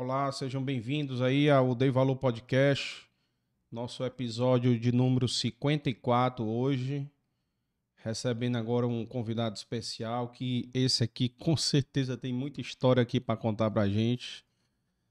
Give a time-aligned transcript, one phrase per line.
[0.00, 3.04] Olá, sejam bem-vindos aí ao Dei Valor Podcast,
[3.68, 7.10] nosso episódio de número 54 hoje.
[7.96, 13.36] Recebendo agora um convidado especial que esse aqui com certeza tem muita história aqui para
[13.36, 14.46] contar pra gente,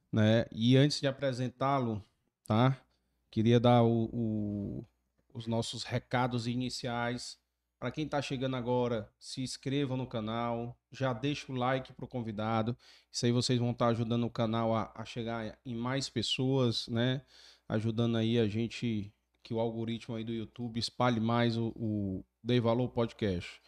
[0.09, 0.45] né?
[0.53, 2.01] E antes de apresentá-lo,
[2.45, 2.81] tá?
[3.29, 4.85] Queria dar o, o,
[5.33, 7.37] os nossos recados iniciais.
[7.79, 12.75] Para quem está chegando agora, se inscreva no canal, já deixa o like pro convidado.
[13.11, 16.87] Isso aí vocês vão estar tá ajudando o canal a, a chegar em mais pessoas,
[16.87, 17.21] né?
[17.69, 19.13] Ajudando aí a gente
[19.43, 23.61] que o algoritmo aí do YouTube espalhe mais o, o Dei Valor Podcast.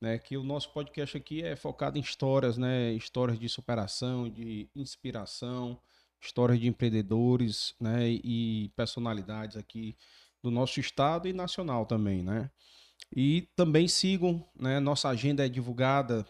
[0.00, 2.92] Né, que o nosso podcast aqui é focado em histórias, né?
[2.92, 5.80] Histórias de superação, de inspiração,
[6.20, 8.08] histórias de empreendedores, né?
[8.10, 9.96] E personalidades aqui
[10.42, 12.50] do nosso estado e nacional também, né?
[13.14, 14.80] E também sigam, né?
[14.80, 16.26] Nossa agenda é divulgada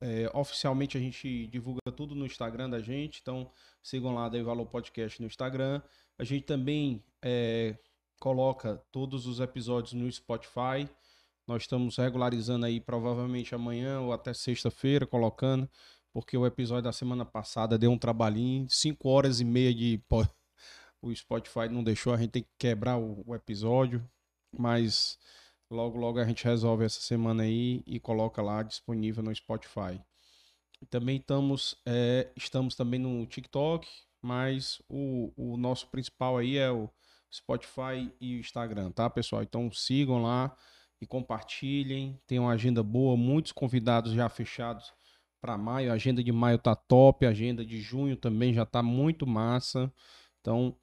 [0.00, 3.50] é, oficialmente a gente divulga tudo no Instagram da gente, então
[3.82, 5.80] sigam lá Dei Valor Podcast no Instagram.
[6.18, 7.76] A gente também é,
[8.20, 10.88] coloca todos os episódios no Spotify.
[11.46, 15.68] Nós estamos regularizando aí provavelmente amanhã ou até sexta-feira, colocando,
[16.12, 20.02] porque o episódio da semana passada deu um trabalhinho, cinco horas e meia de
[21.00, 24.06] o Spotify não deixou, a gente tem que quebrar o, o episódio,
[24.52, 25.18] mas
[25.70, 30.00] logo logo a gente resolve essa semana aí e coloca lá disponível no Spotify.
[30.90, 33.88] Também estamos, é, estamos também no TikTok,
[34.20, 36.88] mas o, o nosso principal aí é o
[37.32, 39.42] Spotify e o Instagram, tá, pessoal?
[39.42, 40.54] Então sigam lá
[41.00, 42.20] e compartilhem.
[42.26, 44.92] Tem uma agenda boa, muitos convidados já fechados
[45.40, 45.90] para maio.
[45.90, 49.92] A agenda de maio tá top, a agenda de junho também já tá muito massa.
[50.40, 50.76] Então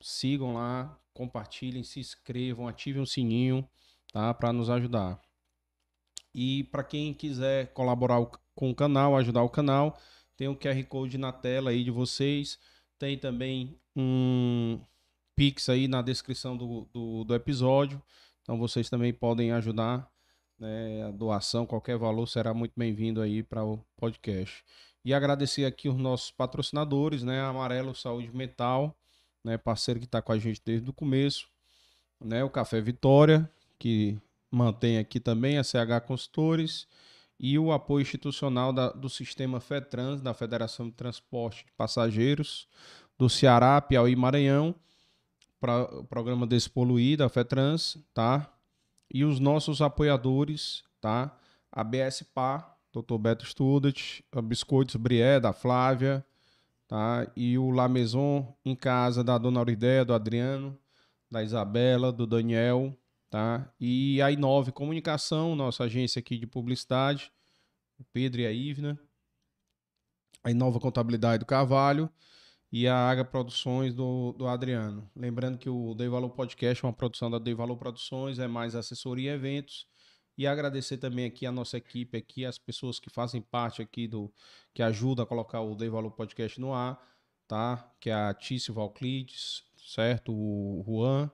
[0.00, 3.68] sigam lá, compartilhem, se inscrevam, ativem o sininho,
[4.12, 4.32] tá?
[4.34, 5.20] Para nos ajudar.
[6.34, 8.24] E para quem quiser colaborar
[8.54, 9.98] com o canal, ajudar o canal,
[10.36, 12.58] tem o QR Code na tela aí de vocês.
[12.98, 14.80] Tem também um
[15.34, 18.02] Pix aí na descrição do, do, do episódio.
[18.42, 20.08] Então vocês também podem ajudar.
[20.58, 24.64] Né, a doação, qualquer valor será muito bem-vindo aí para o podcast.
[25.04, 27.40] E agradecer aqui os nossos patrocinadores, né?
[27.40, 28.96] Amarelo Saúde Mental,
[29.44, 29.56] né?
[29.56, 31.48] Parceiro que está com a gente desde o começo,
[32.20, 32.42] né?
[32.42, 34.18] O Café Vitória, que
[34.50, 36.86] mantém aqui também a CH Consultores
[37.38, 42.66] e o apoio institucional da, do sistema FETRANS, da Federação de Transporte de Passageiros
[43.16, 44.74] do Ceará, Piauí e Maranhão
[45.60, 48.52] pra, o programa Despoluir da FETRANS, tá?
[49.12, 51.36] E os nossos apoiadores, tá?
[51.70, 53.18] A BSPA, Dr.
[53.18, 56.24] Beto Studet, a Biscoitos Brié, da Flávia,
[56.86, 57.30] tá?
[57.36, 60.78] E o La Maison em casa da Dona Aurideia, do Adriano,
[61.30, 62.96] da Isabela, do Daniel,
[63.30, 63.72] tá?
[63.80, 67.32] E a Inove Comunicação, nossa agência aqui de publicidade,
[67.98, 68.98] o Pedro e a Ivna.
[70.44, 72.08] A Inova Contabilidade do Carvalho
[72.70, 75.10] e a Aga Produções do, do Adriano.
[75.16, 78.74] Lembrando que o Dei Valor Podcast é uma produção da Dei Valor Produções, é mais
[78.74, 79.86] assessoria e eventos.
[80.36, 84.32] E agradecer também aqui a nossa equipe aqui, as pessoas que fazem parte aqui do
[84.72, 86.96] que ajudam a colocar o Dei Valor Podcast no ar,
[87.48, 87.92] tá?
[87.98, 90.32] Que é a Tício Valclides, certo?
[90.32, 91.28] O Juan,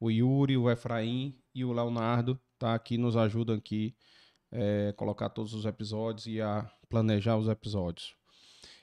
[0.00, 2.74] o Yuri, o Efraim e o Leonardo, tá?
[2.74, 3.94] Aqui nos ajudam aqui
[4.50, 8.14] é, colocar todos os episódios e a planejar os episódios.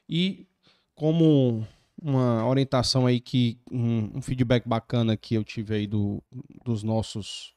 [0.08, 0.48] E
[0.94, 1.68] como
[2.02, 6.22] uma orientação aí que um, um, feedback bacana que eu tive aí do,
[6.64, 7.54] dos nossos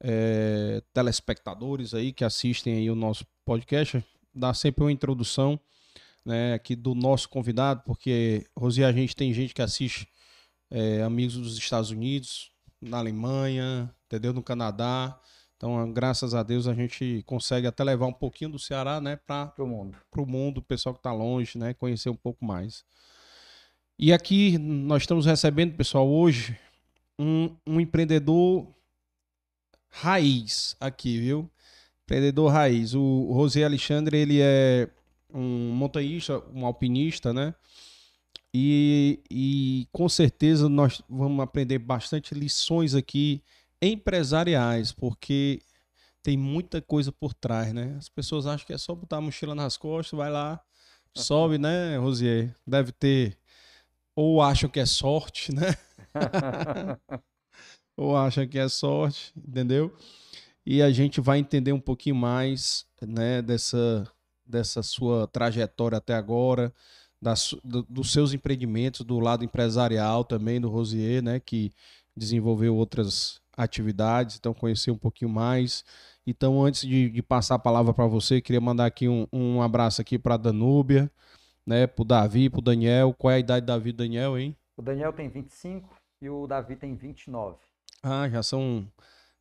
[0.00, 4.04] é, telespectadores aí que assistem aí o nosso podcast,
[4.34, 5.58] dá sempre uma introdução
[6.24, 10.06] né, aqui do nosso convidado, porque Rosi, a gente tem gente que assiste
[10.70, 12.50] é, amigos dos Estados Unidos,
[12.80, 14.32] na Alemanha, entendeu?
[14.32, 15.18] No Canadá.
[15.56, 19.52] Então, graças a Deus, a gente consegue até levar um pouquinho do Ceará, né, para
[19.58, 22.84] o mundo, para o mundo, o pessoal que está longe, né, conhecer um pouco mais.
[23.98, 26.56] E aqui nós estamos recebendo, pessoal, hoje
[27.18, 28.68] um, um empreendedor
[29.90, 31.50] raiz aqui, viu?
[32.04, 32.94] Empreendedor raiz.
[32.94, 34.88] O José Alexandre, ele é
[35.34, 37.52] um montanhista, um alpinista, né?
[38.54, 43.42] E, e com certeza nós vamos aprender bastante lições aqui
[43.80, 45.60] empresariais, porque
[46.22, 47.94] tem muita coisa por trás, né?
[47.98, 50.60] As pessoas acham que é só botar a mochila nas costas, vai lá,
[51.14, 52.54] sobe, né, Rosier?
[52.66, 53.38] Deve ter
[54.16, 55.76] ou acham que é sorte, né?
[57.96, 59.96] ou acham que é sorte, entendeu?
[60.66, 64.10] E a gente vai entender um pouquinho mais, né, dessa,
[64.44, 66.74] dessa sua trajetória até agora,
[67.20, 71.72] das, do, dos seus empreendimentos, do lado empresarial também do Rosier, né, que
[72.16, 75.84] desenvolveu outras atividades, então conhecer um pouquinho mais.
[76.26, 80.00] Então, antes de, de passar a palavra para você, queria mandar aqui um, um abraço
[80.00, 81.10] aqui para a Danúbia,
[81.66, 83.14] né, pro Davi, pro Daniel.
[83.14, 84.56] Qual é a idade do Davi e do Daniel, hein?
[84.76, 85.88] O Daniel tem 25
[86.22, 87.56] e o Davi tem 29.
[88.02, 88.86] Ah, já são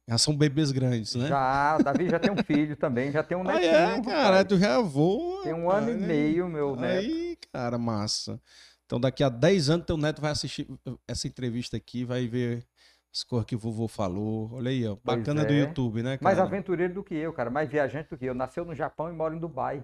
[0.10, 1.28] já são bebês grandes, né?
[1.28, 3.72] Já, o Davi já tem um filho também, já tem um netinho.
[3.76, 5.44] Ah, é, cara, tu já voa.
[5.44, 7.06] Tem um ano e meio, meu neto.
[7.06, 7.27] Aí,
[7.58, 8.40] cara, massa.
[8.86, 10.68] Então daqui a 10 anos teu neto vai assistir
[11.08, 12.64] essa entrevista aqui, vai ver
[13.12, 14.52] as coisas que o vovô falou.
[14.54, 14.96] Olha aí, ó.
[15.04, 15.46] Bacana é.
[15.46, 16.24] do YouTube, né, cara?
[16.24, 17.50] Mais aventureiro do que eu, cara.
[17.50, 18.36] Mais viajante do que eu.
[18.36, 19.84] Nasceu no Japão e mora em Dubai.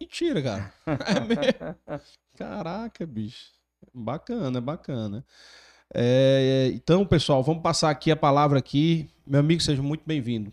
[0.00, 0.72] Mentira, cara.
[0.86, 2.02] É mesmo?
[2.36, 3.52] Caraca, bicho.
[3.92, 5.24] Bacana, bacana.
[5.92, 9.10] É, então, pessoal, vamos passar aqui a palavra aqui.
[9.26, 10.52] Meu amigo, seja muito bem-vindo.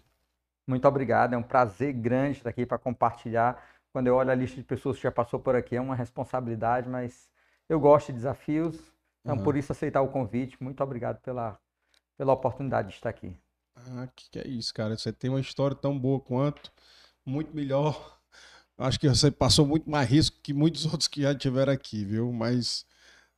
[0.67, 1.33] Muito obrigado.
[1.33, 3.63] É um prazer grande estar aqui para compartilhar.
[3.91, 6.87] Quando eu olho a lista de pessoas que já passou por aqui, é uma responsabilidade,
[6.87, 7.29] mas
[7.67, 8.77] eu gosto de desafios,
[9.21, 9.43] então uhum.
[9.43, 10.61] por isso aceitar o convite.
[10.61, 11.59] Muito obrigado pela,
[12.17, 13.35] pela oportunidade de estar aqui.
[13.75, 14.97] Ah, que, que é isso, cara.
[14.97, 16.71] Você tem uma história tão boa quanto,
[17.25, 18.19] muito melhor.
[18.77, 22.31] Acho que você passou muito mais risco que muitos outros que já tiveram aqui, viu?
[22.31, 22.85] Mas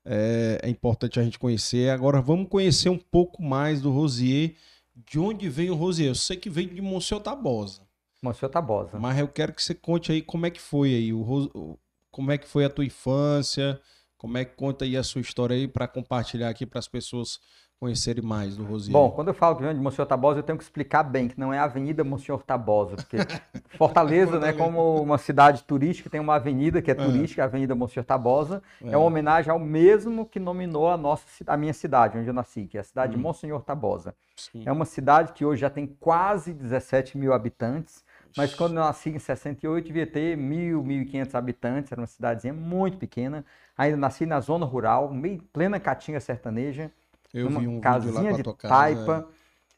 [0.05, 1.89] é, é importante a gente conhecer.
[1.89, 4.55] Agora vamos conhecer um pouco mais do Rosier.
[4.95, 6.09] De onde vem o Rosier?
[6.09, 7.82] Eu sei que vem de Monsenhor Tabosa.
[8.23, 8.99] Monsenhor Tabosa.
[8.99, 11.77] Mas eu quero que você conte aí como é que foi aí, o,
[12.11, 13.79] como é que foi a tua infância,
[14.17, 17.39] como é que conta aí a sua história aí para compartilhar aqui para as pessoas
[17.83, 18.93] conhecerem mais do Rosier?
[18.93, 21.59] Bom, quando eu falo de Monsenhor Tabosa, eu tenho que explicar bem que não é
[21.59, 23.17] a Avenida Monsenhor Tabosa, porque
[23.77, 26.95] Fortaleza, né, como uma cidade turística, tem uma avenida que é, é.
[26.95, 28.93] turística, a Avenida Monsenhor Tabosa, é.
[28.93, 28.97] é.
[28.97, 32.77] uma homenagem ao mesmo que nominou a nossa a minha cidade, onde eu nasci, que
[32.77, 33.17] é a cidade hum.
[33.17, 34.15] de Monsenhor Tabosa.
[34.37, 34.63] Sim.
[34.65, 38.02] É uma cidade que hoje já tem quase 17 mil habitantes,
[38.35, 42.07] mas quando eu nasci em 68, devia ter mil, mil e quinhentos habitantes, era uma
[42.07, 43.45] cidadezinha muito pequena.
[43.77, 46.91] Ainda nasci na zona rural, meio plena catinga sertaneja.
[47.33, 49.27] Eu vi um casinha de taipa.
[49.29, 49.33] É.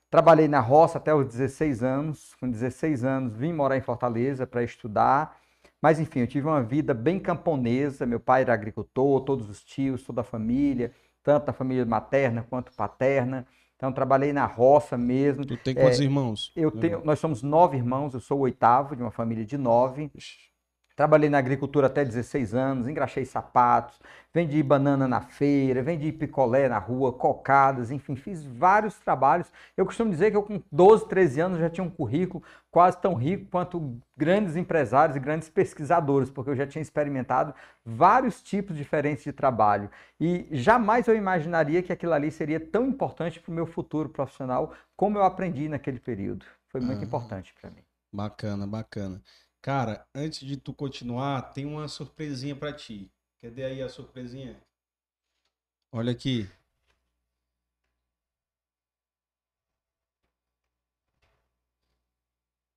[0.10, 2.34] Trabalhei na roça até os 16 anos.
[2.40, 5.38] Com 16 anos vim morar em Fortaleza para estudar.
[5.82, 8.06] Mas enfim, eu tive uma vida bem camponesa.
[8.06, 10.92] Meu pai era agricultor, todos os tios, toda a família,
[11.24, 13.46] tanto a família materna quanto paterna.
[13.86, 15.46] Então trabalhei na roça mesmo.
[15.46, 16.52] Tu tem quantos é, irmãos?
[16.56, 20.10] Eu tenho, nós somos nove irmãos, eu sou o oitavo de uma família de nove.
[20.96, 24.00] Trabalhei na agricultura até 16 anos, engraxei sapatos,
[24.34, 29.52] vendi banana na feira, vendi picolé na rua, cocadas, enfim, fiz vários trabalhos.
[29.76, 33.14] Eu costumo dizer que eu com 12, 13 anos já tinha um currículo quase tão
[33.14, 37.54] rico quanto grandes empresários e grandes pesquisadores, porque eu já tinha experimentado
[37.84, 39.90] vários tipos diferentes de trabalho.
[40.18, 44.74] E jamais eu imaginaria que aquilo ali seria tão importante para o meu futuro profissional
[44.96, 46.46] como eu aprendi naquele período.
[46.70, 47.84] Foi muito ah, importante para mim.
[48.14, 49.22] Bacana, bacana.
[49.66, 53.12] Cara, antes de tu continuar, tem uma surpresinha para ti.
[53.42, 54.62] Cadê aí a surpresinha?
[55.92, 56.48] Olha aqui.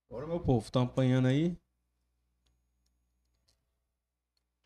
[0.08, 1.58] Bora, meu povo, estão apanhando aí?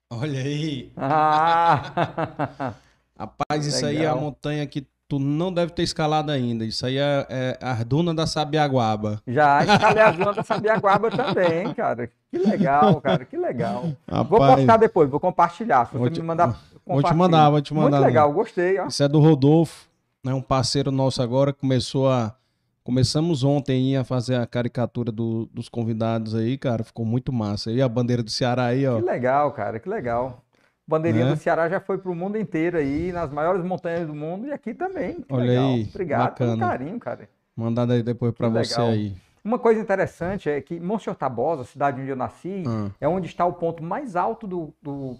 [0.09, 0.93] Olha aí.
[0.97, 2.77] Ah!
[3.19, 6.65] Rapaz, isso aí é a montanha que tu não deve ter escalado ainda.
[6.65, 9.21] Isso aí é, é a duna da Sabiaguaba.
[9.27, 12.11] Já escalei a duna da Sabiaguaba também, cara.
[12.31, 13.93] Que legal, cara, que legal.
[14.11, 15.87] Rapaz, vou postar depois, vou compartilhar.
[15.91, 16.59] Se você te, me mandar.
[16.87, 17.99] Vou te mandar, vou te mandar.
[17.99, 18.79] Muito legal, gostei.
[18.79, 18.87] Ó.
[18.87, 19.87] Isso é do Rodolfo,
[20.25, 22.35] né, um parceiro nosso agora, começou a.
[22.83, 26.83] Começamos ontem a fazer a caricatura do, dos convidados aí, cara.
[26.83, 27.71] Ficou muito massa.
[27.71, 28.97] E a bandeira do Ceará aí, ó.
[28.97, 30.43] Que legal, cara, que legal.
[30.87, 31.31] Bandeirinha né?
[31.33, 34.53] do Ceará já foi para o mundo inteiro aí, nas maiores montanhas do mundo e
[34.53, 35.23] aqui também.
[35.23, 35.71] Que Olha legal.
[35.71, 35.89] aí.
[35.89, 36.57] Obrigado bacana.
[36.57, 37.29] pelo carinho, cara.
[37.57, 39.17] Mandado aí depois para você aí.
[39.45, 42.91] Uma coisa interessante é que Monsenhor Tabosa, a cidade onde eu nasci, hum.
[43.01, 45.17] é onde está o ponto mais alto do, do,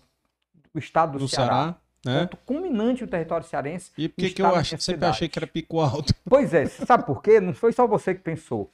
[0.73, 1.53] do estado do, do Ceará.
[1.53, 2.21] Ceará né?
[2.27, 3.91] Ponto culminante do território cearense.
[3.97, 4.75] E por que, que eu ach...
[4.79, 6.13] sempre achei que era pico alto?
[6.29, 7.41] Pois é, sabe por quê?
[7.41, 8.71] Não foi só você que pensou.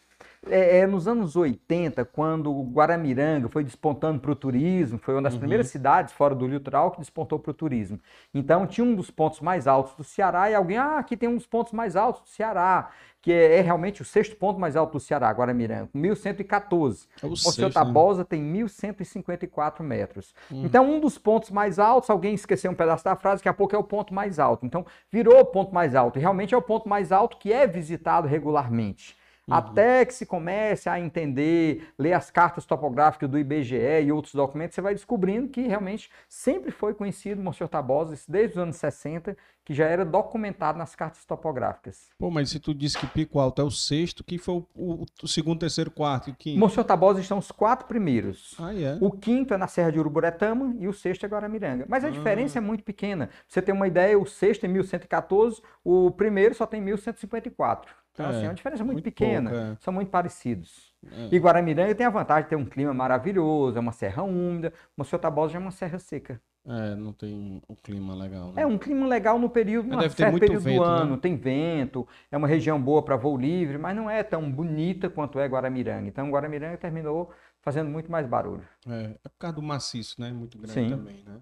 [0.51, 5.35] É, é, nos anos 80, quando Guaramiranga foi despontando para o turismo, foi uma das
[5.35, 5.41] uhum.
[5.41, 8.01] primeiras cidades fora do litoral que despontou para o turismo.
[8.33, 11.37] Então tinha um dos pontos mais altos do Ceará e alguém, ah, aqui tem um
[11.37, 12.91] dos pontos mais altos do Ceará,
[13.21, 17.09] que é, é realmente o sexto ponto mais alto do Ceará, Guaramiranga, 1114.
[17.23, 18.27] É o Monsenhor Tabosa né?
[18.29, 20.35] tem 1154 metros.
[20.51, 20.65] Uhum.
[20.65, 23.75] Então um dos pontos mais altos, alguém esqueceu um pedaço da frase, daqui a pouco
[23.75, 24.65] é o ponto mais alto.
[24.65, 27.67] Então virou o ponto mais alto e realmente é o ponto mais alto que é
[27.67, 29.17] visitado regularmente.
[29.49, 29.55] Uhum.
[29.55, 34.75] Até que se comece a entender, ler as cartas topográficas do IBGE e outros documentos,
[34.75, 39.75] você vai descobrindo que realmente sempre foi conhecido Monsenhor Tabosa, desde os anos 60, que
[39.75, 42.09] já era documentado nas cartas topográficas.
[42.19, 45.07] Pô, mas se tu disse que Pico Alto é o sexto, que foi o, o,
[45.23, 46.59] o segundo, terceiro, quarto e o quinto?
[46.59, 48.55] Monsenhor Tabosa estão os quatro primeiros.
[48.59, 48.97] Ah, é?
[49.01, 51.85] O quinto é na Serra de Uruburetama e o sexto é Guaramiranga.
[51.89, 52.11] Mas a ah.
[52.11, 53.27] diferença é muito pequena.
[53.27, 57.95] Pra você ter uma ideia, o sexto é 1114, o primeiro só tem 1154.
[58.19, 59.51] Então, é, assim, é uma diferença muito, muito pequena.
[59.51, 59.77] Pouco, é.
[59.81, 60.93] São muito parecidos.
[61.07, 61.29] É.
[61.37, 64.73] E Guaramiranga tem a vantagem de ter um clima maravilhoso, é uma serra úmida.
[64.97, 66.41] Monsenhor Tabosa já é uma serra seca.
[66.67, 68.53] É, não tem um clima legal.
[68.53, 68.63] Né?
[68.63, 71.19] É um clima legal no período, no certo período vento, do ano, né?
[71.23, 75.39] tem vento, é uma região boa para voo livre, mas não é tão bonita quanto
[75.39, 76.09] é Guaramiranga.
[76.09, 77.31] Então Guaramiranga terminou
[77.63, 78.67] fazendo muito mais barulho.
[78.87, 80.31] É, é por causa do maciço, né?
[80.31, 80.91] Muito grande Sim.
[80.91, 81.41] também, né?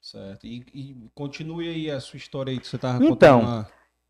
[0.00, 0.46] Certo.
[0.46, 3.42] E, e continue aí a sua história aí que você estava então, contando.
[3.42, 3.66] Então,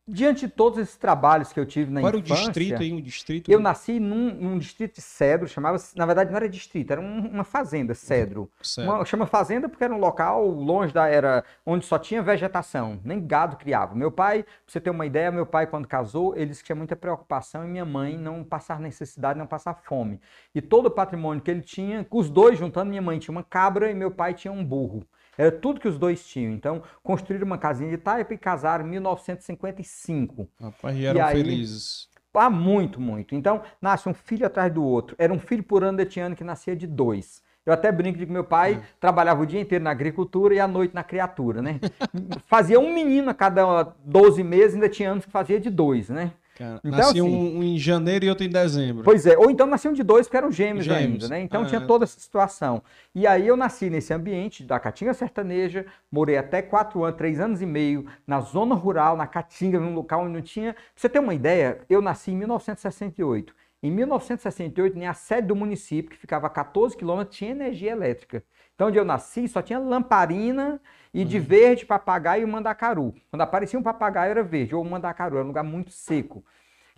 [0.07, 2.27] Diante de todos esses trabalhos que eu tive na Qual infância...
[2.27, 2.93] Qual era o distrito aí?
[2.93, 3.51] Um distrito?
[3.51, 7.27] Eu nasci num, num distrito de Cedro, chamava Na verdade, não era distrito, era um,
[7.27, 8.51] uma fazenda, Cedro.
[8.77, 11.09] Uma, chama fazenda porque era um local longe da...
[11.09, 13.95] Era onde só tinha vegetação, nem gado criava.
[13.95, 16.77] Meu pai, pra você ter uma ideia, meu pai, quando casou, ele disse que tinha
[16.77, 20.21] muita preocupação em minha mãe não passar necessidade, não passar fome.
[20.55, 23.91] E todo o patrimônio que ele tinha, os dois juntando, minha mãe tinha uma cabra
[23.91, 25.03] e meu pai tinha um burro.
[25.37, 26.53] Era tudo que os dois tinham.
[26.53, 30.49] Então, construíram uma casinha de taipa e casaram em 1955.
[30.61, 32.09] Rapaz, e eram e aí, felizes.
[32.33, 33.35] Ah, muito, muito.
[33.35, 35.15] Então, nasce um filho atrás do outro.
[35.19, 37.43] Era um filho por ano de ano que nascia de dois.
[37.65, 38.83] Eu até brinco de que meu pai é.
[39.01, 41.81] trabalhava o dia inteiro na agricultura e à noite na criatura, né?
[42.47, 46.33] fazia um menino a cada 12 meses, ainda tinha anos que fazia de dois, né?
[46.55, 49.03] Cara, então, nascia assim, um, em janeiro e outro em dezembro.
[49.03, 51.25] Pois é, ou então nasciam de dois que eram gêmeos, gêmeos.
[51.25, 51.41] ainda, né?
[51.41, 52.81] Então ah, tinha toda essa situação.
[53.13, 57.61] E aí eu nasci nesse ambiente da Caatinga Sertaneja, morei até quatro anos, três anos
[57.61, 60.75] e meio, na zona rural, na Caatinga, num local onde não tinha...
[60.75, 63.53] Pra você ter uma ideia, eu nasci em 1968.
[63.83, 68.45] Em 1968, nem a sede do município, que ficava a 14 quilômetros, tinha energia elétrica.
[68.75, 70.81] Então, onde eu nasci, só tinha lamparina
[71.15, 71.45] e de uhum.
[71.45, 73.15] verde, papagaio e mandacaru.
[73.31, 76.45] Quando aparecia um papagaio era verde, ou um mandacaru, era um lugar muito seco.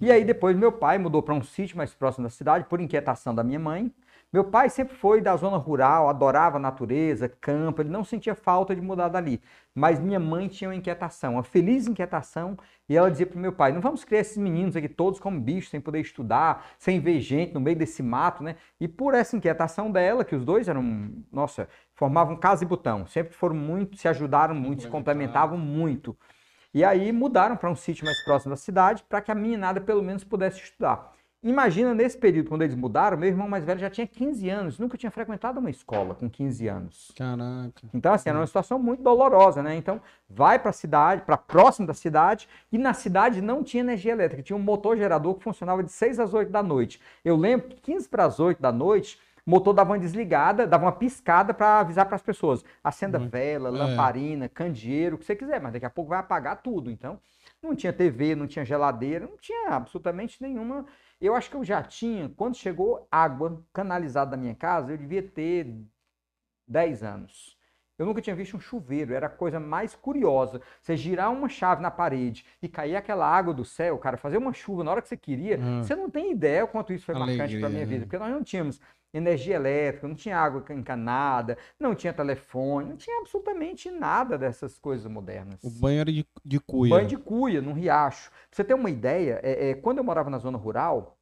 [0.01, 3.35] E aí depois meu pai mudou para um sítio mais próximo da cidade, por inquietação
[3.35, 3.93] da minha mãe.
[4.37, 8.75] Meu pai sempre foi da zona rural, adorava a natureza, campo, ele não sentia falta
[8.75, 9.41] de mudar dali.
[9.75, 12.55] Mas minha mãe tinha uma inquietação, uma feliz inquietação,
[12.87, 15.71] e ela dizia para meu pai: não vamos criar esses meninos aqui todos como bichos,
[15.71, 18.57] sem poder estudar, sem ver gente no meio desse mato, né?
[18.79, 23.33] E por essa inquietação dela, que os dois eram, nossa, formavam casa e botão, sempre
[23.33, 26.15] foram muito, se ajudaram muito, se complementavam muito.
[26.75, 30.03] E aí mudaram para um sítio mais próximo da cidade para que a meninada pelo
[30.03, 31.16] menos pudesse estudar.
[31.47, 34.99] Imagina nesse período, quando eles mudaram, meu irmão mais velho já tinha 15 anos, nunca
[34.99, 37.13] tinha frequentado uma escola com 15 anos.
[37.17, 37.83] Caraca.
[37.95, 39.77] Então, assim, era uma situação muito dolorosa, né?
[39.77, 44.11] Então, vai para a cidade, para próximo da cidade, e na cidade não tinha energia
[44.11, 47.01] elétrica, tinha um motor gerador que funcionava de 6 às 8 da noite.
[47.25, 50.87] Eu lembro que 15 para as 8 da noite, o motor dava uma desligada, dava
[50.87, 52.65] uma piscada para avisar para as pessoas.
[52.83, 53.29] Acenda uhum.
[53.29, 53.71] vela, é.
[53.71, 56.91] lamparina, candeeiro, o que você quiser, mas daqui a pouco vai apagar tudo.
[56.91, 57.21] Então,
[57.63, 60.85] não tinha TV, não tinha geladeira, não tinha absolutamente nenhuma
[61.21, 65.23] eu acho que eu já tinha, quando chegou água canalizada da minha casa, eu devia
[65.23, 65.67] ter
[66.69, 67.57] 10 anos.
[67.99, 70.61] Eu nunca tinha visto um chuveiro, era a coisa mais curiosa.
[70.83, 74.53] Você girar uma chave na parede e cair aquela água do céu, cara, fazer uma
[74.53, 75.83] chuva na hora que você queria, hum.
[75.83, 78.05] você não tem ideia o quanto isso foi Alegria, marcante para minha vida, né?
[78.05, 78.81] porque nós não tínhamos
[79.17, 85.11] energia elétrica, não tinha água encanada, não tinha telefone, não tinha absolutamente nada dessas coisas
[85.11, 85.63] modernas.
[85.63, 86.95] O banho era de, de cuia.
[86.95, 88.31] Banho de cuia, num riacho.
[88.31, 91.17] Pra você ter uma ideia, é, é, quando eu morava na zona rural,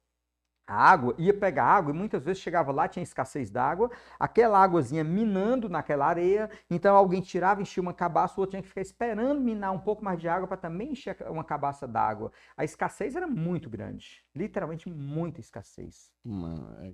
[0.67, 5.03] a água, ia pegar água e muitas vezes chegava lá, tinha escassez d'água, aquela águazinha
[5.03, 9.39] minando naquela areia, então alguém tirava, enchia uma cabaça, o outro tinha que ficar esperando
[9.39, 12.31] minar um pouco mais de água para também encher uma cabaça d'água.
[12.57, 16.11] A escassez era muito grande, literalmente muita escassez.
[16.23, 16.91] Mano, é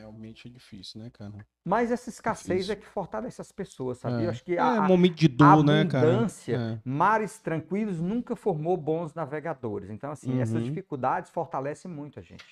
[0.00, 1.46] realmente é difícil, né, cara?
[1.64, 2.72] Mas essa escassez difícil.
[2.72, 4.22] é que fortalece as pessoas, sabe?
[4.22, 4.26] É.
[4.26, 6.08] Eu acho que a, é momento de dor, né, cara?
[6.08, 6.80] abundância, é.
[6.84, 9.90] mares tranquilos nunca formou bons navegadores.
[9.90, 10.40] Então, assim, uhum.
[10.40, 12.44] essas dificuldades fortalecem muito a gente.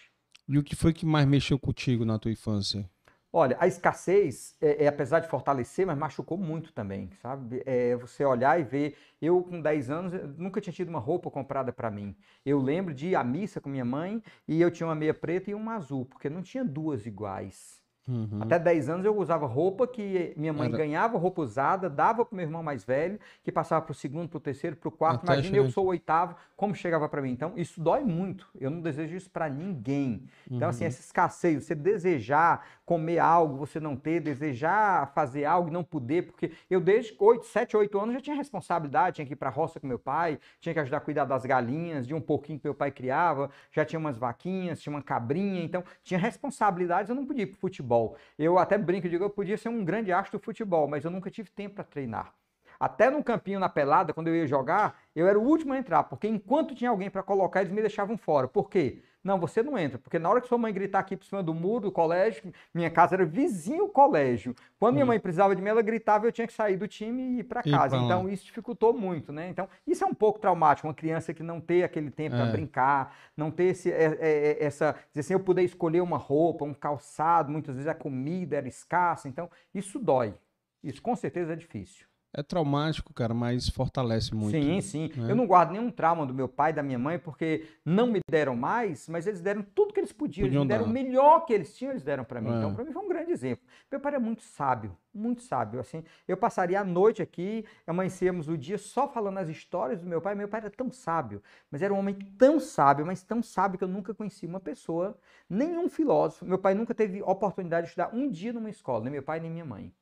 [0.49, 2.89] E o que foi que mais mexeu contigo na tua infância?
[3.33, 7.63] Olha, a escassez, é, é, apesar de fortalecer, mas machucou muito também, sabe?
[7.67, 11.71] É, você olhar e ver, eu com 10 anos nunca tinha tido uma roupa comprada
[11.73, 12.17] para mim.
[12.45, 15.51] Eu lembro de ir à missa com minha mãe e eu tinha uma meia preta
[15.51, 17.78] e uma azul, porque não tinha duas iguais.
[18.09, 18.39] Uhum.
[18.41, 20.79] Até 10 anos eu usava roupa que minha mãe Era...
[20.79, 24.39] ganhava roupa usada, dava para meu irmão mais velho, que passava para o segundo, para
[24.39, 25.25] o terceiro, para o quarto.
[25.25, 27.31] Até Imagina, eu sou o oitavo, como chegava para mim.
[27.31, 28.49] Então, isso dói muito.
[28.59, 30.25] Eu não desejo isso para ninguém.
[30.51, 30.89] Então, assim, uhum.
[30.89, 35.85] assim, essa escassez, você desejar comer algo, você não ter, desejar fazer algo e não
[35.85, 39.51] poder, porque eu desde 8, 7, 8 anos já tinha responsabilidade, tinha que ir para
[39.51, 42.59] a roça com meu pai, tinha que ajudar a cuidar das galinhas, de um pouquinho
[42.59, 47.15] que meu pai criava, já tinha umas vaquinhas, tinha uma cabrinha, então tinha responsabilidades, eu
[47.15, 48.17] não podia ir para futebol futebol.
[48.39, 51.11] Eu até brinco e digo, eu podia ser um grande astro do futebol, mas eu
[51.11, 52.35] nunca tive tempo para treinar.
[52.79, 56.05] Até no campinho na pelada, quando eu ia jogar, eu era o último a entrar,
[56.05, 58.47] porque enquanto tinha alguém para colocar, eles me deixavam fora.
[58.47, 59.03] Por quê?
[59.23, 61.53] Não, você não entra, porque na hora que sua mãe gritar aqui por cima do
[61.53, 64.55] muro do colégio, minha casa era vizinho ao colégio.
[64.79, 65.09] Quando minha hum.
[65.09, 67.63] mãe precisava de mim, ela gritava, eu tinha que sair do time e ir para
[67.63, 67.97] casa.
[67.97, 69.49] então isso dificultou muito, né?
[69.49, 72.39] Então isso é um pouco traumático, uma criança que não ter aquele tempo é.
[72.39, 76.17] para brincar, não ter esse, é, é, é, essa, dizer assim, eu poder escolher uma
[76.17, 80.35] roupa, um calçado, muitas vezes a comida era escassa, então isso dói.
[80.83, 82.08] Isso com certeza é difícil.
[82.39, 84.53] É traumático, cara, mas fortalece muito.
[84.53, 85.11] Sim, sim.
[85.17, 85.33] né?
[85.33, 88.55] Eu não guardo nenhum trauma do meu pai da minha mãe, porque não me deram
[88.55, 90.47] mais, mas eles deram tudo que eles podiam.
[90.47, 90.91] Podiam eles deram dar.
[90.91, 92.53] o melhor que eles tinham, eles deram para mim.
[92.53, 92.57] É.
[92.59, 93.67] Então, para mim foi um grande exemplo.
[93.91, 95.81] Meu pai era muito sábio, muito sábio.
[95.81, 100.21] Assim, eu passaria a noite aqui, amanhecíamos o dia só falando as histórias do meu
[100.21, 100.37] pai.
[100.37, 101.43] Meu pai era tão sábio,
[101.73, 105.19] mas era um homem tão sábio, mas tão sábio que eu nunca conheci uma pessoa,
[105.51, 106.47] nenhum filósofo.
[106.47, 109.51] Meu pai nunca teve oportunidade de estudar um dia numa escola, nem meu pai nem
[109.51, 109.93] minha mãe.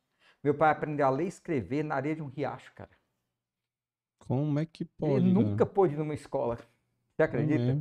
[0.43, 2.91] Meu pai aprendeu a ler e escrever na areia de um riacho, cara.
[4.19, 5.13] Como é que pode?
[5.15, 6.57] Ele nunca pôde ir numa escola.
[7.17, 7.63] Você acredita?
[7.73, 7.79] É.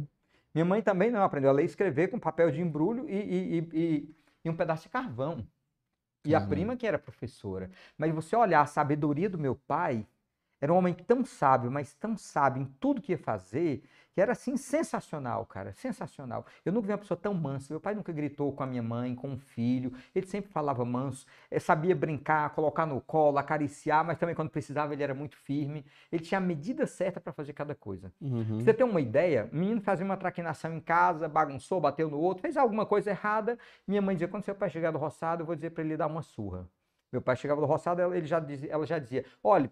[0.53, 3.59] Minha mãe também não aprendeu a ler e escrever com papel de embrulho e, e-
[3.73, 5.45] e- e- um pedaço de carvão.
[6.25, 6.49] E a Caramba.
[6.55, 7.69] prima que era professora.
[7.97, 10.07] Mas você olhar a sabedoria do meu pai,
[10.61, 13.83] era um homem tão sábio, mas tão sábio em tudo que ia fazer,
[14.15, 16.45] que era assim sensacional, cara, sensacional.
[16.63, 17.73] Eu nunca vi uma pessoa tão mansa.
[17.73, 19.91] Meu pai nunca gritou com a minha mãe, com um filho.
[20.15, 21.25] Ele sempre falava manso,
[21.59, 25.85] sabia brincar, colocar no colo, acariciar, mas também quando precisava ele era muito firme.
[26.09, 28.09] Ele tinha a medida certa para fazer cada coisa.
[28.21, 28.45] Uhum.
[28.45, 32.17] Pra você ter uma ideia, o menino fazia uma traquinação em casa, bagunçou, bateu no
[32.17, 33.59] outro, fez alguma coisa errada.
[33.85, 36.07] Minha mãe dizia: quando seu pai chegar do roçado, eu vou dizer para ele dar
[36.07, 36.65] uma surra.
[37.11, 39.69] Meu pai chegava do roçado, ela, ele já dizia, ela já dizia: olha,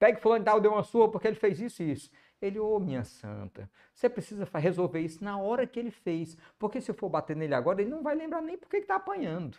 [0.00, 2.10] pegue fulano de tal, deu uma surra porque ele fez isso e isso.
[2.46, 6.36] Ele, ô minha santa, você precisa resolver isso na hora que ele fez.
[6.58, 8.86] Porque se eu for bater nele agora, ele não vai lembrar nem por que que
[8.86, 9.56] tá apanhando.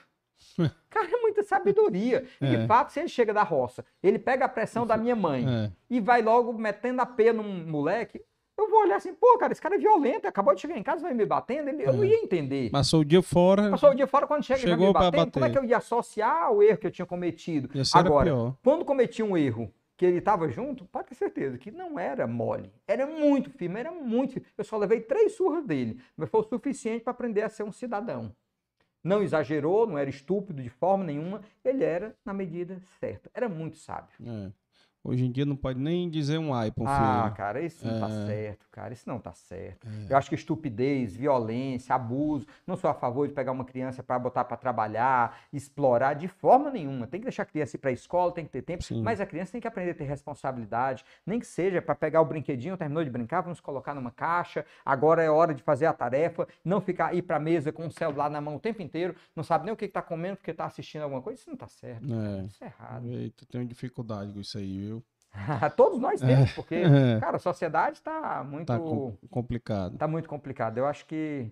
[0.89, 2.25] Cara, é muita sabedoria.
[2.39, 2.55] É.
[2.55, 5.71] de fato, se ele chega da roça, ele pega a pressão da minha mãe É.
[5.89, 8.21] e vai logo metendo a pé num moleque,
[8.57, 11.01] eu vou olhar assim, pô, cara, esse cara é violento, acabou de chegar em casa,
[11.01, 12.07] vai me batendo, ele- eu não É.
[12.07, 12.69] ia entender.
[12.69, 15.31] Passou o dia fora, Passou o dia fora, quando chega e vai Chegou me batendo,
[15.31, 15.59] como é bater.
[15.59, 17.69] que eu ia associar o erro que eu tinha cometido?
[17.93, 18.31] Agora,
[18.63, 22.71] quando cometi um erro que ele estava junto, pode ter certeza que não era mole,
[22.87, 24.47] era muito firme, era muito firme.
[24.57, 27.71] Eu só levei três surras dele, mas foi o suficiente para aprender a ser um
[27.71, 28.35] cidadão.
[29.03, 33.77] Não exagerou, não era estúpido de forma nenhuma, ele era na medida certa, era muito
[33.77, 34.15] sábio.
[34.25, 34.51] É.
[35.07, 37.35] Hoje em dia não pode nem dizer um ai pra um Ah, filho.
[37.37, 38.25] cara, isso não tá É.
[38.25, 39.87] certo, cara, isso não tá certo.
[39.87, 40.11] É.
[40.13, 44.17] Eu acho que estupidez, violência, abuso, não sou a favor de pegar uma criança para
[44.17, 47.05] botar para trabalhar, explorar de forma nenhuma.
[47.05, 49.03] Tem que deixar a criança ir para a escola, tem que ter tempo, Sim.
[49.03, 52.25] mas a criança tem que aprender a ter responsabilidade, nem que seja para pegar o
[52.25, 56.47] brinquedinho, terminou de brincar, vamos colocar numa caixa, agora é hora de fazer a tarefa,
[56.63, 59.43] não ficar ir para a mesa com o celular na mão o tempo inteiro, não
[59.43, 62.03] sabe nem o que está comendo porque está assistindo alguma coisa, isso não tá certo.
[62.11, 62.41] É.
[62.45, 63.07] Isso é errado.
[63.11, 64.94] Eita, tenho dificuldade com isso aí, viu?
[65.75, 67.19] Todos nós temos, porque, É.
[67.19, 69.97] cara, a sociedade está muito Tá com- complicado.
[69.97, 70.77] Tá muito complicado.
[70.77, 71.51] Eu acho que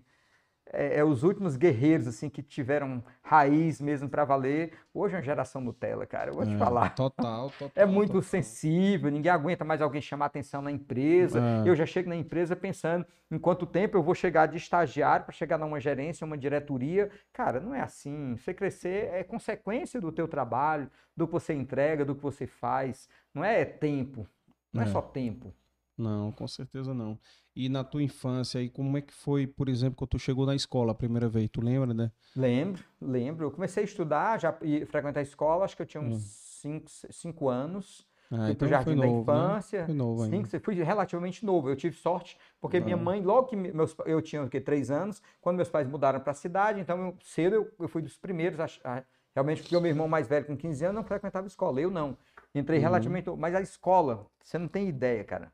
[0.72, 4.72] é, é os últimos guerreiros assim que tiveram raiz mesmo para valer.
[4.92, 6.30] Hoje é uma geração Nutella, cara.
[6.30, 6.94] Eu vou te É, falar.
[6.94, 7.70] Total, total.
[7.76, 8.22] É muito total.
[8.22, 11.40] sensível, ninguém aguenta mais alguém chamar atenção na empresa.
[11.64, 11.68] É.
[11.68, 15.34] Eu já chego na empresa pensando em quanto tempo eu vou chegar de estagiário para
[15.34, 17.10] chegar numa gerência, uma diretoria.
[17.32, 18.36] Cara, não é assim.
[18.36, 23.08] Você crescer é consequência do teu trabalho, do que você entrega, do que você faz.
[23.32, 24.26] Não é tempo.
[24.72, 24.88] Não é, É.
[24.88, 25.54] só tempo.
[25.96, 27.18] Não, com certeza não.
[27.54, 30.54] E na tua infância aí, como é que foi, por exemplo, quando tu chegou na
[30.54, 31.48] escola a primeira vez?
[31.50, 32.10] Tu lembra, né?
[32.34, 33.46] Lembro, lembro.
[33.46, 36.80] Eu comecei a estudar, já e frequentar a escola, acho que eu tinha uns Hum.
[36.80, 38.06] 5 cinco anos.
[38.30, 39.38] Ah, fui pro então Jardim foi da novo, né?
[39.38, 39.84] Infância.
[39.84, 40.48] Foi novo ainda.
[40.48, 41.68] Cinco, fui relativamente novo.
[41.68, 44.90] Eu tive sorte, porque minha mãe, logo que me- meus, eu tinha o quê, três
[44.90, 48.16] anos, quando meus pais mudaram para a cidade, então eu, cedo eu, eu fui dos
[48.16, 49.04] primeiros, a, a-
[49.34, 51.80] realmente, porque o meu irmão mais velho, com 15 anos, não frequentava escola.
[51.80, 52.16] Eu não.
[52.54, 52.84] Entrei Uhum.
[52.84, 53.30] relativamente.
[53.36, 55.52] Mas a escola, você não tem ideia, cara.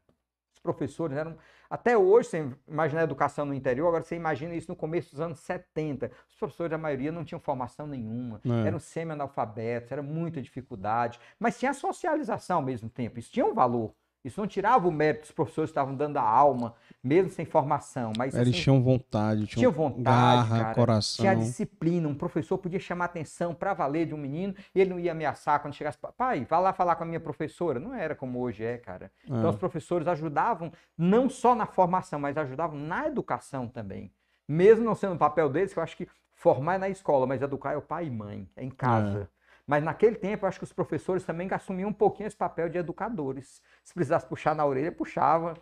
[0.63, 1.37] Professores eram.
[1.69, 5.21] Até hoje, você imagina a educação no interior, agora você imagina isso no começo dos
[5.21, 6.11] anos 70.
[6.29, 8.67] Os professores, a maioria, não tinham formação nenhuma, É.
[8.69, 13.55] eram semi-analfabetos, era muita dificuldade, mas tinha a socialização ao mesmo tempo, isso tinha um
[13.55, 13.95] valor.
[14.25, 18.13] Isso não tirava o mérito dos professores que estavam dando a alma, mesmo sem formação,
[18.19, 21.23] mas Eles assim, tinham vontade, tinham tinha vontade, garra, cara, coração.
[21.23, 25.01] tinha disciplina, um professor podia chamar atenção para valer de um menino, e ele não
[25.01, 27.81] ia ameaçar quando chegasse, pai, vá lá falar com a minha professora.
[27.81, 29.11] Não era como hoje é, cara.
[29.25, 29.49] Então É.
[29.51, 34.13] os professores ajudavam não só na formação, mas ajudavam na educação também.
[34.47, 37.41] Mesmo não sendo o papel deles, que eu acho que formar é na escola, mas
[37.41, 39.31] educar é o pai e mãe, é em casa.
[39.71, 42.77] Mas naquele tempo, eu acho que os professores também assumiam um pouquinho esse papel de
[42.77, 43.63] educadores.
[43.85, 45.55] Se precisasse puxar na orelha, puxava.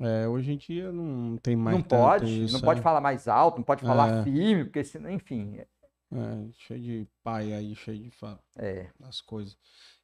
[0.00, 2.82] É, hoje em dia não tem mais não pode, isso, não pode é.
[2.82, 4.24] falar mais alto, não pode falar É.
[4.24, 8.36] firme, porque senão, enfim, É, cheio de pai aí, cheio de fa...
[8.58, 8.88] é.
[9.04, 9.56] as coisas.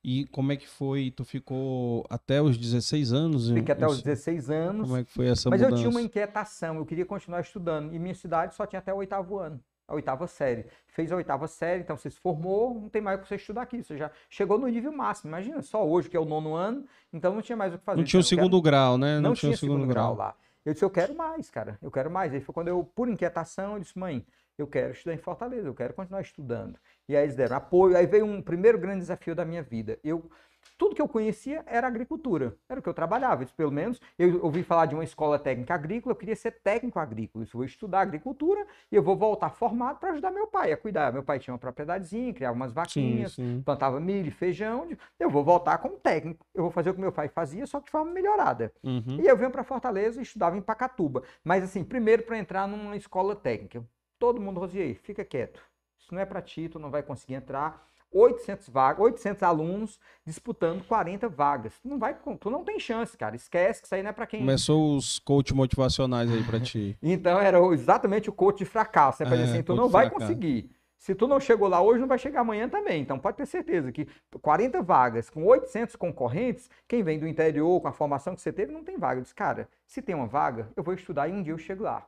[0.05, 1.11] E como é que foi?
[1.11, 3.51] Tu ficou até os 16 anos?
[3.51, 4.87] Fiquei até os 16 anos.
[4.87, 5.83] Como é que foi essa Mas eu mudança?
[5.83, 7.92] tinha uma inquietação, eu queria continuar estudando.
[7.92, 10.66] E minha cidade só tinha até o oitavo ano, a oitava série.
[10.87, 13.62] Fez a oitava série, então você se formou, não tem mais o que você estudar
[13.62, 13.83] aqui.
[13.83, 15.31] Você já chegou no nível máximo.
[15.31, 17.96] Imagina, só hoje que é o nono ano, então não tinha mais o que fazer.
[17.98, 19.14] Não tinha o Então, eu quero- segundo grau, né?
[19.16, 20.14] Não, Não, tinha o segundo, grau.
[20.14, 20.35] lá.
[20.64, 21.79] Eu disse, eu quero mais, cara.
[21.81, 22.35] Eu quero mais.
[22.35, 24.27] Aí foi quando eu, por inquietação, eu disse, mãe,
[24.59, 26.79] eu quero estudar em Fortaleza, eu quero continuar estudando.
[27.09, 27.96] E aí eles deram apoio.
[27.96, 29.98] Aí veio um primeiro grande desafio da minha vida.
[30.05, 30.29] Eu
[30.76, 33.42] tudo que eu conhecia era agricultura, era o que eu trabalhava.
[33.42, 36.98] Isso, pelo menos, eu ouvi falar de uma escola técnica agrícola, eu queria ser técnico
[36.98, 37.44] agrícola.
[37.44, 40.76] Isso, eu vou estudar agricultura e eu vou voltar formado para ajudar meu pai a
[40.76, 41.12] cuidar.
[41.12, 43.62] Meu pai tinha uma propriedadezinha, criava umas vaquinhas, sim, sim.
[43.62, 44.88] plantava milho, feijão.
[45.18, 46.46] Eu vou voltar como técnico.
[46.54, 48.72] Eu vou fazer o que meu pai fazia, só que de forma melhorada.
[48.83, 49.18] Uhum.
[49.20, 51.22] E eu venho para Fortaleza e estudava em Pacatuba.
[51.44, 53.85] Mas, assim, primeiro para entrar numa escola técnica.
[54.18, 55.62] Todo mundo, Rosier, fica quieto.
[55.98, 60.83] Isso não é para ti, tu não vai conseguir entrar 800 vagas, 800 alunos disputando
[60.85, 61.75] 40 vagas.
[61.81, 63.37] Tu não vai, tu não tem chance, cara.
[63.37, 64.40] Esquece que isso aí não é para quem.
[64.40, 66.97] Começou os coach motivacionais aí para ti.
[67.03, 69.29] então era exatamente o coach de fracasso, né?
[69.29, 70.71] Pra é, dizer assim, tu não vai conseguir.
[70.99, 73.01] Se tu não chegou lá hoje, não vai chegar amanhã também.
[73.01, 74.09] Então pode ter certeza que
[74.42, 78.73] 40 vagas com 800 concorrentes, quem vem do interior com a formação que você teve
[78.73, 79.21] não tem vaga.
[79.21, 81.85] Eu disse, cara, se tem uma vaga, eu vou estudar e um dia eu chego
[81.85, 82.05] lá.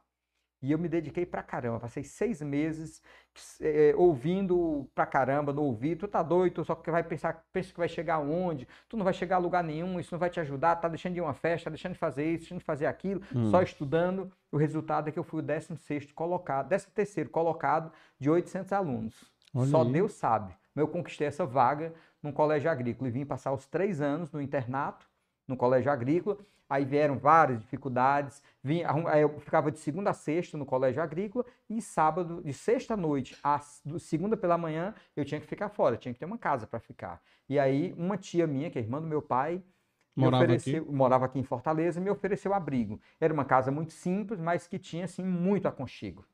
[0.62, 1.80] E eu me dediquei pra caramba.
[1.80, 3.02] Passei seis meses
[3.62, 6.00] é, ouvindo pra caramba no ouvido.
[6.00, 8.68] Tu tá doido, só que vai pensar, pensa que vai chegar aonde?
[8.88, 10.76] Tu não vai chegar a lugar nenhum, isso não vai te ajudar.
[10.76, 13.22] Tá deixando de ir uma festa, tá deixando de fazer isso, deixando de fazer aquilo,
[13.34, 13.50] hum.
[13.50, 14.30] só estudando.
[14.52, 19.32] O resultado é que eu fui o 16 colocado, 13 terceiro colocado de 800 alunos.
[19.54, 19.92] Olha só aí.
[19.92, 20.54] Deus sabe.
[20.74, 24.42] Mas eu conquistei essa vaga num colégio agrícola e vim passar os três anos no
[24.42, 25.08] internato,
[25.48, 26.36] no colégio agrícola
[26.70, 28.40] aí vieram várias dificuldades.
[28.62, 28.82] Vim,
[29.20, 33.58] eu ficava de segunda a sexta no colégio agrícola e sábado, de sexta noite a
[33.98, 37.20] segunda pela manhã, eu tinha que ficar fora, tinha que ter uma casa para ficar.
[37.48, 39.60] E aí, uma tia minha, que é irmã do meu pai,
[40.14, 40.92] morava, ofereceu, aqui?
[40.92, 43.00] morava aqui em Fortaleza, me ofereceu abrigo.
[43.20, 46.24] Era uma casa muito simples, mas que tinha assim muito aconchego.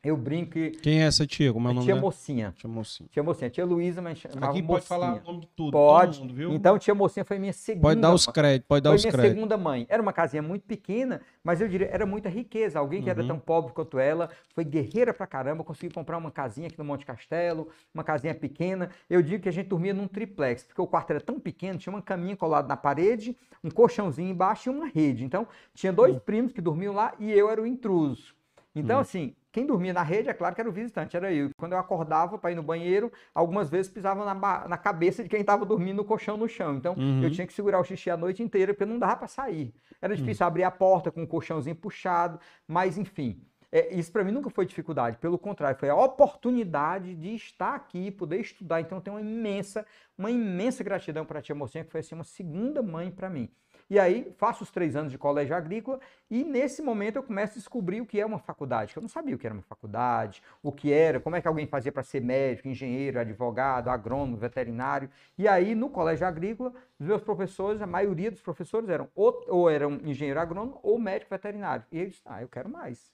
[0.00, 0.70] Eu brinco que.
[0.70, 1.52] Quem é essa tia?
[1.52, 2.06] Como é o nome tia dela?
[2.06, 2.54] Mocinha.
[2.56, 3.08] Tia Mocinha.
[3.10, 3.50] Tia Mocinha.
[3.50, 4.86] Tia Luísa, mas chamava Aqui pode Mocinha.
[4.86, 5.72] falar o nome de tudo.
[5.72, 6.20] Pode.
[6.20, 6.52] Mundo, viu?
[6.52, 7.88] Então, tia Mocinha foi minha segunda.
[7.88, 9.20] Pode dar os créditos, pode dar os créditos.
[9.20, 9.86] Foi minha segunda mãe.
[9.88, 12.78] Era uma casinha muito pequena, mas eu diria, era muita riqueza.
[12.78, 13.18] Alguém que uhum.
[13.18, 16.84] era tão pobre quanto ela, foi guerreira pra caramba, conseguiu comprar uma casinha aqui no
[16.84, 18.90] Monte Castelo, uma casinha pequena.
[19.10, 21.92] Eu digo que a gente dormia num triplex, porque o quarto era tão pequeno, tinha
[21.92, 25.24] uma caminha colada na parede, um colchãozinho embaixo e uma rede.
[25.24, 26.20] Então, tinha dois uhum.
[26.20, 28.38] primos que dormiam lá e eu era o intruso.
[28.74, 29.02] Então, uhum.
[29.02, 31.50] assim, quem dormia na rede, é claro que era o visitante, era eu.
[31.58, 35.40] Quando eu acordava para ir no banheiro, algumas vezes pisava na, na cabeça de quem
[35.40, 36.76] estava dormindo no colchão no chão.
[36.76, 37.24] Então, uhum.
[37.24, 39.74] eu tinha que segurar o xixi a noite inteira, porque não dava para sair.
[40.00, 40.48] Era difícil uhum.
[40.48, 43.42] abrir a porta com o colchãozinho puxado, mas enfim.
[43.72, 48.12] É, isso para mim nunca foi dificuldade, pelo contrário, foi a oportunidade de estar aqui,
[48.12, 48.80] poder estudar.
[48.80, 49.84] Então, eu tenho uma imensa,
[50.16, 53.50] uma imensa gratidão para a tia Mocinha, que foi assim, uma segunda mãe para mim.
[53.90, 55.98] E aí faço os três anos de colégio agrícola
[56.30, 59.08] e nesse momento eu começo a descobrir o que é uma faculdade, que eu não
[59.08, 62.02] sabia o que era uma faculdade, o que era, como é que alguém fazia para
[62.02, 65.10] ser médico, engenheiro, advogado, agrônomo, veterinário.
[65.38, 69.70] E aí no colégio agrícola, os meus professores, a maioria dos professores eram ou, ou
[69.70, 71.84] eram engenheiro agrônomo ou médico veterinário.
[71.90, 73.10] E eles, ah, eu quero mais.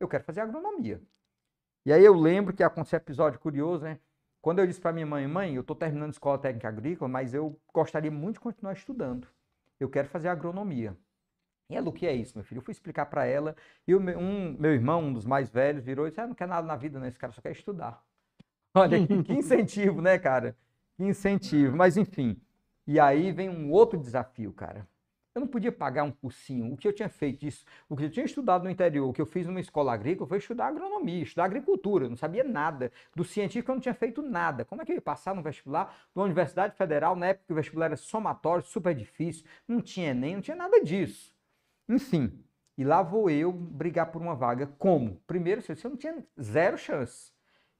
[0.00, 1.00] Eu quero fazer agronomia.
[1.86, 4.00] E aí eu lembro que aconteceu um episódio curioso, né?
[4.40, 7.56] Quando eu disse para minha mãe, mãe, eu estou terminando escola técnica agrícola, mas eu
[7.72, 9.28] gostaria muito de continuar estudando
[9.82, 10.96] eu quero fazer agronomia.
[11.68, 12.58] E ela, o que é isso, meu filho?
[12.58, 14.00] Eu fui explicar para ela, e um,
[14.58, 16.98] meu irmão, um dos mais velhos, virou e disse, ah, não quer nada na vida,
[17.00, 17.08] né?
[17.08, 18.02] Esse cara só quer estudar.
[18.74, 20.56] Olha, que, que incentivo, né, cara?
[20.96, 21.76] Que incentivo.
[21.76, 22.40] Mas, enfim.
[22.86, 24.86] E aí vem um outro desafio, cara.
[25.34, 26.72] Eu não podia pagar um cursinho.
[26.72, 29.20] O que eu tinha feito isso, o que eu tinha estudado no interior, o que
[29.20, 32.04] eu fiz numa escola agrícola foi estudar agronomia, estudar agricultura.
[32.04, 32.92] Eu não sabia nada.
[33.16, 34.64] Do científico eu não tinha feito nada.
[34.64, 37.56] Como é que eu ia passar no vestibular da Universidade Federal, na época que o
[37.56, 41.32] vestibular era somatório, super difícil, não tinha Enem, não tinha nada disso.
[41.88, 42.44] Enfim,
[42.76, 44.66] e lá vou eu brigar por uma vaga.
[44.78, 45.16] Como?
[45.26, 47.31] Primeiro, eu não tinha zero chance.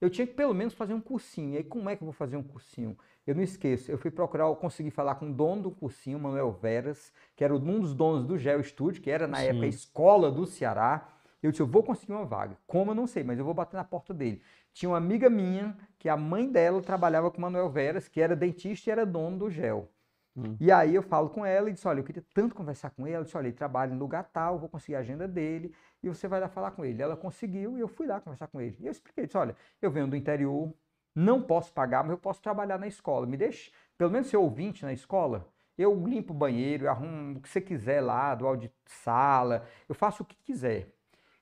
[0.03, 1.53] Eu tinha que pelo menos fazer um cursinho.
[1.53, 2.97] E aí, como é que eu vou fazer um cursinho?
[3.25, 6.51] Eu não esqueço, eu fui procurar, eu consegui falar com o dono do cursinho, Manuel
[6.51, 9.45] Veras, que era um dos donos do Geo Studio, que era na Sim.
[9.45, 11.07] época a escola do Ceará.
[11.41, 12.57] Eu disse, eu vou conseguir uma vaga.
[12.67, 14.41] Como eu não sei, mas eu vou bater na porta dele.
[14.73, 18.35] Tinha uma amiga minha, que a mãe dela trabalhava com o Manuel Veras, que era
[18.35, 19.89] dentista e era dono do Gel.
[20.35, 20.57] Hum.
[20.59, 23.15] E aí eu falo com ela e disse, olha, eu queria tanto conversar com ele.
[23.15, 26.27] Ela disse, olha, ele trabalha em lugar tal, vou conseguir a agenda dele e você
[26.27, 27.01] vai lá falar com ele.
[27.01, 28.77] Ela conseguiu e eu fui lá conversar com ele.
[28.79, 30.73] E eu expliquei, disse, olha, eu venho do interior,
[31.15, 33.27] não posso pagar, mas eu posso trabalhar na escola.
[33.27, 35.47] Me deixe, pelo menos ser ouvinte na escola.
[35.77, 39.95] Eu limpo o banheiro, eu arrumo o que você quiser lá, do de sala, eu
[39.95, 40.92] faço o que quiser.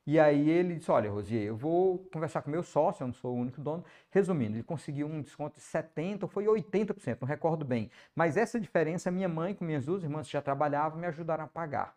[0.06, 3.36] E aí ele disse: Olha, Rosier, eu vou conversar com meu sócio, eu não sou
[3.36, 3.84] o único dono.
[4.10, 7.90] Resumindo, ele conseguiu um desconto de 70% ou foi 80%, não recordo bem.
[8.16, 11.48] Mas essa diferença, minha mãe com minhas duas irmãs que já trabalhavam me ajudaram a
[11.48, 11.96] pagar.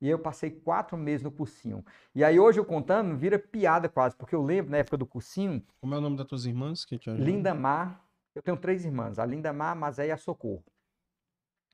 [0.00, 1.84] E eu passei quatro meses no cursinho.
[2.12, 5.62] E aí hoje eu contando, vira piada quase, porque eu lembro na época do cursinho.
[5.80, 7.24] Como é o nome das tuas irmãs que te ajudam?
[7.24, 8.04] Linda Mar.
[8.34, 10.64] Eu tenho três irmãs, a Linda Mar, a Mazé e a Socorro.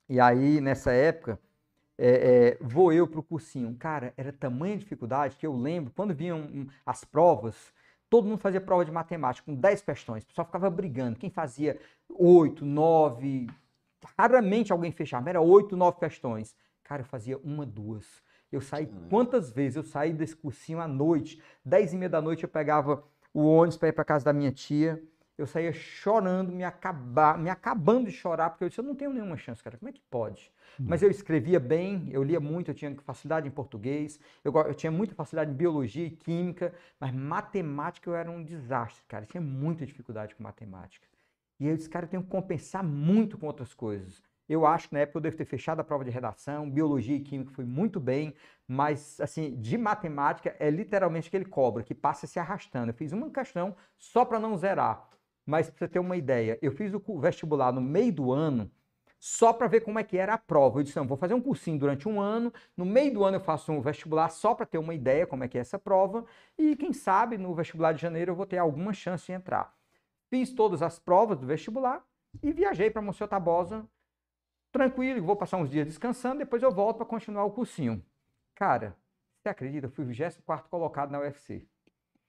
[0.08, 1.40] E aí, nessa época,
[1.98, 3.74] é, é, vou eu para o cursinho.
[3.76, 7.72] Cara, era tamanha dificuldade que eu lembro, quando vinham as provas,
[8.10, 10.24] Todo mundo fazia prova de matemática com 10 questões.
[10.24, 11.18] O pessoal ficava brigando.
[11.18, 13.48] Quem fazia 8, 9,
[14.18, 16.56] raramente alguém fechava, era 8, 9 questões.
[16.82, 18.06] Cara, eu fazia uma, duas.
[18.50, 21.42] Eu saí, quantas vezes eu saí desse cursinho à noite?
[21.66, 24.50] 10 e meia da noite eu pegava o ônibus para ir para casa da minha
[24.50, 25.02] tia
[25.38, 29.12] eu saía chorando, me, acabar, me acabando de chorar, porque eu disse, eu não tenho
[29.12, 30.52] nenhuma chance, cara, como é que pode?
[30.78, 30.86] Hum.
[30.88, 34.90] Mas eu escrevia bem, eu lia muito, eu tinha facilidade em português, eu, eu, tinha
[34.90, 39.40] muita facilidade em biologia e química, mas matemática eu era um desastre, cara, eu tinha
[39.40, 41.06] muita dificuldade com matemática.
[41.60, 44.22] E eu disse, cara, eu tenho que compensar muito com outras coisas.
[44.48, 47.20] Eu acho que na época eu devo ter fechado a prova de redação, biologia e
[47.20, 48.34] química foi muito bem,
[48.66, 52.90] mas assim, de matemática é literalmente aquele cobra que passa se arrastando.
[52.90, 55.06] Eu fiz uma questão só para não zerar.
[55.48, 58.70] Mas para você ter uma ideia, eu fiz o vestibular no meio do ano
[59.18, 60.78] só para ver como é que era a prova.
[60.78, 63.40] Eu disse, não, vou fazer um cursinho durante um ano, no meio do ano eu
[63.40, 66.26] faço um vestibular só para ter uma ideia como é que é essa prova,
[66.58, 69.74] e quem sabe no vestibular de janeiro eu vou ter alguma chance de entrar.
[70.28, 72.04] Fiz todas as provas do vestibular
[72.42, 73.88] e viajei para Monsenhor Tabosa,
[74.70, 78.04] tranquilo, vou passar uns dias descansando, depois eu volto para continuar o cursinho.
[78.54, 78.94] Cara,
[79.40, 79.86] você acredita?
[79.86, 81.66] Eu fui 24 colocado na UFC.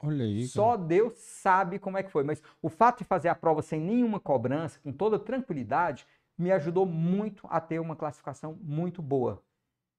[0.02, 0.48] Olha aí.
[0.48, 2.24] Só Deus sabe como é que foi.
[2.24, 6.08] Mas o fato de fazer a prova sem nenhuma cobrança, com toda tranquilidade,
[6.38, 9.44] me ajudou muito a ter uma classificação muito boa.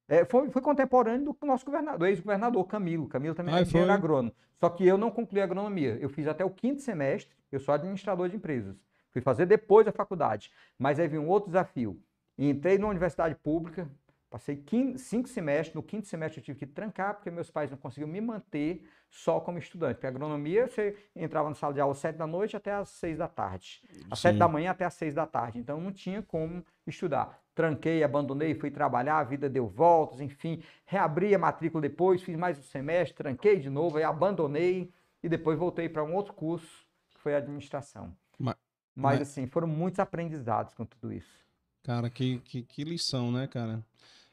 [0.09, 3.07] É, foi, foi, contemporâneo do nosso governador, ex-governador Camilo.
[3.07, 4.35] Camilo também ah, era agrônomo.
[4.59, 5.97] Só que eu não concluí agronomia.
[6.01, 8.77] Eu fiz até o quinto semestre, eu sou administrador de empresas.
[9.13, 10.51] Fui fazer depois da faculdade.
[10.79, 12.01] Mas aí veio um outro desafio.
[12.37, 13.89] Entrei na universidade pública,
[14.31, 14.65] Passei
[14.97, 18.21] cinco semestres, no quinto semestre eu tive que trancar, porque meus pais não conseguiam me
[18.21, 19.95] manter só como estudante.
[19.95, 23.19] Porque agronomia, você entrava na sala de aula às sete da noite até às seis
[23.19, 23.83] da tarde.
[24.09, 25.59] Às sete da manhã até às seis da tarde.
[25.59, 27.43] Então não tinha como estudar.
[27.57, 30.63] Tranquei, abandonei, fui trabalhar, a vida deu voltas, enfim.
[30.87, 34.93] Reabri a matrícula depois, fiz mais um semestre, tranquei de novo, aí abandonei
[35.25, 38.17] e depois voltei para um outro curso, que foi administração.
[38.39, 38.55] Mas,
[38.95, 41.45] mas, mas, assim, foram muitos aprendizados com tudo isso.
[41.83, 43.85] Cara, que, que, que lição, né, cara?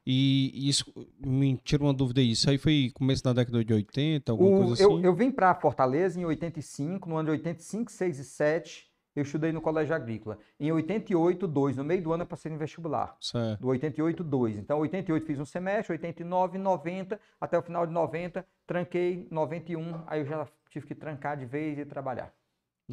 [0.10, 0.86] E isso
[1.20, 2.32] me tira uma dúvida aí.
[2.32, 4.84] Isso aí foi começo da década de 80, alguma o, coisa assim?
[4.84, 9.24] Eu, eu vim para Fortaleza em 85, no ano de 85, 6 e 7, eu
[9.24, 10.39] estudei no colégio agrícola.
[10.58, 13.17] Em 88, 2, no meio do ano eu passei no vestibular.
[13.20, 13.60] Certo.
[13.60, 14.58] Do 88, 2.
[14.60, 20.22] Então, 88 fiz um semestre, 89, 90, até o final de 90, tranquei, 91, aí
[20.22, 22.34] eu já tive que trancar de vez e trabalhar.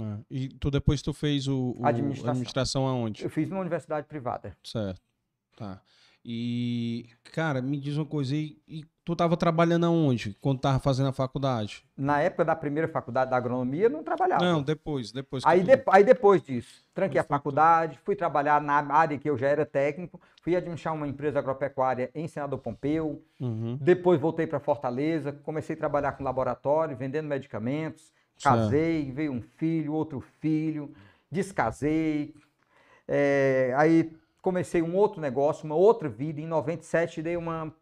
[0.00, 2.30] Ah, e tu depois tu fez o, o administração.
[2.30, 3.22] administração aonde?
[3.22, 4.56] Eu fiz numa universidade privada.
[4.64, 5.00] Certo.
[5.56, 5.80] Tá.
[6.24, 11.10] E, cara, me diz uma coisa, e, e tu tava trabalhando aonde, quando tava fazendo
[11.10, 11.84] a faculdade?
[11.94, 14.42] Na época da primeira faculdade da agronomia, não trabalhava.
[14.42, 15.44] Não, depois, depois.
[15.44, 19.48] Aí, de, aí depois disso, tranquei a faculdade, fui trabalhar na área que eu já
[19.48, 23.76] era técnico, fui administrar uma empresa agropecuária em Senador Pompeu, uhum.
[23.78, 29.14] depois voltei para Fortaleza, comecei a trabalhar com laboratório, vendendo medicamentos, casei, certo.
[29.14, 30.90] veio um filho, outro filho,
[31.30, 32.34] descasei,
[33.06, 34.10] é, aí
[34.44, 36.38] comecei um outro negócio, uma outra vida.
[36.38, 37.74] Em 97 dei uma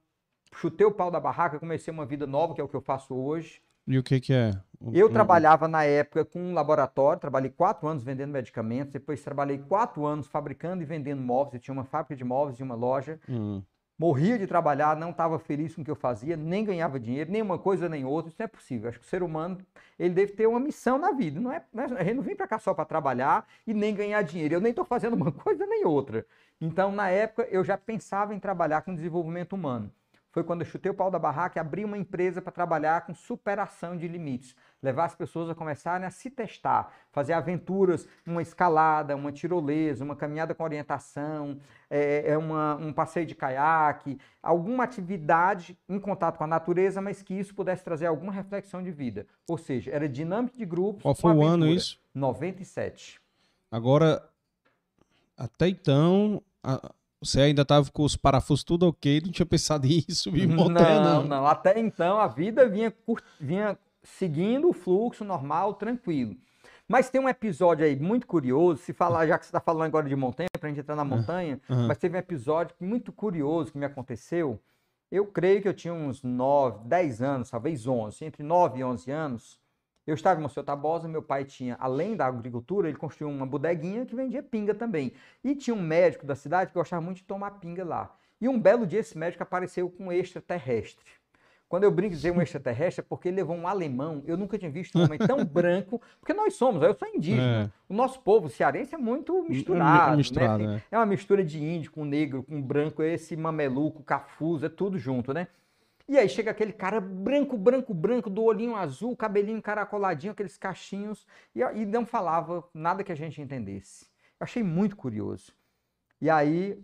[0.55, 3.15] chutei o pau da barraca, comecei uma vida nova, que é o que eu faço
[3.15, 3.61] hoje.
[3.85, 4.53] E o que que é?
[4.93, 10.07] Eu trabalhava na época com um laboratório, trabalhei quatro anos vendendo medicamentos, depois trabalhei quatro
[10.07, 13.19] anos fabricando e vendendo móveis, eu tinha uma fábrica de móveis e uma loja.
[13.29, 13.63] Uhum
[14.03, 17.41] morria de trabalhar, não estava feliz com o que eu fazia, nem ganhava dinheiro, nem
[17.41, 18.31] uma coisa nem outra.
[18.31, 18.89] Isso não é possível.
[18.89, 19.59] Acho que o ser humano
[19.97, 21.41] ele deve ter uma missão na vida.
[21.41, 24.21] Não é, é a gente não vem para cá só para trabalhar e nem ganhar
[24.23, 24.55] dinheiro.
[24.55, 26.27] Eu nem estou fazendo uma coisa nem outra.
[26.63, 29.93] Então, na época, eu já pensava em trabalhar com desenvolvimento humano
[30.33, 33.15] foi quando eu chutei o pau da barraca e abri uma empresa para trabalhar com
[33.15, 34.57] superação de limites.
[34.83, 40.17] Levar as pessoas a começarem a se testar, fazer aventuras, uma escalada, uma tirolesa, uma
[40.17, 41.59] caminhada com orientação,
[41.91, 47.23] é, é uma, um passeio de caiaque, alguma atividade em contato com a natureza, mas
[47.23, 49.27] que isso pudesse trazer alguma reflexão de vida.
[49.47, 51.03] Ou seja, era dinâmica de grupo.
[51.03, 52.01] Qual foi o ano isso?
[52.15, 53.21] 97.
[53.71, 54.27] Agora,
[55.37, 60.03] até então, a você ainda estava com os parafusos tudo ok, não tinha pensado em
[60.11, 61.23] subir montanha, não.
[61.23, 61.47] Não, não.
[61.47, 62.93] Até então a vida vinha,
[63.41, 66.37] vinha seguindo o fluxo normal, tranquilo.
[66.89, 70.09] Mas tem um episódio aí muito curioso, se falar, já que você está falando agora
[70.09, 71.87] de montanha, para a gente entrar na montanha, uhum.
[71.87, 74.61] mas teve um episódio muito curioso que me aconteceu.
[75.11, 79.11] Eu creio que eu tinha uns 9, 10 anos, talvez 11, entre 9 e 11
[79.11, 79.62] anos.
[80.07, 84.05] Eu estava em Monsenhor Tabosa, meu pai tinha, além da agricultura, ele construiu uma bodeguinha
[84.05, 85.13] que vendia pinga também.
[85.45, 88.13] E tinha um médico da cidade que gostava muito de tomar pinga lá.
[88.41, 91.07] E um belo dia esse médico apareceu com um extraterrestre.
[91.69, 94.23] Quando eu brinco dizer um extraterrestre é porque ele levou um alemão.
[94.27, 97.65] Eu nunca tinha visto um homem tão branco, porque nós somos, eu sou indígena.
[97.65, 97.71] É.
[97.89, 100.17] O nosso povo cearense é muito misturado.
[100.17, 100.83] misturado né?
[100.91, 100.97] é.
[100.97, 105.33] é uma mistura de índio com negro, com branco, esse mameluco, cafuso, é tudo junto,
[105.33, 105.47] né?
[106.09, 111.27] E aí chega aquele cara branco, branco, branco, do olhinho azul, cabelinho encaracoladinho, aqueles cachinhos,
[111.55, 114.07] e, e não falava nada que a gente entendesse.
[114.39, 115.53] Eu achei muito curioso.
[116.21, 116.83] E aí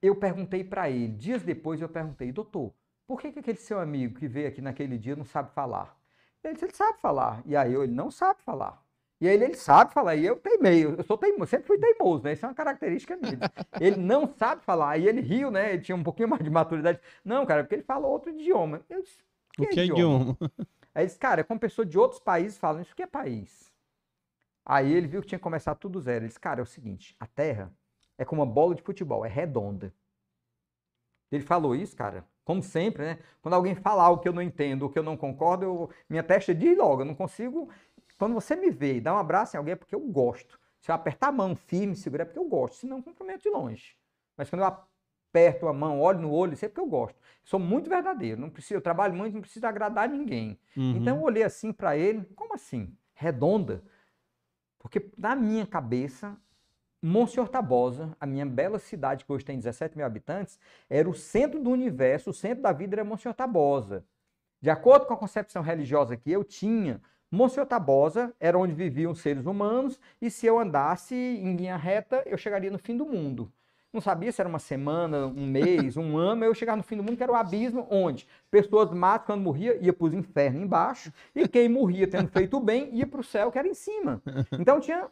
[0.00, 2.72] eu perguntei para ele, dias depois eu perguntei, doutor,
[3.06, 5.96] por que, que aquele seu amigo que veio aqui naquele dia não sabe falar?
[6.42, 7.42] Ele disse, ele sabe falar.
[7.46, 8.82] E aí eu, ele não sabe falar.
[9.22, 12.32] E aí ele sabe falar, e eu teimei, eu sou teimoso, sempre fui teimoso, né?
[12.32, 13.38] Isso é uma característica dele.
[13.80, 15.74] Ele não sabe falar, e ele riu, né?
[15.74, 16.98] Ele tinha um pouquinho mais de maturidade.
[17.24, 18.84] Não, cara, porque ele fala outro idioma.
[18.90, 19.18] Eu disse,
[19.52, 20.32] que o que é idioma?
[20.32, 20.52] idioma?
[20.92, 23.72] Aí ele disse, cara, é como pessoas de outros países falam, isso que é país?
[24.66, 26.24] Aí ele viu que tinha que começar tudo zero.
[26.24, 27.72] Ele disse, cara, é o seguinte, a Terra
[28.18, 29.94] é como uma bola de futebol, é redonda.
[31.30, 33.18] Ele falou isso, cara, como sempre, né?
[33.40, 36.24] Quando alguém fala algo que eu não entendo, ou que eu não concordo, eu, minha
[36.24, 37.70] testa diz logo, eu não consigo
[38.22, 40.56] quando você me vê e dá um abraço em alguém é porque eu gosto.
[40.78, 43.96] Se eu apertar a mão firme, segurar é porque eu gosto, senão cumprimento de longe.
[44.36, 47.18] Mas quando eu aperto a mão, olho no olho, isso é porque eu gosto.
[47.42, 50.56] Sou muito verdadeiro, não preciso, eu trabalho muito, não preciso agradar ninguém.
[50.76, 50.98] Uhum.
[50.98, 52.96] Então eu olhei assim para ele, como assim?
[53.12, 53.82] Redonda?
[54.78, 56.36] Porque na minha cabeça,
[57.02, 61.60] Monsenhor Tabosa, a minha bela cidade que hoje tem 17 mil habitantes, era o centro
[61.60, 64.06] do universo, o centro da vida era Monsenhor Tabosa.
[64.60, 69.46] De acordo com a concepção religiosa que eu tinha, Monsenhor Tabosa era onde viviam seres
[69.46, 73.50] humanos e se eu andasse em linha reta, eu chegaria no fim do mundo.
[73.90, 77.02] Não sabia se era uma semana, um mês, um ano, eu chegava no fim do
[77.02, 81.10] mundo, que era o abismo, onde pessoas más, quando morria, ia para os infernos embaixo,
[81.34, 84.22] e quem morria tendo feito bem, ia para o céu, que era em cima.
[84.58, 85.08] Então tinha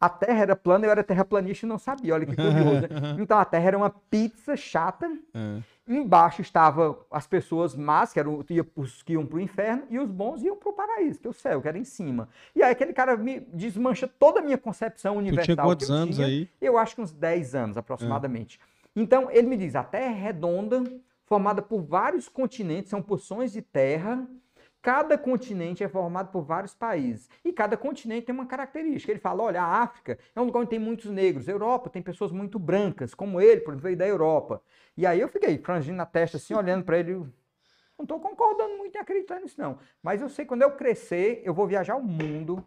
[0.00, 2.14] a Terra era plana, eu era terraplanista e não sabia.
[2.14, 2.80] Olha que curioso.
[2.80, 3.16] Né?
[3.20, 5.06] Então a Terra era uma pizza chata.
[5.34, 5.58] É.
[5.86, 8.44] Embaixo estavam as pessoas más, que eram
[8.76, 11.30] os que iam para o inferno, e os bons iam para o paraíso, que é
[11.30, 12.28] o céu, que era em cima.
[12.54, 15.42] E aí aquele cara me desmancha toda a minha concepção universal.
[15.42, 16.48] Tu tinha quantos anos tinha, aí?
[16.60, 18.58] Eu acho que uns 10 anos aproximadamente.
[18.62, 19.00] É.
[19.02, 20.82] Então ele me diz: a Terra é redonda,
[21.26, 24.26] formada por vários continentes, são porções de terra
[24.82, 29.12] Cada continente é formado por vários países e cada continente tem uma característica.
[29.12, 32.00] Ele fala: olha, a África é um lugar onde tem muitos negros, a Europa tem
[32.00, 34.62] pessoas muito brancas, como ele, por exemplo, veio da Europa.
[34.96, 37.12] E aí eu fiquei frangindo na testa assim, olhando para ele.
[37.12, 39.78] Não estou concordando muito e acreditando nisso, não.
[40.02, 42.64] Mas eu sei que quando eu crescer, eu vou viajar o mundo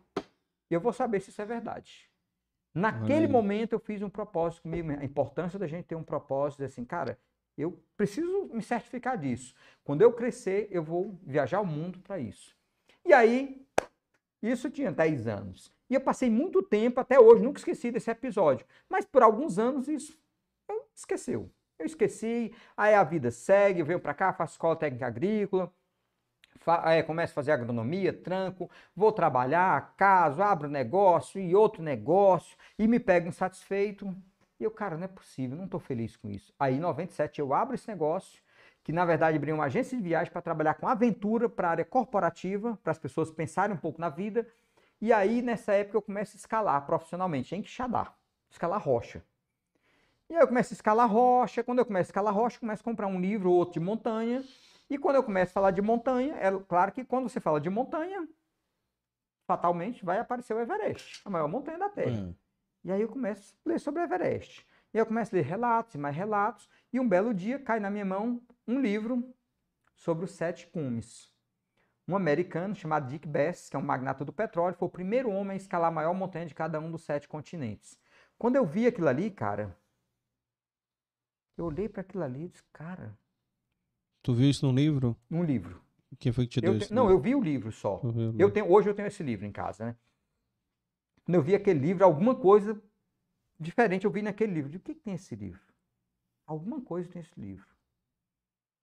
[0.70, 2.08] e eu vou saber se isso é verdade.
[2.74, 6.86] Naquele momento eu fiz um propósito comigo, a importância da gente ter um propósito, assim,
[6.86, 7.18] cara,
[7.58, 9.54] eu preciso me certificar disso.
[9.84, 12.56] Quando eu crescer, eu vou viajar o mundo para isso.
[13.06, 13.66] E aí,
[14.42, 15.72] isso tinha 10 anos.
[15.90, 18.66] E eu passei muito tempo, até hoje, nunca esqueci desse episódio.
[18.90, 20.18] Mas por alguns anos isso
[20.68, 21.50] eu esqueceu.
[21.78, 25.72] Eu esqueci, aí a vida segue, eu venho para cá, faço escola técnica agrícola,
[26.86, 32.88] é, começo a fazer agronomia, tranco, vou trabalhar, caso, abro negócio e outro negócio, e
[32.88, 34.16] me pego insatisfeito,
[34.60, 36.54] e eu, cara, não é possível, não estou feliz com isso.
[36.60, 38.42] Aí, em 97, eu abro esse negócio,
[38.84, 41.86] que na verdade abri uma agência de viagem para trabalhar com aventura para a área
[41.86, 44.48] corporativa, para as pessoas pensarem um pouco na vida.
[45.02, 48.14] E aí, nessa época, eu começo a escalar profissionalmente em Quixadá,
[48.50, 49.24] escalar rocha.
[50.30, 51.64] E aí eu começo a escalar rocha.
[51.64, 54.44] Quando eu começo a escalar rocha, começo a comprar um livro ou outro de montanha.
[54.90, 57.70] E quando eu começo a falar de montanha, é claro que quando você fala de
[57.70, 58.28] montanha,
[59.46, 62.22] fatalmente vai aparecer o Everest, a maior montanha da Terra.
[62.22, 62.36] Hum.
[62.84, 64.66] E aí eu começo a ler sobre o Everest.
[64.94, 66.70] E eu começo a ler relatos e mais relatos.
[66.92, 69.34] E um belo dia cai na minha mão um livro
[69.96, 71.32] sobre os sete cumes.
[72.08, 75.54] Um americano chamado Dick Bass, que é um magnata do petróleo, foi o primeiro homem
[75.54, 77.98] a escalar a maior montanha de cada um dos sete continentes.
[78.38, 79.78] Quando eu vi aquilo ali, cara,
[81.58, 83.18] eu olhei para aquilo ali e disse, cara.
[84.22, 85.16] Tu viu isso num livro?
[85.30, 85.82] Num livro.
[86.20, 86.94] Quem foi que te deu eu isso?
[86.94, 88.02] Não, eu vi o livro só.
[88.38, 89.96] Eu tenho, hoje eu tenho esse livro em casa, né?
[91.26, 92.82] Quando eu vi aquele livro, alguma coisa
[93.60, 94.70] diferente eu vi naquele livro.
[94.70, 95.62] De o que, que tem esse livro?
[96.46, 97.68] Alguma coisa tem esse livro.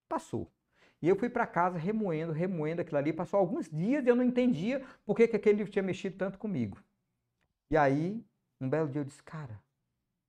[0.09, 0.51] Passou.
[1.03, 3.13] E eu fui para casa remoendo, remoendo aquilo ali.
[3.13, 6.39] Passou alguns dias e eu não entendia por que, que aquele livro tinha mexido tanto
[6.39, 6.79] comigo.
[7.71, 8.25] E aí,
[8.61, 9.63] um belo dia eu disse, cara,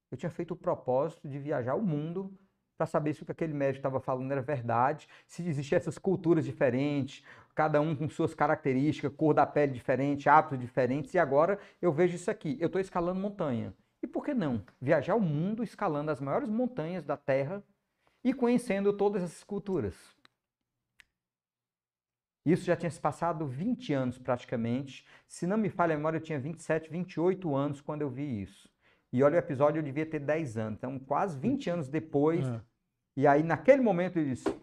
[0.10, 2.38] eu tinha feito o propósito de viajar o mundo
[2.82, 6.44] para saber se o que aquele médico estava falando era verdade, se existiam essas culturas
[6.44, 7.24] diferentes,
[7.54, 12.16] cada um com suas características, cor da pele diferente, hábitos diferentes, e agora eu vejo
[12.16, 12.58] isso aqui.
[12.60, 13.72] Eu estou escalando montanha.
[14.02, 14.66] E por que não?
[14.82, 17.64] Viajar o mundo escalando as maiores montanhas da Terra
[18.24, 19.96] e conhecendo todas essas culturas.
[22.44, 25.06] Isso já tinha se passado 20 anos praticamente.
[25.28, 28.72] Se não me falha a memória, eu tinha 27, 28 anos quando eu vi isso.
[29.14, 30.78] E olha o episódio, eu devia ter 10 anos.
[30.78, 32.62] Então, quase 20 anos depois, é.
[33.16, 34.54] E aí, naquele momento, ele disse: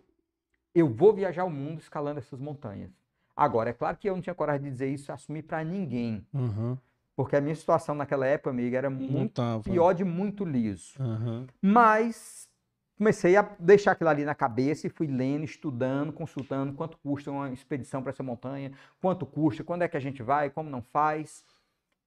[0.74, 2.90] Eu vou viajar o mundo escalando essas montanhas.
[3.36, 6.26] Agora, é claro que eu não tinha coragem de dizer isso, assumir para ninguém.
[6.34, 6.76] Uhum.
[7.14, 10.94] Porque a minha situação naquela época, amiga, era muito pior de muito liso.
[11.00, 11.46] Uhum.
[11.60, 12.48] Mas
[12.96, 17.50] comecei a deixar aquilo ali na cabeça e fui lendo, estudando, consultando quanto custa uma
[17.50, 21.44] expedição para essa montanha, quanto custa, quando é que a gente vai, como não faz.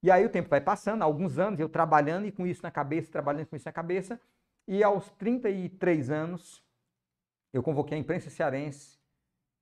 [0.04, 3.10] E aí o tempo vai passando, alguns anos, eu trabalhando e com isso na cabeça,
[3.12, 4.20] trabalhando com isso na cabeça,
[4.68, 6.64] e aos 33 anos,
[7.54, 8.98] eu convoquei a imprensa cearense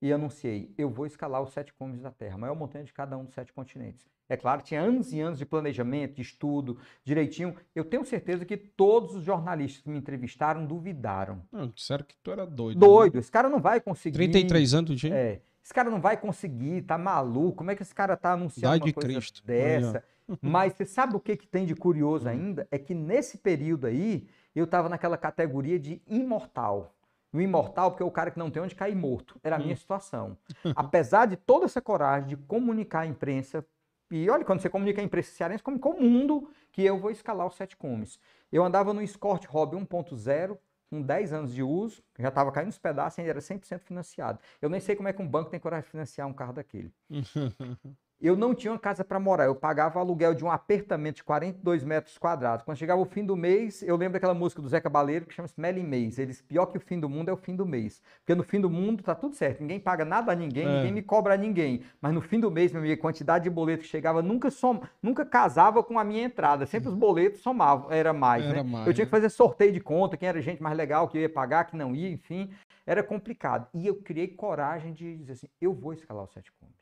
[0.01, 3.17] e anunciei: eu vou escalar os sete cumes da Terra, a maior montanha de cada
[3.17, 4.07] um dos sete continentes.
[4.31, 7.55] É claro, tinha anos e anos de planejamento, de estudo, direitinho.
[7.73, 11.41] Eu tenho certeza que todos os jornalistas que me entrevistaram duvidaram.
[11.51, 12.79] Não, disseram que tu era doido.
[12.79, 13.19] Doido, né?
[13.21, 14.15] esse cara não vai conseguir.
[14.15, 15.11] 33 anos, gente.
[15.11, 17.57] É, esse cara não vai conseguir, tá maluco.
[17.57, 19.43] Como é que esse cara tá anunciando Dai uma de coisa Cristo.
[19.43, 20.03] dessa?
[20.39, 22.29] Mas você sabe o que, que tem de curioso Hum.
[22.31, 22.67] ainda?
[22.69, 26.93] É que nesse período aí, eu estava naquela categoria de imortal.
[27.31, 29.39] O imortal, porque é o cara que não tem onde cair morto.
[29.43, 29.77] Era a minha Hum.
[29.77, 30.37] situação.
[30.75, 33.63] Apesar de toda essa coragem de comunicar à imprensa,
[34.11, 37.45] e olha, quando você comunica à imprensa cearense, comunica ao mundo que eu vou escalar
[37.45, 38.19] os sete cumes.
[38.51, 40.57] Eu andava no Escort Hobby 1.0,
[40.89, 44.39] com 10 anos de uso, já estava caindo os pedaços e ainda era 100% financiado.
[44.59, 46.91] Eu nem sei como é que um banco tem coragem de financiar um carro daquele.
[48.21, 51.23] Eu não tinha uma casa para morar, eu pagava o aluguel de um apartamento de
[51.23, 52.65] 42 metros quadrados.
[52.65, 55.53] Quando chegava o fim do mês, eu lembro daquela música do Zé Cabaleiro que chama-se
[55.57, 56.19] Meli Mês.
[56.19, 58.01] Eles, pior que o fim do mundo é o fim do mês.
[58.19, 60.75] Porque no fim do mundo tá tudo certo, ninguém paga nada a ninguém, É.
[60.77, 61.81] ninguém me cobra a ninguém.
[62.01, 64.81] Mas no fim do mês, meu amigo, a quantidade de boleto que chegava nunca, som,
[65.01, 66.65] nunca casava com a minha entrada.
[66.65, 68.69] Sempre os boletos somavam, era mais, Era né?
[68.69, 69.07] mais, eu tinha né?
[69.07, 71.95] que fazer sorteio de conta, quem era gente mais legal, que ia pagar, que não
[71.95, 72.49] ia, enfim.
[72.85, 73.65] Era complicado.
[73.73, 76.78] E eu criei coragem de dizer assim, eu vou escalar os sete cumes.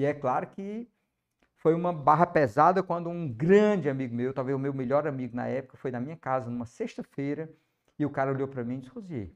[0.00, 0.88] E é claro que
[1.58, 5.46] foi uma barra pesada quando um grande amigo meu, talvez o meu melhor amigo na
[5.46, 7.52] época, foi na minha casa numa sexta-feira
[7.98, 9.30] e o cara olhou para mim e disse: Rosier,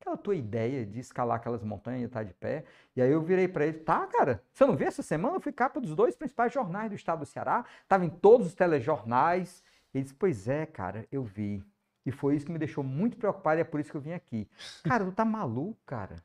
[0.00, 2.64] aquela tua ideia de escalar aquelas montanhas e estar de pé.
[2.96, 5.36] E aí eu virei para ele: tá, cara, você não viu essa semana?
[5.36, 8.54] Eu fui capa dos dois principais jornais do estado do Ceará, estava em todos os
[8.54, 9.62] telejornais.
[9.94, 11.62] Ele disse: Pois é, cara, eu vi.
[12.04, 14.12] E foi isso que me deixou muito preocupado e é por isso que eu vim
[14.12, 14.50] aqui.
[14.82, 16.16] Cara, tu tá maluco, cara?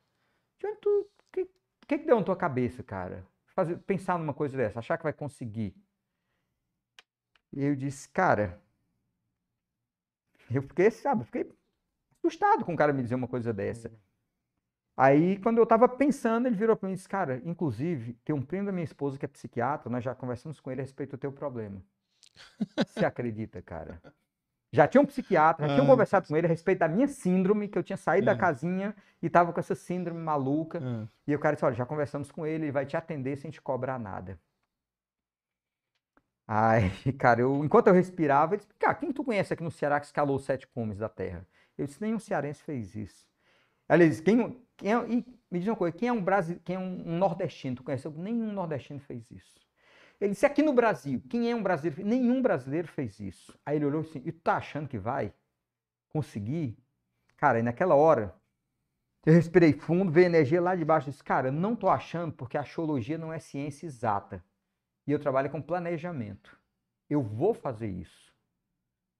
[0.57, 0.89] De onde tu.
[0.89, 1.45] O que,
[1.87, 3.23] que, que deu na tua cabeça, cara?
[3.55, 5.73] Fazer, pensar numa coisa dessa, achar que vai conseguir.
[7.53, 8.61] E eu disse, cara.
[10.51, 11.51] Eu fiquei, sabe, eu fiquei
[12.17, 13.91] assustado com o cara me dizer uma coisa dessa.
[14.97, 18.41] Aí, quando eu tava pensando, ele virou para mim e disse, cara, inclusive, tem um
[18.41, 21.19] primo da minha esposa que é psiquiatra, nós já conversamos com ele a respeito do
[21.19, 21.81] teu problema.
[22.87, 24.01] Você acredita, cara?
[24.71, 25.89] Já tinha um psiquiatra, já tinham Ah.
[25.89, 28.33] conversado com ele a respeito da minha síndrome, que eu tinha saído É.
[28.33, 30.79] da casinha e tava com essa síndrome maluca.
[30.79, 31.07] É.
[31.31, 33.61] E o cara disse, olha, já conversamos com ele, ele vai te atender sem te
[33.61, 34.37] cobrar nada.
[36.47, 39.99] Ai, cara, eu, enquanto eu respirava, ele disse, cara, quem tu conhece aqui no Ceará
[39.99, 41.47] que escalou os sete cumes da terra?
[41.77, 43.25] Eu disse, nenhum cearense fez isso.
[43.89, 46.75] Ele disse, quem, quem é, e me diz uma coisa, quem é um, Brasi, quem
[46.75, 47.75] é um, um nordestino?
[47.77, 48.05] Tu conhece?
[48.07, 49.64] Eu, nenhum nordestino fez isso.
[50.19, 52.07] Ele disse, aqui no Brasil, quem é um brasileiro?
[52.07, 53.57] Nenhum brasileiro fez isso.
[53.65, 55.33] Aí ele olhou assim, e tu tá achando que vai
[56.09, 56.77] conseguir?
[57.35, 58.33] Cara, e naquela hora,
[59.25, 61.09] eu respirei fundo, veio energia lá de baixo.
[61.09, 64.43] Disse, cara, não tô achando porque a astrologia não é ciência exata.
[65.07, 66.57] E eu trabalho com planejamento.
[67.09, 68.34] Eu vou fazer isso.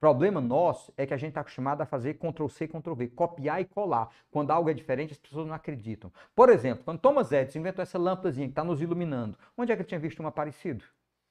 [0.06, 3.66] O problema nosso é que a gente está acostumado a fazer Ctrl-C, Ctrl-V, copiar e
[3.66, 4.08] colar.
[4.30, 6.14] Quando algo é diferente, as pessoas não acreditam.
[6.36, 9.82] Por exemplo, quando Thomas Edison inventou essa lâmpadazinha que está nos iluminando, onde é que
[9.82, 10.86] ele tinha visto uma parecido?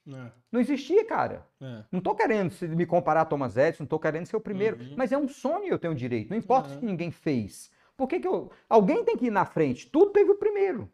[0.09, 1.47] É, Não existia, cara.
[1.61, 1.83] é.
[1.89, 4.93] Não estou querendo me comparar a Thomas Edison, não estou querendo ser o primeiro, Uhum.
[4.97, 6.29] mas é um sonho e eu tenho direito.
[6.29, 6.79] Não importa Uhum.
[6.81, 7.71] se ninguém fez.
[7.95, 8.51] Por que, que eu.
[8.67, 9.89] Alguém tem que ir na frente.
[9.89, 10.91] Tudo teve o primeiro.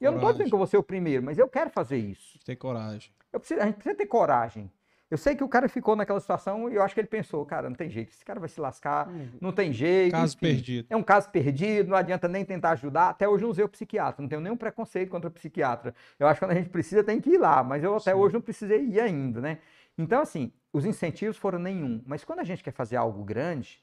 [0.00, 0.32] E eu não estou Coragem.
[0.38, 2.38] dizendo que eu vou ser o primeiro, mas eu quero fazer isso.
[2.42, 3.12] Ter coragem.
[3.30, 4.72] Preciso- a gente precisa ter coragem.
[5.10, 7.68] Eu sei que o cara ficou naquela situação e eu acho que ele pensou, cara,
[7.68, 9.08] não tem jeito, esse cara vai se lascar,
[9.40, 10.12] não tem jeito.
[10.12, 10.46] Caso enfim.
[10.46, 10.86] perdido.
[10.90, 13.08] É um caso perdido, não adianta nem tentar ajudar.
[13.08, 15.94] Até hoje eu não usei o psiquiatra, não tenho nenhum preconceito contra o psiquiatra.
[16.18, 18.18] Eu acho que quando a gente precisa tem que ir lá, mas eu até Sim.
[18.18, 19.58] hoje não precisei ir ainda, né?
[19.96, 22.02] Então, assim, os incentivos foram nenhum.
[22.06, 23.82] Mas quando a gente quer fazer algo grande,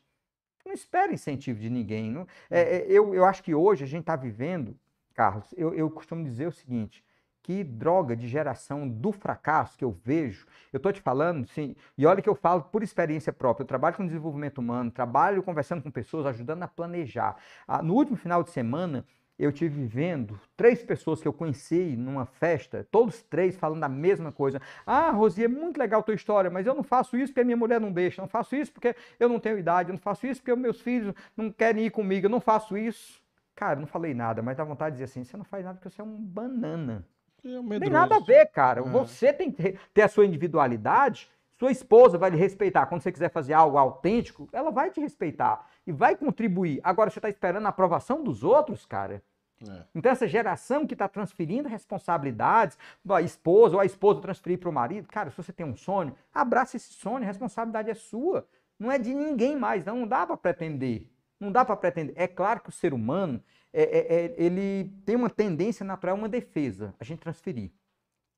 [0.65, 2.11] não espera incentivo de ninguém.
[2.11, 4.77] Não, é, é, eu, eu acho que hoje a gente está vivendo,
[5.13, 7.03] Carlos, eu, eu costumo dizer o seguinte.
[7.45, 10.47] Que droga de geração do fracasso que eu vejo.
[10.73, 13.61] Eu estou te falando, sim, e olha que eu falo por experiência própria.
[13.61, 17.35] Eu trabalho com desenvolvimento humano, trabalho conversando com pessoas, ajudando a planejar.
[17.67, 19.05] Ah, no último final de semana,
[19.37, 24.31] eu tive vendo três pessoas que eu conheci numa festa, todos três falando a mesma
[24.31, 24.59] coisa.
[24.83, 27.45] Ah, Rosi, é muito legal a tua história, mas eu não faço isso porque a
[27.45, 30.01] minha mulher não deixa, eu não faço isso porque eu não tenho idade, eu não
[30.01, 33.23] faço isso porque meus filhos não querem ir comigo, eu não faço isso.
[33.53, 35.91] Cara, não falei nada, mas dá vontade de dizer assim: você não faz nada porque
[35.91, 37.05] você é um banana.
[37.45, 38.81] É um tem nada a ver, cara.
[38.81, 38.83] É.
[38.83, 41.29] Você tem que ter- ter a sua individualidade.
[41.57, 42.85] Sua esposa vai lhe respeitar.
[42.87, 46.81] Quando você quiser fazer algo autêntico, ela vai te respeitar e vai contribuir.
[46.83, 49.23] Agora, você está esperando a aprovação dos outros, cara.
[49.65, 49.83] É.
[49.95, 52.77] Então, essa geração que está transferindo responsabilidades,
[53.09, 56.13] a esposa ou a esposa transferir para o marido, cara, se você tem um sonho,
[56.33, 58.45] abraça esse sonho, a responsabilidade é sua.
[58.77, 61.07] Não é de ninguém mais, não, não dá para pretender.
[61.39, 62.13] Não dá para pretender.
[62.17, 63.41] É claro que o ser humano,
[63.77, 67.71] é, é, é, ele tem uma tendência natural, uma defesa, a gente transferir.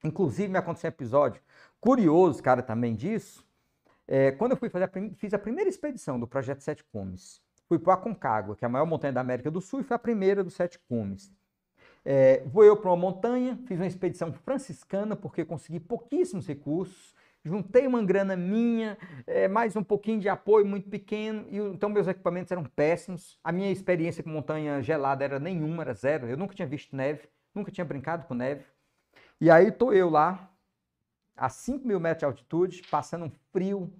[0.03, 1.41] Inclusive, me aconteceu um episódio
[1.79, 3.45] curioso, cara, também disso.
[4.07, 7.77] É, quando eu fui fazer a, fiz a primeira expedição do Projeto Sete Cumes, fui
[7.77, 10.43] para Aconcagua, que é a maior montanha da América do Sul, e foi a primeira
[10.43, 11.31] dos Sete Cumes.
[12.03, 17.13] É, vou eu para uma montanha, fiz uma expedição franciscana, porque consegui pouquíssimos recursos,
[17.43, 22.07] juntei uma grana minha, é, mais um pouquinho de apoio muito pequeno, e então meus
[22.07, 23.39] equipamentos eram péssimos.
[23.43, 26.27] A minha experiência com montanha gelada era nenhuma, era zero.
[26.27, 28.65] Eu nunca tinha visto neve, nunca tinha brincado com neve.
[29.39, 30.51] E aí estou eu lá,
[31.35, 33.93] a 5 mil metros de altitude, passando um frio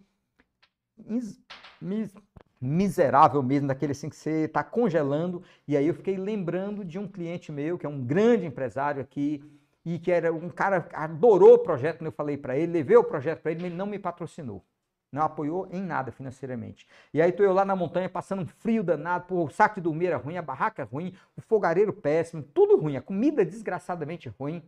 [0.97, 1.39] mis,
[1.79, 2.13] mis,
[2.59, 5.43] miserável mesmo, daquele assim que você está congelando.
[5.67, 9.43] E aí eu fiquei lembrando de um cliente meu, que é um grande empresário aqui,
[9.89, 13.41] e que era um cara adorou o projeto, eu falei para ele, levei o projeto
[13.41, 14.61] para ele, mas ele não me patrocinou.
[15.09, 16.85] Não apoiou em nada financeiramente.
[17.13, 19.81] E aí tô eu lá na montanha passando um frio danado, pô, o saco de
[19.81, 24.61] dormir era ruim, a barraca ruim, o fogareiro péssimo, tudo ruim, a comida desgraçadamente ruim.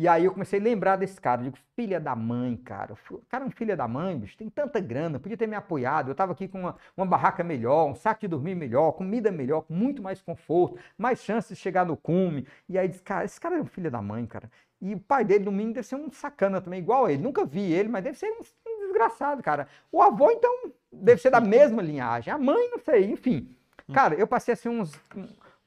[0.00, 1.42] E aí eu comecei a lembrar desse cara.
[1.42, 2.94] Eu digo, filha da mãe, cara.
[3.10, 4.34] O cara é um filho da mãe, bicho.
[4.34, 6.08] Tem tanta grana, podia ter me apoiado.
[6.08, 9.60] Eu estava aqui com uma, uma, barraca melhor, um saco de dormir melhor, comida melhor,
[9.60, 12.46] com muito mais conforto, mais chances de chegar no cume.
[12.66, 14.50] E aí diz, cara, esse cara é um filho da mãe, cara.
[14.80, 17.22] E o pai dele, no mínimo, deve ser um sacana também, igual a ele.
[17.22, 19.68] Nunca vi ele, mas deve ser um, um desgraçado, cara.
[19.92, 22.32] O avô, então, deve ser da mesma linhagem.
[22.32, 23.54] A mãe, não sei, enfim.
[23.92, 24.98] Cara, eu passei assim uns.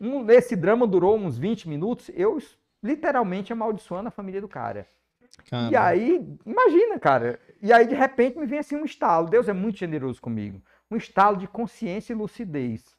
[0.01, 2.09] Um, esse drama durou uns 20 minutos.
[2.15, 2.39] Eu
[2.84, 4.88] literalmente amaldiçoando a família do cara.
[5.49, 5.71] Caramba.
[5.71, 7.39] E aí, imagina, cara.
[7.61, 9.29] E aí, de repente, me vem assim um estalo.
[9.29, 10.61] Deus é muito generoso comigo.
[10.91, 12.95] Um estalo de consciência e lucidez.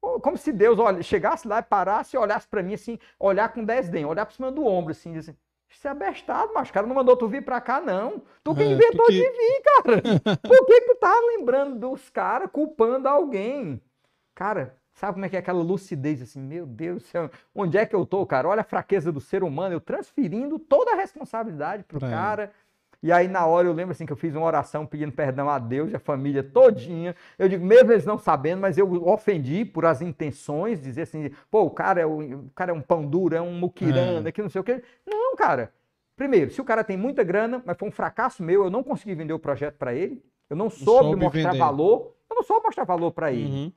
[0.00, 3.64] Como se Deus olha, chegasse lá e parasse e olhasse para mim assim, olhar com
[3.64, 5.36] desdém, olhar por cima do ombro assim, dizer,
[5.68, 8.22] isso é abestado, mas o cara não mandou tu vir pra cá, não.
[8.42, 9.12] Tu que é, inventou que...
[9.12, 10.02] de vir, cara.
[10.42, 13.80] Por que, que tu tá lembrando dos caras, culpando alguém?
[14.34, 17.86] Cara, Sabe como é que é aquela lucidez assim, meu Deus do céu, onde é
[17.86, 18.46] que eu tô, cara?
[18.46, 22.10] Olha a fraqueza do ser humano, eu transferindo toda a responsabilidade pro é.
[22.10, 22.52] cara.
[23.02, 25.58] E aí na hora eu lembro assim que eu fiz uma oração pedindo perdão a
[25.58, 27.16] Deus e a família todinha.
[27.38, 31.62] Eu digo, mesmo eles não sabendo, mas eu ofendi por as intenções, dizer assim, pô,
[31.62, 34.32] o cara é, o, o cara é um pão duro, é um muquirana, é.
[34.32, 34.82] que não sei o quê.
[35.06, 35.72] Não, cara.
[36.14, 39.14] Primeiro, se o cara tem muita grana, mas foi um fracasso meu, eu não consegui
[39.14, 41.58] vender o projeto para ele, eu não soube, soube mostrar vender.
[41.58, 43.50] valor, eu não soube mostrar valor para ele.
[43.50, 43.72] Uhum.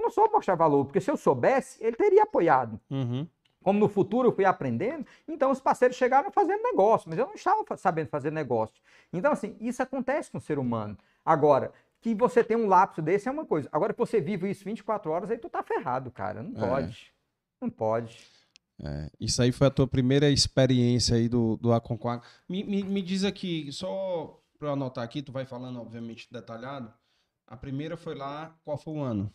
[0.00, 2.80] Eu não soube mostrar valor, porque se eu soubesse, ele teria apoiado.
[2.90, 3.28] Uhum.
[3.62, 7.34] Como no futuro eu fui aprendendo, então os parceiros chegaram fazendo negócio, mas eu não
[7.34, 8.80] estava sabendo fazer negócio.
[9.12, 10.96] Então, assim, isso acontece com o ser humano.
[11.22, 11.70] Agora,
[12.00, 13.68] que você tem um lapso desse é uma coisa.
[13.70, 16.42] Agora que você vive isso 24 horas, aí tu tá ferrado, cara.
[16.42, 16.68] Não é.
[16.68, 17.12] pode.
[17.60, 18.26] Não pode.
[18.82, 22.24] É, isso aí foi a tua primeira experiência aí do, do Aconcagua.
[22.48, 26.90] Me, me, me diz aqui, só para eu anotar aqui, tu vai falando, obviamente, detalhado.
[27.46, 29.30] A primeira foi lá, qual foi o ano?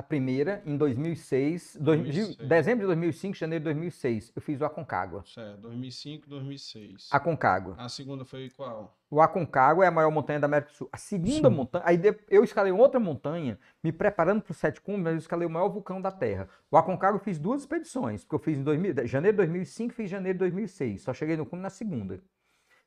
[0.00, 2.36] A primeira, em 2006, 2006.
[2.36, 5.22] dezembro de 2005, janeiro de 2006, eu fiz o Aconcagua.
[5.26, 7.08] Certo, 2005, 2006.
[7.10, 7.74] Aconcagua.
[7.76, 8.96] A segunda foi qual?
[9.10, 10.88] O Aconcagua é a maior montanha da América do Sul.
[10.90, 11.54] A segunda Sim.
[11.54, 15.46] montanha, aí eu escalei outra montanha, me preparando para o Sete Cumbres, mas eu escalei
[15.46, 16.48] o maior vulcão da Terra.
[16.70, 20.08] O Aconcagua eu fiz duas expedições, porque eu fiz em 2000, janeiro de 2005 fiz
[20.08, 21.02] janeiro de 2006.
[21.02, 22.22] Só cheguei no cume na segunda.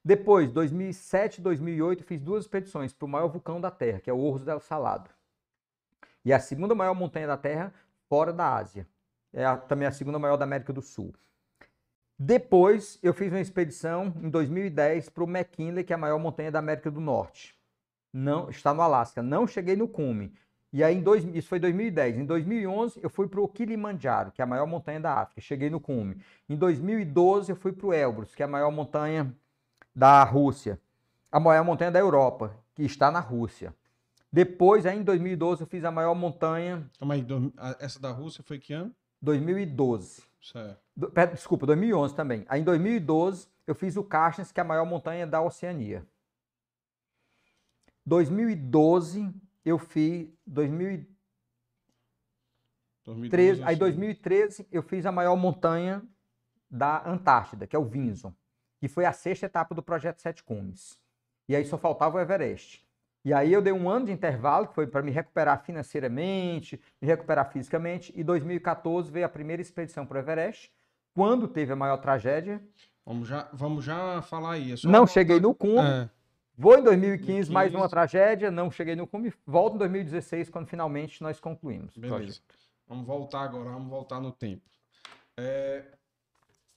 [0.03, 4.18] Depois, 2007 2008, fiz duas expedições para o maior vulcão da Terra, que é o
[4.18, 5.11] Orros del Salado.
[6.26, 7.74] E a segunda maior montanha da Terra
[8.07, 8.88] fora da Ásia.
[9.34, 11.13] É a, também a segunda maior da América do Sul.
[12.17, 16.51] Depois, eu fiz uma expedição em 2010 para o McKinley, que é a maior montanha
[16.51, 17.55] da América do Norte.
[18.13, 19.24] Não, está no Alasca.
[19.24, 20.32] Não cheguei no cume.
[20.71, 22.19] E aí, em dois, isso foi 2010.
[22.19, 25.41] Em 2011, eu fui para o Kilimanjaro, que é a maior montanha da África.
[25.41, 26.17] Cheguei no cume.
[26.47, 29.36] Em 2012, eu fui para o Elbrus, que é a maior montanha
[29.95, 30.80] da Rússia.
[31.32, 33.74] A maior montanha da Europa, que está na Rússia.
[34.34, 36.90] Depois, aí em 2012, eu fiz a maior montanha.
[36.98, 37.24] Calma aí,
[37.80, 38.92] essa da Rússia foi que ano?
[39.22, 40.24] 2012.
[40.42, 40.82] Certo.
[40.98, 42.44] Do, desculpa, 2011 também.
[42.50, 46.04] Aí em 2012, eu fiz o Carstens, que é a maior montanha da Oceania.
[48.04, 49.32] 2012,
[49.64, 50.28] eu fiz.
[50.48, 51.08] 2013,
[53.06, 56.02] 2012, aí 2013, eu fiz a maior montanha
[56.68, 58.34] da Antártida, que é o Vinson.
[58.80, 61.00] Que foi a sexta etapa do projeto Sete Cumes.
[61.48, 62.83] E aí só faltava o Everest.
[63.26, 67.07] E aí eu dei um ano de intervalo, que foi para me recuperar financeiramente, me
[67.07, 70.71] recuperar fisicamente, e 2014 veio a primeira expedição para o Everest,
[71.13, 72.61] quando teve a maior tragédia.
[73.05, 74.74] Vamos já, vamos já falar aí.
[74.74, 75.80] É não cheguei no cume.
[75.80, 76.09] É.
[76.55, 79.34] Vou em 2015, 2015, mais uma tragédia, não cheguei no cume.
[79.45, 81.97] Volto em 2016, quando finalmente nós concluímos.
[81.97, 82.41] Beleza.
[82.88, 84.61] Vamos voltar agora, vamos voltar no tempo.
[85.38, 85.86] É,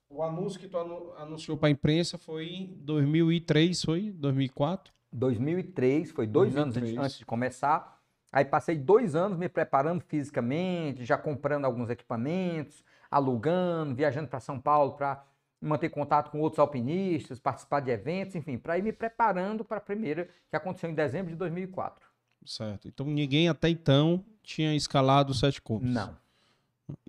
[0.08, 0.78] o anúncio que tu
[1.18, 4.12] anunciou para a imprensa foi em 2003, foi?
[4.12, 4.95] 2004?
[5.16, 6.92] 2003, foi dois 2003.
[6.92, 7.96] anos antes de começar.
[8.30, 14.60] Aí passei dois anos me preparando fisicamente, já comprando alguns equipamentos, alugando, viajando para São
[14.60, 15.24] Paulo para
[15.58, 19.80] manter contato com outros alpinistas, participar de eventos, enfim, para ir me preparando para a
[19.80, 22.06] primeira, que aconteceu em dezembro de 2004.
[22.44, 22.86] Certo.
[22.86, 25.90] Então ninguém até então tinha escalado sete cumes.
[25.90, 26.14] Não.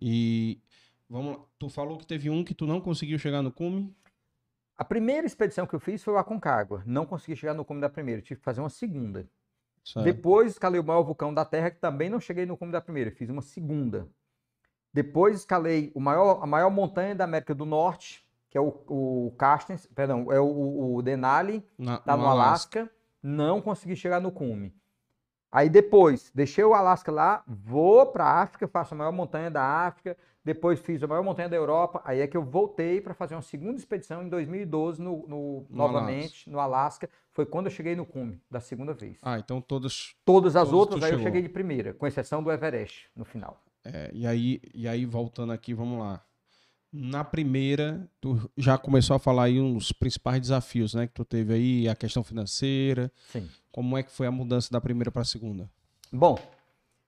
[0.01, 0.60] E
[1.10, 1.43] vamos lá.
[1.60, 3.93] Tu falou que teve um que tu não conseguiu chegar no cume?
[4.78, 6.84] A primeira expedição que eu fiz foi o Aconcagua.
[6.86, 9.28] Não consegui chegar no cume da primeira, tive que fazer uma segunda.
[9.84, 10.03] Certo.
[10.05, 13.09] Depois escalei o maior vulcão da Terra, que também não cheguei no cume da primeira,
[13.11, 14.07] fiz uma segunda.
[14.93, 19.34] Depois escalei o maior, a maior montanha da América do Norte, que é o, o
[19.38, 22.89] Carstens, perdão, é o, o Denali, Na- tá no Alasca.
[23.21, 24.73] Não consegui chegar no cume.
[25.58, 29.64] Aí depois, deixei o Alasca lá, vou para a África, faço a maior montanha da
[29.64, 33.34] África, depois fiz a maior montanha da Europa, aí é que eu voltei para fazer
[33.34, 37.10] uma segunda expedição em 2012, no, no- No novamente, no Alasca.
[37.34, 39.18] Foi quando eu cheguei no cume, da segunda vez.
[39.24, 40.14] Ah, então todas.
[40.24, 41.24] Todas as outras, aí eu chegou.
[41.26, 43.60] cheguei de primeira, com exceção do Everest, no final.
[43.84, 46.22] é, e, aí, e aí, voltando aqui, vamos lá.
[46.91, 51.05] Na primeira, tu já começou a falar aí uns principais desafios, né?
[51.07, 53.11] Que tu teve aí, a questão financeira.
[53.31, 53.47] Sim.
[53.71, 55.69] Como é que foi a mudança da primeira para a segunda?
[56.11, 56.39] Bom,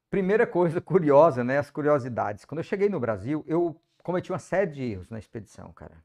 [0.10, 1.58] primeira coisa curiosa, né?
[1.58, 2.44] As curiosidades.
[2.46, 5.96] Quando eu cheguei no Brasil, eu cometi uma série de erros na expedição, cara.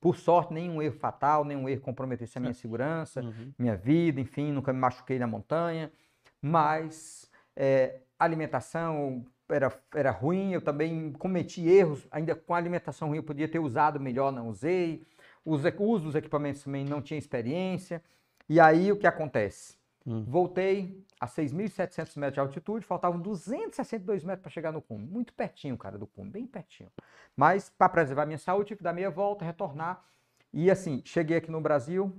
[0.00, 3.52] Por sorte, nenhum erro fatal, nenhum erro comprometesse a minha segurança, Uhum.
[3.58, 5.92] minha vida, enfim, nunca me machuquei na montanha.
[6.40, 13.18] Mas é, alimentação era, era ruim, eu também cometi erros, ainda com a alimentação ruim,
[13.18, 15.06] eu podia ter usado melhor, não usei.
[15.44, 18.02] Os, uso dos equipamentos também não tinha experiência.
[18.48, 19.76] E aí o que acontece?
[20.06, 20.24] Hum.
[20.26, 25.06] Voltei a 6.700 metros de altitude, faltavam 262 metros para chegar no cume.
[25.06, 26.90] Muito pertinho, cara, do cume, bem pertinho.
[27.36, 30.04] Mas para preservar minha saúde, tive que dar meia volta, retornar.
[30.52, 32.14] E assim, cheguei aqui no Brasil.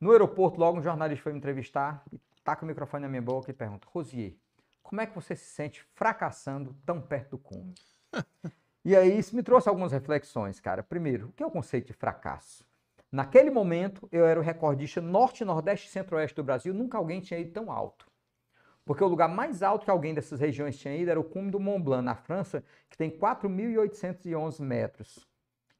[0.00, 3.50] No aeroporto, logo um jornalista foi me entrevistar, e taca o microfone na minha boca
[3.50, 4.34] e pergunta: Rosier,
[4.84, 7.74] como é que você se sente fracassando tão perto do cume?
[8.84, 10.84] e aí isso me trouxe algumas reflexões, cara.
[10.84, 12.64] Primeiro, o que é o conceito de fracasso?
[13.10, 17.40] Naquele momento, eu era o recordista norte, nordeste e centro-oeste do Brasil, nunca alguém tinha
[17.40, 18.06] ido tão alto.
[18.84, 21.58] Porque o lugar mais alto que alguém dessas regiões tinha ido era o cume do
[21.58, 25.26] Mont Blanc, na França, que tem 4.811 metros.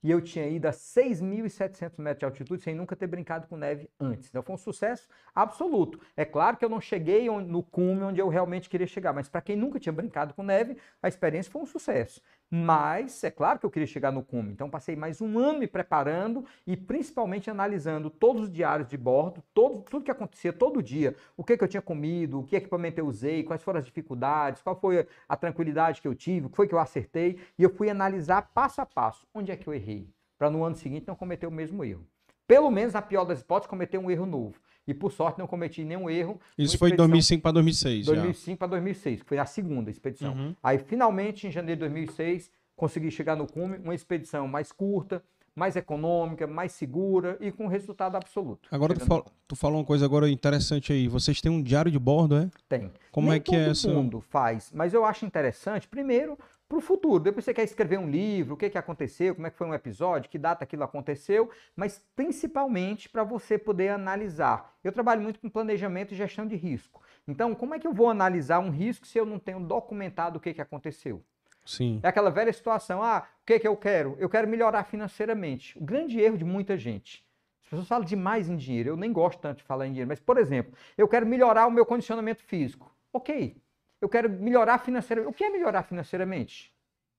[0.05, 3.89] E eu tinha ido a 6.700 metros de altitude sem nunca ter brincado com neve
[3.99, 4.29] antes.
[4.29, 5.99] Então foi um sucesso absoluto.
[6.15, 9.41] É claro que eu não cheguei no cume onde eu realmente queria chegar, mas para
[9.41, 12.21] quem nunca tinha brincado com neve, a experiência foi um sucesso.
[12.57, 14.53] Mas é claro que eu queria chegar no cume.
[14.53, 19.43] Então passei mais um ano me preparando e principalmente analisando todos os diários de bordo,
[19.53, 23.01] todo, tudo que acontecia todo dia, o que, que eu tinha comido, o que equipamento
[23.01, 26.55] eu usei, quais foram as dificuldades, qual foi a tranquilidade que eu tive, o que
[26.55, 29.75] foi que eu acertei, e eu fui analisar passo a passo onde é que eu
[29.75, 32.07] errei, para no ano seguinte não cometer o mesmo erro.
[32.47, 34.61] Pelo menos, na pior das hipóteses, cometer um erro novo.
[34.87, 36.39] E por sorte não cometi nenhum erro.
[36.59, 38.07] Isso foi de expedição- 2005 para 2006.
[38.07, 38.13] já.
[38.13, 40.35] 2005 para 2006, que foi a segunda expedição.
[40.35, 40.55] Uhum.
[40.63, 45.23] Aí, finalmente, em janeiro de 2006, consegui chegar no cume, uma expedição mais curta,
[45.57, 48.69] mais econômica, mais segura e com resultado absoluto.
[48.73, 51.07] Agora tu, fal- tu falou uma coisa agora interessante aí.
[51.07, 52.51] Vocês têm um diário de bordo, é?
[52.69, 52.91] Tem.
[53.13, 53.89] Como Nem é que é todo essa?
[53.89, 56.37] mundo faz, mas eu acho interessante, primeiro,
[56.75, 57.23] para o futuro.
[57.23, 59.75] Depois você quer escrever um livro, o que, que aconteceu, como é que foi um
[59.75, 64.75] episódio, que data aquilo aconteceu, mas principalmente para você poder analisar.
[64.83, 67.01] Eu trabalho muito com planejamento e gestão de risco.
[67.29, 70.41] Então, como é que eu vou analisar um risco se eu não tenho documentado o
[70.41, 71.23] que, que aconteceu?
[71.65, 72.01] Sim.
[72.03, 74.17] É aquela velha situação, ah, o que, que eu quero?
[74.19, 75.79] Eu quero melhorar financeiramente.
[75.79, 77.25] O grande erro de muita gente.
[77.63, 80.21] As pessoas falam demais em dinheiro, eu nem gosto tanto de falar em dinheiro, mas,
[80.21, 82.95] por exemplo, eu quero melhorar o meu condicionamento físico.
[83.13, 83.57] Ok.
[84.05, 85.31] Eu quero melhorar financeiramente.
[85.31, 86.71] O que é melhorar financeiramente?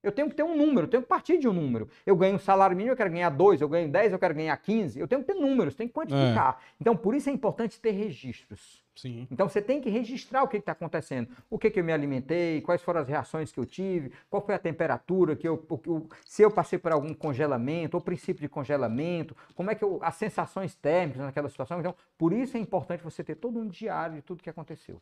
[0.03, 1.89] Eu tenho que ter um número, eu tenho que partir de um número.
[2.05, 4.55] Eu ganho um salário mínimo, eu quero ganhar 2, eu ganho 10, eu quero ganhar
[4.55, 4.99] 15.
[4.99, 6.59] Eu tenho que ter números, tenho que quantificar.
[6.79, 8.83] Então, por isso é importante ter registros.
[8.95, 9.27] Sim.
[9.31, 11.29] Então você tem que registrar o que está acontecendo.
[11.49, 14.53] O que, que eu me alimentei, quais foram as reações que eu tive, qual foi
[14.53, 18.41] a temperatura que eu, o que eu- se eu passei por algum congelamento, ou princípio
[18.41, 21.79] de congelamento, como é que eu, as sensações térmicas naquela situação.
[21.79, 25.01] Então, por isso é importante você ter todo um diário de tudo que aconteceu.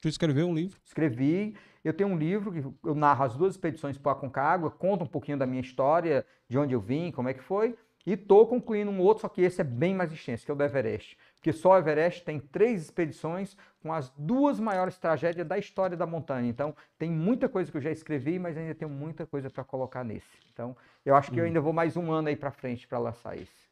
[0.00, 0.78] Tu escreveu um livro?
[0.84, 5.06] Escrevi, eu tenho um livro que eu narro as duas expedições para Aconcagua, conta um
[5.06, 7.76] pouquinho da minha história, de onde eu vim, como é que foi,
[8.06, 10.56] e estou concluindo um outro, só que esse é bem mais extenso, que é o
[10.56, 11.18] do Everest.
[11.34, 16.06] Porque só o Everest tem três expedições com as duas maiores tragédias da história da
[16.06, 16.48] montanha.
[16.48, 20.02] Então, tem muita coisa que eu já escrevi, mas ainda tenho muita coisa para colocar
[20.02, 20.38] nesse.
[20.52, 20.74] Então,
[21.04, 23.70] eu acho que eu ainda vou mais um ano aí para frente para lançar esse.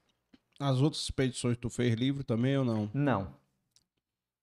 [0.60, 2.90] As outras expedições tu fez livro também ou não?
[2.92, 3.28] Não,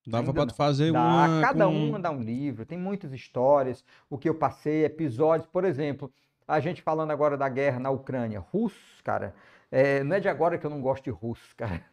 [0.06, 0.50] Dava não.
[0.54, 1.42] fazer Dá, uma.
[1.42, 5.64] cada com- um dá um livro, tem muitas histórias, o que eu passei, episódios, por
[5.66, 6.12] exemplo,
[6.48, 9.34] a gente falando agora da guerra na Ucrânia, russos, cara,
[9.72, 11.84] é, não é de agora que eu não gosto de russos, cara.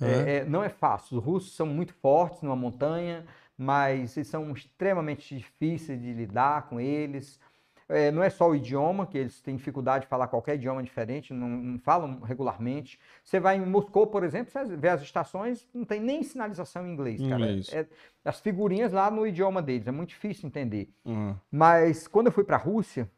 [0.00, 3.26] É, é, não é fácil, os russos são muito fortes numa montanha,
[3.56, 7.40] mas eles são extremamente difíceis de lidar com eles.
[7.88, 11.34] É, não é só o idioma, que eles têm dificuldade de falar qualquer idioma diferente,
[11.34, 12.98] não, não falam regularmente.
[13.22, 16.92] Você vai em Moscou, por exemplo, você vê as estações, não tem nem sinalização em
[16.92, 17.34] inglês, cara.
[17.34, 17.72] Inglês.
[17.72, 17.86] É,
[18.24, 20.88] as figurinhas lá no idioma deles, é muito difícil entender.
[21.04, 21.36] Uhum.
[21.50, 23.10] Mas quando eu fui para a Rússia,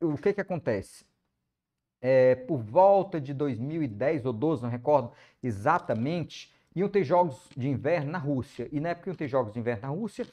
[0.00, 1.04] o que que acontece?
[2.00, 8.10] É, por volta de 2010 ou 12, não recordo exatamente, iam ter jogos de inverno
[8.10, 8.68] na Rússia.
[8.72, 10.26] E na época iam ter jogos de inverno na Rússia,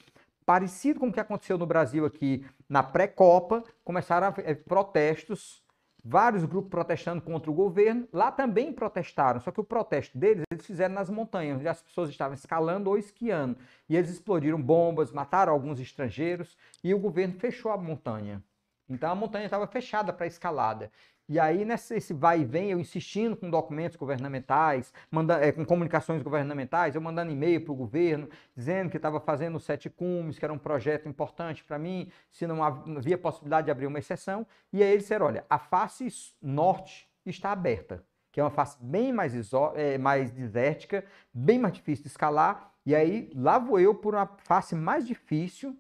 [0.52, 5.64] parecido com o que aconteceu no Brasil aqui na pré-copa, começaram a haver protestos,
[6.04, 8.06] vários grupos protestando contra o governo.
[8.12, 12.10] Lá também protestaram, só que o protesto deles eles fizeram nas montanhas, onde as pessoas
[12.10, 13.56] estavam escalando ou esquiando.
[13.88, 18.44] E eles explodiram bombas, mataram alguns estrangeiros e o governo fechou a montanha.
[18.90, 20.92] Então a montanha estava fechada para escalada.
[21.32, 25.64] E aí, nesse esse vai e vem, eu insistindo com documentos governamentais, manda, é, com
[25.64, 30.38] comunicações governamentais, eu mandando e-mail para o governo, dizendo que estava fazendo os sete cumes,
[30.38, 34.46] que era um projeto importante para mim, se não havia possibilidade de abrir uma exceção.
[34.74, 36.06] E aí eles disseram: olha, a face
[36.42, 39.34] norte está aberta, que é uma face bem mais,
[39.76, 42.74] é, mais desértica, bem mais difícil de escalar.
[42.86, 45.80] E aí lá vou eu por uma face mais difícil,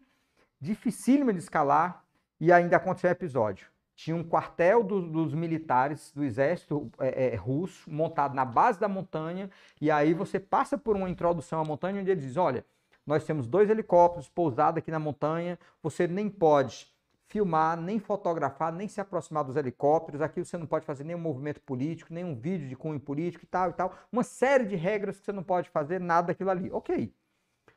[0.61, 2.05] dificílima de escalar,
[2.39, 3.70] e ainda aconteceu um episódio
[4.03, 8.87] tinha um quartel do, dos militares do exército é, é, russo montado na base da
[8.87, 9.47] montanha,
[9.79, 12.65] e aí você passa por uma introdução à montanha onde eles dizem: olha,
[13.05, 16.91] nós temos dois helicópteros pousados aqui na montanha, você nem pode
[17.27, 21.61] filmar, nem fotografar, nem se aproximar dos helicópteros, aqui você não pode fazer nenhum movimento
[21.61, 25.25] político, nenhum vídeo de cunho político e tal e tal, uma série de regras que
[25.25, 26.71] você não pode fazer, nada daquilo ali.
[26.71, 27.13] Ok.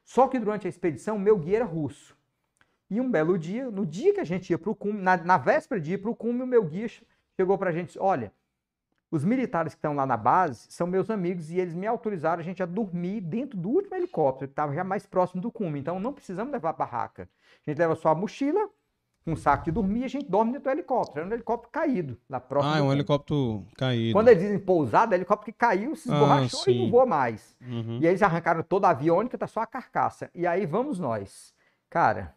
[0.02, 2.16] Só que durante a expedição, meu guia era russo.
[2.94, 5.36] E um belo dia, no dia que a gente ia para o cume, na, na,
[5.36, 6.86] véspera de ir para o cume, o meu guia
[7.36, 8.32] chegou para a gente olha,
[9.10, 12.44] os militares que estão lá na base são meus amigos e eles me autorizaram a
[12.44, 15.80] gente a dormir dentro do último helicóptero, que estava já mais próximo do cume.
[15.80, 17.28] Então não precisamos levar a barraca.
[17.66, 18.68] A gente leva só a mochila,
[19.26, 21.20] um saco de dormir e a gente dorme dentro do helicóptero.
[21.20, 22.74] Era um helicóptero caído lá próximo.
[22.74, 24.12] Ah, é um helicóptero caído.
[24.12, 27.56] Quando eles dizem pousada, é helicóptero que caiu, se esborrachou Ah, e não voa mais.
[27.60, 27.98] Uhum.
[28.00, 30.30] E aí eles arrancaram toda a aviônica, tá só a carcaça.
[30.32, 31.54] E aí vamos nós.
[31.88, 32.34] Cara,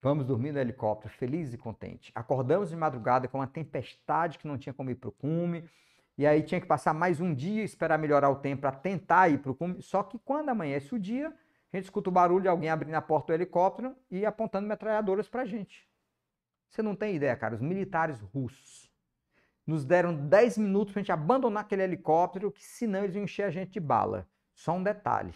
[0.00, 2.10] vamos dormir no helicóptero, felizes e contentes.
[2.14, 5.68] Acordamos de madrugada com uma tempestade que não tinha como ir para o cume.
[6.16, 9.38] E aí tinha que passar mais um dia, esperar melhorar o tempo para tentar ir
[9.38, 9.80] para o cume.
[9.82, 11.28] Só que quando amanhece o dia,
[11.72, 15.28] a gente escuta o barulho de alguém abrindo a porta do helicóptero e apontando metralhadoras
[15.28, 15.88] para a gente.
[16.68, 17.54] Você não tem ideia, cara.
[17.54, 18.90] Os militares russos
[19.66, 23.44] nos deram 10 minutos para a gente abandonar aquele helicóptero, que senão eles iam encher
[23.44, 24.28] a gente de bala.
[24.54, 25.34] Só um detalhe.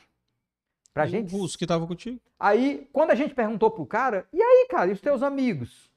[0.94, 2.20] Pra E gente O russo que tava contigo?
[2.38, 5.92] Aí, quando a gente perguntou pro cara, e aí, cara, e os teus amigos?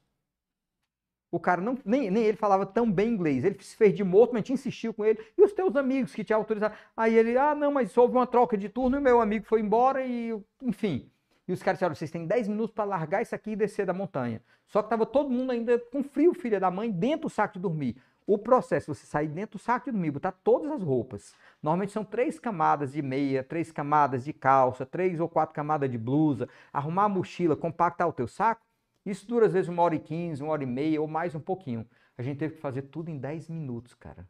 [1.30, 3.44] O cara não, nem, nem ele falava tão bem inglês.
[3.44, 5.18] Ele se fez de morto, mas a gente insistiu com ele.
[5.36, 6.74] E os teus amigos que te autorizaram?
[6.96, 9.60] Aí ele, ah, não, mas houve uma troca de turno e o meu amigo foi
[9.60, 11.10] embora e, enfim.
[11.46, 13.92] E os caras disseram, vocês têm 10 minutos para largar isso aqui e descer da
[13.92, 14.42] montanha.
[14.66, 17.60] Só que tava todo mundo ainda com frio, filha da mãe, dentro do saco de
[17.60, 17.96] dormir.
[18.28, 21.32] O processo, você sair dentro do saco de dormir, botar todas as roupas.
[21.62, 25.96] Normalmente são três camadas de meia, três camadas de calça, três ou quatro camadas de
[25.96, 28.60] blusa, arrumar a mochila, compactar o teu saco.
[29.06, 31.40] Isso dura às vezes uma hora e quinze, uma hora e meia ou mais um
[31.40, 31.86] pouquinho.
[32.18, 34.28] A gente teve que fazer tudo em 10 minutos, cara.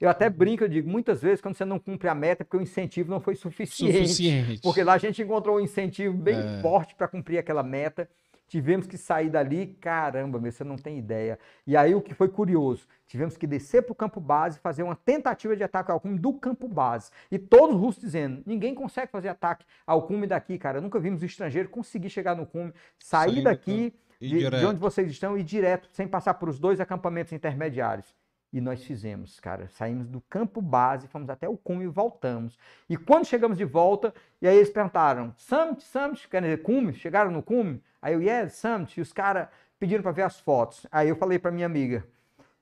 [0.00, 2.56] Eu até brinco, eu digo, muitas vezes quando você não cumpre a meta é porque
[2.56, 3.92] o incentivo não foi suficiente.
[4.08, 4.62] Suficiente.
[4.62, 6.60] Porque lá a gente encontrou um incentivo bem É.
[6.60, 8.10] forte para cumprir aquela meta.
[8.48, 11.38] Tivemos que sair dali, caramba, meu, você não tem ideia.
[11.66, 14.82] E aí o que foi curioso, tivemos que descer para o campo base e fazer
[14.82, 17.10] uma tentativa de ataque ao cume do campo base.
[17.30, 20.80] E todos os russos dizendo, ninguém consegue fazer ataque ao cume daqui, cara.
[20.80, 25.10] Nunca vimos estrangeiro conseguir chegar no cume, sair Sair do daqui de, de onde vocês
[25.10, 28.16] estão e ir direto, sem passar por os dois acampamentos intermediários.
[28.52, 29.68] E nós fizemos, cara.
[29.68, 32.58] Saímos do campo base, fomos até o cume e voltamos.
[32.88, 36.94] E quando chegamos de volta, e aí eles perguntaram: Summit, Summit, quer dizer, cume?
[36.94, 37.82] Chegaram no cume?
[38.00, 38.98] Aí eu, yes, Summit.
[38.98, 40.86] E os caras pediram para ver as fotos.
[40.90, 42.06] Aí eu falei para minha amiga: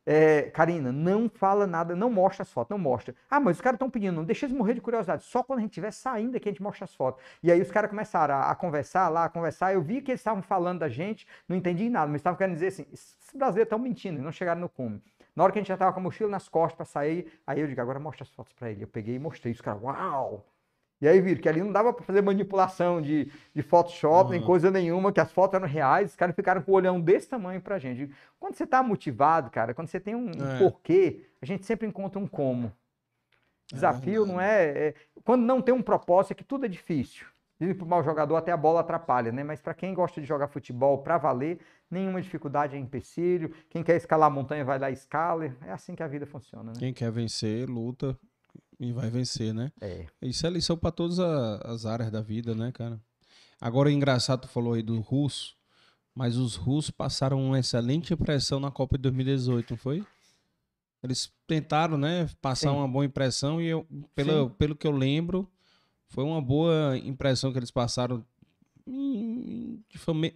[0.06, 3.12] é, Karina, não fala nada, não mostra as fotos, não mostra.
[3.28, 5.24] Ah, mas os caras estão pedindo, não deixa eles morrer de curiosidade.
[5.24, 7.22] Só quando a gente estiver saindo aqui a gente mostra as fotos.
[7.42, 9.74] E aí os caras começaram a, a conversar lá, a conversar.
[9.74, 12.68] Eu vi que eles estavam falando da gente, não entendi nada, mas estavam querendo dizer
[12.68, 15.02] assim: esses brasileiros estão mentindo, não chegaram no cume.
[15.36, 17.60] Na hora que a gente já estava com a mochila nas costas para sair, aí
[17.60, 18.82] eu digo: agora mostra as fotos para ele.
[18.82, 19.52] Eu peguei e mostrei.
[19.52, 20.44] Os caras, uau!
[20.98, 24.46] E aí viram que ali não dava para fazer manipulação de, de Photoshop, nem Uhum.
[24.46, 27.60] coisa nenhuma, que as fotos eram reais, os caras ficaram com o olhão desse tamanho
[27.60, 28.10] pra gente.
[28.40, 30.58] Quando você tá motivado, cara, quando você tem um É.
[30.58, 32.72] porquê, a gente sempre encontra um como.
[33.70, 34.32] Desafio verdade.
[34.32, 37.26] não é, é- Quando não tem um propósito, é que tudo é difícil.
[37.58, 39.42] Dizem que pro mau jogador até a bola atrapalha, né?
[39.42, 41.58] Mas para quem gosta de jogar futebol pra valer,
[41.90, 43.52] nenhuma dificuldade é empecilho.
[43.70, 45.46] Quem quer escalar a montanha vai lá e escala.
[45.62, 46.78] É assim que a vida funciona, né?
[46.78, 48.18] Quem quer vencer, luta
[48.78, 49.72] e vai vencer, né?
[49.80, 50.06] É.
[50.20, 53.00] Isso é lição para todas as áreas da vida, né, cara?
[53.58, 55.56] Agora, engraçado, tu falou aí do russo,
[56.14, 60.04] mas os russos passaram uma excelente impressão na Copa de 2018, não foi?
[61.02, 62.76] Eles tentaram, né, passar Sim.
[62.76, 65.48] uma boa impressão e eu, pelo, pelo que eu lembro,
[66.08, 68.24] foi uma boa impressão que eles passaram
[68.86, 69.80] de,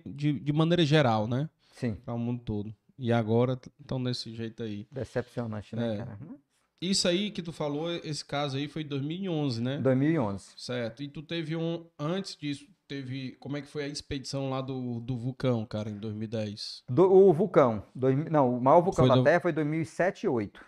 [0.07, 2.75] de, de maneira geral, né, Sim, para o mundo todo.
[2.99, 4.87] E agora estão desse jeito aí.
[4.91, 5.97] decepcionante, né, É.
[5.99, 6.19] cara?
[6.83, 9.79] Isso aí que tu falou, esse caso aí foi em 2011, né?
[9.79, 10.53] 2011.
[10.57, 11.03] Certo.
[11.03, 11.85] E tu teve um.
[11.99, 13.33] Antes disso, teve.
[13.33, 16.85] Como é que foi a expedição lá do, do vulcão, cara, em 2010?
[16.89, 20.27] Do- o vulcão, dois não, o maior vulcão Foi da do- Terra foi 2007 e
[20.31, 20.61] 2008.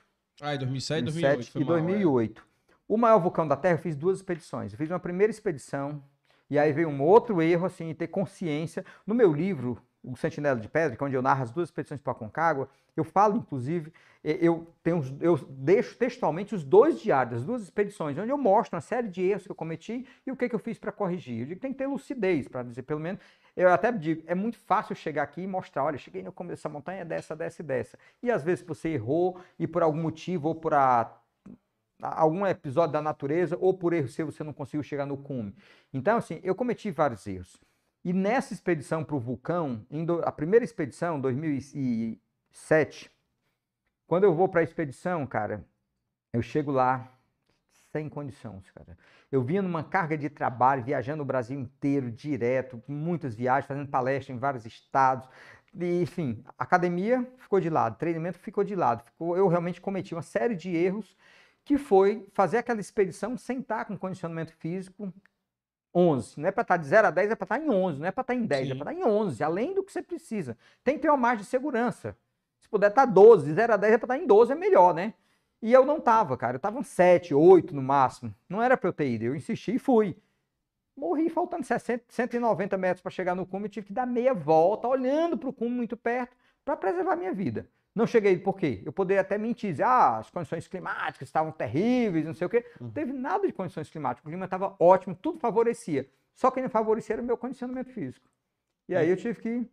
[0.42, 1.52] Ah, em 2007 e 2007 2008.
[1.52, 1.80] Foi e mal, é.
[1.82, 2.46] 2008.
[2.92, 4.70] O maior vulcão da Terra, eu fiz duas expedições.
[4.70, 6.04] Eu fiz uma primeira expedição,
[6.50, 8.84] e aí veio um outro erro, assim, em ter consciência.
[9.06, 12.02] No meu livro, O Sentinela de Pedra, que é onde eu narro as duas expedições
[12.02, 13.90] para a Concagua, eu falo, inclusive,
[14.22, 18.82] eu, tenho, eu deixo textualmente os dois diários, as duas expedições, onde eu mostro uma
[18.82, 21.40] série de erros que eu cometi e o que, que eu fiz para corrigir.
[21.40, 23.22] Eu digo que tem que ter lucidez, para dizer, pelo menos,
[23.56, 26.68] eu até digo, é muito fácil chegar aqui e mostrar, olha, cheguei no começo dessa
[26.68, 27.98] montanha, dessa, dessa e dessa.
[28.22, 31.21] E às vezes você errou e por algum motivo ou por a
[32.02, 35.54] algum episódio da natureza ou por erro seu você não conseguiu chegar no cume.
[35.92, 37.60] Então, assim, eu cometi vários erros.
[38.04, 43.10] E nessa expedição para o vulcão, do- a primeira expedição, 2007,
[44.06, 45.64] quando eu vou para a expedição, cara,
[46.32, 47.12] eu chego lá
[47.92, 48.96] sem condições, cara.
[49.30, 54.34] Eu vinha numa carga de trabalho, viajando o Brasil inteiro, direto, muitas viagens, fazendo palestra
[54.34, 55.28] em vários estados.
[55.74, 59.04] E, enfim, academia ficou de lado, treinamento ficou de lado.
[59.04, 61.16] Ficou- eu realmente cometi uma série de erros
[61.64, 65.12] que foi fazer aquela expedição sem estar com condicionamento físico
[65.94, 66.40] 11.
[66.40, 68.00] Não é para estar de 0 a 10, é para estar em 11.
[68.00, 68.78] Não é para estar em 10, é Sim.
[68.78, 70.56] para estar em 11, além do que você precisa.
[70.82, 72.16] Tem que ter uma margem de segurança.
[72.60, 74.94] Se puder estar 12, de 0 a 10 é para estar em 12, é melhor,
[74.94, 75.14] né?
[75.60, 76.56] E eu não tava, cara.
[76.56, 78.34] Eu tava em 7, 8 no máximo.
[78.48, 79.24] Não era para eu ter ido.
[79.24, 80.16] Eu insisti e fui.
[80.96, 83.66] Morri faltando 60, 190 metros para chegar no cume.
[83.66, 87.32] Eu tive que dar meia volta, olhando para o cume muito perto, para preservar minha
[87.32, 87.68] vida.
[87.94, 88.82] Não cheguei por quê?
[88.84, 92.64] Eu poderia até mentir, dizer, ah, as condições climáticas estavam terríveis, não sei o quê.
[92.80, 94.24] Não teve nada de condições climáticas.
[94.24, 96.08] O clima estava ótimo, tudo favorecia.
[96.32, 98.26] Só que não favorecia era o meu condicionamento físico.
[98.88, 99.70] E aí eu tive que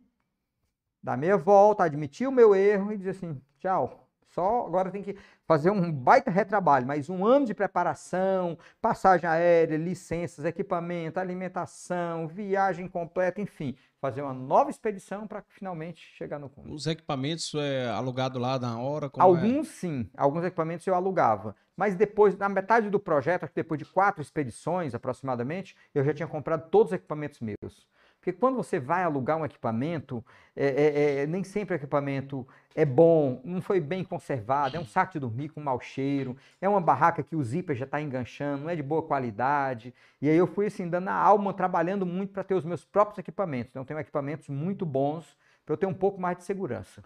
[1.02, 4.09] dar meia volta, admitir o meu erro e dizer assim, tchau.
[4.30, 9.76] Só agora tem que fazer um baita retrabalho, mais um ano de preparação, passagem aérea,
[9.76, 16.72] licenças, equipamento, alimentação, viagem completa, enfim, fazer uma nova expedição para finalmente chegar no cume.
[16.72, 19.06] Os equipamentos é alugado lá na hora?
[19.06, 19.20] é?
[19.20, 21.56] Alguns sim, alguns equipamentos eu alugava.
[21.76, 26.14] Mas depois, na metade do projeto, acho que depois de quatro expedições aproximadamente, eu já
[26.14, 27.88] tinha comprado todos os equipamentos meus.
[28.20, 30.22] Porque quando você vai alugar um equipamento,
[30.54, 34.84] é, é, é, nem sempre o equipamento é bom, não foi bem conservado, é um
[34.84, 38.64] saco de dormir com mau cheiro, é uma barraca que o zíper já está enganchando,
[38.64, 39.94] não é de boa qualidade.
[40.20, 43.18] E aí eu fui assim, dando a alma, trabalhando muito para ter os meus próprios
[43.18, 43.70] equipamentos.
[43.70, 47.02] Então eu tenho equipamentos muito bons para eu ter um pouco mais de segurança.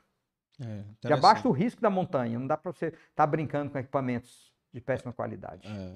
[0.60, 4.52] É, Já basta o risco da montanha, não dá para você estar brincando com equipamentos
[4.72, 5.68] de péssima qualidade.
[5.68, 5.94] É.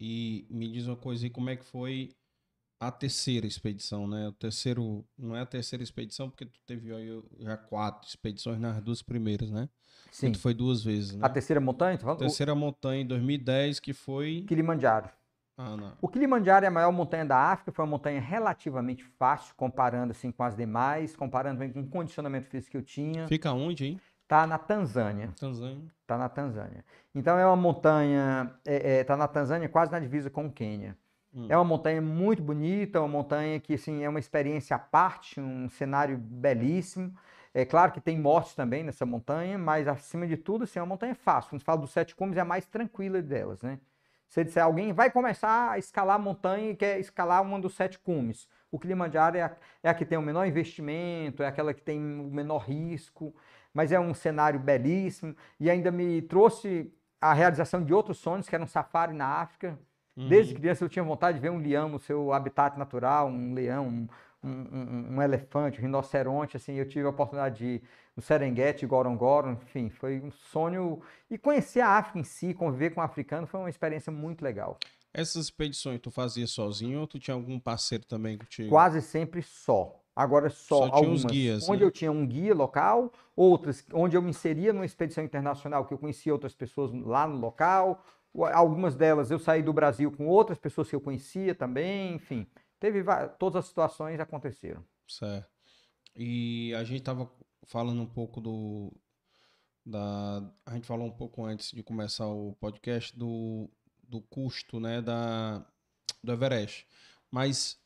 [0.00, 2.10] E me diz uma coisa aí, como é que foi
[2.78, 4.28] a terceira expedição, né?
[4.28, 8.80] O terceiro, não é a terceira expedição, porque tu teve aí já quatro expedições nas
[8.82, 9.68] duas primeiras, né?
[10.10, 10.32] Sim.
[10.32, 11.20] Tu foi duas vezes, né?
[11.22, 12.18] A terceira montanha, tu falando?
[12.18, 14.44] Terceira montanha em 2010, que foi.
[14.46, 15.08] Kilimanjaro.
[15.58, 15.92] Ah, não.
[16.02, 20.30] O Kilimanjaro é a maior montanha da África, foi uma montanha relativamente fácil, comparando assim
[20.30, 23.26] com as demais, comparando também com o condicionamento físico que eu tinha.
[23.26, 24.00] Fica onde, hein?
[24.28, 25.32] Tá na Tanzânia.
[25.38, 25.90] Tanzânia.
[26.06, 26.84] Tá na Tanzânia.
[27.14, 30.96] Então é uma montanha, é, é, tá na Tanzânia, quase na divisa com o Quênia.
[31.36, 31.46] Hum.
[31.50, 35.68] É uma montanha muito bonita, uma montanha que assim, é uma experiência à parte, um
[35.68, 37.14] cenário belíssimo.
[37.52, 40.88] É claro que tem mortes também nessa montanha, mas acima de tudo, assim, é uma
[40.88, 41.50] montanha fácil.
[41.50, 43.78] Quando se fala dos sete cumes, é a mais tranquila delas, né?
[44.28, 47.98] Se disser alguém vai começar a escalar a montanha e quer escalar uma dos sete
[47.98, 51.82] cumes, o Kilimanjaro é a, é a que tem o menor investimento, é aquela que
[51.82, 53.34] tem o menor risco,
[53.72, 58.54] mas é um cenário belíssimo e ainda me trouxe a realização de outros sonhos, que
[58.54, 59.78] era um safari na África.
[60.16, 60.28] Uhum.
[60.28, 63.86] Desde criança eu tinha vontade de ver um leão no seu habitat natural, um leão,
[63.86, 64.08] um,
[64.42, 67.82] um, um- um elefante, um rinoceronte, assim, eu tive a oportunidade de ir
[68.16, 71.00] no Serengeti, Gorongoro, enfim, foi um sonho.
[71.30, 74.78] E conhecer a África em si, conviver com o africano, foi uma experiência muito legal.
[75.12, 78.68] Essas expedições tu fazia sozinho ou tu tinha algum parceiro também contigo?
[78.68, 80.00] Quase sempre só.
[80.14, 81.24] Agora só, Só tinha algumas.
[81.24, 81.86] guias, onde né?
[81.86, 85.98] eu tinha um guia local, outras onde eu me inseria numa expedição internacional que eu
[85.98, 88.02] conhecia outras pessoas lá no local.
[88.52, 92.46] Algumas delas eu saí do Brasil com outras pessoas que eu conhecia também, enfim.
[92.78, 93.02] Teve
[93.38, 94.84] todas as situações aconteceram.
[95.08, 95.48] Certo.
[96.14, 97.30] E a gente tava
[97.64, 98.92] falando um pouco do.
[99.84, 103.70] Da, a gente falou um pouco antes de começar o podcast do,
[104.02, 105.00] do custo, né?
[105.00, 105.64] Da,
[106.22, 106.86] do Everest.
[107.30, 107.78] Mas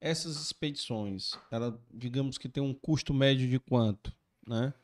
[0.00, 4.12] essas expedições, ela, digamos que tem um custo médio de quanto,
[4.46, 4.74] né?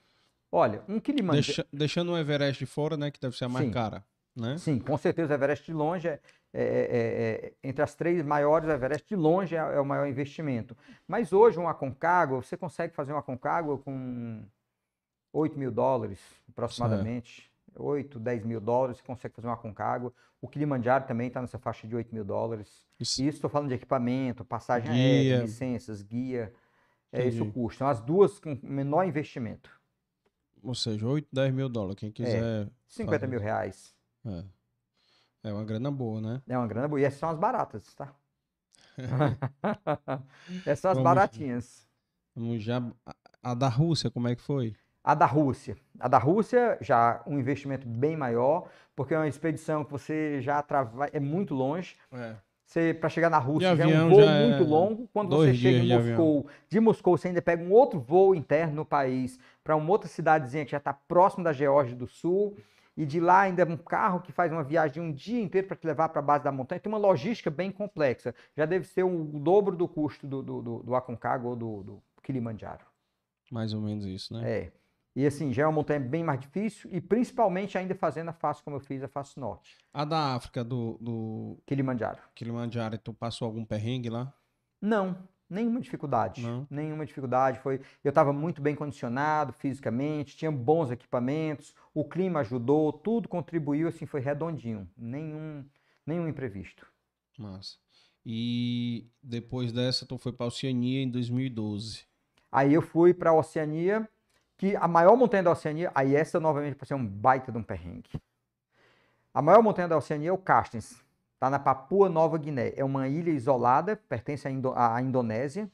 [0.51, 1.47] Olha, um Kilimanjaro...
[1.47, 3.73] Deixa, deixando o Everest de fora, né, que deve ser a mais Sim.
[3.73, 4.05] cara,
[4.37, 4.57] né?
[4.59, 6.20] Sim, com certeza o Everest de longe é,
[6.53, 10.07] é- é- é- entre as três maiores, o Everest de longe é, é o maior
[10.07, 10.76] investimento.
[11.07, 14.45] Mas hoje um Aconcagua, você consegue fazer um Aconcagua com
[15.33, 16.18] 8 mil dólares
[16.49, 17.51] aproximadamente.
[17.76, 20.12] 8, 10 mil dólares, você consegue fazer um Aconcagua.
[20.41, 22.85] O Kilimanjaro também está nessa faixa de 8 mil dólares.
[22.99, 25.03] Isso- isso estou falando de equipamento, passagem Guia.
[25.05, 26.53] aérea, licenças, guia.
[27.12, 27.53] É esse o Entendi.
[27.55, 27.78] custo.
[27.78, 29.70] São as duas com menor investimento.
[30.62, 31.97] Ou seja, 8, 10 mil dólares.
[31.97, 32.68] Quem quiser.
[32.89, 33.31] 50 fazer.
[33.31, 33.95] mil reais.
[34.27, 34.45] É.
[35.43, 36.43] É uma grana boa, né?
[36.49, 37.01] É uma grana boa.
[37.01, 38.14] E essas são as baratas, tá?
[40.66, 41.89] essas são as Vamos- baratinhas.
[42.35, 42.83] Vamos já.
[43.43, 44.77] a- da Rússia, como é que foi?
[45.03, 45.77] A da Rússia.
[45.99, 50.62] A da Rússia já um investimento bem maior, porque é uma expedição que você já
[50.62, 51.07] trava...
[51.12, 51.97] é muito longe.
[52.12, 52.37] É.
[52.66, 55.09] Você para chegar na Rússia já é um voo é muito longo.
[55.12, 56.16] Quando dois você chega em avião.
[56.16, 60.07] Moscou, de Moscou você ainda pega um outro voo interno no país para uma outra
[60.09, 62.57] cidadezinha que já está próximo da Geórgia do Sul.
[63.01, 65.74] E de lá ainda um carro que faz uma viagem de um dia inteiro para
[65.74, 66.78] te levar para a base da montanha.
[66.78, 68.34] Tem uma logística bem complexa.
[68.55, 72.03] Já deve ser o dobro do custo do, do, do, do Aconcagua ou do, do
[72.22, 72.84] Kilimanjaro.
[73.51, 74.51] Mais ou menos isso, né?
[74.51, 74.72] É.
[75.16, 78.62] E assim, já é uma montanha bem mais difícil e principalmente ainda fazendo a face
[78.62, 79.78] como eu fiz, a face norte.
[79.94, 82.18] A da África, do, do Kilimanjaro.
[82.34, 84.30] Kilimanjaro, tu passou algum perrengue lá?
[84.78, 85.16] Não,
[85.51, 86.42] nenhuma dificuldade.
[86.42, 86.66] Não?
[86.70, 87.59] Nenhuma dificuldade.
[87.59, 93.88] Foi, eu estava muito bem condicionado fisicamente, tinha bons equipamentos, o clima ajudou, tudo contribuiu,
[93.88, 94.88] assim, foi redondinho.
[94.96, 95.64] Nenhum,
[96.07, 96.86] nenhum imprevisto.
[97.36, 97.76] Massa.
[98.24, 102.05] E depois dessa, tu foi pra Oceania em 2012.
[102.53, 104.09] Aí eu fui para a Oceania,
[104.57, 107.62] que a maior montanha da Oceania, aí essa novamente pode ser um baita de um
[107.62, 108.11] perrengue.
[109.32, 111.03] A maior montanha da Oceania é o Carstens,
[111.41, 112.74] está na Papua Nova Guiné.
[112.76, 115.70] É uma ilha isolada, pertence à, Indo- à Indonésia.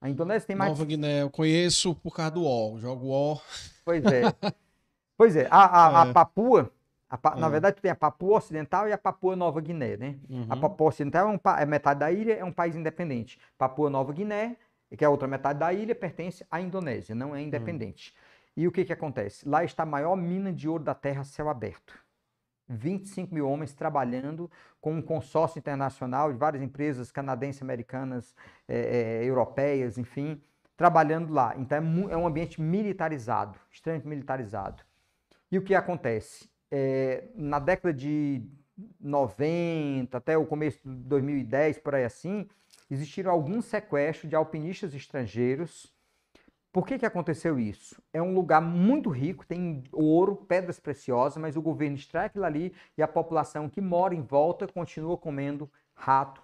[0.00, 2.78] A Indonésia tem mais Nova Guiné, eu conheço por causa do UOL.
[2.78, 3.42] Jogo UOL.
[3.84, 4.22] Pois é.
[5.14, 6.12] Pois é, a, a- a É.
[6.14, 6.72] Papua,
[7.10, 7.50] a Pa- na É.
[7.50, 10.16] verdade, tem a Papua Ocidental e a Papua Nova Guiné, né?
[10.48, 10.60] A Uhum.
[10.60, 13.38] Papua Ocidental é, um pa- é metade da ilha, é um país independente.
[13.58, 14.56] Papua Nova Guiné,
[14.96, 18.14] que é a outra metade da ilha, pertence à Indonésia, não é independente.
[18.56, 19.46] E o que que acontece?
[19.46, 22.01] Lá está a maior mina de ouro da Terra a céu aberto.
[22.72, 24.50] 25 mil homens trabalhando
[24.80, 28.34] com um consórcio internacional de várias empresas canadenses, americanas,
[28.68, 30.40] eh, eh, europeias, enfim,
[30.76, 31.54] trabalhando lá.
[31.56, 34.82] Então é, é um ambiente militarizado, extremamente militarizado.
[35.50, 36.48] E o que acontece?
[36.70, 38.42] Eh, na década de
[39.00, 42.48] 90 até o começo de 2010, por aí assim,
[42.90, 45.92] existiram alguns sequestros de alpinistas estrangeiros.
[46.72, 48.02] Por que, que aconteceu isso?
[48.14, 52.72] É um lugar muito rico, tem ouro, pedras preciosas, mas o governo extrai aquilo ali
[52.96, 56.42] e a população que mora em volta continua comendo rato,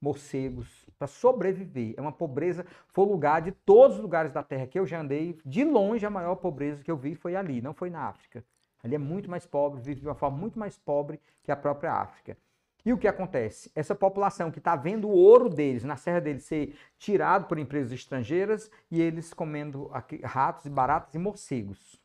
[0.00, 1.94] morcegos, para sobreviver.
[1.96, 5.00] É uma pobreza, foi o lugar de todos os lugares da Terra que eu já
[5.00, 8.44] andei, de longe a maior pobreza que eu vi foi ali, não foi na África.
[8.82, 11.92] Ali é muito mais pobre, vive de uma forma muito mais pobre que a própria
[11.92, 12.36] África.
[12.84, 13.70] E o que acontece?
[13.74, 17.92] Essa população que está vendo o ouro deles, na serra deles, ser tirado por empresas
[17.92, 22.00] estrangeiras e eles comendo aqui ratos e baratas e morcegos.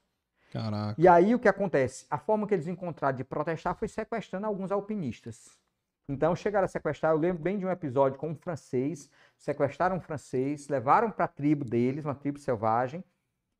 [0.52, 0.96] Caraca.
[1.00, 2.06] E aí o que acontece?
[2.10, 5.58] A forma que eles encontraram de protestar foi sequestrando alguns alpinistas.
[6.10, 10.00] Então chegaram a sequestrar, eu lembro bem de um episódio com um francês, sequestraram um
[10.00, 13.04] francês, levaram para a tribo deles, uma tribo selvagem,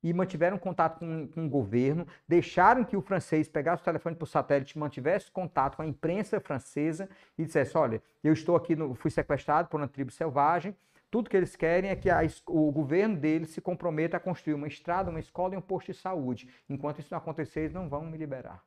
[0.04, 4.28] e mantiveram contato com, com o governo, deixaram que o francês pegasse o telefone por
[4.28, 9.12] satélite, mantivesse contato com a imprensa francesa e dissesse, olha, eu estou aqui, no, fui
[9.12, 10.76] sequestrado por uma tribo selvagem,
[11.10, 14.68] tudo que eles querem é que a o governo deles se comprometa a construir uma
[14.68, 16.50] estrada, uma escola e um posto de saúde.
[16.70, 18.62] Enquanto isso não acontecer, eles não vão me liberar.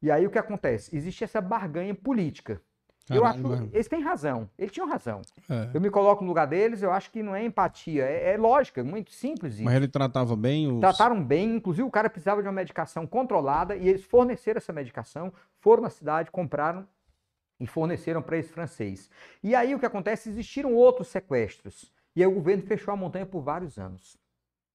[0.00, 0.96] E aí o que acontece?
[0.96, 2.62] Existe essa barganha política.
[3.16, 3.70] Eu acho, mano.
[3.72, 5.22] eles têm razão, eles tinham razão.
[5.48, 5.70] É.
[5.74, 8.82] Eu me coloco no lugar deles, eu acho que não é empatia, é, é lógica,
[8.84, 9.64] muito simples isso.
[9.64, 10.80] Mas ele tratava bem os.
[10.80, 15.32] Trataram bem, inclusive o cara precisava de uma medicação controlada e eles forneceram essa medicação,
[15.58, 16.86] foram na cidade, compraram
[17.58, 19.10] e forneceram para esse francês.
[19.42, 20.28] E aí o que acontece?
[20.28, 21.92] Existiram outros sequestros.
[22.16, 24.16] E aí o governo fechou a montanha por vários anos.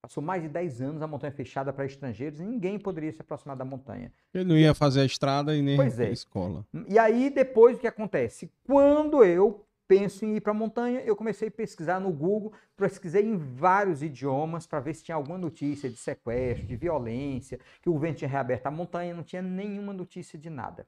[0.05, 3.55] Passou mais de 10 anos a montanha fechada para estrangeiros e ninguém poderia se aproximar
[3.55, 4.11] da montanha.
[4.31, 6.11] Ele não ia fazer a estrada e nem Pois a é.
[6.11, 6.63] escola.
[6.87, 8.51] E aí depois o que acontece?
[8.63, 13.25] Quando eu penso em ir para a montanha, eu comecei a pesquisar no Google, pesquisei
[13.25, 17.93] em vários idiomas para ver se tinha alguma notícia de sequestro, de violência, que o
[17.93, 20.85] governo tinha reaberto a montanha, não tinha nenhuma notícia de nada.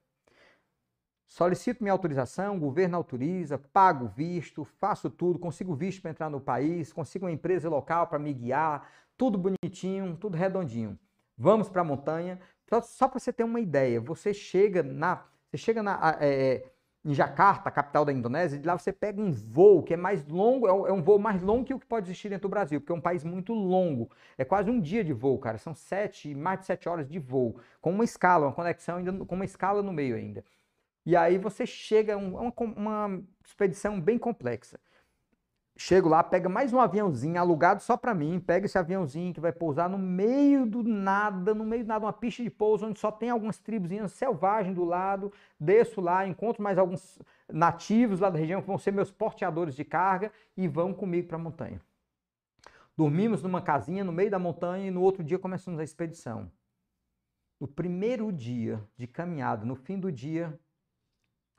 [1.27, 6.39] Solicito minha autorização, o governo autoriza, pago visto, faço tudo, consigo visto para entrar no
[6.39, 10.97] país, consigo uma empresa local para me guiar, tudo bonitinho, tudo redondinho.
[11.37, 12.39] Vamos para a montanha.
[12.69, 16.65] Só, só para você ter uma ideia, você chega na, você chega na, a- é,
[17.05, 20.67] em Jakarta, capital da Indonésia, de lá você pega um voo que é mais longo,
[20.67, 22.95] é um voo mais longo que o que pode existir dentro do Brasil, porque é
[22.95, 24.09] um país muito longo.
[24.37, 25.57] É quase um dia de voo, cara.
[25.57, 29.35] São sete, mais de sete horas de voo, com uma escala, uma conexão ainda, com
[29.35, 30.43] uma escala no meio ainda.
[31.05, 34.79] E aí você chega, é uma, uma expedição bem complexa.
[35.79, 39.51] Chego lá, pega mais um aviãozinho alugado só para mim, pega esse aviãozinho que vai
[39.51, 43.11] pousar no meio do nada, no meio do nada, uma pista de pouso onde só
[43.11, 45.31] tem algumas tribuzinhas selvagens do lado.
[45.59, 49.85] Desço lá, encontro mais alguns nativos lá da região que vão ser meus porteadores de
[49.85, 51.79] carga e vão comigo para a montanha.
[52.97, 56.51] Dormimos numa casinha no meio da montanha e no outro dia começamos a expedição.
[57.59, 60.59] No primeiro dia de caminhada, no fim do dia,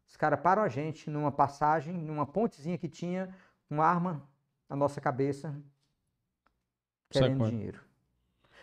[0.09, 3.33] os caras param a gente numa passagem, numa pontezinha que tinha
[3.71, 4.23] uma arma
[4.69, 5.55] na nossa cabeça,
[7.11, 7.81] querendo dinheiro.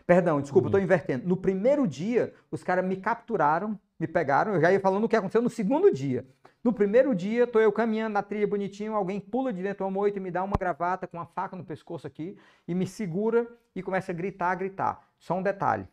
[0.05, 0.85] Perdão, desculpa, estou uhum.
[0.85, 1.27] invertendo.
[1.27, 5.15] No primeiro dia, os caras me capturaram, me pegaram, eu já ia falando o que
[5.15, 6.25] aconteceu no segundo dia.
[6.63, 10.17] No primeiro dia, estou eu caminhando na trilha bonitinho, alguém pula de dentro do moito
[10.17, 12.37] e me dá uma gravata com uma faca no pescoço aqui
[12.67, 15.07] e me segura e começa a gritar, a gritar.
[15.19, 15.87] Só um detalhe,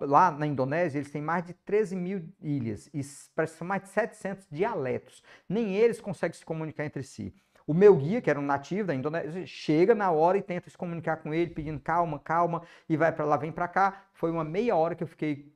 [0.00, 4.46] lá na Indonésia, eles têm mais de 13 mil ilhas e são mais de 700
[4.50, 5.22] dialetos.
[5.48, 7.34] Nem eles conseguem se comunicar entre si.
[7.68, 10.78] O meu guia, que era um nativo da Indonésia, chega na hora e tenta se
[10.78, 14.04] comunicar com ele, pedindo calma, calma, e vai para lá, vem para cá.
[14.14, 15.52] Foi uma meia hora que eu fiquei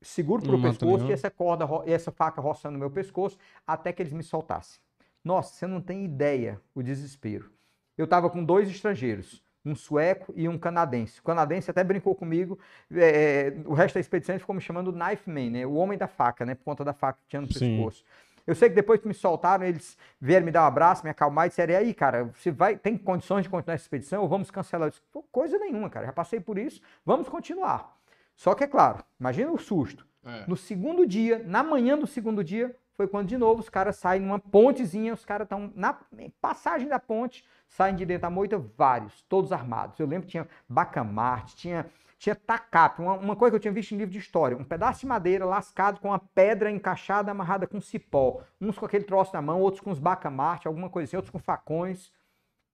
[0.00, 4.12] seguro pro pescoço e essa corda, essa faca roçando no meu pescoço, até que eles
[4.14, 4.80] me soltassem.
[5.22, 7.52] Nossa, você não tem ideia o desespero.
[7.98, 11.20] Eu estava com dois estrangeiros, um sueco e um canadense.
[11.20, 12.58] O canadense até brincou comigo,
[12.90, 15.66] é, o resto da expedição ficou me chamando Knife Man, né?
[15.66, 16.54] o homem da faca, né?
[16.54, 17.76] por conta da faca que tinha no Sim.
[17.76, 18.02] pescoço.
[18.48, 21.44] Eu sei que depois que me soltaram, eles vieram me dar um abraço, me acalmar
[21.44, 24.50] e disseram: e aí, cara, você vai, tem condições de continuar essa expedição ou vamos
[24.50, 24.86] cancelar?
[24.86, 27.94] Eu disse, Coisa nenhuma, cara, já passei por isso, vamos continuar.
[28.34, 30.06] Só que é claro, imagina o susto.
[30.24, 30.46] É.
[30.48, 34.22] No segundo dia, na manhã do segundo dia, foi quando de novo os caras saem
[34.22, 35.98] numa pontezinha, os caras estão na
[36.40, 40.00] passagem da ponte, saem de dentro da moita, vários, todos armados.
[40.00, 41.84] Eu lembro que tinha bacamarte, tinha
[42.18, 45.00] tinha tacape, uma, uma, coisa que eu tinha visto em livro de história, um pedaço
[45.00, 49.40] de madeira lascado com uma pedra encaixada, amarrada com cipó, uns com aquele troço na
[49.40, 52.12] mão, outros com os bacamarte, alguma coisa assim, outros com facões.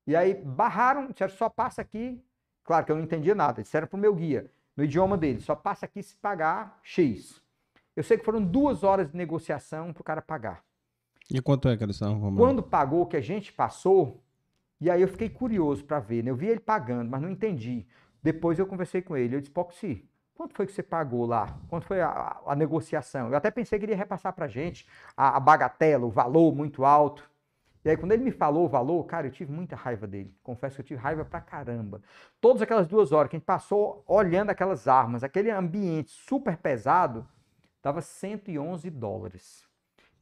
[0.06, 2.22] E aí barraram, disseram, só passa aqui.
[2.64, 5.54] Claro que eu não entendia nada, disseram para o meu guia, no idioma dele, só
[5.54, 7.42] passa aqui se pagar X.
[7.94, 10.64] Eu sei que foram duas horas de negociação para o cara pagar.
[11.30, 12.34] E quanto é que eles estavam?
[12.34, 14.22] Quando pagou o que a gente passou,
[14.80, 16.30] e aí eu fiquei curioso para ver, né?
[16.30, 17.86] Eu vi ele pagando, mas não entendi.
[18.24, 21.58] Depois eu conversei com ele, eu disse, Poxi, quanto foi que você pagou lá?
[21.68, 23.28] Quanto foi a, a, a negociação?
[23.28, 26.86] Eu até pensei que ele ia repassar pra gente a, a bagatela, o valor muito
[26.86, 27.30] alto.
[27.84, 30.34] E aí, quando ele me falou o valor, cara, eu tive muita raiva dele.
[30.42, 32.00] Confesso que eu tive raiva pra caramba.
[32.40, 37.28] Todas aquelas duas horas que a gente passou olhando aquelas armas, aquele ambiente super pesado,
[37.82, 39.68] dava 111 dólares.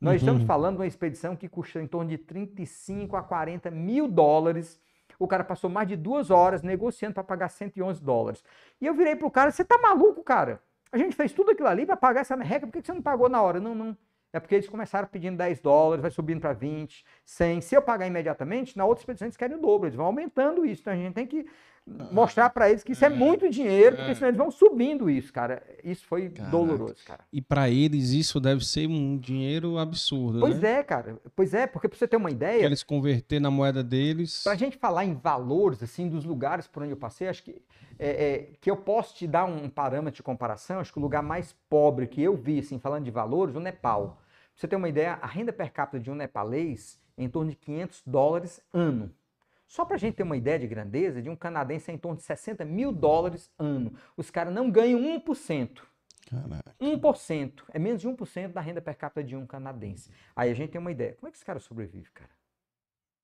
[0.00, 0.16] Nós uhum.
[0.16, 4.82] estamos falando de uma expedição que custa em torno de 35 a 40 mil dólares
[5.18, 8.44] o cara passou mais de duas horas negociando para pagar 111 dólares.
[8.80, 10.60] E eu virei pro cara, você tá maluco, cara?
[10.90, 13.28] A gente fez tudo aquilo ali para pagar essa merreca, por que você não pagou
[13.28, 13.58] na hora?
[13.60, 13.96] Não, não.
[14.32, 17.60] É porque eles começaram pedindo 10 dólares, vai subindo para 20, 100.
[17.60, 20.80] Se eu pagar imediatamente, na outra expedição eles querem o dobro, eles vão aumentando isso.
[20.80, 21.46] Então a gente tem que
[21.86, 24.14] mostrar para eles que isso é, é muito dinheiro, porque é.
[24.14, 25.62] senão eles vão subindo isso, cara.
[25.82, 26.50] Isso foi Caraca.
[26.50, 27.24] doloroso, cara.
[27.32, 30.78] E para eles isso deve ser um dinheiro absurdo, Pois né?
[30.78, 31.18] é, cara.
[31.34, 32.60] Pois é, porque para você ter uma ideia...
[32.60, 34.42] Que eles converter na moeda deles...
[34.44, 37.60] Pra gente falar em valores, assim, dos lugares por onde eu passei, acho que,
[37.98, 41.22] é, é, que eu posso te dar um parâmetro de comparação, acho que o lugar
[41.22, 44.18] mais pobre que eu vi, assim, falando de valores, o Nepal.
[44.52, 47.50] Pra você ter uma ideia, a renda per capita de um nepalês é em torno
[47.50, 49.10] de 500 dólares ano.
[49.72, 52.18] Só para a gente ter uma ideia de grandeza, de um canadense é em torno
[52.18, 53.94] de 60 mil dólares ano.
[54.18, 55.80] Os caras não ganham 1%.
[56.28, 56.76] Caraca.
[56.78, 57.62] 1%.
[57.70, 60.10] É menos de 1% da renda per capita de um canadense.
[60.36, 61.14] Aí a gente tem uma ideia.
[61.14, 62.28] Como é que esse cara sobrevive, cara?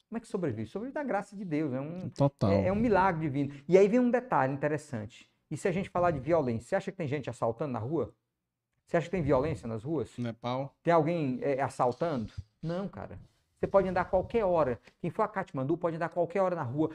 [0.09, 0.71] Como é que sobrevive?
[0.71, 1.75] Sobrevive da graça de Deus.
[1.75, 2.51] É um, Total.
[2.51, 3.55] É, é um milagre divino.
[3.69, 5.31] E aí vem um detalhe interessante.
[5.51, 6.67] E se a gente falar de violência?
[6.67, 8.15] Você acha que tem gente assaltando na rua?
[8.87, 10.17] Você acha que tem violência nas ruas?
[10.17, 10.75] Nepal.
[10.83, 12.33] Tem alguém é, assaltando?
[12.63, 13.19] Não, cara.
[13.59, 14.79] Você pode andar qualquer hora.
[15.01, 16.91] Quem for a Katmandu pode andar qualquer hora na rua,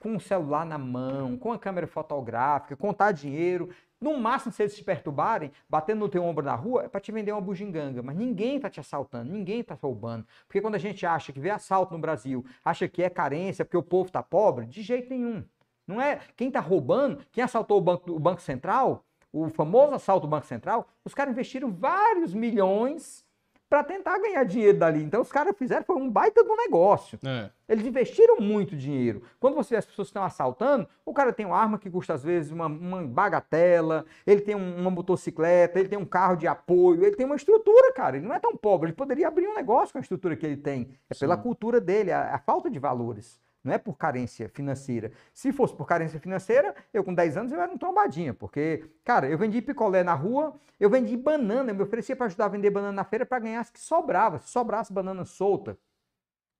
[0.00, 3.70] com o celular na mão, com a câmera fotográfica, contar dinheiro.
[4.00, 7.12] No máximo, se eles te perturbarem, batendo no teu ombro na rua, é para te
[7.12, 8.02] vender uma bugiganga.
[8.02, 10.26] Mas ninguém está te assaltando, ninguém está roubando.
[10.48, 13.76] Porque quando a gente acha que vê assalto no Brasil, acha que é carência, porque
[13.76, 15.44] o povo está pobre, de jeito nenhum.
[15.86, 20.26] Não é quem está roubando, quem assaltou o banco, o banco Central, o famoso assalto
[20.26, 23.24] do Banco Central, os caras investiram vários milhões
[23.70, 25.00] para tentar ganhar dinheiro dali.
[25.00, 27.20] Então os caras fizeram, foi um baita do negócio.
[27.24, 27.48] É.
[27.68, 29.22] Eles investiram muito dinheiro.
[29.38, 32.12] Quando você vê as pessoas que estão assaltando, o cara tem uma arma que custa
[32.14, 36.48] às vezes uma, uma bagatela, ele tem um- uma motocicleta, ele tem um carro de
[36.48, 38.16] apoio, ele tem uma estrutura, cara.
[38.16, 40.56] Ele não é tão pobre, ele poderia abrir um negócio com a estrutura que ele
[40.56, 40.90] tem.
[41.08, 41.42] É pela Sim.
[41.42, 43.38] cultura dele, a, a falta de valores.
[43.62, 45.12] Não é por carência financeira.
[45.34, 49.28] Se fosse por carência financeira, eu com 10 anos eu era um trombadinha, porque, cara,
[49.28, 52.70] eu vendi picolé na rua, eu vendi banana, eu me oferecia para ajudar a vender
[52.70, 54.38] banana na feira para ganhar as que sobrava.
[54.38, 55.78] Se sobrasse banana solta,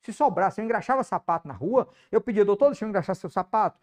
[0.03, 3.81] se sobrasse, eu engraxava sapato na rua, eu pedia, doutor, deixa eu engraxar seu sapato.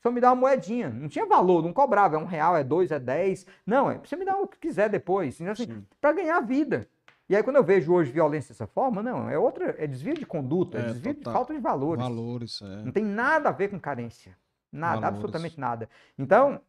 [0.00, 0.88] Só me dá uma moedinha.
[0.90, 2.16] Não tinha valor, não cobrava.
[2.16, 3.46] É um real, é dois, é dez.
[3.66, 5.40] Não, é, você me dá o que quiser depois.
[5.40, 5.86] Então, assim, Sim.
[6.00, 6.88] para ganhar vida.
[7.28, 10.24] E aí, quando eu vejo hoje violência dessa forma, não, é outra, é desvio de
[10.24, 11.32] conduta, é, É, desvio total.
[11.32, 12.02] de falta de valores.
[12.02, 12.82] Valores, é.
[12.84, 14.38] Não tem nada a ver com carência.
[14.70, 15.08] Nada, Valores.
[15.16, 15.88] absolutamente nada.
[16.18, 16.60] Então,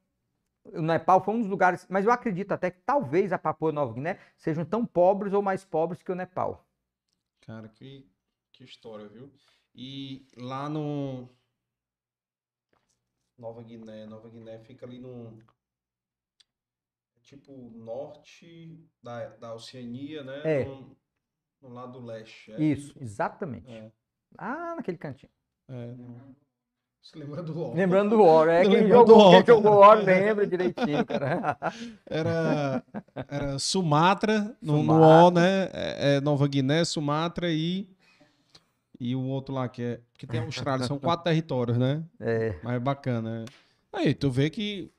[0.65, 3.93] o Nepal foi um dos lugares, mas eu acredito até que talvez a Papua Nova
[3.93, 6.65] Guiné sejam tão pobres ou mais pobres que o Nepal.
[7.41, 8.09] Cara, que,
[8.51, 9.31] que história, viu?
[9.75, 11.29] E lá no.
[13.37, 15.37] Nova Guiné, Nova Guiné fica ali no.
[17.27, 20.41] Tipo, norte da, da Oceania, né?
[20.45, 20.63] É.
[20.63, 20.95] No,
[21.61, 22.53] no lado leste.
[22.53, 22.63] é?
[22.63, 23.69] Isso, exatamente.
[23.69, 23.91] É,
[24.37, 25.29] Ah, naquele cantinho.
[25.69, 25.93] é.
[27.15, 27.73] Lembra do War?
[27.75, 29.75] Lembrando do War, é quem jogou, do quem War, jogou.
[29.79, 31.57] War lembra direitinho, cara.
[32.05, 32.83] Era,
[33.15, 35.25] era Sumatra, no, no Sumatra.
[35.27, 35.69] O, né?
[35.73, 37.89] É, é Nova Guiné, Sumatra e.
[38.99, 40.01] E o outro lá que é.
[40.17, 40.85] Que tem a Austrália.
[40.85, 42.03] São quatro territórios, né?
[42.19, 43.45] É, Mas é bacana.
[43.93, 43.97] é.
[43.97, 44.89] Aí, tu vê que.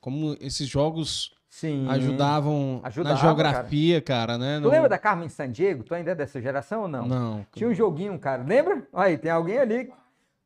[0.00, 1.86] Como esses jogos sim.
[1.88, 4.58] ajudavam Ajudava, na geografia, cara, né?
[4.58, 5.82] Tu No- lembra da Carmen Sandiego?
[5.84, 7.06] Tu ainda é dessa geração ou não?
[7.06, 7.46] Não.
[7.52, 8.42] Tinha um joguinho, cara.
[8.42, 8.86] Lembra?
[8.92, 9.92] Aí, tem alguém ali.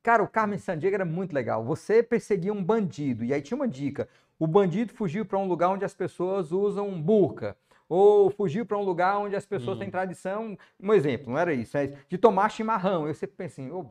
[0.02, 1.64] Cara, o Carmen Sandiego era muito legal.
[1.64, 3.24] Você perseguia um bandido.
[3.24, 4.08] E aí tinha uma dica.
[4.38, 7.56] O bandido fugiu para um lugar onde as pessoas usam burca.
[7.88, 9.80] Ou fugiu para um lugar onde as pessoas Hum.
[9.80, 10.56] têm tradição.
[10.80, 11.76] Um exemplo, não era isso.
[11.76, 13.06] É de tomar chimarrão.
[13.08, 13.86] Eu sempre pensei, assim, ô,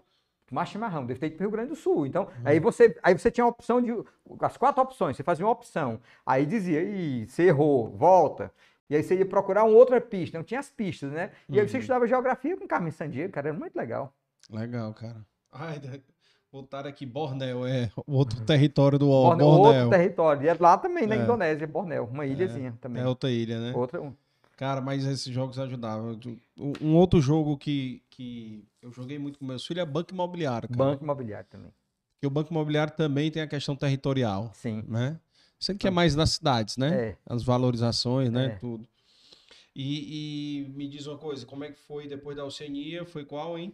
[0.48, 2.06] tomar chimarrão, deve ter ido para Rio Grande do Sul.
[2.06, 2.42] Então, Hum.
[2.46, 3.92] aí, você, aí você tinha a opção de.
[4.40, 5.16] As quatro opções.
[5.18, 6.00] Você fazia uma opção.
[6.26, 8.52] Aí dizia, Ih, você errou, volta.
[8.90, 10.38] E aí você ia procurar uma outra pista.
[10.38, 11.32] Não tinha as pistas, né?
[11.50, 11.82] E aí você Uhum.
[11.82, 13.50] estudava geografia com Carmen Sandiego, cara.
[13.50, 14.14] Era muito legal.
[14.50, 15.18] Legal, cara.
[15.52, 15.82] Ai,
[16.52, 19.66] botaram aqui Borneo, é o outro território do O, Borneo, Borneo.
[19.76, 20.44] outro território.
[20.44, 21.20] E é lá também, na É.
[21.20, 23.04] Indonésia, Borneo, uma ilhazinha também.
[23.04, 23.74] É outra ilha, né?
[23.76, 24.14] Outra, um-
[24.58, 26.20] Cara, mas esses jogos ajudavam.
[26.82, 30.84] Um outro jogo que, que eu joguei muito com meus filhos é Banco Imobiliário, cara.
[30.84, 31.72] banco imobiliário também.
[32.16, 34.84] Porque o Banco Imobiliário também tem a questão territorial, Sim.
[34.88, 35.20] né?
[35.60, 37.10] Sendo que é mais nas cidades, né?
[37.10, 37.18] É.
[37.28, 38.48] As valorizações, né?
[38.48, 38.50] É.
[38.56, 38.88] Tudo.
[39.76, 43.06] E, e me diz uma coisa, como é que foi depois da Oceania?
[43.06, 43.72] Foi qual, hein?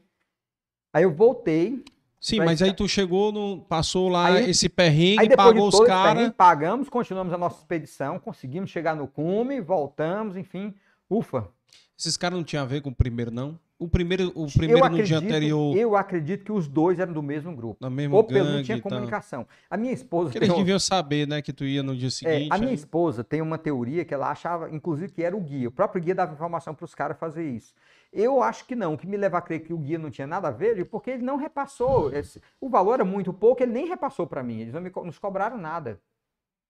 [0.92, 1.82] Aí eu voltei.
[2.24, 6.32] Sim, mas aí tu chegou, no, passou lá Aí- esse perrengue, pagou os caras.
[6.32, 10.74] pagamos, continuamos a nossa expedição, conseguimos chegar no cume, voltamos, enfim.
[11.10, 11.50] Ufa.
[12.00, 13.60] Esses caras não tinham a ver com o primeiro, não?
[13.78, 17.54] O primeiro, o primeiro no dia anterior, eu acredito que os dois eram do mesmo
[17.54, 17.76] grupo.
[17.82, 19.45] na mesma Ou pelo não tinha comunicação.
[19.70, 22.08] A minha esposa Porque tem eles um- deviam saber, né, que tu ia no dia
[22.08, 22.48] É, seguinte.
[22.50, 25.68] a minha aí- esposa tem uma teoria que ela achava, inclusive, que era o guia.
[25.68, 27.74] O próprio guia dava informação para os caras fazer isso.
[28.14, 28.94] Eu acho que não.
[28.94, 31.10] O que me leva a crer que o guia não tinha nada a ver, porque
[31.11, 32.14] ele não repassou.
[32.14, 34.60] esse- o valor era muito pouco, ele nem repassou para mim.
[34.60, 35.99] Eles não me nos cobraram nada.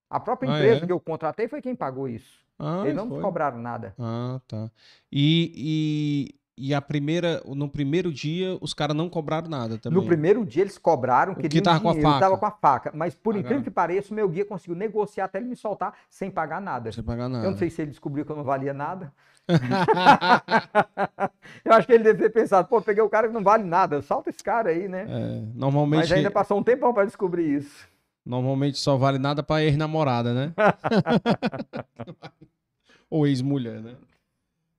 [0.09, 0.87] A própria Ah, empresa é?
[0.87, 2.41] que eu contratei foi quem pagou isso.
[2.57, 3.17] Ah, Eles não foi.
[3.17, 3.93] nos cobraram nada.
[3.99, 4.71] Ah, tá.
[5.11, 9.99] E, e, a primeira, no primeiro dia, os caras não cobraram nada também.
[9.99, 12.13] No primeiro dia eles cobraram, que tava com a faca.
[12.13, 12.91] estava com a faca.
[12.93, 13.39] Mas por Pagaram.
[13.39, 16.91] incrível que pareça, o meu guia conseguiu negociar até ele me soltar sem pagar nada.
[16.91, 17.45] Sem pagar nada.
[17.45, 19.11] Eu não sei se ele descobriu que eu não valia nada.
[21.65, 24.01] eu acho que ele deve ter pensado, pô, peguei o cara que não vale nada,
[24.01, 25.05] solta esse cara aí, né?
[25.09, 27.88] É, normalmente, Mas ainda passou um tempão para descobrir isso.
[28.23, 30.53] normalmente só vale nada pra ex-namorada, né?
[33.09, 33.95] Ou ex-mulher, né?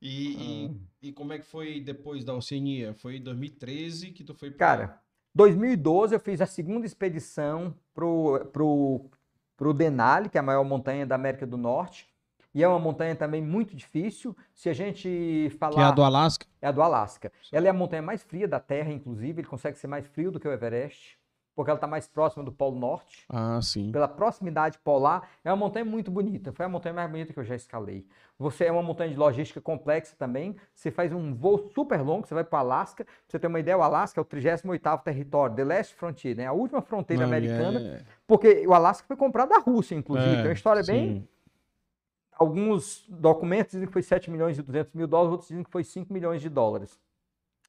[0.00, 0.74] E, e, Ah.
[1.02, 2.94] e como é que foi depois da Oceania?
[2.94, 4.58] Foi em 2013 que tu foi pra...
[4.66, 5.00] Cara,
[5.34, 9.10] 2012 eu fiz a segunda expedição pro, pro,
[9.56, 12.08] pro Denali, que é a maior montanha da América do Norte.
[12.54, 14.36] E é uma montanha também muito difícil.
[14.54, 15.74] Se a gente falar.
[15.74, 16.46] que é a do Alasca?
[16.62, 17.32] É a do Alasca.
[17.50, 19.40] Ela é a montanha mais fria da Terra, inclusive.
[19.40, 21.18] Ele consegue ser mais frio do que o Everest,
[21.54, 23.24] porque ela está mais próxima do Polo Norte.
[23.28, 23.92] Ah, sim.
[23.92, 26.52] Pela proximidade polar, é uma montanha muito bonita.
[26.52, 28.06] Foi a montanha mais bonita que eu já escalei.
[28.38, 30.56] Você é uma montanha de logística complexa também.
[30.74, 33.04] Você faz um voo super longo, você vai para o Alasca.
[33.04, 36.46] Pra você ter uma ideia, o Alasca é o 38º território, The Last Frontier, né?
[36.46, 37.80] A última fronteira Não, americana.
[37.80, 40.32] é- Porque o Alasca foi comprado da Rússia, inclusive.
[40.32, 41.28] é, Tem uma história bem sim.
[42.32, 45.84] alguns documentos dizem que foi 7 milhões e 200 mil dólares, outros dizem que foi
[45.84, 46.98] 5 milhões de dólares.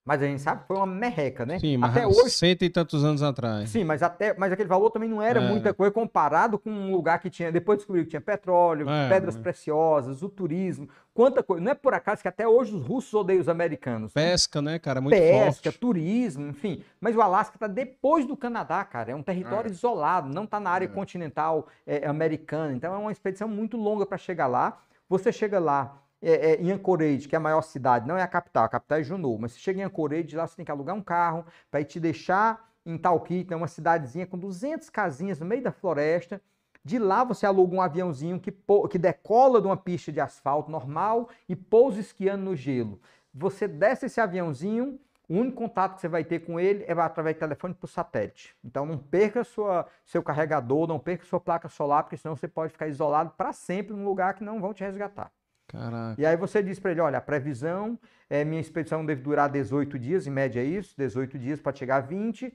[0.05, 1.57] Mas a gente sabe que foi uma merreca, né?
[1.57, 2.29] Sim, mas até há hoje.
[2.29, 3.71] cento e tantos anos atrás.
[3.71, 5.47] Sim, mas até, mas aquele valor também não era É.
[5.49, 7.51] muita coisa comparado com um lugar que tinha.
[7.51, 9.39] Depois descobriu que tinha petróleo, É, pedras é.
[9.39, 11.63] preciosas, o turismo, quanta coisa.
[11.63, 14.13] Não é por acaso que até hoje os russos odeiam os americanos.
[14.13, 15.01] Pesca, né, cara?
[15.01, 15.79] Muito Pesca, forte.
[15.79, 16.83] turismo, enfim.
[17.01, 19.11] Mas o Alasca está depois do Canadá, cara.
[19.11, 19.71] É um território É.
[19.71, 20.87] isolado, não está na área É.
[20.87, 22.73] continental é, americana.
[22.73, 24.77] Então é uma expedição muito longa para chegar lá.
[25.09, 28.27] Você chega lá é, é, em Anchorage, que é a maior cidade, não é a
[28.27, 30.95] capital, a capital é Juneau, mas você chega em Anchorage, lá você tem que alugar
[30.95, 35.45] um carro para ir te deixar em Talkeetna, é uma cidadezinha com 200 casinhas no
[35.45, 36.41] meio da floresta.
[36.83, 38.55] De lá você aluga um aviãozinho que,
[38.91, 43.01] que decola de uma pista de asfalto normal e pousa esquiando no gelo.
[43.33, 47.35] Você desce esse aviãozinho, o único contato que você vai ter com ele é através
[47.35, 48.55] do telefone por satélite.
[48.63, 52.71] Então não perca sua, seu carregador, não perca sua placa solar, porque senão você pode
[52.71, 55.31] ficar isolado para sempre num lugar que não vão te resgatar.
[55.67, 56.21] Caraca.
[56.21, 59.97] E aí você diz para ele, olha, a previsão, é, minha expedição deve durar 18
[59.97, 62.53] dias, em média é isso, 18 dias pode chegar a 20.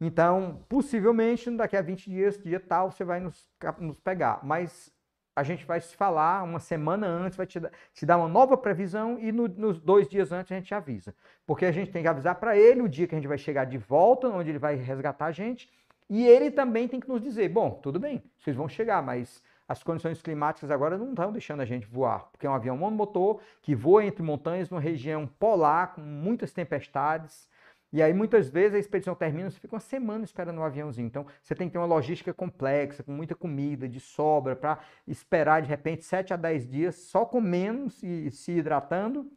[0.00, 3.48] Então, possivelmente, daqui a 20 dias, dia tal, você vai nos,
[3.78, 4.40] nos pegar.
[4.44, 4.92] Mas
[5.36, 8.56] a gente vai se falar uma semana antes, vai te, dar- te dar uma nova
[8.56, 11.14] previsão e no- nos dois dias antes a gente avisa.
[11.46, 13.64] Porque a gente tem que avisar para ele o dia que a gente vai chegar
[13.64, 15.68] de volta, onde ele vai resgatar a gente,
[16.08, 19.82] e ele também tem que nos dizer, bom, tudo bem, vocês vão chegar, mas as
[19.82, 23.74] condições climáticas agora não estão deixando a gente voar, porque é um avião monomotor que
[23.74, 27.48] voa entre montanhas numa região polar com muitas tempestades.
[27.90, 31.06] E aí, muitas vezes, a expedição termina, você fica uma semana esperando o aviãozinho.
[31.06, 35.62] Então, você tem que ter uma logística complexa, com muita comida, de sobra, para esperar,
[35.62, 39.30] de repente, 7 a 10 dias só comendo e se hidratando,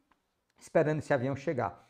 [0.59, 1.87] esperando esse avião chegar.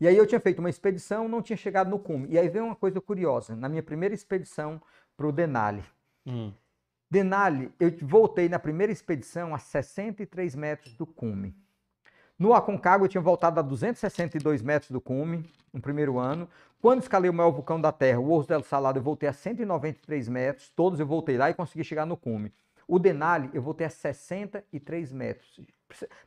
[0.00, 2.28] E aí, eu tinha feito uma expedição, não tinha chegado no cume.
[2.30, 3.56] E aí veio uma coisa curiosa.
[3.56, 4.80] Na minha primeira expedição
[5.16, 5.82] para o Denali,
[6.26, 6.52] Hum.
[7.14, 11.54] Denali, eu voltei na primeira expedição a 63 metros do cume.
[12.36, 16.48] No Aconcagua eu tinha voltado a 262 metros do cume no primeiro ano.
[16.82, 20.28] Quando escalei o maior vulcão da Terra, o Osso del Salado, eu voltei a 193
[20.28, 20.70] metros.
[20.70, 22.52] Todos eu voltei lá e consegui chegar no cume.
[22.88, 25.60] O Denali eu voltei a 63 metros.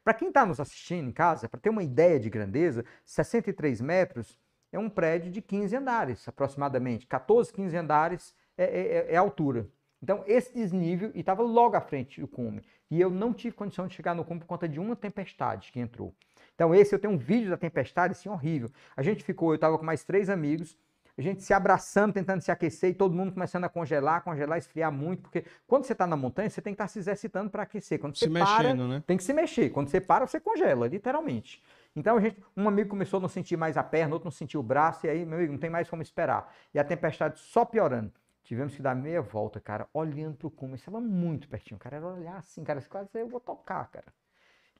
[0.06, 4.40] Para quem está nos assistindo em casa, para ter uma ideia de grandeza, 63 metros
[4.72, 7.06] é um prédio de 15 andares, aproximadamente.
[7.08, 9.68] 14, 15 andares é, é- é a altura.
[10.02, 12.62] Então, esse desnível, e estava logo à frente do cume.
[12.90, 15.80] E eu não tive condição de chegar no cume por conta de uma tempestade que
[15.80, 16.14] entrou.
[16.54, 18.70] Então, esse eu tenho um vídeo da tempestade, assim, horrível.
[18.96, 20.78] A gente ficou, eu estava com mais três amigos,
[21.18, 24.92] a gente se abraçando, tentando se aquecer, e todo mundo começando a congelar, congelar, esfriar
[24.92, 28.00] muito, porque quando você está na montanha, você tem que estar se exercitando para aquecer.
[28.00, 29.04] Quando Se você para, mexendo, né?
[29.06, 29.72] tem que se mexer.
[29.72, 31.64] Quando você para, você congela, literalmente.
[31.96, 34.60] Então a gente, um amigo começou a não sentir mais a perna, outro não sentiu
[34.60, 36.54] o braço, e aí, meu amigo, não tem mais como esperar.
[36.72, 38.12] E a tempestade só piorando.
[38.48, 40.76] Tivemos que dar meia volta, cara, olhando pro cume.
[40.76, 41.98] Estava muito pertinho, cara.
[41.98, 44.08] Era olhar assim, cara, quase eu vou tocar, cara.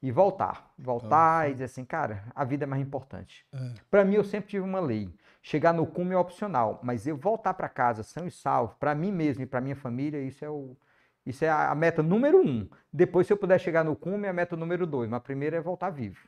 [0.02, 0.72] E voltar.
[0.78, 3.46] Voltar e dizer assim, cara, a vida é mais importante.
[3.52, 3.74] É.
[3.92, 5.14] Para mim, eu sempre tive uma lei.
[5.42, 9.12] Chegar no cume é opcional, mas eu voltar para casa são e salvo, para mim
[9.12, 10.78] mesmo e para minha família, isso é o,
[11.26, 12.70] isso é a meta número um.
[12.92, 15.10] Depois, se eu puder chegar no cume, é a meta número dois.
[15.10, 16.26] Mas a primeira é voltar vivo.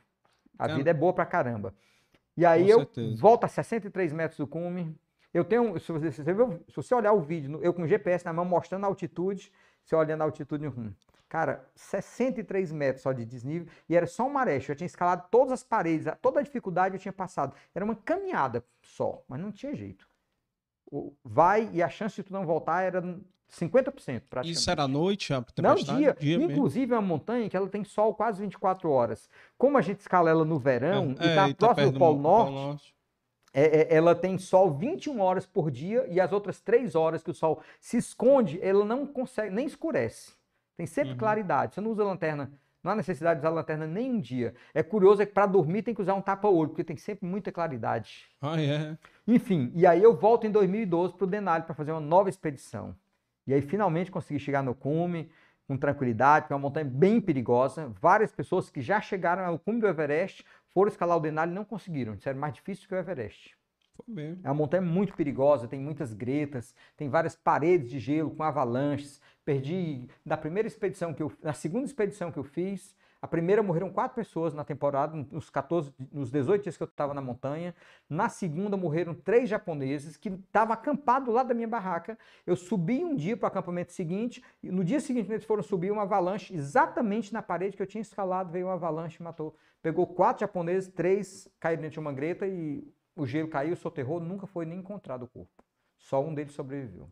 [0.58, 1.74] A Cara- vida é boa pra caramba.
[2.36, 3.22] E aí Com eu certeza.
[3.22, 4.94] volto a 63 metros do cume.
[5.34, 6.24] Eu tenho, se você, se
[6.76, 9.52] você, olhar o vídeo, eu com o GPS na mão mostrando a altitude,
[9.84, 10.96] você olhando a altitude no rumo.
[11.28, 14.58] Cara, 63 metros só de desnível e era só um maré.
[14.58, 17.56] Eu tinha escalado todas as paredes, toda a dificuldade eu tinha passado.
[17.74, 20.08] Era uma caminhada só, mas não tinha jeito.
[21.24, 23.00] Vai e a chance de tu não voltar era
[23.50, 24.52] 50% praticamente.
[24.52, 25.76] Isso era à noite, a Não,
[26.20, 26.38] dia.
[26.38, 26.52] mesmo.
[26.52, 29.30] Inclusive é uma montanha que ela tem sol quase 24 horas.
[29.58, 32.00] Como a gente escala ela no verão É, e está e tá próximo perto do
[32.00, 32.96] Polo Norte, Norte.
[33.54, 37.32] É- é- ela tem sol 21 horas por dia e as outras 3 horas que
[37.32, 40.34] o sol se esconde, ela não consegue, nem escurece.
[40.78, 41.18] Tem sempre Uhum.
[41.18, 41.76] claridade.
[41.76, 42.52] Você não usa lanterna,
[42.84, 44.54] não há necessidade de usar lanterna nem um dia.
[44.74, 47.52] É curioso é que para dormir tem que usar um tapa-olho, porque tem sempre muita
[47.52, 48.26] claridade.
[48.42, 48.98] Ah, é.
[49.28, 52.96] Enfim, e aí eu volto em 2012 para o Denali para fazer uma nova expedição.
[53.46, 55.30] E aí finalmente consegui chegar no cume
[55.70, 57.94] com tranquilidade, porque é uma montanha bem perigosa.
[58.02, 60.44] Várias pessoas que já chegaram ao cume do Everest
[60.74, 62.16] foram escalar o Denali e não conseguiram.
[62.16, 63.56] Disseram mais difícil que o Everest.
[64.44, 69.22] É uma montanha muito perigosa, tem muitas gretas, tem várias paredes de gelo com avalanches.
[69.46, 73.90] Perdi da primeira expedição que eu, na segunda expedição que eu fiz, a primeira morreram
[73.90, 77.76] quatro pessoas na temporada, nos 14, nos 18 dias que eu estava na montanha.
[78.10, 82.18] Na segunda morreram três japoneses que estavam acampados lá da minha barraca.
[82.48, 85.92] Eu subi um dia para o acampamento seguinte, e no dia seguinte eles foram subir
[85.92, 89.54] uma avalanche exatamente na parede que eu tinha escalado, veio uma avalanche e matou.
[89.82, 94.48] Pegou quatro japoneses, três caíram dentro de uma greta e o gelo caiu, soterrou, nunca
[94.48, 95.64] foi nem encontrado o corpo.
[95.98, 97.10] Só um deles sobreviveu.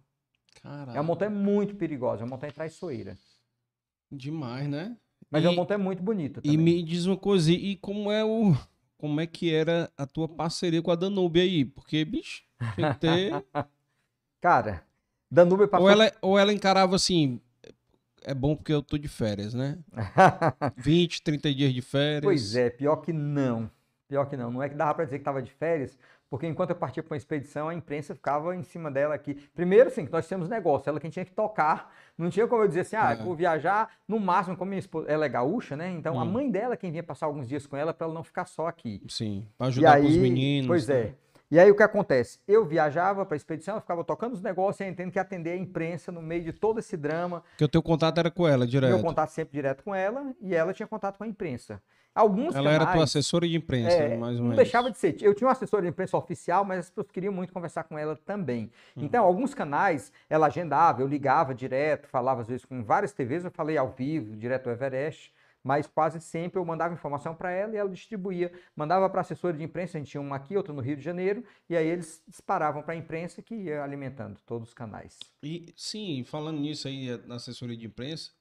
[0.61, 0.91] Caralho.
[0.97, 3.17] É uma montanha muito perigosa, é uma montanha traiçoeira.
[4.09, 4.97] Demais, né?
[5.29, 6.57] Mas é E- uma montanha muito bonita E também.
[6.57, 8.53] me diz uma coisa, e como é o
[8.97, 12.43] como é que era a tua parceria com a Danube aí, porque, bicho,
[12.73, 13.31] tinha que ter...
[14.41, 14.83] Cara,
[15.29, 15.85] Danube passou...
[15.85, 17.39] ou, ela, ou ela encarava assim,
[18.23, 19.77] é bom porque eu tô de férias, né?
[20.77, 22.23] 20, 30 dias de férias.
[22.23, 23.69] Pois é, pior que não.
[24.07, 24.51] Pior que não.
[24.51, 25.97] Não é que dava para dizer que estava de férias,
[26.29, 29.35] porque enquanto eu partia para uma expedição, a imprensa ficava em cima dela aqui.
[29.55, 31.93] Primeiro, assim, que nós tínhamos negócio, ela quem tinha que tocar.
[32.17, 33.15] Não tinha como eu dizer assim, ah, é.
[33.15, 35.89] vou viajar, no máximo, como minha esposa, ela é gaúcha, né?
[35.91, 36.19] Então, hum.
[36.19, 38.67] a mãe dela quem vinha passar alguns dias com ela para ela não ficar só
[38.67, 39.01] aqui.
[39.07, 40.67] Sim, para ajudar aí, com os meninos.
[40.67, 40.95] Pois né?
[40.95, 41.13] é.
[41.49, 42.39] E aí o que acontece?
[42.45, 45.51] Eu viajava para a expedição, eu ficava tocando os negócios e eu entendo que atender
[45.51, 47.41] a imprensa no meio de todo esse drama.
[47.57, 48.89] Que o teu contato era com ela, direto.
[48.89, 51.81] Meu contato sempre direto com ela e ela tinha contato com a imprensa.
[52.17, 54.49] Alguns ela canais, era tua assessora de imprensa, é, mais ou menos.
[54.49, 55.15] Não deixava de ser.
[55.21, 58.15] Eu tinha uma assessora de imprensa oficial, mas as pessoas queriam muito conversar com ela
[58.15, 58.71] também.
[58.95, 59.03] Uhum.
[59.03, 63.51] Então, alguns canais ela agendava, eu ligava direto, falava às vezes com várias TVs, eu
[63.51, 65.31] falei ao vivo, direto ao Everest
[65.67, 68.53] mas quase sempre eu mandava informação para ela e ela distribuía.
[68.73, 71.43] Mandava para assessora de imprensa, a gente tinha uma aqui, outra no Rio de Janeiro,
[71.69, 75.19] e aí eles disparavam para a imprensa que ia alimentando todos os canais.
[75.43, 78.31] E sim, falando nisso aí na assessoria de imprensa,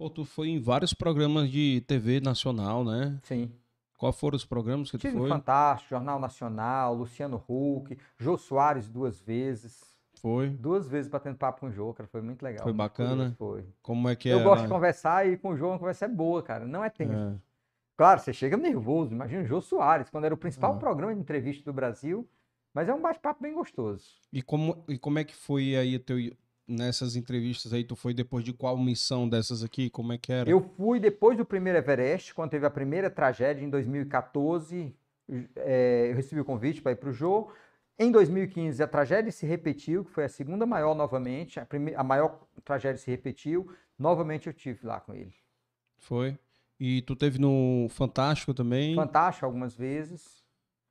[0.00, 3.18] pô, tu foi em vários programas de TV nacional, né?
[3.22, 3.52] Sim.
[3.98, 5.28] Qual foram os programas que Tive tu foi?
[5.28, 9.78] Fantástico, Jornal Nacional, Luciano Huck, Jô Soares duas vezes.
[10.14, 10.48] Foi.
[10.48, 12.08] Duas vezes batendo papo com o Jô, cara.
[12.08, 12.62] Foi muito legal.
[12.62, 13.34] Foi bacana?
[13.36, 13.66] Foi.
[13.82, 14.32] Como é que é?
[14.32, 16.66] Eu gosto de conversar e com o Jô a conversa é boa, cara.
[16.66, 17.12] Não é tenso.
[17.12, 17.34] É.
[17.94, 19.12] Claro, você chega nervoso.
[19.12, 20.78] Imagina o Jô Soares, quando era o principal é.
[20.78, 22.26] programa de entrevista do Brasil.
[22.72, 24.06] Mas é um bate-papo bem gostoso.
[24.32, 26.16] E como, e como é que foi aí teu,
[26.70, 27.84] nessas entrevistas aí?
[27.84, 29.90] Tu foi depois de qual missão dessas aqui?
[29.90, 30.48] Como é que era?
[30.48, 34.94] Eu fui depois do primeiro Everest, quando teve a primeira tragédia em 2014.
[35.56, 37.50] É, eu recebi o convite para ir para o Jô.
[37.98, 42.02] Em 2015, a tragédia se repetiu, que foi a segunda maior novamente, a, primeira, a
[42.02, 43.70] maior tragédia se repetiu.
[43.98, 45.34] Novamente eu tive lá com ele.
[45.98, 46.38] Foi.
[46.78, 48.94] E tu teve no Fantástico também?
[48.94, 50.42] Fantástico algumas vezes.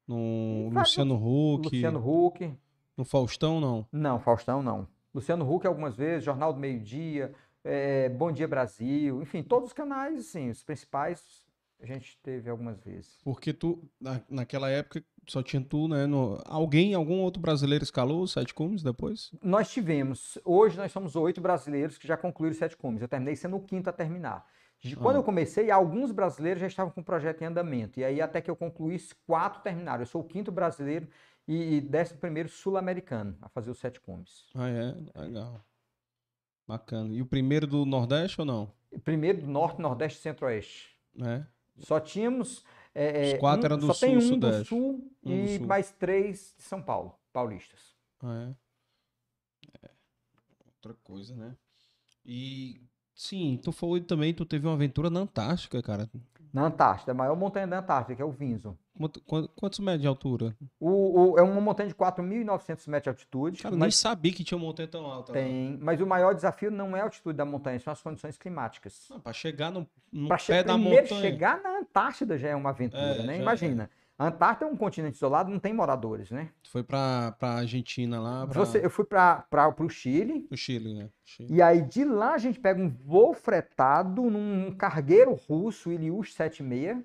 [0.08, 1.66] No Luciano Huck.
[1.66, 2.54] Luciano Huck.
[2.96, 3.88] No Faustão, não?
[3.92, 4.88] Não, Faustão não.
[5.14, 7.34] Luciano Huck algumas vezes, Jornal do Meio Dia,
[7.64, 11.48] é, Bom Dia Brasil, enfim, todos os canais, assim, os principais
[11.82, 13.18] a gente teve algumas vezes.
[13.24, 16.06] Porque tu, na, naquela época, só tinha tu, né?
[16.06, 16.38] No...
[16.46, 19.32] Alguém, algum outro brasileiro escalou os sete cumes depois?
[19.42, 20.38] Nós tivemos.
[20.44, 23.02] Hoje nós somos oito brasileiros que já concluíram os sete cumes.
[23.02, 24.46] Eu terminei sendo o quinto a terminar.
[25.02, 25.20] Quando ah.
[25.20, 28.00] eu comecei, alguns brasileiros já estavam com o projeto em andamento.
[28.00, 30.02] E aí, até que eu concluísse, quatro terminaram.
[30.02, 31.08] Eu sou o quinto brasileiro
[31.54, 34.46] e décimo primeiro sul-americano a fazer os sete cumes.
[34.54, 34.96] Ah, é?
[35.20, 35.64] Legal.
[36.68, 37.14] Bacana.
[37.14, 38.72] E o primeiro do Nordeste ou não?
[39.04, 40.96] Primeiro do Norte, Nordeste e Centro-Oeste.
[41.22, 41.44] É.
[41.80, 42.64] Só tínhamos.
[42.94, 44.64] É, Os quatro um, eram do só sul, tem um sudeste.
[44.64, 45.68] do sul Um e do sul.
[45.68, 47.96] mais três de São Paulo, paulistas.
[48.22, 48.54] Ah,
[49.84, 49.88] é?
[49.88, 49.90] É.
[50.66, 51.56] Outra coisa, né?
[52.26, 52.82] E
[53.16, 56.10] sim, tu falou também, tu teve uma aventura na Antártica, cara.
[56.52, 58.76] Na Antártida, a maior montanha da Antártida, que é o Vinson.
[59.00, 60.56] Quanto- quan- Quantos metros de altura?
[60.80, 63.64] O, o- é uma montanha de 4.900 metros de altitude.
[63.64, 65.32] Cara, eu nem mas sabia que tinha uma montanha tão alta.
[65.32, 65.42] né?
[65.42, 69.08] tem, mas o maior desafio não é a altitude da montanha, são as condições climáticas.
[69.10, 71.22] Não, pra chegar no, no Para pé da primeiro montanha.
[71.22, 73.38] chegar na Antártida já é uma aventura, É, né?
[73.40, 73.90] Imagina.
[74.18, 76.50] A Antártida é um continente isolado, não tem moradores, né?
[76.62, 79.46] Tu foi pra, pra Argentina lá, pra, Você, eu fui para
[79.80, 81.10] o Chile, pro Chile, né?
[81.24, 81.54] Chile.
[81.56, 86.98] E aí de lá a gente pega um voo fretado num cargueiro russo, Ilyush 76.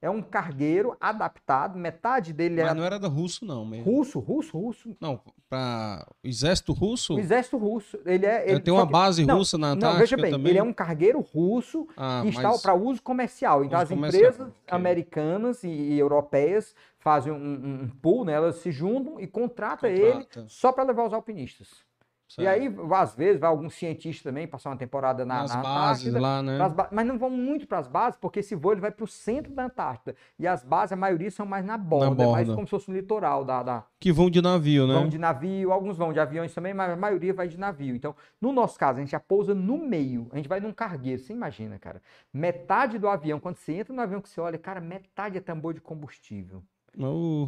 [0.00, 3.66] É um cargueiro adaptado, metade dele Mas é não era da russo, não.
[3.66, 3.84] Mesmo.
[3.84, 4.96] russo, russo, russo.
[5.00, 7.16] Não, pra exército russo?
[7.16, 7.98] O exército russo.
[8.06, 8.48] Ele é.
[8.48, 10.50] Ele, tem uma que- base não, russa na Não, Antártica veja bem, também?
[10.50, 13.64] ele é um cargueiro russo Ah, que está mas- para uso comercial.
[13.64, 14.54] Então Uso as comercial, empresas ok.
[14.68, 18.34] americanas e, e europeias fazem um, um- um pool, né?
[18.34, 20.38] elas se juntam e contratam Contrata.
[20.40, 21.87] ele só para levar os alpinistas.
[22.28, 22.46] E Certo.
[22.48, 26.20] aí, às vezes, vai algum cientista também passar uma temporada na, Nas na bases Antártida.
[26.20, 26.68] lá, né?
[26.68, 29.06] ba- Mas não vão muito para as bases, porque esse voo ele vai para o
[29.08, 30.14] centro da Antártida.
[30.38, 32.54] E as bases, a maioria são mais na borda, é mais borda.
[32.54, 34.92] como se fosse no litoral da, da- Que vão de navio, né?
[34.92, 37.96] Vão de navio, alguns vão de aviões também, mas a maioria vai de navio.
[37.96, 40.28] Então, no nosso caso, a gente já pousa no meio.
[40.30, 42.02] A gente vai num cargueiro, você imagina, cara.
[42.30, 45.72] Metade do avião, quando você entra no avião que você olha, cara, metade é tambor
[45.72, 46.62] de combustível.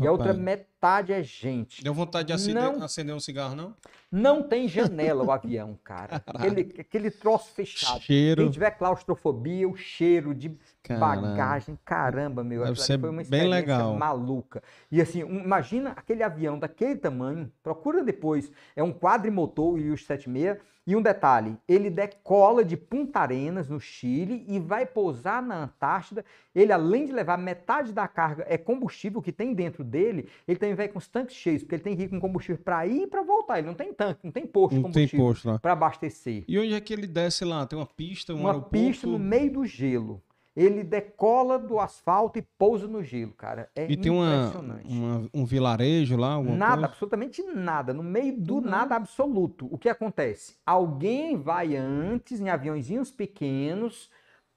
[0.01, 1.83] E a outra metade é gente.
[1.83, 2.83] Deu vontade de acender, Não.
[2.83, 3.75] acender um cigarro, não?
[4.11, 6.23] Não tem janela o avião, cara.
[6.27, 8.01] Aquele, aquele troço fechado.
[8.01, 8.43] Cheiro.
[8.43, 11.29] Quem tiver claustrofobia, o cheiro de Caramba.
[11.29, 12.65] bagagem, caramba, meu.
[12.65, 13.97] Deve ser foi uma bem experiência legal.
[13.97, 14.63] maluca.
[14.91, 20.05] E assim, um- imagina aquele avião daquele tamanho, procura depois, é um quadrimotor, o Ilyusha
[20.07, 25.65] 76, e um detalhe, ele decola de Punta Arenas, no Chile, e vai pousar na
[25.65, 26.25] Antártida.
[26.53, 30.75] Ele, além de levar metade da carga, é combustível que tem dentro dele, ele também
[30.75, 33.07] vai com os tanques cheios, porque ele tem que ir com combustível para ir e
[33.07, 33.59] para voltar.
[33.59, 35.59] Ele não tem tanque, não tem posto Não tem posto lá.
[35.59, 37.67] para abastecer E onde é que ele desce lá?
[37.67, 38.71] Tem uma pista, um uma aeroporto?
[38.71, 40.23] pista no meio do gelo.
[40.57, 43.69] ele decola do asfalto e pousa no gelo, cara.
[43.75, 44.89] É E tem uma, impressionante.
[44.93, 46.43] uma- um vilarejo lá?
[46.43, 46.87] Nada, coisa?
[46.87, 49.69] absolutamente nada, no meio do Do nada absoluto.
[49.71, 50.57] O que acontece?
[50.67, 54.11] Alguém vai antes em aviãozinhos pequenos,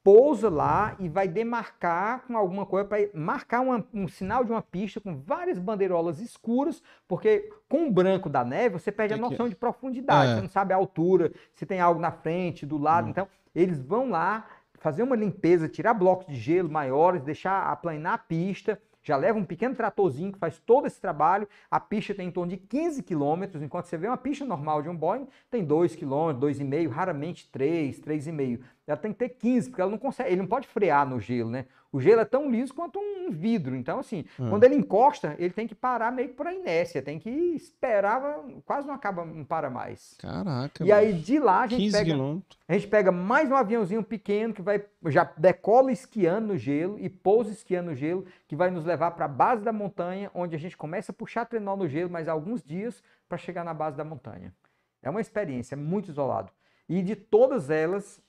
[0.04, 4.62] pousa lá e vai demarcar com alguma coisa para marcar uma- um sinal de uma
[4.62, 9.48] pista com várias bandeirolas escuras, porque com o branco da neve você perde a noção
[9.48, 10.36] de profundidade, É.
[10.36, 13.08] você não sabe a altura, se tem algo na frente, do lado.
[13.08, 13.12] Hum.
[13.12, 14.46] Então, eles vão lá
[14.80, 18.78] fazer uma limpeza, tirar blocos de gelo maiores, deixar aplanar a pista.
[19.06, 21.46] Já leva um pequeno tratorzinho que faz todo esse trabalho.
[21.70, 24.88] A pista tem em torno de 15 quilômetros, enquanto você vê uma pista normal de
[24.88, 28.64] um Boeing, tem 2 quilômetros, 2,5, raramente 3, 3,5.
[28.86, 31.50] Ela tem que ter 15, porque ela não consegue, ele não pode frear no gelo,
[31.50, 31.66] né?
[31.90, 33.76] O gelo é tão liso quanto um vidro.
[33.76, 34.50] Então, assim, Hum.
[34.50, 38.22] quando ele encosta, ele tem que parar meio que por inércia, tem que esperar,
[38.66, 40.16] quase não acaba, não para mais.
[40.20, 40.84] Caraca.
[40.84, 42.60] E aí de lá a gente 15 pega quilômetros.
[42.68, 47.08] a gente pega mais um aviãozinho pequeno que vai já decola esquiando no gelo e
[47.10, 50.60] pousa esquiando no gelo, que vai nos levar para a base da montanha, onde a
[50.60, 54.04] gente começa a puxar trenó no gelo mais alguns dias para chegar na base da
[54.04, 54.54] montanha.
[55.02, 56.52] É uma experiência muito isolado.
[56.90, 58.20] E de todas elas,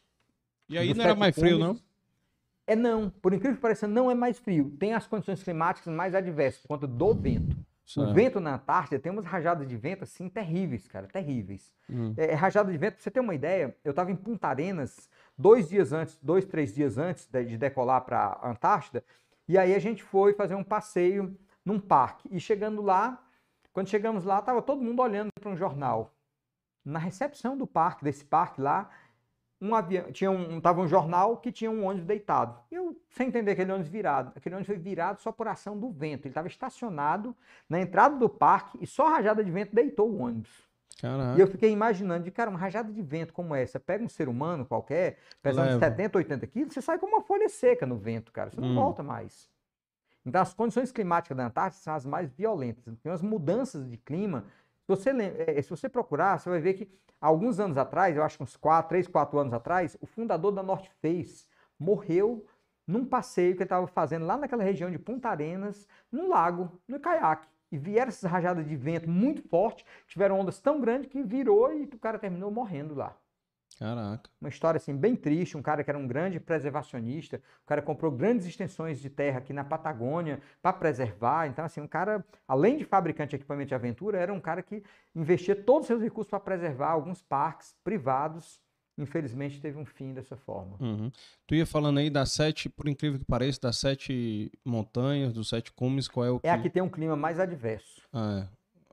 [0.68, 1.78] E aí não era mais frio, não?
[2.66, 4.70] É não, por incrível que pareça, não é mais frio.
[4.78, 7.56] Tem as condições climáticas mais adversas por conta do vento.
[7.98, 11.70] O vento na Antártida tem umas rajadas de vento assim terríveis, cara, terríveis.
[11.88, 12.14] Hum.
[12.16, 15.68] É, rajada de vento, pra você ter uma ideia, eu estava em Punta Arenas dois
[15.68, 19.04] dias antes, dois, três dias antes de, de decolar para a Antártida,
[19.46, 22.26] e aí a gente foi fazer um passeio num parque.
[22.32, 23.22] E chegando lá,
[23.72, 26.14] quando chegamos lá, estava todo mundo olhando para um jornal.
[26.82, 28.90] Na recepção do parque, desse parque lá,
[29.64, 32.58] um avião, tinha um, tava um jornal que tinha um ônibus deitado.
[32.70, 36.26] Eu, sem entender aquele ônibus virado, aquele ônibus foi virado só por ação do vento.
[36.26, 37.34] Ele estava estacionado
[37.68, 40.50] na entrada do parque e só a rajada de vento deitou o ônibus.
[41.00, 41.36] Caraca.
[41.36, 44.28] E eu fiquei imaginando, de cara, uma rajada de vento como essa, pega um ser
[44.28, 45.80] humano qualquer, pesando Leva.
[45.80, 48.50] 70, 80 quilos, você sai com uma folha seca no vento, cara.
[48.50, 48.74] Você não Hum.
[48.74, 49.50] volta mais.
[50.26, 52.84] Então, as condições climáticas da Antártida são as mais violentas.
[53.02, 54.44] Tem umas mudanças de clima.
[54.86, 56.88] Se você, lem- eh, se você procurar, você vai ver que
[57.20, 60.62] alguns anos atrás, eu acho que uns 4, 3, 4 anos atrás, o fundador da
[60.62, 61.46] North Face
[61.78, 62.46] morreu
[62.86, 67.00] num passeio que ele estava fazendo lá naquela região de Punta Arenas, num lago, no
[67.00, 67.48] caiaque.
[67.72, 71.84] E vieram essas rajadas de vento muito fortes, tiveram ondas tão grandes que virou e
[71.84, 73.16] o cara terminou morrendo lá.
[73.78, 74.30] Caraca.
[74.40, 78.12] Uma história assim bem triste, um cara que era um grande preservacionista, o cara comprou
[78.12, 81.48] grandes extensões de terra aqui na Patagônia para preservar.
[81.48, 84.82] Então assim, um cara, além de fabricante de equipamento de aventura, era um cara que
[85.14, 88.62] investia todos os seus recursos para preservar alguns parques privados.
[88.96, 90.76] Infelizmente teve um fim dessa forma.
[90.78, 91.10] Uhum.
[91.48, 95.72] Tu ia falando aí das sete, por incrível que pareça, das sete montanhas, dos sete
[95.72, 96.46] cumes, qual é o que...
[96.46, 98.02] É a que tem um clima mais adverso.
[98.12, 98.46] Ah,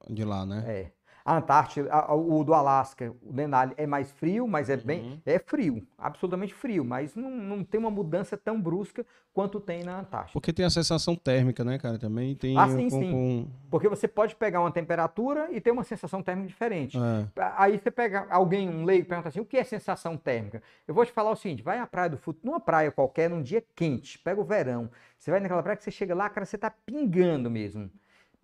[0.09, 0.11] é.
[0.11, 0.63] De lá, né?
[0.67, 0.91] É.
[1.23, 5.19] A Antártida, a- o do Alasca, o Denali é mais frio, mas é bem, Uhum.
[5.25, 9.99] é frio, absolutamente frio, mas não, não tem uma mudança tão brusca quanto tem na
[9.99, 10.33] Antártida.
[10.33, 11.97] Porque tem a sensação térmica, né, cara?
[11.99, 12.57] Também tem...
[12.57, 13.11] Ah, sim, com- sim.
[13.11, 16.97] com- Porque você pode pegar uma temperatura e ter uma sensação térmica diferente.
[16.97, 17.27] É.
[17.57, 20.61] Aí você pega alguém, um leigo, e pergunta assim: o que é sensação térmica?
[20.87, 23.41] Eu vou te falar o seguinte: vai à praia do futuro, numa praia qualquer, num
[23.41, 24.89] dia quente, pega o verão.
[25.17, 27.89] Você vai naquela praia que você chega lá, cara, você tá pingando mesmo.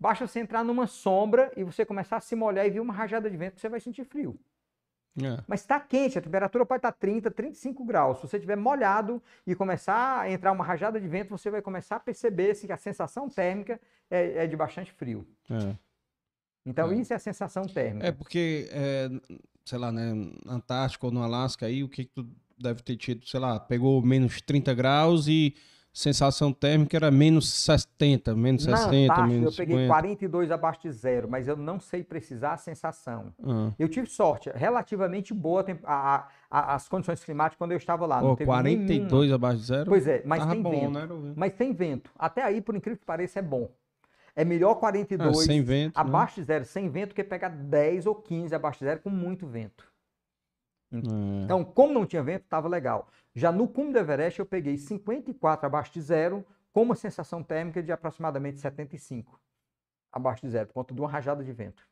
[0.00, 3.28] Basta você entrar numa sombra e você começar a se molhar e vir uma rajada
[3.30, 4.38] de vento que você vai sentir frio.
[5.20, 5.42] É.
[5.48, 8.18] Mas está quente, a temperatura pode estar 30, 35 graus.
[8.18, 11.96] Se você estiver molhado e começar a entrar uma rajada de vento, você vai começar
[11.96, 15.26] a perceber se a sensação térmica é, é de bastante frio.
[15.50, 15.74] É.
[16.64, 16.94] Então, É.
[16.94, 18.06] isso é a sensação térmica.
[18.06, 19.08] É porque, é,
[19.64, 20.12] sei lá, né,
[20.44, 23.58] na Antártica ou no Alasca aí, o que que tu deve ter tido, sei lá,
[23.58, 25.56] pegou menos 30 graus e
[25.92, 29.88] sensação térmica era menos 70, menos Na 60, Antártida, eu menos peguei 50.
[29.92, 33.32] 42 abaixo de zero, mas eu não sei precisar a sensação.
[33.42, 33.72] Ah.
[33.78, 38.20] Eu tive sorte, relativamente boa a- a- as condições climáticas quando eu estava lá.
[38.36, 39.34] teve 42 nenhuma.
[39.34, 39.86] abaixo de zero?
[39.86, 40.92] Pois é, mas Tava tem bom, vento.
[40.92, 41.32] né?
[41.36, 42.10] Mas tem vento.
[42.18, 43.68] Até aí, por incrível que pareça, é bom.
[44.36, 46.00] É melhor Ah, 42 sem vento, né?
[46.00, 49.48] abaixo de zero sem vento que pegar 10 ou 15 abaixo de zero com muito
[49.48, 49.84] vento.
[50.92, 51.44] É.
[51.44, 53.08] Então, como não tinha vento, estava legal.
[53.34, 57.82] Já no cume do Everest, eu peguei 54 abaixo de zero, com uma sensação térmica
[57.82, 59.38] de aproximadamente 75
[60.12, 61.82] abaixo de zero, por conta de uma rajada de vento.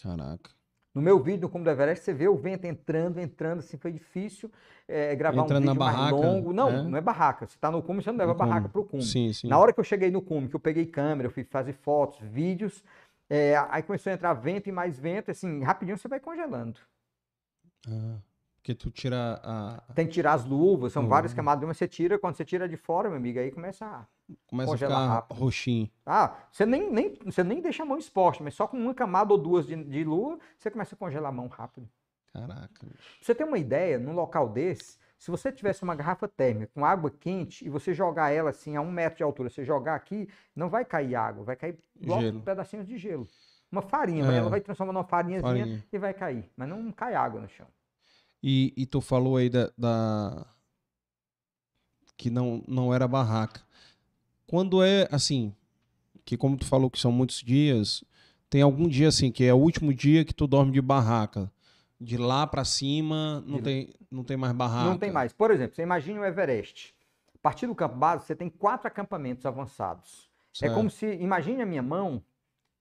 [0.00, 0.50] Caraca.
[0.94, 3.92] No meu vídeo no cume do Everest, você vê o vento entrando, entrando, assim, foi
[3.92, 4.50] difícil
[4.88, 6.52] eh, gravar Entrando um vídeo mais barraca, longo.
[6.52, 6.82] Não, é?
[6.82, 7.46] não é barraca.
[7.46, 9.02] Você está no cume, você não leva No barraca para o cume.
[9.02, 9.48] Sim, sim.
[9.48, 12.20] Na hora que eu cheguei no cume, que eu peguei câmera, eu fui fazer fotos,
[12.20, 12.82] vídeos,
[13.28, 16.80] eh, aí começou a entrar vento e mais vento, assim, rapidinho você vai congelando.
[17.86, 18.16] Ah,
[18.58, 19.80] porque tu tira a...
[19.94, 21.36] Tem que tirar as luvas, são várias Uhum.
[21.36, 24.06] camadas, mas você tira, quando você tira de fora, meu amigo, aí começa a...
[24.46, 25.38] Começa a ficar rápido.
[25.38, 25.90] roxinho.
[26.04, 29.32] Ah, você nem, nem, você nem deixa a mão exposta, mas só com uma camada
[29.32, 31.88] ou duas de, de luva, você começa a congelar a mão rápido.
[32.32, 32.68] Caraca.
[32.80, 32.88] Pra
[33.22, 37.10] você ter uma ideia, num local desse, Se você tivesse uma garrafa térmica com água
[37.10, 40.68] quente e você jogar ela assim a um metro de altura, você jogar aqui, não
[40.68, 42.40] vai cair água, vai cair Gelo.
[42.42, 43.26] pedacinhos de gelo.
[43.72, 44.26] Uma farinha, É.
[44.26, 45.84] mas ela vai transformar numa farinhazinha Farinha.
[45.92, 46.48] e vai cair.
[46.56, 47.66] Mas não cai água no chão.
[48.42, 50.46] E, e tu falou aí da, da-
[52.16, 53.60] que não, não era barraca.
[54.46, 55.54] Quando é assim,
[56.24, 58.02] que como tu falou que são muitos dias,
[58.48, 61.50] tem algum dia assim que é o último dia que tu dorme de barraca.
[62.00, 64.88] De lá pra cima não De- tem, não tem mais barraca.
[64.88, 65.32] Não tem mais.
[65.32, 66.94] Por exemplo, você imagine o Everest.
[67.34, 70.28] A partir do campo base, você tem quatro acampamentos avançados.
[70.54, 70.74] É Certo.
[70.74, 72.22] como se, imagine a minha mão,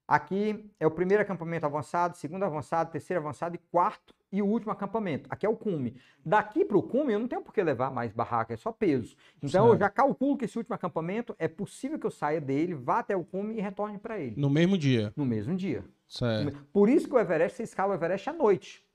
[0.08, 4.72] aqui é o primeiro acampamento avançado, segundo avançado, terceiro avançado e quarto e o último
[4.72, 5.28] acampamento.
[5.30, 5.96] Aqui é o cume.
[6.26, 9.16] Daqui para o cume eu não tenho por que levar mais barraca, é só peso.
[9.42, 9.80] Então eu Certo.
[9.80, 13.24] já calculo que esse último acampamento é possível que eu saia dele, vá até o
[13.24, 14.36] cume e retorne para ele.
[14.38, 15.14] No mesmo dia.
[15.16, 15.84] No mesmo dia.
[16.08, 16.66] Certo.
[16.72, 18.86] Por isso que o Everest, você escala o Everest à noite.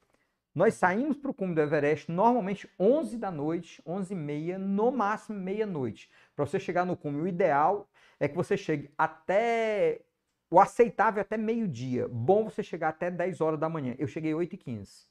[0.54, 4.90] Nós saímos para o cume do Everest normalmente 11 da noite, 11 e meia, no
[4.90, 6.10] máximo meia-noite.
[6.36, 7.88] Para você chegar no cume, o ideal
[8.20, 10.02] é que você chegue até.
[10.50, 12.06] O aceitável é até meio-dia.
[12.06, 13.94] Bom você chegar até 10 horas da manhã.
[13.98, 15.06] Eu cheguei 8 e 15.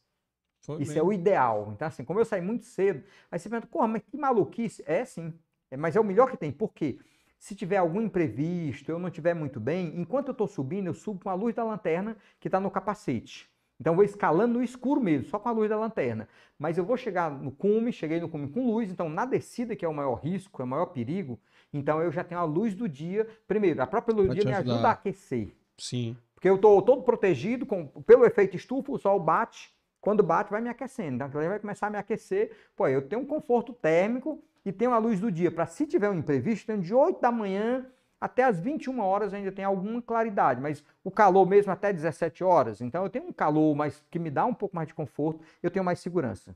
[0.61, 1.09] Foi Isso é mesmo.
[1.09, 1.71] o ideal.
[1.73, 4.83] Então, assim, como eu saí muito cedo, aí você pergunta, porra, mas que maluquice.
[4.85, 5.33] É sim.
[5.69, 6.51] É, mas é o melhor que tem.
[6.51, 6.99] Por quê?
[7.39, 11.23] Se tiver algum imprevisto, eu não estiver muito bem, enquanto eu estou subindo, eu subo
[11.23, 13.49] com a luz da lanterna que está no capacete.
[13.79, 16.29] Então eu vou escalando no escuro mesmo, só com a luz da lanterna.
[16.59, 19.83] Mas eu vou chegar no cume, cheguei no cume com luz, então na descida, que
[19.83, 21.39] é o maior risco, é o maior perigo,
[21.73, 23.27] então eu já tenho a luz do dia.
[23.47, 25.55] Primeiro, a própria luz do dia me ajuda a aquecer.
[25.79, 26.15] Sim.
[26.35, 29.73] Porque eu estou todo protegido com, pelo efeito estufa, o sol bate.
[30.02, 31.15] Quando bate, vai me aquecendo.
[31.15, 32.52] Então, aquilo vai começar a me aquecer.
[32.76, 35.52] Pô, eu tenho um conforto térmico e tenho a luz do dia.
[35.52, 37.86] Para se tiver um imprevisto, tenho de 8 da manhã
[38.19, 40.60] até as 21 horas ainda tem alguma claridade.
[40.60, 42.82] Mas o calor mesmo até 17 horas.
[42.82, 45.41] Então, eu tenho um calor mais, que me dá um pouco mais de conforto.
[45.61, 46.56] Eu tenho mais segurança.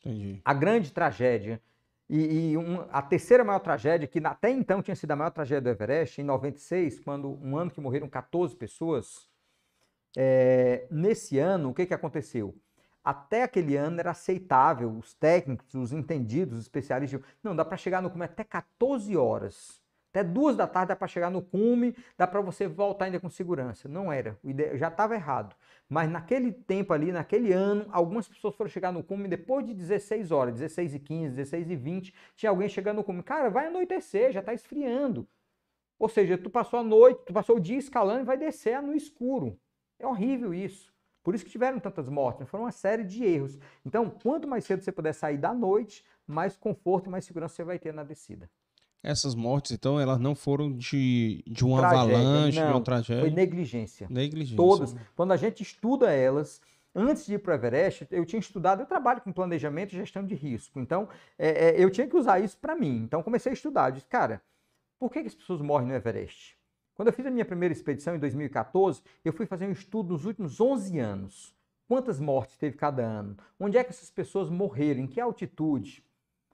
[0.00, 0.40] Entendi.
[0.44, 1.60] A grande tragédia
[2.08, 5.62] e, e um- a terceira maior tragédia, que até então tinha sido a maior tragédia
[5.62, 9.28] do Everest, em 96, quando um ano que morreram 14 pessoas,
[10.16, 12.54] é, nesse ano, o que, que aconteceu?
[13.04, 18.00] Até aquele ano era aceitável, os técnicos, os entendidos, os especialistas, não, dá para chegar
[18.00, 19.82] no cume até 14 horas.
[20.10, 23.30] Até duas da tarde dá para chegar no cume, dá para você voltar ainda com
[23.30, 23.88] segurança.
[23.88, 24.38] Não era,
[24.74, 25.56] já estava errado.
[25.88, 30.30] Mas naquele tempo ali, naquele ano, algumas pessoas foram chegar no cume depois de 16
[30.30, 33.22] horas, 16 e 15, 16 e 20, tinha alguém chegando no cume.
[33.22, 35.26] Cara, vai anoitecer, já está esfriando.
[35.98, 38.94] Ou seja, tu passou a noite, tu passou o dia escalando e vai descer no
[38.94, 39.58] escuro.
[39.98, 40.91] É horrível isso.
[41.22, 42.46] Por isso que tiveram tantas mortes, né?
[42.46, 43.58] foram uma série de erros.
[43.86, 47.64] Então, quanto mais cedo você puder sair da noite, mais conforto e mais segurança você
[47.64, 48.50] vai ter na descida.
[49.02, 53.22] Essas mortes, então, elas não foram de, de uma Tragédia, avalanche, de não, uma tragédia.
[53.22, 54.06] Foi negligência.
[54.08, 54.56] Negligência.
[54.56, 54.96] Todas.
[55.16, 56.60] Quando a gente estuda elas,
[56.94, 60.24] antes de ir para o Everest, eu tinha estudado, eu trabalho com planejamento e gestão
[60.24, 60.78] de risco.
[60.78, 63.02] Então, é, é, eu tinha que usar isso para mim.
[63.02, 63.88] Então, comecei a estudar.
[63.88, 64.40] Eu disse, cara,
[65.00, 66.56] por que, que as pessoas morrem no Everest?
[67.02, 70.24] Quando eu fiz a minha primeira expedição em 2014, eu fui fazer um estudo nos
[70.24, 71.52] últimos 11 anos.
[71.88, 73.36] Quantas mortes teve cada ano?
[73.58, 75.00] Onde é que essas pessoas morreram?
[75.00, 76.04] Em que altitude?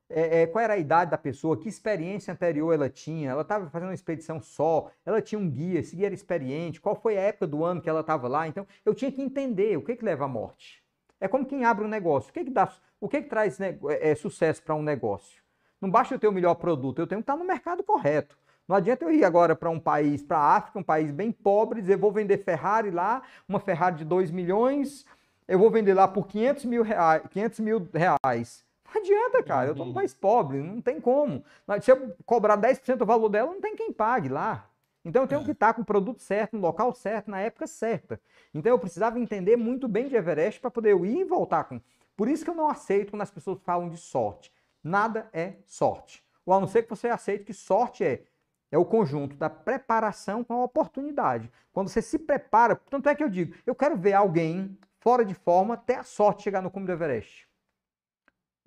[0.09, 1.59] É, é, qual era a idade da pessoa?
[1.59, 3.29] Que experiência anterior ela tinha?
[3.29, 4.91] Ela estava fazendo uma expedição só?
[5.05, 5.81] Ela tinha um guia?
[5.81, 6.81] Esse guia era experiente?
[6.81, 8.49] Qual foi a época do ano que ela estava lá?
[8.49, 10.83] Então, eu tinha que entender o que, que leva à morte.
[11.21, 12.31] É como quem abre um negócio.
[12.31, 15.43] O que, que, dá, o que, que traz né, é, sucesso para um negócio?
[15.79, 18.35] Não basta eu ter o melhor produto, eu tenho que estar no mercado correto.
[18.69, 21.81] Não adianta eu ir agora para um país, para a África, um país bem pobre,
[21.81, 25.07] dizer vou vender Ferrari lá, uma Ferrari de 2 milhões,
[25.49, 27.23] eu vou vender lá por 500 mil reais.
[27.31, 28.65] 500 mil reais.
[28.85, 31.43] Não adianta, cara, eu estou num país pobre, não tem como.
[31.81, 34.69] Se eu cobrar 10% do valor dela, não tem quem pague lá.
[35.03, 38.21] Então eu tenho que estar com o produto certo, no local certo, na época certa.
[38.53, 41.81] Então eu precisava entender muito bem de Everest para poder eu ir e voltar com.
[42.15, 44.53] Por isso que eu não aceito quando as pessoas falam de sorte.
[44.85, 46.23] Nada é sorte.
[46.45, 48.25] Ou a não ser que você aceite que sorte é
[48.71, 51.51] é o conjunto da preparação com a oportunidade.
[51.73, 55.35] Quando você se prepara, tanto é que eu digo, eu quero ver alguém fora de
[55.35, 57.49] forma ter a sorte de chegar no cume do Everest.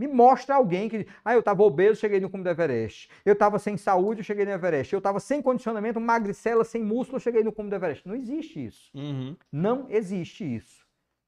[0.01, 3.07] Me mostra alguém que, ah, eu estava obeso, cheguei no cume do Everest.
[3.23, 4.91] Eu estava sem saúde, eu cheguei no Everest.
[4.91, 8.07] Eu estava sem condicionamento, magricela, sem músculo, eu cheguei no cume do Everest.
[8.07, 8.89] Não existe isso.
[8.95, 9.35] Uhum.
[9.51, 10.80] Não existe isso.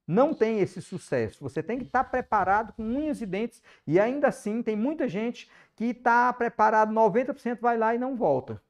[0.08, 1.42] Não tem esse sucesso.
[1.42, 3.62] Você tem que estar preparado com unhas e dentes.
[3.88, 8.62] E ainda assim, tem muita gente que está preparado 90%, vai lá e não volta.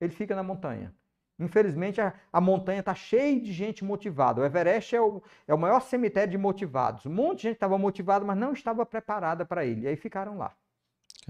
[0.00, 0.94] Ele fica na montanha.
[1.38, 4.40] Infelizmente, a, a montanha está cheia de gente motivada.
[4.40, 7.06] O Everest é o, é o maior cemitério de motivados.
[7.06, 9.82] Um monte de gente estava motivada, mas não estava preparada para ele.
[9.82, 10.54] E aí ficaram lá.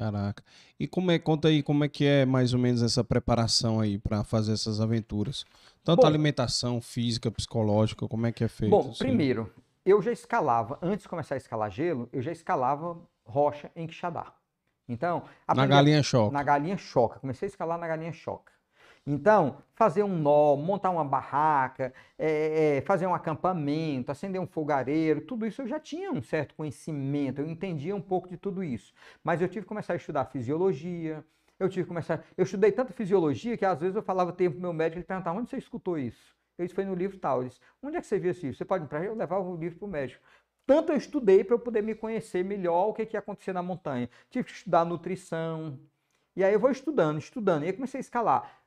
[0.01, 0.43] Caraca.
[0.78, 3.98] E como é, conta aí como é que é mais ou menos essa preparação aí
[3.98, 5.44] para fazer essas aventuras?
[5.85, 8.70] Tanto Bom, alimentação, física, psicológica, como é que é feito?
[8.70, 9.05] Bom, assim?
[9.05, 9.52] primeiro,
[9.85, 14.32] eu já escalava, antes de começar a escalar gelo, eu já escalava rocha em Quixadá.
[14.89, 15.22] Então,
[15.55, 16.32] na galinha choca.
[16.32, 17.20] Na galinha choca.
[17.20, 18.52] Comecei a escalar na galinha choca.
[19.11, 25.20] Então, fazer um nó, montar uma barraca, é, é, fazer um acampamento, acender um fogareiro,
[25.23, 28.95] tudo isso eu já tinha um certo conhecimento, eu entendia um pouco de tudo isso.
[29.24, 31.24] Mas eu tive que começar a estudar fisiologia,
[31.59, 32.24] eu tive que começar.
[32.37, 35.39] Eu estudei tanto fisiologia que às vezes eu falava tempo pro meu médico, ele perguntava
[35.39, 36.37] onde você escutou isso?
[36.57, 37.43] Eu disse, foi no livro tal.
[37.43, 38.55] Disse, onde é que você viu isso?
[38.55, 40.23] Você pode para eu levava o livro para o médico.
[40.66, 43.62] Tanto eu estudei para eu poder me conhecer melhor o que, que ia acontecer na
[43.62, 44.09] montanha.
[44.31, 45.81] Tive que estudar nutrição.
[46.37, 47.65] E aí eu vou estudando, estudando.
[47.65, 48.60] E aí comecei a escalar.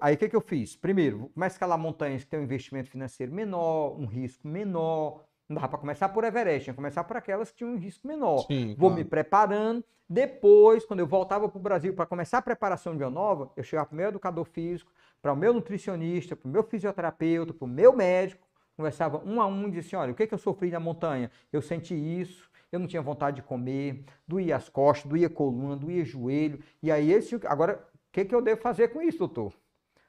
[0.00, 0.76] Aí o que, que eu fiz?
[0.76, 5.24] Primeiro, começar a escalar montanhas que tem um investimento financeiro menor, um risco menor.
[5.48, 8.06] Não dava para começar por Everest, tinha que começar por aquelas que tinham um risco
[8.06, 8.46] menor.
[8.46, 8.94] Sim, Vou claro.
[8.96, 9.84] me preparando.
[10.08, 13.62] Depois, quando eu voltava para o Brasil para começar a preparação de uma nova, eu
[13.62, 17.64] chegava para o meu educador físico, para o meu nutricionista, para o meu fisioterapeuta, para
[17.64, 18.46] o meu médico,
[18.76, 21.30] conversava um a um e disse: olha, o que, que eu sofri na montanha?
[21.52, 26.04] Eu senti isso, eu não tinha vontade de comer, doía as costas, doía coluna, doía
[26.04, 26.60] joelho.
[26.82, 29.52] E aí, esse, agora, o que, que eu devo fazer com isso, doutor?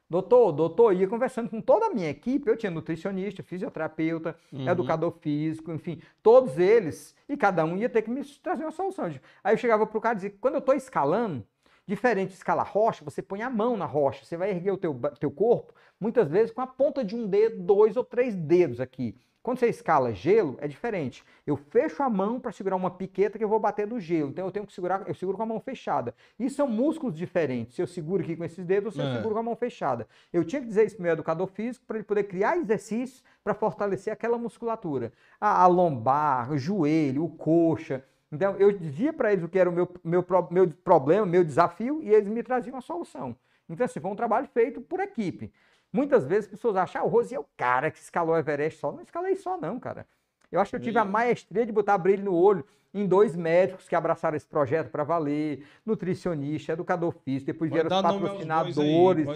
[0.10, 4.68] Doutor, doutor, ia conversando com toda a minha equipe, eu tinha nutricionista, fisioterapeuta, uhum.
[4.68, 9.14] educador físico, enfim, todos eles, e cada um ia ter que me trazer uma solução.
[9.44, 11.46] Aí eu chegava para o cara e dizia, quando eu estou escalando,
[11.86, 14.98] diferente de escalar rocha, você põe a mão na rocha, você vai erguer o teu,
[15.20, 19.16] teu corpo, muitas vezes com a ponta de um dedo, dois ou três dedos aqui.
[19.48, 21.24] Quando você escala gelo, é diferente.
[21.46, 24.30] Eu fecho a mão para segurar uma piqueta que eu vou bater no gelo.
[24.30, 26.14] Então eu tenho que segurar, eu seguro com a mão fechada.
[26.38, 27.74] E são músculos diferentes.
[27.74, 29.10] Se eu seguro aqui com esses dedos, ou se é.
[29.10, 30.06] eu seguro com a mão fechada.
[30.34, 33.24] Eu tinha que dizer isso para o meu educador físico para ele poder criar exercícios
[33.42, 35.14] para fortalecer aquela musculatura.
[35.40, 38.04] A, a lombar, o joelho, o coxa.
[38.30, 42.02] Então eu dizia para eles o que era o meu, meu, meu problema, meu desafio,
[42.04, 43.34] e eles me traziam a solução.
[43.70, 45.54] Então, assim, foi um trabalho feito por equipe.
[45.92, 48.80] Muitas vezes as pessoas acham, ah, o Rose é o cara que escalou o Everest
[48.80, 48.92] só.
[48.92, 50.06] Não escalei só, não, cara.
[50.52, 53.88] Eu acho que eu tive a maestria de botar brilho no olho em dois médicos
[53.88, 59.28] que abraçaram esse projeto para valer, nutricionista, educador físico, depois vieram os patrocinadores.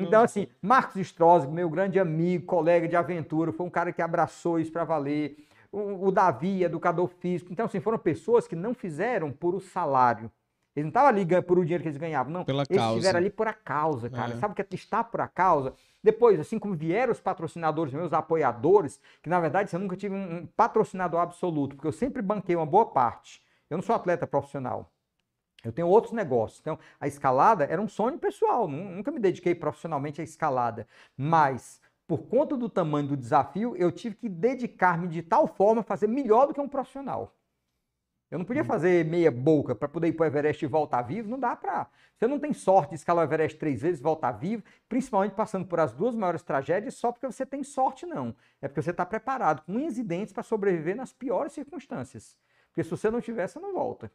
[0.00, 4.58] então, assim, Marcos Strozzi, meu grande amigo, colega de aventura, foi um cara que abraçou
[4.58, 5.36] isso para valer.
[5.70, 7.52] O, o Davi, educador físico.
[7.52, 10.30] Então, assim, foram pessoas que não fizeram por o salário.
[10.74, 12.44] Eles não estavam ali por o dinheiro que eles ganhavam, não.
[12.44, 12.98] Pela eles causa.
[12.98, 14.32] estiveram ali por a causa, cara.
[14.32, 14.36] É.
[14.36, 15.74] Sabe o que é estar por a causa?
[16.02, 20.46] Depois, assim como vieram os patrocinadores, meus apoiadores, que na verdade eu nunca tive um
[20.46, 23.44] patrocinador absoluto, porque eu sempre banquei uma boa parte.
[23.68, 24.92] Eu não sou atleta profissional.
[25.64, 26.60] Eu tenho outros negócios.
[26.60, 28.68] Então, a escalada era um sonho pessoal.
[28.68, 30.86] Nunca me dediquei profissionalmente à escalada.
[31.16, 35.84] Mas, por conta do tamanho do desafio, eu tive que dedicar-me de tal forma a
[35.84, 37.34] fazer melhor do que um profissional.
[38.30, 38.66] Eu não podia hum.
[38.66, 41.88] fazer meia boca para poder ir para o Everest e voltar vivo, não dá para.
[42.14, 45.66] Você não tem sorte de escalar o Everest três vezes e voltar vivo, principalmente passando
[45.66, 48.34] por as duas maiores tragédias, só porque você tem sorte, não.
[48.60, 52.36] É porque você está preparado, com unhas e dentes, para sobreviver nas piores circunstâncias.
[52.68, 54.10] Porque se você não tiver, você não volta.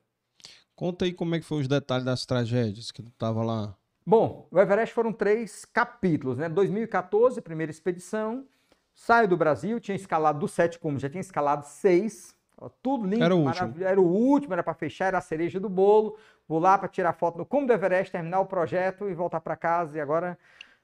[0.76, 3.76] Conta aí como é que foi os detalhes das tragédias que tu estava lá.
[4.06, 6.49] Bom, o Everest foram três capítulos, né?
[6.49, 8.45] 2014, primeira expedição,
[8.94, 12.35] saio do Brasil, tinha escalado dos sete cumes, já tinha escalado seis,
[12.82, 13.74] tudo lindo, era o último.
[13.84, 16.18] Era o último, era para fechar, era a cereja do bolo.
[16.48, 19.56] Vou lá para tirar foto no cume do Everest, terminar o projeto e voltar para
[19.56, 19.98] casa.
[19.98, 20.38] E agora,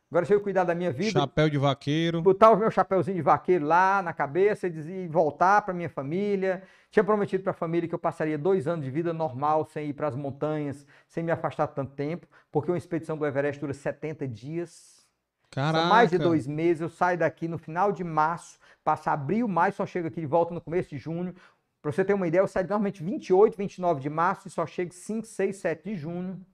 [0.10, 1.20] agora se eu cuidar da minha vida.
[1.20, 2.22] Chapéu de vaqueiro.
[2.22, 6.64] Botar o meu chapéuzinho de vaqueiro lá na cabeça e dizer, voltar para minha família.
[6.92, 9.94] Tinha prometido para a família que eu passaria dois anos de vida normal, sem ir
[9.94, 14.28] para as montanhas, sem me afastar tanto tempo, porque uma expedição do Everest dura 70
[14.28, 15.00] dias.
[15.52, 15.80] Caraca.
[15.80, 16.82] São mais de dois meses.
[16.82, 20.54] Eu saio daqui no final de março, passa abril, maio, só chego aqui de volta
[20.54, 21.34] no começo de junho.
[21.82, 24.94] Para você ter uma ideia, eu saio normalmente 28, 29 de março e só chego
[24.94, 26.46] 5, 6, 7 de junho.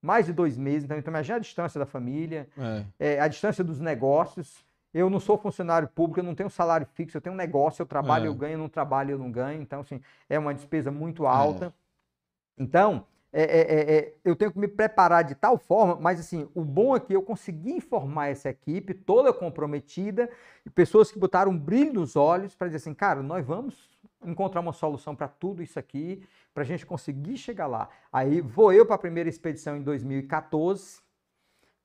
[0.00, 0.84] Mais de dois meses.
[0.84, 3.14] Então, então imagina a distância da família, é.
[3.14, 4.64] É, a distância dos negócios.
[4.94, 7.86] Eu não sou funcionário público, eu não tenho salário fixo, eu tenho um negócio, eu
[7.86, 8.28] trabalho, é.
[8.28, 9.60] eu ganho, eu não trabalho, eu não ganho.
[9.62, 11.66] Então, assim, é uma despesa muito alta.
[11.66, 12.62] É.
[12.62, 16.96] Então, é, é, eu tenho que me preparar de tal forma, mas assim, o bom
[16.96, 20.28] é que eu consegui informar essa equipe toda comprometida,
[20.66, 23.89] e pessoas que botaram um brilho nos olhos para dizer assim, cara, nós vamos
[24.24, 27.88] encontrar uma solução para tudo isso aqui, para a gente conseguir chegar lá.
[28.12, 31.00] Aí vou eu para a primeira expedição em 2014.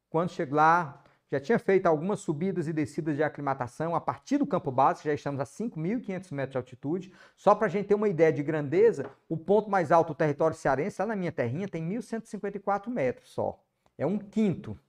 [0.09, 1.01] Quando chego lá,
[1.31, 5.13] já tinha feito algumas subidas e descidas de aclimatação a partir do campo base, já
[5.13, 7.13] estamos a 5.500 metros de altitude.
[7.35, 10.55] Só para a gente ter uma ideia de grandeza, o ponto mais alto do território
[10.55, 13.59] cearense, lá na minha terrinha, tem 1.154 metros só.
[13.97, 14.79] É um quinto.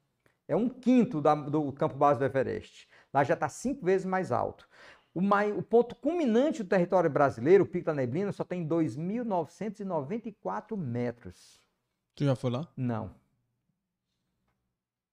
[0.46, 2.88] É um quinto da, do campo base do Everest.
[3.12, 4.68] Lá já está cinco vezes mais alto.
[5.16, 5.20] O,
[5.58, 11.58] o ponto culminante do território brasileiro, o Pico da Neblina, só tem 2.994 metros.
[12.14, 12.68] Tu já foi lá?
[12.76, 13.14] Não.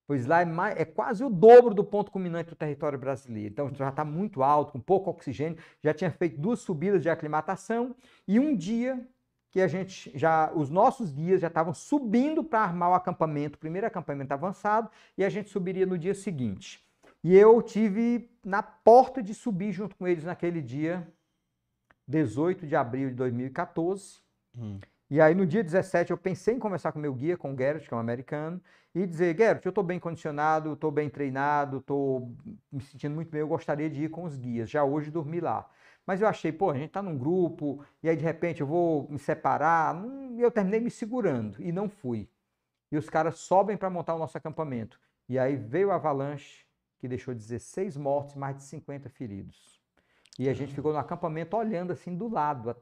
[0.06, 3.54] Pois lá é, mais, é, quase o dobro do ponto culminante do território brasileiro.
[3.54, 5.58] Então já está muito alto, com pouco oxigênio.
[5.82, 7.96] Já tinha feito duas subidas de aclimatação
[8.28, 9.08] e um dia
[9.52, 13.60] que a gente já, os nossos guias já estavam subindo para armar o acampamento, o
[13.60, 16.84] primeiro acampamento avançado, e a gente subiria no dia seguinte.
[17.24, 21.08] E eu tive na porta de subir junto com eles naquele dia,
[22.08, 24.22] 18 de abril de 2014.
[24.58, 24.80] Hum.
[25.10, 27.58] E aí no dia 17 eu pensei em conversar com o meu guia, com o
[27.58, 28.62] Gerrit, que é um americano,
[28.94, 32.36] e dizer, Gerrit, eu estou bem condicionado, estou bem treinado, estou
[32.72, 35.70] me sentindo muito bem, eu gostaria de ir com os guias, já hoje dormir lá.
[36.06, 39.08] Mas eu achei, pô, a gente está num grupo, e aí de repente eu vou
[39.10, 39.96] me separar.
[40.36, 42.28] E eu terminei me segurando e não fui.
[42.92, 45.00] E os caras sobem para montar o nosso acampamento.
[45.30, 46.63] E aí veio a avalanche,
[47.04, 49.78] que deixou 16 mortos e mais de 50 feridos.
[50.40, 52.76] E a gente ficou no acampamento olhando assim do lado, a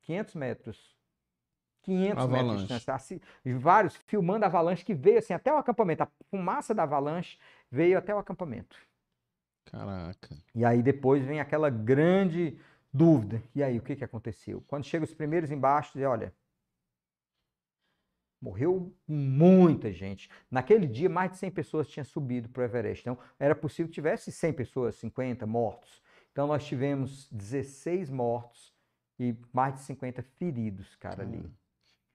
[0.00, 0.96] 500 metros.
[1.82, 2.42] 500 avalanche.
[2.42, 2.94] metros de distância.
[2.94, 3.20] Assim,
[3.58, 6.04] vários filmando a avalanche que veio assim até o acampamento.
[6.04, 7.38] A fumaça da avalanche
[7.70, 8.78] veio até o acampamento.
[9.66, 10.34] Caraca.
[10.54, 12.58] E aí depois vem aquela grande
[12.90, 13.42] dúvida.
[13.54, 14.64] E aí, o que, que aconteceu?
[14.66, 16.32] Quando chegam os primeiros embaixo, diz, olha,
[18.40, 20.30] morreu muita gente.
[20.50, 23.02] Naquele dia, mais de 100 pessoas tinham subido para o Everest.
[23.02, 26.02] Então, era possível que tivesse 100 pessoas, 50 mortos.
[26.32, 28.74] Então, nós tivemos 16 mortos
[29.18, 31.50] e mais de 50 feridos, cara, ali.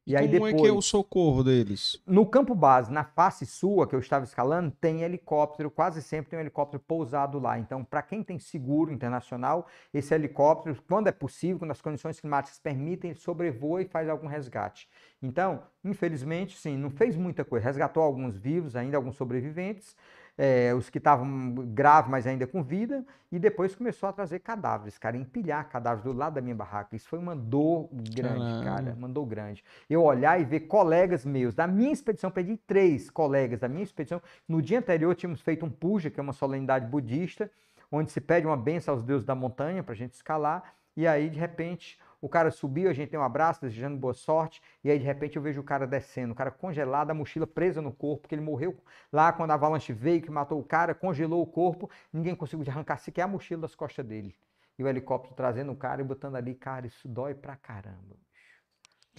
[0.06, 2.02] E, aí como depois, é que é o socorro deles?
[2.08, 6.40] No campo base, na face sul, que eu estava escalando, tem helicóptero, quase sempre tem
[6.40, 7.60] um helicóptero pousado lá.
[7.60, 12.58] Então, para quem tem seguro internacional, esse helicóptero, quando é possível, quando as condições climáticas
[12.58, 14.90] permitem, sobrevoa e faz algum resgate.
[15.22, 17.66] Então, infelizmente, sim, não fez muita coisa.
[17.66, 19.96] Resgatou alguns vivos, ainda alguns sobreviventes,
[20.44, 24.98] é, os que estavam graves, mas ainda com vida, e depois começou a trazer cadáveres,
[24.98, 26.96] cara, empilhar cadáveres do lado da minha barraca.
[26.96, 28.64] Isso foi uma dor grande, Caramba.
[28.64, 29.64] cara, uma dor grande.
[29.88, 34.20] Eu olhar e ver colegas meus, da minha expedição, perdi três colegas da minha expedição.
[34.48, 37.52] No dia anterior tínhamos feito um puja, que é uma solenidade budista,
[37.92, 41.30] onde se pede uma benção aos deuses da montanha para a gente escalar, e aí,
[41.30, 45.00] de repente, o cara subiu, a gente tem um abraço, desejando boa sorte, e aí
[45.00, 48.22] de repente eu vejo o cara descendo, o cara congelado, a mochila presa no corpo,
[48.22, 48.78] porque ele morreu
[49.12, 53.00] lá quando a avalanche veio, que matou o cara, congelou o corpo, ninguém conseguiu arrancar
[53.00, 54.36] sequer a mochila das costas dele.
[54.78, 58.16] E o helicóptero trazendo o cara e botando ali, cara, isso dói pra caramba.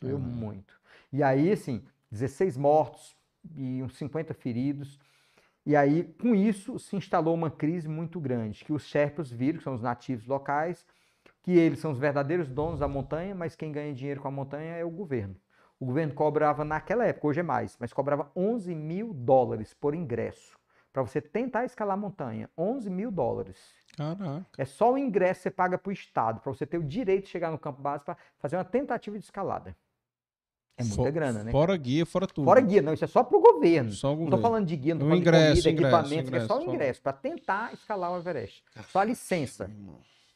[0.01, 0.23] Doeu uhum.
[0.23, 0.81] muito.
[1.13, 3.17] E aí, assim, 16 mortos
[3.55, 4.99] e uns 50 feridos.
[5.65, 9.65] E aí, com isso, se instalou uma crise muito grande, que os Sherpas viram, que
[9.65, 10.87] são os nativos locais,
[11.43, 14.77] que eles são os verdadeiros donos da montanha, mas quem ganha dinheiro com a montanha
[14.77, 15.37] é o governo.
[15.79, 20.57] O governo cobrava naquela época, hoje é mais, mas cobrava 11 mil dólares por ingresso
[20.93, 22.51] para você tentar escalar a montanha.
[22.57, 23.57] 11 mil dólares.
[23.97, 24.47] Caraca.
[24.59, 27.25] É só o ingresso que você paga para o Estado, para você ter o direito
[27.25, 29.75] de chegar no campo base para fazer uma tentativa de escalada.
[30.77, 31.53] É muita For, grana, né?
[31.53, 32.45] Fora guia, fora tudo.
[32.45, 33.91] Fora guia, não, isso é só para o governo.
[33.93, 34.31] Só o governo.
[34.31, 36.49] Não estou falando de guia, não estou falando ingresso, de comida, ingresso, equipamento, ingresso, é
[36.49, 38.65] só o ingresso, para tentar escalar o Everest.
[38.89, 39.71] Só a licença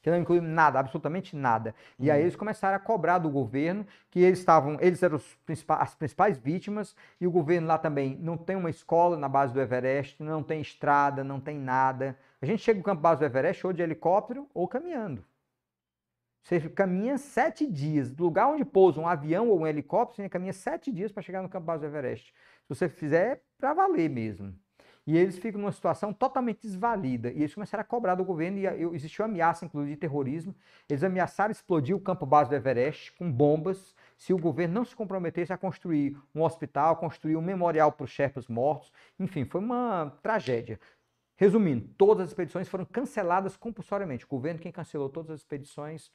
[0.07, 1.75] que não inclui nada, absolutamente nada.
[1.99, 2.23] E aí uhum.
[2.27, 6.95] eles começaram a cobrar do governo que eles estavam, eles eram principais, as principais vítimas
[7.21, 10.61] e o governo lá também não tem uma escola na base do Everest, não tem
[10.61, 12.17] estrada, não tem nada.
[12.41, 15.25] A gente chega no campo base do Everest ou de helicóptero ou caminhando.
[16.45, 18.13] Você caminha sete dias.
[18.13, 21.43] Do lugar onde pousa um avião ou um helicóptero, você caminha sete dias para chegar
[21.43, 22.33] no campo base do Everest.
[22.63, 24.55] Se você fizer, é para valer mesmo.
[25.07, 27.31] E eles ficam numa situação totalmente desvalida.
[27.31, 30.55] E eles começaram a cobrar do governo, e existiu ameaça, inclusive, de terrorismo.
[30.89, 34.97] Eles ameaçaram explodir o campo base do Everest com bombas se o governo não se
[34.97, 38.93] comprometesse a construir um hospital, construir um memorial para os Sherpas mortos.
[39.19, 40.81] Enfim, foi uma tragédia.
[41.37, 44.25] Resumindo, todas as expedições foram canceladas compulsoriamente.
[44.25, 46.11] O governo quem cancelou todas as expedições.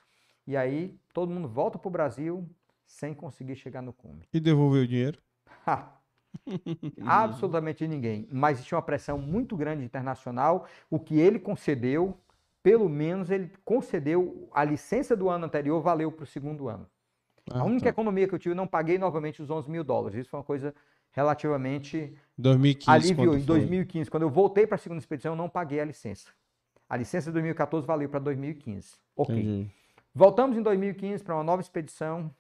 [0.46, 2.50] E aí todo mundo volta para o Brasil
[2.86, 4.28] sem conseguir chegar no cume.
[4.34, 5.22] E devolveu o dinheiro?
[7.06, 8.28] Absolutamente ninguém.
[8.32, 10.68] Mas existia uma pressão muito grande internacional.
[10.90, 12.18] O que ele concedeu,
[12.64, 16.88] pelo menos ele concedeu a licença do ano anterior, valeu para o segundo ano.
[17.50, 17.90] Ah, a única tá.
[17.90, 20.20] economia que eu tive, não paguei novamente os 11 mil dólares.
[20.20, 20.74] Isso foi uma coisa
[21.12, 23.38] relativamente 2015, aliviou.
[23.38, 26.30] Em 2015, quando eu voltei para a segunda expedição, eu não paguei a licença.
[26.88, 28.96] A licença de 2014 valeu para 2015.
[29.16, 29.36] Ok.
[29.36, 29.72] Entendi.
[30.14, 32.34] Voltamos em 2015 para uma nova expedição.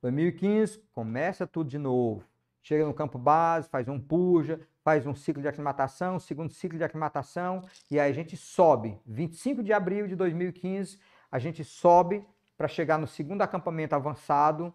[0.00, 2.24] 2015, começa tudo de novo.
[2.62, 6.84] Chega no campo base, faz um puja, faz um ciclo de aclimatação, segundo ciclo de
[6.84, 8.98] aclimatação, e aí a gente sobe.
[9.06, 10.98] 25 de abril de 2015,
[11.30, 12.24] a gente sobe
[12.56, 14.74] para chegar no segundo acampamento avançado.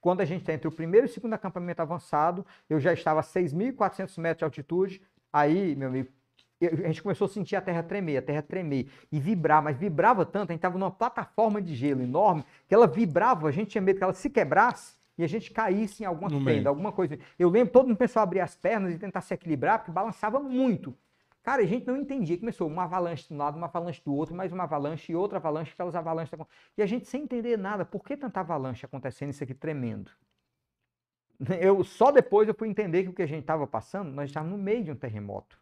[0.00, 3.20] Quando a gente está entre o primeiro e o segundo acampamento avançado, eu já estava
[3.20, 5.02] a 6.400 metros de altitude.
[5.32, 6.08] Aí, meu amigo,
[6.62, 10.24] a gente começou a sentir a terra tremer, a terra tremer e vibrar, mas vibrava
[10.24, 13.82] tanto, a gente estava numa plataforma de gelo enorme, que ela vibrava, a gente tinha
[13.82, 16.68] medo que ela se quebrasse e a gente caísse em alguma no fenda, meio.
[16.68, 17.18] alguma coisa.
[17.36, 20.96] Eu lembro todo mundo pensou abrir as pernas e tentar se equilibrar, porque balançava muito.
[21.42, 22.38] Cara, a gente não entendia.
[22.38, 25.38] Começou uma avalanche de um lado, uma avalanche do outro, mais uma avalanche e outra
[25.38, 26.38] avalanche, aquelas avalanches.
[26.76, 27.84] E a gente sem entender nada.
[27.84, 30.10] Por que tanta avalanche acontecendo isso aqui tremendo?
[31.60, 34.58] Eu, só depois eu fui entender que o que a gente estava passando, nós estávamos
[34.58, 35.56] no meio de um terremoto.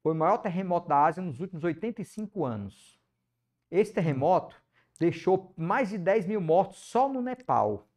[0.00, 2.98] Foi o maior terremoto da Ásia nos últimos 85 anos.
[3.68, 4.54] Esse terremoto
[4.98, 7.88] deixou mais de 10 mil mortos só no Nepal.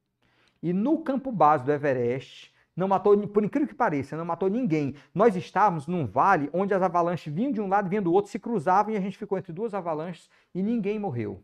[0.61, 4.95] E no campo base do Everest, não matou, por incrível que pareça, não matou ninguém.
[5.13, 8.31] Nós estávamos num vale onde as avalanches vinham de um lado e vinham do outro,
[8.31, 11.43] se cruzavam e a gente ficou entre duas avalanches e ninguém morreu.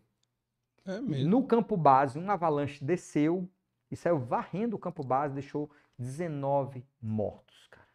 [0.86, 3.48] É no campo base, uma avalanche desceu
[3.92, 5.70] e saiu varrendo o campo base, deixou
[6.00, 7.88] 19 mortos, cara.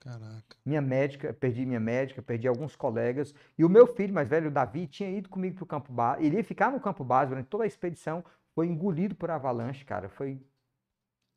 [0.00, 0.56] Caraca.
[0.64, 3.34] Minha médica, perdi minha médica, perdi alguns colegas.
[3.56, 6.24] E o meu filho mais velho, o Davi, tinha ido comigo para o campo base.
[6.24, 8.24] Ele ia ficar no campo base durante toda a expedição.
[8.54, 10.08] Foi engolido por avalanche, cara.
[10.08, 10.40] Foi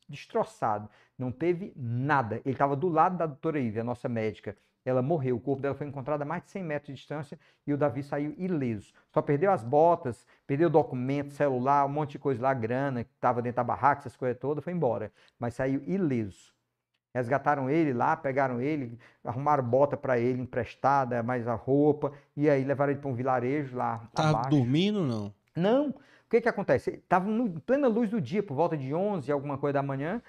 [0.08, 0.88] destroçado.
[1.18, 2.36] Não teve nada.
[2.44, 4.56] Ele estava do lado da doutora Ive, a nossa médica.
[4.84, 5.36] Ela morreu.
[5.36, 8.02] O corpo dela foi encontrado a mais de 100 metros de distância e o Davi
[8.02, 8.92] saiu ileso.
[9.12, 13.40] Só perdeu as botas, perdeu documento, celular, um monte de coisa lá, grana que estava
[13.40, 15.10] dentro da barraca, essas coisas todas, foi embora.
[15.38, 16.52] Mas saiu ileso.
[17.14, 22.64] Resgataram ele lá, pegaram ele, arrumaram bota para ele emprestada, mais a roupa, e aí
[22.64, 24.06] levaram ele para um vilarejo lá.
[24.12, 25.32] Tava dormindo não?
[25.56, 25.94] Não.
[26.34, 26.90] Que que acontece?
[26.90, 30.20] Estavam em plena luz do dia, por volta de 11, alguma coisa da manhã.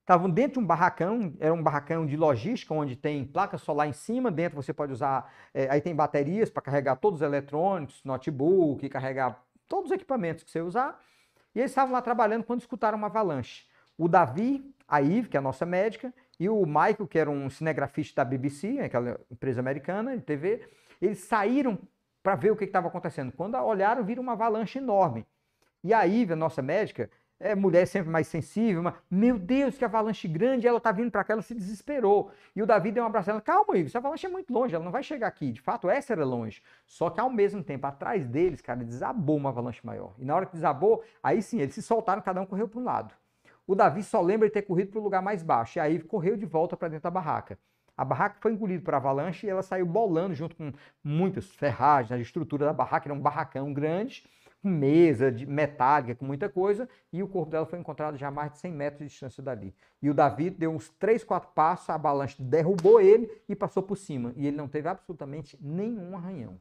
[0.00, 3.92] Estavam dentro de um barracão, era um barracão de logística, onde tem placa solar em
[3.94, 8.86] cima, dentro você pode usar, é, aí tem baterias para carregar todos os eletrônicos, notebook,
[8.90, 11.00] carregar todos os equipamentos que você usar.
[11.54, 13.64] E eles estavam lá trabalhando quando escutaram uma avalanche.
[13.96, 17.48] O Davi, a Yves, que é a nossa médica, e o Michael, que era um
[17.48, 20.68] cinegrafista da BBC, aquela empresa americana de TV,
[21.00, 21.78] eles saíram
[22.22, 23.32] para ver o que estava acontecendo.
[23.32, 25.26] Quando olharam, viram uma avalanche enorme.
[25.82, 27.10] E a Yves, a nossa médica,
[27.40, 31.24] é, mulher sempre mais sensível, mas, meu Deus, que avalanche grande, ela tá vindo para
[31.24, 32.30] cá, ela se desesperou.
[32.54, 34.84] E o Davi deu um abraço ela, calma, Ivo, essa avalanche é muito longe, ela
[34.84, 35.50] não vai chegar aqui.
[35.50, 36.62] De fato, essa era longe.
[36.84, 40.14] Só que ao mesmo tempo, atrás deles, cara, desabou uma avalanche maior.
[40.18, 42.84] E na hora que desabou, aí sim, eles se soltaram, cada um correu para um
[42.84, 43.14] lado.
[43.66, 46.36] O Davi só lembra de ter corrido para o lugar mais baixo, e aí correu
[46.36, 47.58] de volta para dentro da barraca.
[48.00, 50.72] A barraca foi engolida por avalanche e ela saiu bolando junto com
[51.04, 54.24] muitas ferragens, a estrutura da barraca era um barracão grande,
[54.62, 58.30] com mesa de metálica, com muita coisa, e o corpo dela foi encontrado já a
[58.30, 59.74] mais de 100 metros de distância dali.
[60.00, 63.96] E o Davi deu uns 3, 4 passos, a avalanche derrubou ele e passou por
[63.96, 64.32] cima.
[64.34, 66.58] E ele não teve absolutamente nenhum arranhão.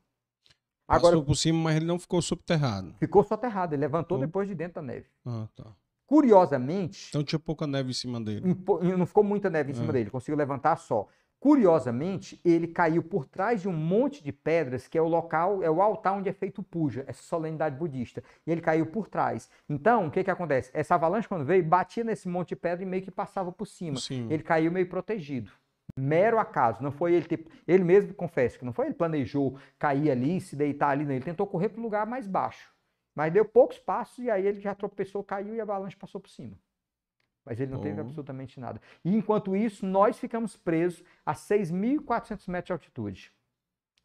[0.85, 2.93] Agora, passou por cima, mas ele não ficou subterrado.
[2.99, 4.21] Ficou soterrado, ele levantou oh.
[4.21, 5.07] depois de dentro da neve.
[5.25, 5.67] Ah, tá.
[6.05, 7.07] Curiosamente.
[7.07, 8.57] Então tinha pouca neve em cima dele.
[8.97, 9.93] Não ficou muita neve em cima é.
[9.93, 11.07] dele, conseguiu levantar só.
[11.39, 15.71] Curiosamente, ele caiu por trás de um monte de pedras, que é o local, é
[15.71, 18.21] o altar onde é feito puja, essa solenidade budista.
[18.45, 19.49] E ele caiu por trás.
[19.69, 20.69] Então, o que que acontece?
[20.73, 23.97] Essa avalanche, quando veio, batia nesse monte de pedra e meio que passava por cima.
[23.97, 24.27] Sim.
[24.29, 25.49] Ele caiu meio protegido.
[25.97, 26.83] Mero acaso.
[26.83, 27.45] Não foi ele ter...
[27.65, 31.05] Ele mesmo confessa que não foi ele planejou cair ali, se deitar ali.
[31.05, 31.13] Não.
[31.13, 32.69] Ele tentou correr para o lugar mais baixo.
[33.15, 36.29] Mas deu poucos passos e aí ele já tropeçou, caiu e a avalanche passou por
[36.29, 36.57] cima
[37.49, 37.81] mas ele não oh.
[37.81, 38.79] teve absolutamente nada.
[39.03, 43.33] E enquanto isso, nós ficamos presos a 6.400 metros de altitude.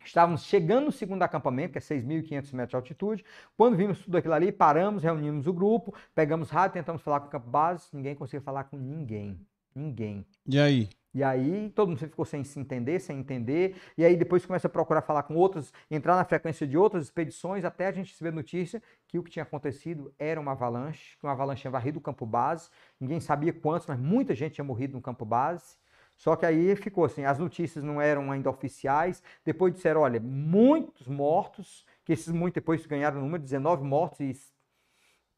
[0.03, 3.25] Estávamos chegando no segundo acampamento, que é 6.500 metros de altitude.
[3.55, 7.31] Quando vimos tudo aquilo ali, paramos, reunimos o grupo, pegamos rádio, tentamos falar com o
[7.31, 9.39] campo base, ninguém conseguiu falar com ninguém.
[9.75, 10.25] Ninguém.
[10.47, 10.89] E aí?
[11.15, 13.77] E aí todo mundo ficou sem se entender, sem entender.
[13.97, 17.65] E aí depois começa a procurar falar com outros, entrar na frequência de outras expedições,
[17.65, 21.33] até a gente receber notícia que o que tinha acontecido era uma avalanche, que uma
[21.33, 22.69] avalanche tinha varrido o campo base.
[23.01, 25.77] Ninguém sabia quantos, mas muita gente tinha morrido no campo base.
[26.17, 29.23] Só que aí ficou assim, as notícias não eram ainda oficiais.
[29.45, 34.21] Depois disseram, olha, muitos mortos, que esses muitos depois ganharam o número de 19 mortos
[34.21, 34.31] e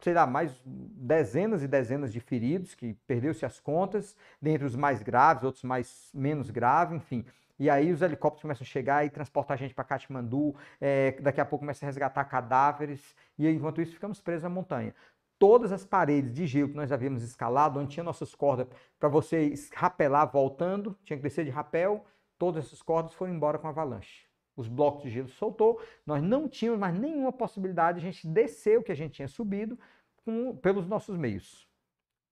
[0.00, 5.02] sei lá, mais dezenas e dezenas de feridos, que perdeu-se as contas, dentre os mais
[5.02, 7.24] graves, outros mais menos graves, enfim.
[7.58, 11.40] E aí os helicópteros começam a chegar e transportar a gente para Katmandu, é, daqui
[11.40, 14.94] a pouco começa a resgatar cadáveres, e enquanto isso ficamos presos à montanha.
[15.38, 18.66] Todas as paredes de gelo que nós havíamos escalado, onde tinha nossas cordas
[18.98, 22.04] para você rapelar voltando, tinha que descer de rapel,
[22.38, 24.25] todas essas cordas foram embora com avalanche
[24.56, 28.78] os blocos de gelo soltou, nós não tínhamos mais nenhuma possibilidade de a gente descer
[28.78, 29.78] o que a gente tinha subido
[30.24, 31.68] com, pelos nossos meios.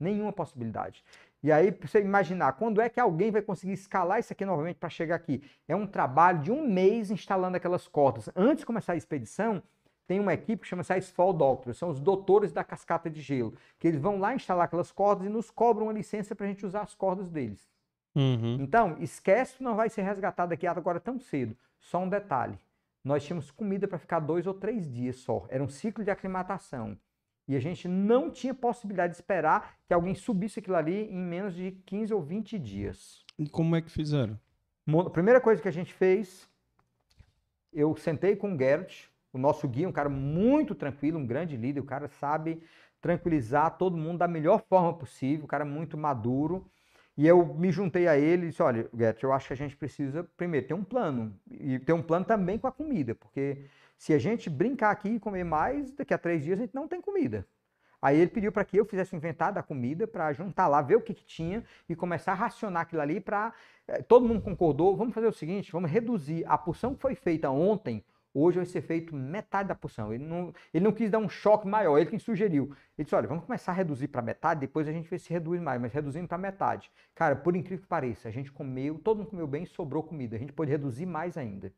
[0.00, 1.04] Nenhuma possibilidade.
[1.42, 4.76] E aí, para você imaginar, quando é que alguém vai conseguir escalar isso aqui novamente
[4.76, 5.42] para chegar aqui?
[5.68, 8.30] É um trabalho de um mês instalando aquelas cordas.
[8.34, 9.62] Antes de começar a expedição,
[10.06, 13.88] tem uma equipe que chama-se Fall Doctors, são os doutores da cascata de gelo, que
[13.88, 16.82] eles vão lá instalar aquelas cordas e nos cobram uma licença para a gente usar
[16.82, 17.70] as cordas deles.
[18.14, 18.58] Uhum.
[18.60, 21.56] Então, esquece que não vai ser resgatado aqui agora tão cedo.
[21.84, 22.58] Só um detalhe:
[23.02, 25.46] nós tínhamos comida para ficar dois ou três dias só.
[25.48, 26.98] Era um ciclo de aclimatação.
[27.46, 31.54] E a gente não tinha possibilidade de esperar que alguém subisse aquilo ali em menos
[31.54, 33.22] de 15 ou 20 dias.
[33.38, 34.40] E como é que fizeram?
[35.06, 36.48] A primeira coisa que a gente fez,
[37.70, 41.80] eu sentei com o Gert, o nosso guia, um cara muito tranquilo, um grande líder,
[41.80, 42.62] o cara sabe
[42.98, 46.66] tranquilizar todo mundo da melhor forma possível, um cara muito maduro.
[47.16, 49.76] E eu me juntei a ele e disse: olha, Gert, eu acho que a gente
[49.76, 51.34] precisa, primeiro, ter um plano.
[51.50, 53.66] E ter um plano também com a comida, porque
[53.96, 56.88] se a gente brincar aqui e comer mais, daqui a três dias a gente não
[56.88, 57.46] tem comida.
[58.02, 60.96] Aí ele pediu para que eu fizesse o inventário da comida, para juntar lá, ver
[60.96, 63.54] o que, que tinha e começar a racionar aquilo ali para.
[63.88, 67.48] Eh, todo mundo concordou, vamos fazer o seguinte: vamos reduzir a porção que foi feita
[67.50, 68.04] ontem
[68.34, 70.12] Hoje vai ser feito metade da porção.
[70.12, 72.64] Ele não, ele não quis dar um choque maior, ele quem sugeriu.
[72.98, 75.60] Ele disse: olha, vamos começar a reduzir para metade, depois a gente vê se reduz
[75.60, 76.90] mais, mas reduzindo para metade.
[77.14, 80.34] Cara, por incrível que pareça, a gente comeu, todo mundo comeu bem, sobrou comida.
[80.34, 81.72] A gente pode reduzir mais ainda.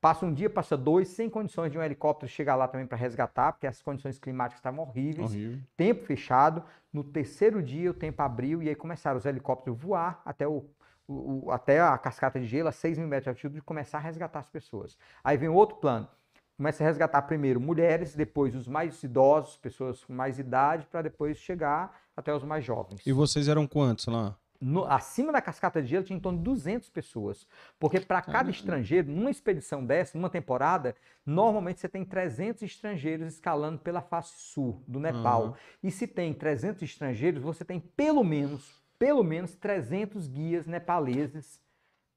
[0.00, 3.52] Passa um dia, passa dois, sem condições de um helicóptero chegar lá também para resgatar,
[3.52, 5.30] porque as condições climáticas estavam horríveis.
[5.30, 5.58] Horrível.
[5.76, 6.62] Tempo fechado.
[6.92, 10.66] No terceiro dia, o tempo abriu e aí começaram os helicópteros a voar até o
[11.06, 14.00] o, o, até a cascata de gelo, a 6 mil metros de altitude, começar a
[14.00, 14.96] resgatar as pessoas.
[15.22, 16.08] Aí vem outro plano.
[16.56, 21.36] Começa a resgatar primeiro mulheres, depois os mais idosos, pessoas com mais idade, para depois
[21.36, 23.04] chegar até os mais jovens.
[23.04, 24.36] E vocês eram quantos lá?
[24.60, 27.46] No, acima da cascata de gelo tinha em torno de 200 pessoas.
[27.78, 30.94] Porque para cada estrangeiro, numa expedição dessa, numa temporada,
[31.26, 35.46] normalmente você tem 300 estrangeiros escalando pela face sul do Nepal.
[35.46, 35.54] Uhum.
[35.82, 41.60] E se tem 300 estrangeiros, você tem pelo menos pelo menos 300 guias nepaleses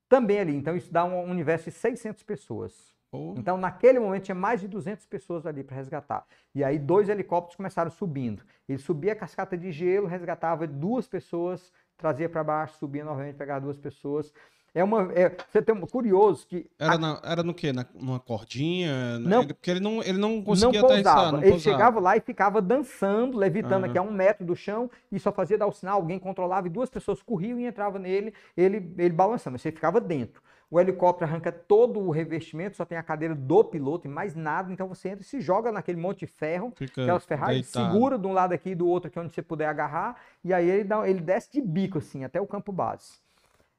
[0.10, 0.56] também ali.
[0.56, 2.96] Então isso dá um universo de 600 pessoas.
[3.12, 3.34] Oh.
[3.38, 6.26] Então naquele momento tinha mais de 200 pessoas ali para resgatar.
[6.54, 8.44] E aí dois helicópteros começaram subindo.
[8.68, 13.62] Ele subia a cascata de gelo, resgatava duas pessoas, trazia para baixo, subia novamente, pegava
[13.62, 14.34] duas pessoas.
[14.78, 15.12] É uma.
[15.14, 16.70] É, você tem um curioso que.
[16.78, 16.98] Era, a...
[17.00, 17.74] na, era no quê?
[17.74, 19.18] Na, numa cordinha?
[19.18, 21.32] Não, porque ele não, ele não conseguia não pousava.
[21.32, 21.78] Não ele pousava.
[21.78, 23.90] chegava lá e ficava dançando, levitando uhum.
[23.90, 26.70] aqui a um metro do chão, e só fazia dar o sinal, alguém controlava, e
[26.70, 30.44] duas pessoas corriam e entravam nele, ele, ele balançando, você ficava dentro.
[30.70, 34.72] O helicóptero arranca todo o revestimento, só tem a cadeira do piloto e mais nada.
[34.72, 38.28] Então você entra e se joga naquele monte de ferro, Fica aquelas ferragens, segura de
[38.28, 40.84] um lado aqui e do outro, que é onde você puder agarrar, e aí ele,
[40.84, 43.26] dá, ele desce de bico, assim, até o campo base.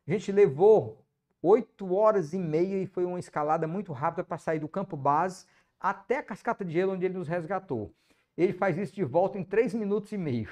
[0.09, 1.05] A gente levou
[1.43, 5.45] oito horas e meia e foi uma escalada muito rápida para sair do campo base
[5.79, 7.93] até a cascata de gelo onde ele nos resgatou.
[8.35, 10.49] Ele faz isso de volta em três minutos e meio.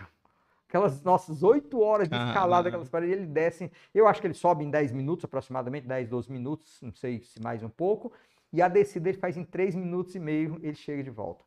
[0.69, 3.73] Aquelas nossas oito horas de escalada, ah, aquelas paredes, ele desce.
[3.95, 7.41] Eu acho que ele sobe em 10 minutos, aproximadamente 10, 12 minutos, não sei se
[7.41, 8.13] mais um pouco.
[8.53, 11.45] E a descida ele faz em 3 minutos e meio, ele chega de volta.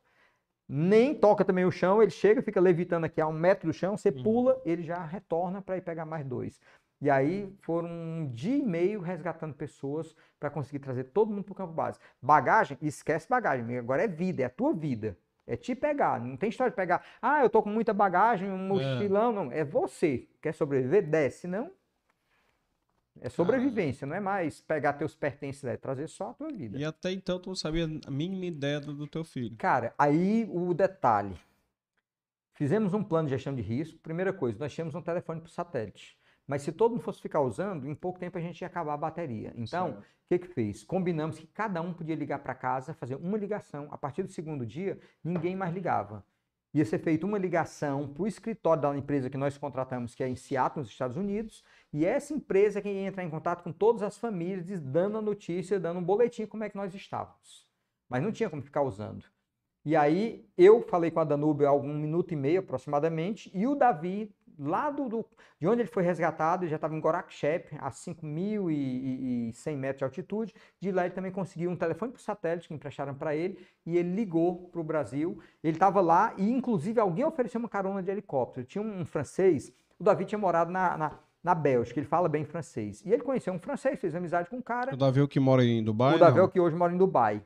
[0.66, 3.96] Nem toca também o chão, ele chega, fica levitando aqui a um metro do chão,
[3.96, 4.22] você uhum.
[4.22, 6.60] pula, ele já retorna para ir pegar mais dois.
[7.00, 11.52] E aí foram um dia e meio resgatando pessoas para conseguir trazer todo mundo para
[11.52, 11.98] o campo base.
[12.20, 15.16] Bagagem, esquece bagagem, agora é vida, é a tua vida.
[15.46, 18.54] É te pegar, não tem história de pegar, ah, eu tô com muita bagagem, um
[18.54, 18.68] é.
[18.68, 19.34] mochilão, é.
[19.34, 19.52] não.
[19.52, 20.28] É você.
[20.40, 21.08] Quer sobreviver?
[21.08, 21.72] Desce, não.
[23.20, 24.08] É sobrevivência, ah.
[24.08, 26.78] não é mais pegar teus pertences, é trazer só a tua vida.
[26.78, 29.56] E até então tu não sabia a mínima ideia do, do teu filho.
[29.56, 31.36] Cara, aí o detalhe.
[32.52, 33.98] Fizemos um plano de gestão de risco.
[34.00, 36.19] Primeira coisa, nós tínhamos um telefone por satélite.
[36.50, 38.96] Mas se todo mundo fosse ficar usando, em pouco tempo a gente ia acabar a
[38.96, 39.52] bateria.
[39.54, 40.82] Então, o que que fez?
[40.82, 43.86] Combinamos que cada um podia ligar para casa, fazer uma ligação.
[43.92, 46.24] A partir do segundo dia, ninguém mais ligava.
[46.74, 50.28] Ia ser feita uma ligação para o escritório da empresa que nós contratamos, que é
[50.28, 51.62] em Seattle, nos Estados Unidos,
[51.92, 55.22] e essa empresa é que ia entrar em contato com todas as famílias, dando a
[55.22, 57.64] notícia, dando um boletim como é que nós estávamos.
[58.08, 59.24] Mas não tinha como ficar usando.
[59.84, 63.74] E aí eu falei com a Danube há algum minuto e meio aproximadamente, e o
[63.74, 65.26] Davi lá do, do,
[65.58, 70.54] de onde ele foi resgatado, ele já estava em Gorakchep, a 5.100 metros de altitude.
[70.80, 74.14] De lá ele também conseguiu um telefone por satélite que emprestaram para ele e ele
[74.14, 75.40] ligou para o Brasil.
[75.62, 78.66] Ele estava lá e, inclusive, alguém ofereceu uma carona de helicóptero.
[78.66, 82.44] Tinha um, um francês, o Davi tinha morado na, na, na, Bélgica, ele fala bem
[82.44, 83.02] francês.
[83.04, 84.94] E ele conheceu um francês, fez amizade com um cara.
[84.94, 86.16] O Davi é que mora em Dubai?
[86.16, 87.42] O Davi é que hoje mora em Dubai.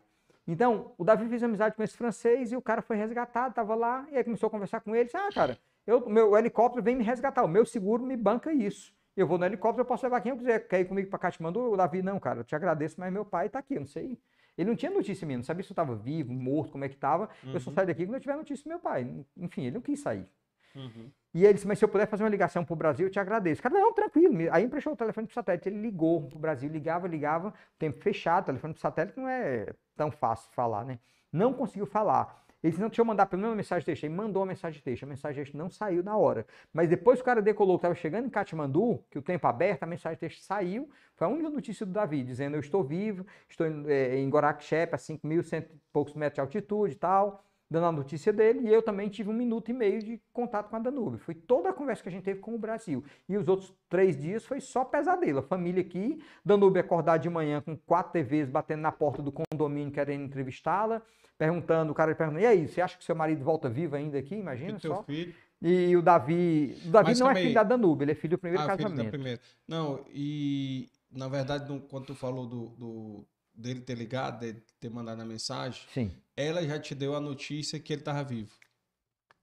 [0.46, 4.06] Então, o Davi fez amizade com esse francês e o cara foi resgatado, estava lá,
[4.10, 5.06] e aí começou a conversar com ele.
[5.06, 8.52] Disse, ah, cara, eu, meu o helicóptero vem me resgatar, o meu seguro me banca
[8.52, 8.94] isso.
[9.16, 10.66] Eu vou no helicóptero, eu posso levar quem eu quiser.
[10.66, 11.72] Quer ir comigo para Katmandu?
[11.72, 14.18] O Davi, não, cara, eu te agradeço, mas meu pai está aqui, eu não sei.
[14.56, 16.94] Ele não tinha notícia minha, não sabia se eu estava vivo, morto, como é que
[16.94, 17.28] estava.
[17.42, 17.52] Uhum.
[17.52, 17.74] Eu só uhum.
[17.74, 19.24] saio daqui quando eu tiver notícia do meu pai.
[19.36, 20.26] Enfim, ele não quis sair.
[20.74, 21.10] Uhum.
[21.32, 23.18] E ele disse, mas se eu puder fazer uma ligação para o Brasil, eu te
[23.18, 23.62] agradeço.
[23.62, 24.36] Cara, não, tranquilo.
[24.52, 25.68] Aí emprestou o telefone para satélite.
[25.68, 28.46] Ele ligou para o Brasil, ligava, ligava, tempo fechado.
[28.46, 30.98] Telefone para satélite não é tão fácil falar, né?
[31.32, 32.43] Não conseguiu falar.
[32.64, 34.04] Ele disse, não, deixa eu mandar pelo menos mensagem de texto.
[34.04, 35.02] Ele mandou a mensagem de texto.
[35.02, 36.46] A mensagem de texto não saiu na hora.
[36.72, 40.16] Mas depois o cara decolou, estava chegando em Katmandu, que o tempo aberto, a mensagem
[40.16, 40.88] de texto saiu.
[41.14, 44.94] Foi a única notícia do Davi, dizendo, eu estou vivo, estou em, é, em Gorakchep,
[44.94, 47.44] a 5.100 e poucos metros de altitude e tal.
[47.70, 50.76] Dando a notícia dele, e eu também tive um minuto e meio de contato com
[50.76, 51.18] a Danube.
[51.18, 53.02] Foi toda a conversa que a gente teve com o Brasil.
[53.28, 55.38] E os outros três dias foi só pesadelo.
[55.40, 59.92] A família aqui, Danube acordar de manhã com quatro TVs batendo na porta do condomínio
[59.92, 61.02] querendo entrevistá-la,
[61.38, 64.34] perguntando, o cara perguntando, e aí, você acha que seu marido volta vivo ainda aqui?
[64.36, 65.02] Imagina E só.
[65.02, 65.34] filho?
[65.62, 67.54] E o Davi, o Davi Mas não é filho aí.
[67.54, 69.10] da Danube, ele é filho do primeiro Ah, filho da casamento.
[69.10, 69.40] primeira.
[69.66, 73.24] Não, e na verdade, quando tu falou do, do-
[73.54, 76.10] dele ter ligado, dele ter mandado a mensagem, Sim.
[76.36, 78.52] ela já te deu a notícia que ele tava vivo.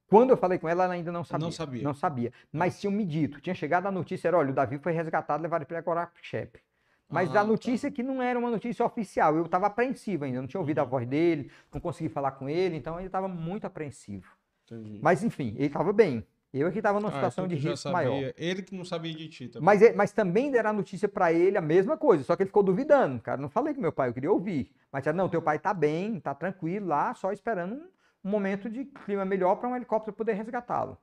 [0.07, 1.45] Quando eu falei com ela, ela ainda não sabia.
[1.45, 1.83] Não sabia.
[1.83, 2.33] Não sabia.
[2.51, 3.39] Mas tinham me dito.
[3.39, 6.59] Tinha chegado a notícia, era, olha, o Davi foi resgatado, levado para Guarapixepe.
[7.09, 7.43] Mas Ah, a tá.
[7.45, 9.35] notícia que não era uma notícia oficial.
[9.37, 10.89] Eu estava apreensivo ainda, não tinha ouvido a Uhum.
[10.89, 14.29] voz dele, não consegui falar com ele, então ele estava muito apreensivo.
[14.65, 14.99] Entendi.
[15.01, 16.25] Mas enfim, ele estava bem.
[16.53, 18.33] Eu é que estava numa Ah, situação então de risco maior.
[18.35, 19.65] Ele que não sabia de ti também.
[19.65, 22.61] Mas, mas também deram a notícia para ele a mesma coisa, só que ele ficou
[22.61, 23.21] duvidando.
[23.21, 24.69] Cara, não falei com meu pai, eu queria ouvir.
[24.91, 27.87] Mas não, teu pai tá bem, tá tranquilo lá, só esperando um,
[28.25, 30.97] um momento de clima melhor para um helicóptero poder resgatá-lo.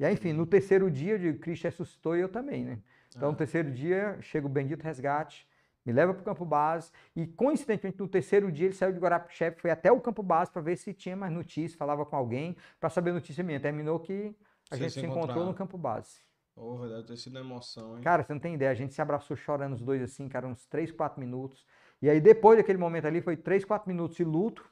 [0.00, 2.78] E aí, enfim, no terceiro dia, eu digo, Cristo ressuscitou e eu também, né?
[3.14, 3.38] Então, no Ah.
[3.38, 5.46] terceiro dia, chega o bendito resgate,
[5.86, 9.60] me leva para o campo base, e coincidentemente, no terceiro dia, ele saiu de Guarapixepe,
[9.60, 12.90] foi até o campo base para ver se tinha mais notícia, falava com alguém, para
[12.90, 13.60] saber a notícia minha.
[13.60, 14.34] Terminou que
[14.70, 16.20] a Vocês gente se se encontrou no campo base.
[16.56, 18.02] Vai deve ter sido emoção, hein?
[18.02, 20.66] Cara, você não tem ideia, a gente se abraçou chorando os dois assim, cara, uns
[20.66, 21.64] 3, 4 minutos.
[22.00, 24.64] E aí depois daquele momento ali, foi 3, 4 minutos de luto.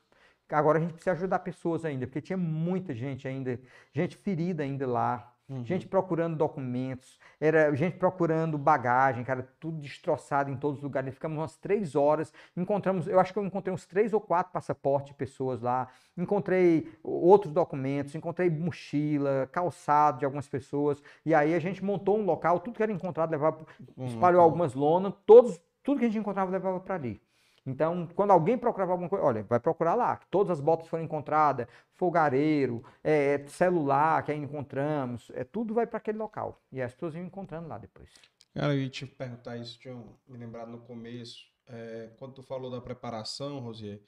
[0.49, 3.59] Agora a gente precisa ajudar pessoas ainda, porque tinha muita gente ainda,
[3.95, 5.65] gente ferida ainda lá, Uhum.
[5.65, 11.13] gente procurando documentos, era gente procurando bagagem, cara, tudo destroçado em todos os lugares.
[11.13, 15.11] Ficamos umas três horas, encontramos, eu acho que eu encontrei uns três ou quatro passaportes
[15.11, 21.59] de pessoas lá, encontrei outros documentos, encontrei mochila, calçado de algumas pessoas, e aí a
[21.59, 23.67] gente montou um local, tudo que era encontrado levava,
[23.99, 27.21] espalhou algumas lonas, todos, tudo que a gente encontrava levava para ali.
[27.67, 30.17] Então, quando alguém procurava alguma coisa, olha, vai procurar lá.
[30.31, 35.99] Todas as botas foram encontradas, fogareiro, é, celular que aí encontramos, é, tudo vai para
[35.99, 36.61] aquele local.
[36.73, 38.09] E as pessoas iam encontrando lá depois.
[38.55, 42.43] Cara, eu ia te perguntar isso, tinha um- me lembrado no começo, é, quando tu
[42.43, 44.01] falou da preparação, Rosier,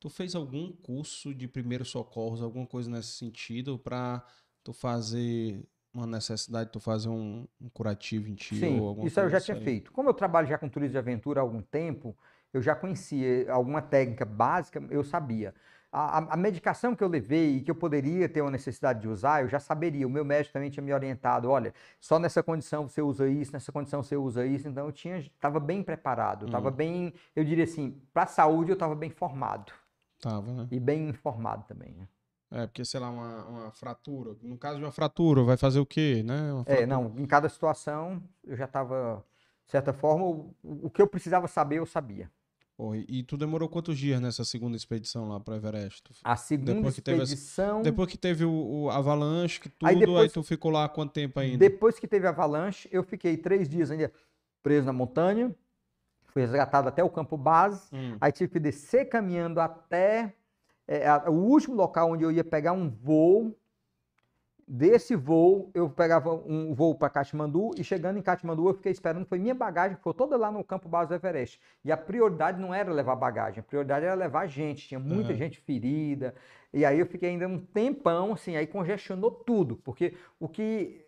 [0.00, 4.24] tu fez algum curso de primeiros socorros, alguma coisa nesse sentido, pra
[4.64, 9.20] tu fazer uma necessidade, tu fazer um, um curativo em ti ou Sim, alguma isso
[9.20, 9.64] aí eu coisa já tinha assim?
[9.64, 9.92] feito.
[9.92, 12.16] Como eu trabalho já com turismo de aventura há algum tempo,
[12.56, 15.54] eu já conhecia alguma técnica básica, eu sabia.
[15.92, 19.42] A, a- medicação que eu levei e que eu poderia ter uma necessidade de usar,
[19.42, 20.06] eu já saberia.
[20.06, 23.70] O meu médico também tinha me orientado, olha, só nessa condição você usa isso, nessa
[23.70, 24.66] condição você usa isso.
[24.68, 26.76] Então eu tinha, estava bem preparado, estava Uhum.
[26.76, 29.72] bem, eu diria assim, para a saúde eu estava bem formado
[30.20, 30.68] Tava, né?
[30.70, 31.92] e bem informado também.
[31.94, 32.08] Né?
[32.50, 35.86] É, porque, sei lá, uma, uma fratura, no caso de uma fratura, vai fazer o
[35.86, 36.50] quê, né?
[36.66, 39.24] É, não, em cada situação eu já estava,
[39.66, 42.30] de certa forma, o, o que eu precisava saber eu sabia.
[42.76, 46.10] Pô, e, e tu demorou quantos dias nessa segunda expedição lá pro Everest?
[46.24, 47.82] A segunda Depois que teve expedição.
[47.82, 48.50] Depois que teve o,
[48.84, 51.58] o avalanche, que tudo, Aí aí, depois- tu ficou lá há quanto tempo ainda?
[51.58, 54.12] Depois que teve a avalanche, eu fiquei três dias ainda
[54.62, 55.54] preso na montanha.
[56.24, 57.88] Fui resgatado até o campo base.
[57.92, 60.34] Hum, Aí tive que descer caminhando até
[60.88, 63.56] é, a- o último local onde eu ia pegar um voo.
[64.66, 69.26] Desse voo, eu pegava um voo para Katmandu e chegando em Katmandu, eu fiquei esperando.
[69.26, 71.60] Foi minha bagagem, que foi toda lá no campo base do Everest.
[71.84, 74.88] E a prioridade não era levar bagagem, a prioridade era levar gente.
[74.88, 75.38] Tinha muita Aham.
[75.38, 76.34] gente ferida.
[76.72, 79.76] E aí eu fiquei ainda um tempão, assim, aí congestionou tudo.
[79.76, 81.04] Porque o que.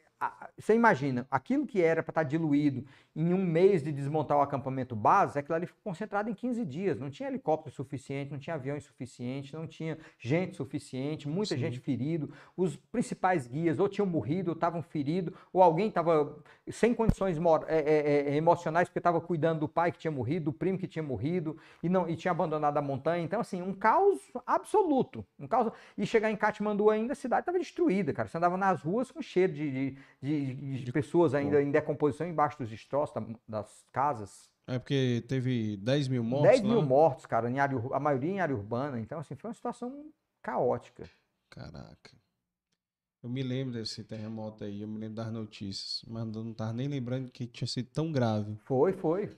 [0.59, 2.85] Você imagina, aquilo que era para estar diluído
[3.15, 6.99] em um mês de desmontar o acampamento base, aquilo ali ficou concentrado em 15 dias.
[6.99, 11.61] Não tinha helicóptero suficiente, não tinha avião suficiente, não tinha gente suficiente, muita Sim.
[11.61, 12.33] gente ferido.
[12.57, 16.39] Os principais guias ou tinham morrido, ou estavam feridos, ou alguém estava
[16.71, 17.39] sem condições
[17.69, 20.87] é, é, é, emocionais porque estava cuidando do pai que tinha morrido, do primo que
[20.87, 23.23] tinha morrido e não e tinha abandonado a montanha.
[23.23, 25.25] Então, assim, um caos absoluto.
[25.39, 25.73] Um caos...
[25.97, 28.29] E chegar em Katmandu ainda, a cidade estava destruída, cara.
[28.29, 32.59] Você andava nas ruas com cheiro de, de, de- de pessoas ainda em decomposição embaixo
[32.59, 34.51] dos destroços da- das casas.
[34.67, 36.85] É porque teve 10 mil mortos 10 mil lá?
[36.85, 38.99] mortos, cara, em área, a maioria em área urbana.
[38.99, 40.11] Então, assim, foi uma situação
[40.43, 41.09] caótica.
[41.49, 42.11] Caraca.
[43.23, 46.73] Eu me lembro desse terremoto aí, eu me lembro das notícias, mas eu não tava
[46.73, 48.57] nem lembrando que tinha sido tão grave.
[48.65, 49.37] Foi, foi.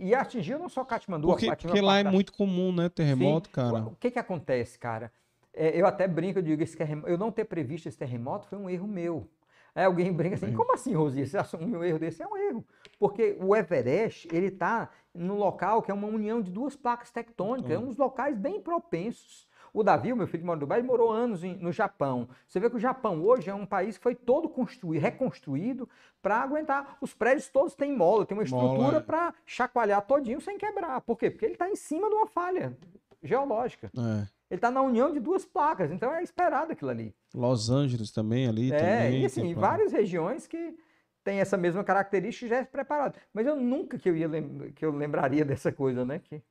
[0.00, 3.84] E atingiu não só Katmandu, Porque, porque lá é muito comum, né, terremoto, cara.
[3.86, 5.12] O que que acontece, cara?
[5.52, 8.56] É, eu até brinco, eu digo, esse terremoto, eu não ter previsto esse terremoto foi
[8.58, 9.28] um erro meu.
[9.74, 10.54] Aí alguém brinca assim, Sim.
[10.54, 11.26] como assim, Rosi?
[11.26, 12.22] Você assume um erro desse?
[12.22, 12.64] É um erro.
[12.98, 17.70] Porque o Everest, ele está num local que é uma união de duas placas tectônicas,
[17.70, 19.46] é um dos locais bem propensos.
[19.74, 22.28] O Davi, o meu filho que mora no Dubai, ele morou anos em- no Japão.
[22.46, 25.88] Você vê que o Japão hoje é um país que foi todo construído, reconstruído
[26.20, 26.98] para aguentar.
[27.00, 29.00] Os prédios todos têm mola, tem uma estrutura é.
[29.00, 31.00] para chacoalhar todinho sem quebrar.
[31.00, 31.30] Por quê?
[31.30, 32.76] Porque ele está em cima de uma falha
[33.22, 33.90] geológica.
[33.96, 34.26] É.
[34.52, 37.14] Ele está na união de duas placas, então é esperado aquilo ali.
[37.34, 38.70] Los Angeles também ali.
[38.70, 40.76] É, também, e assim, tem várias regiões que
[41.24, 43.18] têm essa mesma característica e já é preparado.
[43.32, 44.28] Mas eu nunca que eu, ia
[44.74, 46.18] que eu lembraria dessa coisa, né?
[46.18, 46.42] Que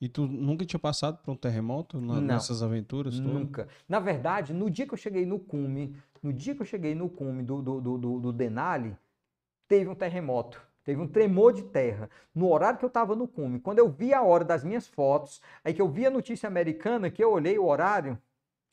[0.00, 3.14] E tu nunca tinha passado por um terremoto na- nessas aventuras?
[3.20, 3.32] todas?
[3.32, 3.68] Nunca.
[3.88, 7.08] Na verdade, no dia que eu cheguei no cume, no dia que eu cheguei no
[7.08, 8.96] cume do, do, do, do Denali,
[9.68, 10.60] teve um terremoto.
[10.84, 12.10] Teve um tremor de terra.
[12.34, 13.58] No horário que eu estava no cume.
[13.58, 17.10] Quando eu vi a hora das minhas fotos, aí que eu vi a notícia americana,
[17.10, 18.18] que eu olhei o horário,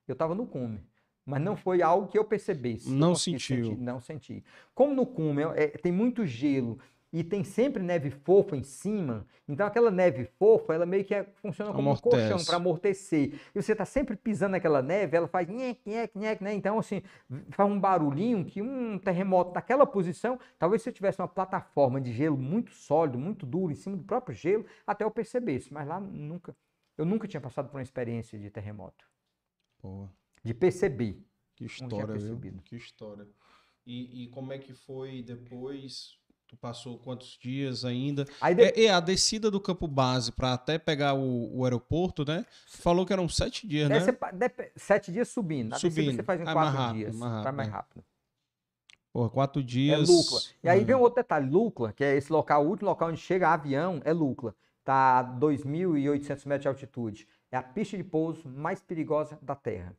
[0.07, 0.83] eu estava no cume.
[1.25, 2.89] Mas não foi algo que eu percebesse.
[2.91, 3.65] Não sentiu.
[3.65, 4.43] sentir, não senti.
[4.75, 6.79] Como no cume é- é- tem muito gelo
[7.13, 11.25] e tem sempre neve fofa em cima, então aquela neve fofa, ela meio que é-
[11.41, 12.45] funciona como um colchão Amortece.
[12.45, 13.33] para amortecer.
[13.53, 16.53] E você está sempre pisando naquela neve, ela faz nhec, nhec, nhec, né?
[16.53, 17.01] Então, assim,
[17.49, 22.13] faz um barulhinho que um terremoto naquela posição, talvez se eu tivesse uma plataforma de
[22.13, 25.73] gelo muito sólido, muito duro, em cima do próprio gelo, até eu percebesse.
[25.73, 26.55] Mas lá nunca,
[26.97, 29.05] eu nunca tinha passado por uma experiência de terremoto.
[29.81, 30.07] Pô,
[30.43, 31.21] De perceber.
[31.55, 32.39] que história, viu?
[32.63, 33.27] Que história.
[33.85, 36.20] E, e como é que foi depois?
[36.51, 38.25] Tu passou quantos dias ainda?
[38.25, 42.45] De- É, é, a descida do campo base para até pegar o, o aeroporto, né?
[42.67, 44.03] Falou que eram sete dias, Aí né?
[44.03, 45.69] você pa- dep- sete dias subindo.
[45.69, 46.15] Descida Subindo.
[46.17, 47.15] você faz em Ah, quatro rápido, dias.
[47.15, 47.71] mais Vai rápido, mais é.
[47.71, 48.03] rápido.
[49.13, 50.09] Porra, quatro É dias.
[50.09, 50.39] Lucla.
[50.61, 50.85] E aí Hum.
[50.85, 51.49] vem um outro detalhe.
[51.49, 54.53] Lucla, que é esse local, o último local onde chega avião, é Lucla.
[54.79, 57.27] Está a 2.800 metros de altitude.
[57.49, 59.95] É a pista de pouso mais perigosa da Terra.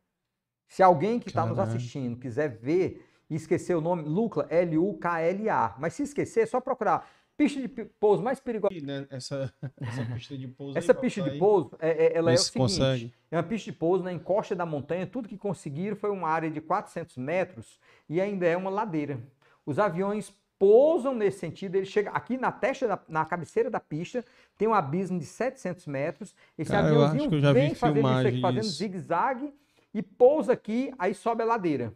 [0.68, 5.74] Se alguém que está nos assistindo quiser ver e esquecer o nome, Lucla, L-U-K-L-A.
[5.78, 7.08] Mas se esquecer, é só procurar.
[7.36, 7.66] Pista de
[7.98, 8.74] pouso mais perigosa.
[8.82, 10.78] Né, essa, essa pista de pouso.
[10.78, 12.58] Essa pista de pouso, é, é- ela é o se seguinte.
[12.60, 13.14] consegue.
[13.30, 15.06] É uma pista de pouso na encosta da montanha.
[15.06, 19.18] Tudo que conseguiram foi uma área de 400 metros e ainda é uma ladeira.
[19.64, 21.74] Os aviões pousam nesse sentido.
[21.74, 24.22] Ele chega aqui na testa, da- na cabeceira da pista,
[24.58, 26.34] tem um abismo de 700 metros.
[26.56, 29.54] Esse Cara, eu aviãozinho acho que eu já vi vem fazendo isso aqui, fazendo zigue-zague
[29.94, 31.94] e pousa aqui, aí sobe a ladeira.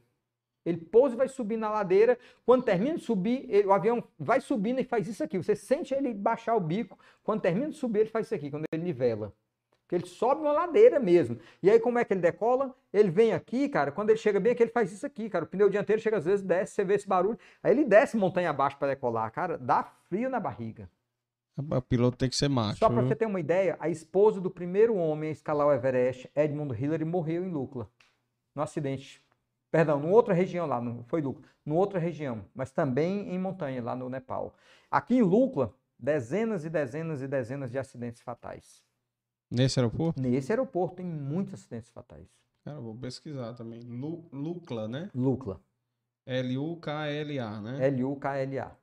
[0.66, 2.18] Ele pousa e vai subir na ladeira.
[2.44, 5.38] Quando termina de subir, ele- o avião vai subindo e faz isso aqui.
[5.38, 6.98] Você sente ele baixar o bico.
[7.22, 9.32] Quando termina de subir, ele faz isso aqui, quando ele nivela.
[9.82, 11.38] Porque ele sobe uma ladeira mesmo.
[11.62, 12.74] E aí, como é que ele decola?
[12.92, 13.92] Ele vem aqui, cara.
[13.92, 15.44] Quando ele chega bem aqui, ele faz isso aqui, cara.
[15.44, 17.38] O pneu dianteiro chega às vezes, desce, você vê esse barulho.
[17.62, 19.30] Aí ele desce montanha abaixo para decolar.
[19.30, 20.90] Cara, dá frio na barriga.
[21.56, 22.78] O piloto tem que ser macho.
[22.80, 26.28] Só para você ter uma ideia, a esposa do primeiro homem a escalar o Everest,
[26.34, 27.88] Edmund Hillary, morreu em Lukla.
[28.54, 29.22] No acidente.
[29.76, 31.44] Perdão, numa outra região lá, não foi Lukla.
[31.62, 34.54] Numa outra região, mas também em montanha, lá no Nepal.
[34.90, 38.82] Aqui em Lukla, dezenas e dezenas e dezenas de acidentes fatais.
[39.50, 40.18] Nesse aeroporto?
[40.18, 42.26] Nesse aeroporto tem muitos acidentes fatais.
[42.64, 43.80] Cara, vou pesquisar também.
[43.82, 45.10] Lu, Lucla, né?
[45.14, 45.60] Lukla.
[46.24, 47.86] L-U-K-L-A, né?
[47.88, 48.74] L-U-K-L-A.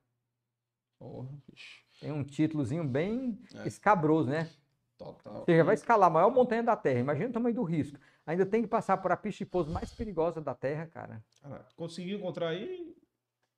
[0.99, 1.81] Porra, bicho.
[1.99, 3.67] Tem um títulozinho bem É.
[3.67, 4.47] escabroso, né?
[4.95, 5.43] Total.
[5.43, 6.99] Você já vai escalar a maior montanha da Terra.
[6.99, 7.97] Imagina o tamanho do risco.
[8.25, 11.21] Ainda tem que passar por a pista de pouso mais perigosa da Terra, cara.
[11.41, 12.95] Cara, conseguiu encontrar aí?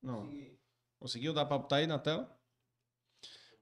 [0.02, 0.28] Não.
[1.00, 1.34] Conseguiu?
[1.34, 2.30] Dá pra botar aí na tela?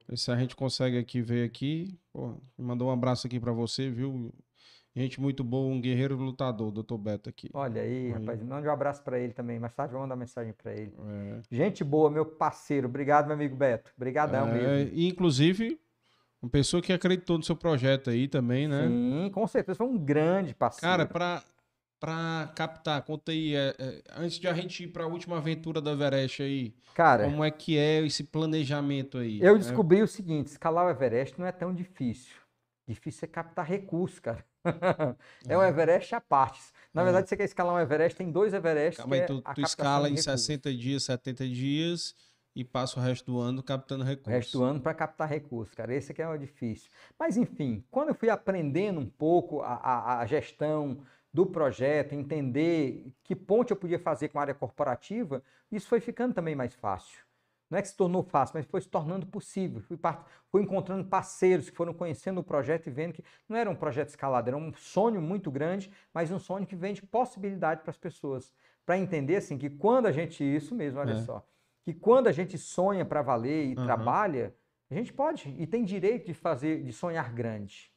[0.08, 2.00] Ver se a gente consegue aqui ver aqui.
[2.12, 4.34] Pô, mandou um abraço aqui pra você, viu?
[4.96, 6.98] Gente muito boa, um guerreiro lutador, Dr.
[6.98, 7.50] Beto aqui.
[7.54, 8.12] Olha aí, Aí.
[8.12, 8.44] rapaz.
[8.44, 9.58] Mande um abraço pra ele também.
[9.60, 10.94] Mais tarde vou mandar mensagem pra ele.
[11.00, 11.42] É.
[11.50, 12.88] Gente boa, meu parceiro.
[12.88, 13.92] Obrigado, meu amigo Beto.
[13.98, 14.54] Obrigadão É,
[14.86, 15.00] mesmo.
[15.00, 15.82] inclusive,
[16.44, 18.86] uma pessoa que acreditou no seu projeto aí também, né?
[18.88, 19.78] Sim, com certeza.
[19.78, 20.82] Foi um grande parceiro.
[20.86, 21.42] Cara, pra,
[22.02, 25.94] pra captar, conta aí, é, é, antes de a gente ir pra última aventura da
[25.94, 29.42] Everest aí, Cara, como é que é esse planejamento aí?
[29.42, 29.60] eu né?
[29.60, 32.36] descobri o seguinte: escalar o Everest não é tão difícil.
[32.86, 34.46] Difícil é captar recursos, cara.
[35.48, 35.70] é um É.
[35.70, 36.60] Everest à parte.
[36.94, 37.06] Na É.
[37.06, 38.98] verdade, você quer escalar um Everest, tem dois Everest.
[38.98, 40.42] Calma aí, é tu, a tu escala em recursos.
[40.42, 42.14] 60 dias, 70 dias
[42.56, 44.34] e passa o resto do ano captando o recursos.
[44.34, 45.94] resto do ano para captar recursos, cara.
[45.94, 46.90] Esse aqui é o difícil.
[47.20, 51.00] Mas, enfim, quando eu fui aprendendo um pouco a, a- a gestão
[51.34, 56.34] do projeto, entender que ponte eu podia fazer com a área corporativa, isso foi ficando
[56.34, 57.24] também mais fácil.
[57.70, 59.82] Não é que se tornou fácil, mas foi se tornando possível.
[59.82, 63.68] Fui, par- fui encontrando parceiros que foram conhecendo o projeto e vendo que não era
[63.70, 67.90] um projeto escalado, era um sonho muito grande, mas um sonho que vende possibilidade para
[67.90, 68.54] as pessoas.
[68.86, 70.44] Para entender assim que quando a gente.
[70.44, 71.16] Isso mesmo, olha É.
[71.16, 71.44] só.
[71.84, 73.86] Que quando a gente sonha para valer e Aham.
[73.86, 74.56] trabalha,
[74.90, 77.92] a gente pode e tem direito de fazer, de sonhar grande.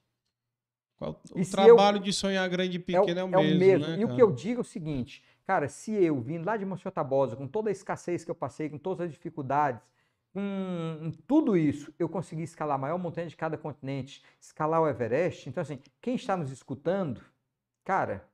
[0.98, 3.58] Qual- o trabalho de sonhar grande e É o, pequeno é o, é o mesmo,
[3.58, 3.86] mesmo.
[3.86, 6.64] né, e o que eu digo é o seguinte, cara, se eu vindo lá de
[6.64, 9.92] Monsenhor Tabosa, com toda a escassez que eu passei, com todas as dificuldades,
[10.32, 15.48] com tudo isso, eu consegui escalar a maior montanha de cada continente, escalar o Everest.
[15.48, 17.22] Então, assim, quem está nos escutando,
[17.84, 18.28] cara,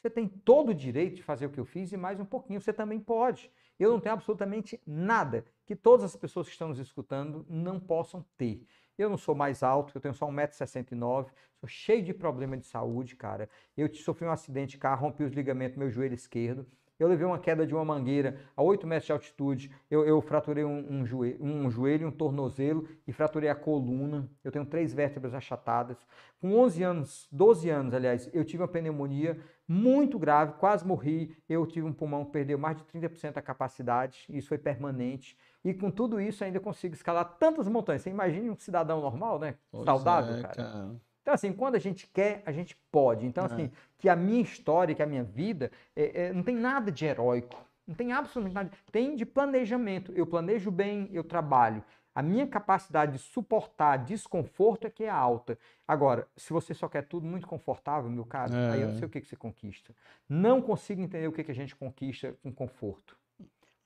[0.00, 2.60] você tem todo o direito de fazer o que eu fiz e mais um pouquinho,
[2.60, 3.50] você também pode.
[3.78, 8.24] Eu não tenho absolutamente nada que todas as pessoas que estão nos escutando não possam
[8.36, 8.66] ter.
[8.96, 11.30] Eu não sou mais alto, eu tenho só 1,69m,
[11.60, 13.48] sou cheio de problema de saúde, cara.
[13.76, 16.66] Eu sofri um acidente de carro, rompi os ligamentos do meu joelho esquerdo.
[16.98, 19.70] Eu levei uma queda de uma mangueira a 8 metros de altitude.
[19.90, 24.28] Eu, eu fraturei um, um, joelho, um joelho, um tornozelo e fraturei a coluna.
[24.42, 25.96] Eu tenho três vértebras achatadas.
[26.40, 31.36] Com 11 anos, 12 anos, aliás, eu tive uma pneumonia muito grave, quase morri.
[31.48, 34.24] Eu tive um pulmão que perdeu mais de 30% da capacidade.
[34.28, 35.36] Isso foi permanente.
[35.64, 38.02] E com tudo isso ainda consigo escalar tantas montanhas.
[38.02, 39.56] Você imagine um cidadão normal, né?
[39.70, 40.54] Pois Saudável, é, cara.
[40.54, 41.07] cara.
[41.22, 43.26] Então, assim, quando a gente quer, a gente pode.
[43.26, 43.46] Então, É.
[43.46, 47.04] assim, que a minha história, que a minha vida, é- é, não tem nada de
[47.04, 47.62] heróico.
[47.86, 48.70] Não tem absolutamente nada.
[48.92, 50.12] Tem de planejamento.
[50.12, 51.82] Eu planejo bem, eu trabalho.
[52.14, 55.56] A minha capacidade de suportar desconforto é que é alta.
[55.86, 58.70] Agora, se você só quer tudo muito confortável, meu caro, É.
[58.72, 59.94] aí eu não sei o que, que você conquista.
[60.28, 63.16] Não consigo entender o que, que a gente conquista com conforto.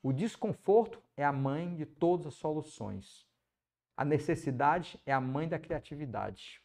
[0.02, 3.26] O desconforto é a mãe de todas as soluções.
[3.96, 6.61] A necessidade é a mãe da criatividade.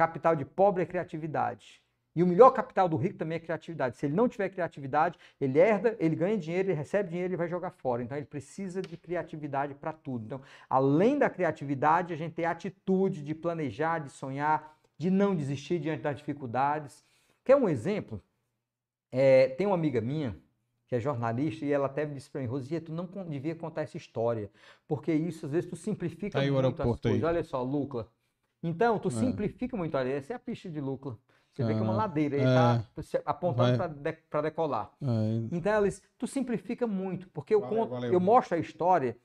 [0.00, 1.82] Capital de pobre é criatividade.
[2.16, 3.98] E o melhor capital do rico também é criatividade.
[3.98, 7.46] Se ele não tiver criatividade, ele herda, ele ganha dinheiro, ele recebe dinheiro e vai
[7.46, 8.02] jogar fora.
[8.02, 10.24] Então ele precisa de criatividade para tudo.
[10.24, 10.40] Então,
[10.70, 15.78] além da criatividade, a gente tem a atitude de planejar, de sonhar, de não desistir
[15.78, 17.04] diante das dificuldades.
[17.44, 18.22] Quer um exemplo?
[19.12, 20.34] É, tem uma amiga minha
[20.88, 23.82] que é jornalista e ela até me disse para mim, Rosia, tu não devia contar
[23.82, 24.50] essa história,
[24.88, 27.12] porque isso às vezes tu simplifica Tá muito as aeroporto aí.
[27.12, 27.28] coisas.
[27.28, 28.10] Olha só, Lucla.
[28.62, 29.10] Então, tu É.
[29.10, 29.96] simplifica muito.
[29.96, 31.18] Olha, essa é a pista de Lucla.
[31.52, 32.54] Você vê que é uma Ah, ladeira, ele é.
[32.54, 33.76] tá se- apontando
[34.28, 34.92] para decolar.
[35.02, 38.12] Aí, Então, disse, tu simplifica muito, porque eu, Valeu, conto- valeu.
[38.12, 39.16] eu mostro a história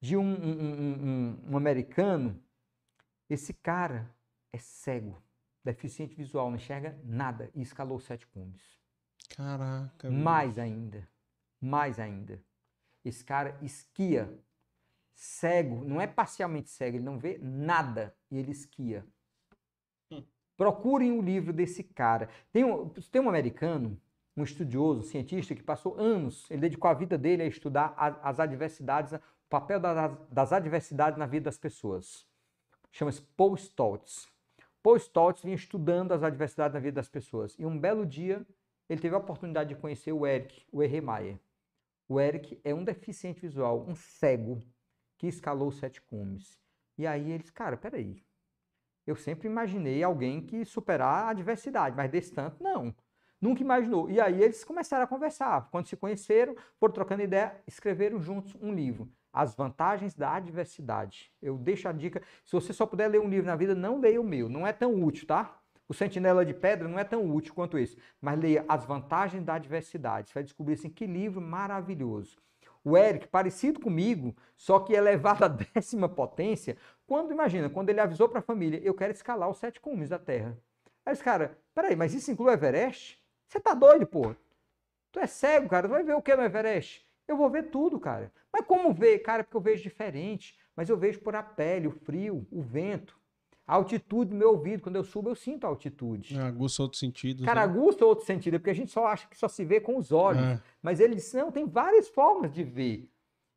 [0.00, 2.40] de um, um- um- um- um americano.
[3.28, 4.08] Esse cara
[4.52, 5.20] é cego,
[5.64, 8.62] deficiente visual, não enxerga nada e escalou sete cumes.
[9.34, 10.10] Caraca.
[10.10, 11.08] Mais ainda,
[11.60, 12.40] mais ainda.
[13.04, 14.32] Esse cara esquia,
[15.14, 19.06] cego, não é parcialmente cego, ele não vê nada e ele esquia.
[20.10, 20.24] Hum.
[20.56, 22.28] Procurem o livro desse cara.
[22.52, 24.00] Tem um, tem um americano,
[24.36, 28.28] um estudioso, um cientista, que passou anos, ele dedicou a vida dele a estudar a-
[28.28, 32.26] as adversidades, o papel das, das adversidades na vida das pessoas.
[32.90, 34.28] Chama-se Paul Stoltz.
[34.82, 37.54] Paul Stoltz vinha estudando as adversidades na vida das pessoas.
[37.58, 38.44] E um belo dia,
[38.88, 41.38] ele teve a oportunidade de conhecer o Eric, o Erremeyer.
[42.08, 44.60] O Eric é um deficiente visual, um cego,
[45.22, 46.58] que escalou os sete cumes.
[46.98, 48.20] E aí eles, cara, peraí.
[49.06, 52.92] Eu sempre imaginei alguém que superar a adversidade, mas desse tanto, não.
[53.40, 54.10] Nunca imaginou.
[54.10, 55.68] E aí eles começaram a conversar.
[55.70, 59.08] Quando se conheceram, foram trocando ideia, escreveram juntos um livro.
[59.32, 61.32] As vantagens da adversidade.
[61.40, 64.20] Eu deixo a dica, se você só puder ler um livro na vida, não leia
[64.20, 64.48] o meu.
[64.48, 65.56] Não é tão útil, tá?
[65.86, 67.96] O Sentinela de Pedra não é tão útil quanto esse.
[68.20, 70.30] Mas leia As Vantagens da Adversidade.
[70.30, 72.42] Você vai descobrir assim, que livro maravilhoso.
[72.84, 76.76] O Eric, parecido comigo, só que elevado à décima potência,
[77.06, 80.18] quando, imagina, quando ele avisou para a família, eu quero escalar os sete cumes da
[80.18, 80.58] Terra.
[81.04, 83.22] Aí esse cara, peraí, mas isso inclui o Everest?
[83.48, 84.34] Você tá doido, pô?
[85.12, 87.06] Tu é cego, cara, tu vai ver o que no Everest?
[87.28, 88.32] Eu vou ver tudo, cara.
[88.52, 89.18] Mas como ver?
[89.20, 90.58] Cara, porque eu vejo diferente.
[90.74, 93.18] Mas eu vejo por a pele, o frio, o vento,
[93.66, 94.82] a altitude do meu ouvido.
[94.82, 96.38] Quando eu subo, eu sinto a altitude.
[96.38, 97.44] Aguça outros sentidos.
[97.44, 97.72] Cara, né?
[97.72, 100.12] agusta outro sentido, é porque a gente só acha que só se vê com os
[100.12, 100.42] olhos.
[100.42, 100.60] É.
[100.82, 103.08] Mas ele disse, não, tem várias formas de ver.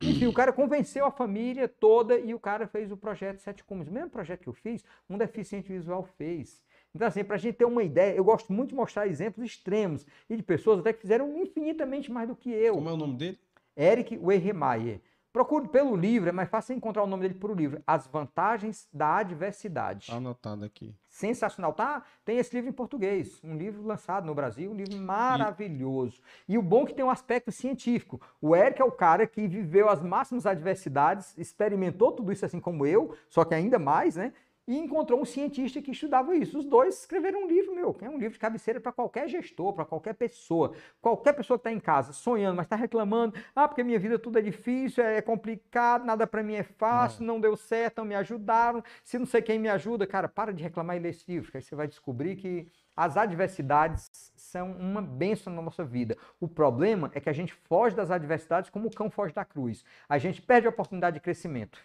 [0.02, 3.88] Enfim, o cara convenceu a família toda e o cara fez o projeto Sete Cumes.
[3.88, 6.62] O mesmo projeto que eu fiz, um deficiente visual fez.
[6.94, 10.06] Então, assim, para a gente ter uma ideia, eu gosto muito de mostrar exemplos extremos
[10.28, 12.74] e de pessoas até que fizeram infinitamente mais do que eu.
[12.74, 13.38] Como é o nome dele?
[13.76, 15.00] Eric Weirhemayer.
[15.36, 17.82] Procure pelo livro, é mais fácil encontrar o nome dele por livro.
[17.86, 20.10] As Vantagens da Adversidade.
[20.10, 20.94] Anotado aqui.
[21.10, 22.02] Sensacional, tá?
[22.24, 26.22] Tem esse livro em português, um livro lançado no Brasil, um livro maravilhoso.
[26.48, 28.18] E, o bom é que tem um aspecto científico.
[28.40, 32.86] O Eric é o cara que viveu as máximas adversidades, experimentou tudo isso assim como
[32.86, 34.32] eu, só que ainda mais, né?
[34.66, 36.58] E encontrou um cientista que estudava isso.
[36.58, 39.72] Os dois escreveram um livro, meu, que é um livro de cabeceira para qualquer gestor,
[39.72, 40.72] para qualquer pessoa.
[41.00, 44.38] Qualquer pessoa que está em casa sonhando, mas está reclamando, ah, porque minha vida tudo
[44.38, 48.82] é difícil, é complicado, nada para mim é fácil, não deu certo, não me ajudaram,
[49.04, 51.58] se não sei quem me ajuda, cara, para de reclamar e lê esse livro, que
[51.58, 56.16] aí você vai descobrir que as adversidades são uma bênção na nossa vida.
[56.40, 59.84] O problema é que a gente foge das adversidades como o cão foge da cruz.
[60.08, 61.78] A gente perde a oportunidade de crescimento.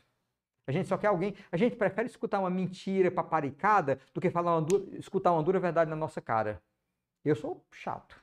[0.67, 1.35] A gente só quer alguém.
[1.51, 5.59] A gente prefere escutar uma mentira paparicada do que falar uma dura, escutar uma dura
[5.59, 6.61] verdade na nossa cara.
[7.23, 8.21] Eu sou chato.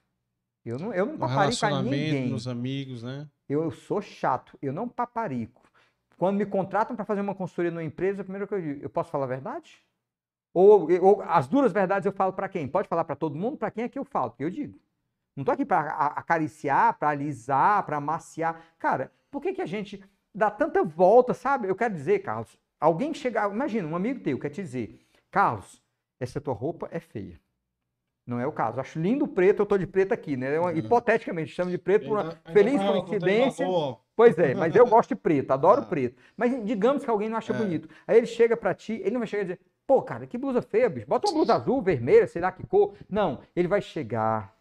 [0.65, 2.29] Eu não, eu não paparico a ninguém.
[2.29, 3.29] nos amigos, né?
[3.49, 4.59] Eu sou chato.
[4.61, 5.63] Eu não paparico.
[6.17, 9.11] Quando me contratam para fazer uma consultoria numa empresa, coisa que eu digo, eu posso
[9.11, 9.83] falar a verdade?
[10.53, 12.67] Ou, ou as duras verdades eu falo para quem?
[12.67, 13.57] Pode falar para todo mundo?
[13.57, 14.35] Para quem é que eu falo?
[14.39, 14.79] Eu digo.
[15.37, 18.61] Não tô aqui para acariciar, para alisar, para amaciar.
[18.79, 20.03] Cara, por que, que a gente
[20.35, 21.69] dá tanta volta, sabe?
[21.69, 25.01] Eu quero dizer, Carlos, alguém chegar, imagina, um amigo teu quer te dizer,
[25.31, 25.83] Carlos,
[26.21, 27.41] essa tua roupa é feia.
[28.27, 28.79] Não é o caso.
[28.79, 30.55] Acho lindo o preto, eu tô de preto aqui, né?
[30.55, 33.67] Eu, hipoteticamente, chamo de preto por uma ainda, feliz ainda coincidência.
[34.15, 35.87] Pois é, mas eu gosto de preto, adoro ah.
[35.87, 36.21] preto.
[36.37, 37.57] Mas digamos que alguém não acha é.
[37.57, 37.89] bonito.
[38.07, 40.61] Aí ele chega para ti, ele não vai chegar e dizer, pô, cara, que blusa
[40.61, 41.07] feia, bicho.
[41.07, 42.95] Bota uma blusa azul, vermelha, sei lá que cor.
[43.09, 44.55] Não, ele vai chegar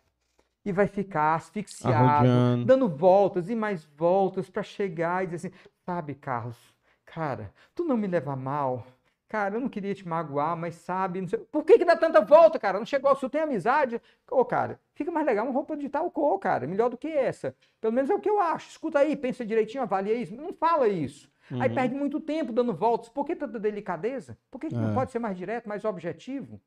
[0.68, 2.66] e vai ficar asfixiado, Arrojando.
[2.66, 6.58] dando voltas e mais voltas para chegar e dizer assim, sabe, Carlos,
[7.06, 8.86] cara, tu não me leva mal
[9.30, 11.40] Cara, eu não queria te magoar, mas sabe, não sei.
[11.52, 12.80] Por que, que dá tanta volta, cara?
[12.80, 16.10] Não chegou, se tu tem amizade, ô, cara, fica mais legal uma roupa de tal
[16.10, 17.54] cor, cara, melhor do que essa.
[17.82, 18.70] Pelo menos é o que eu acho.
[18.70, 20.34] Escuta aí, pensa direitinho, avalia isso.
[20.34, 21.30] Não fala isso.
[21.52, 21.62] Uhum.
[21.62, 23.10] Aí perde muito tempo dando voltas.
[23.10, 24.38] Por que tanta delicadeza?
[24.50, 24.80] Por que, que é.
[24.80, 26.62] não pode ser mais direto, mais objetivo?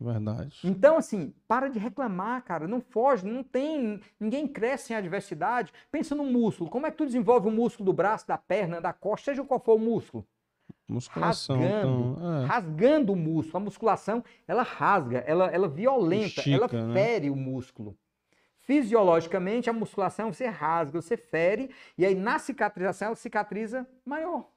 [0.00, 0.60] Verdade.
[0.62, 2.68] Então, assim, para de reclamar, cara.
[2.68, 4.00] Não foge, não tem.
[4.18, 5.72] Ninguém cresce em adversidade.
[5.90, 6.70] Pensa no músculo.
[6.70, 9.58] Como é que tu desenvolve o músculo do braço, da perna, da costa, seja qual
[9.58, 10.24] for o músculo?
[10.88, 11.56] Musculação.
[11.56, 12.46] Rasgando, então, é.
[12.46, 13.56] rasgando o músculo.
[13.56, 16.94] A musculação, ela rasga, ela, ela violenta, Chica, ela né?
[16.94, 17.32] fere né?
[17.32, 17.98] o músculo.
[18.60, 24.48] Fisiologicamente, a musculação você rasga, você fere, e aí na cicatrização ela cicatriza maior.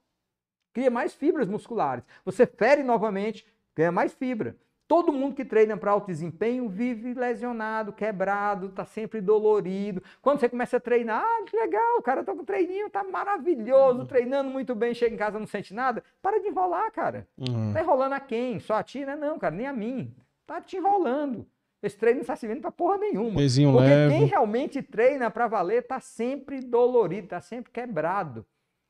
[0.73, 2.03] Cria mais fibras musculares.
[2.23, 3.45] Você fere novamente,
[3.76, 4.55] ganha mais fibra.
[4.91, 10.03] Todo mundo que treina para alto desempenho vive lesionado, quebrado, está sempre dolorido.
[10.22, 14.05] Quando você começa a treinar, ah, que legal, cara, tô com treininho, tá maravilhoso, uhum.
[14.05, 16.03] treinando muito bem, chega em casa não sente nada.
[16.22, 17.26] Para de enrolar, cara.
[17.38, 17.72] Uhum.
[17.72, 18.59] Tá enrolando a quem?
[18.59, 19.15] Só a ti, né?
[19.15, 20.13] Não, cara, nem a mim.
[20.45, 21.47] Tá te enrolando.
[21.81, 23.38] Esse treino não está servindo para porra nenhuma.
[23.38, 24.13] Pezinho Porque leve.
[24.13, 28.45] quem realmente treina para valer tá sempre dolorido, tá sempre quebrado.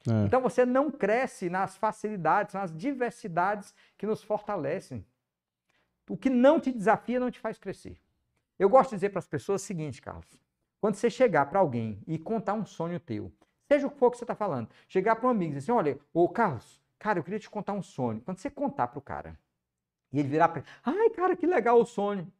[0.09, 0.25] É.
[0.25, 5.05] Então você não cresce nas facilidades, nas diversidades que nos fortalecem.
[6.09, 7.97] O que não te desafia não te faz crescer.
[8.57, 10.41] Eu gosto de dizer para as pessoas o seguinte, Carlos.
[10.79, 13.31] Quando você chegar para alguém e contar um sonho teu,
[13.67, 15.77] seja o que for que você está falando, chegar para um amigo e dizer assim:
[15.77, 18.21] olha, ô Carlos, cara, eu queria te contar um sonho.
[18.21, 19.37] Quando você contar para o cara
[20.11, 22.31] e ele virar para ai, cara, que legal o sonho.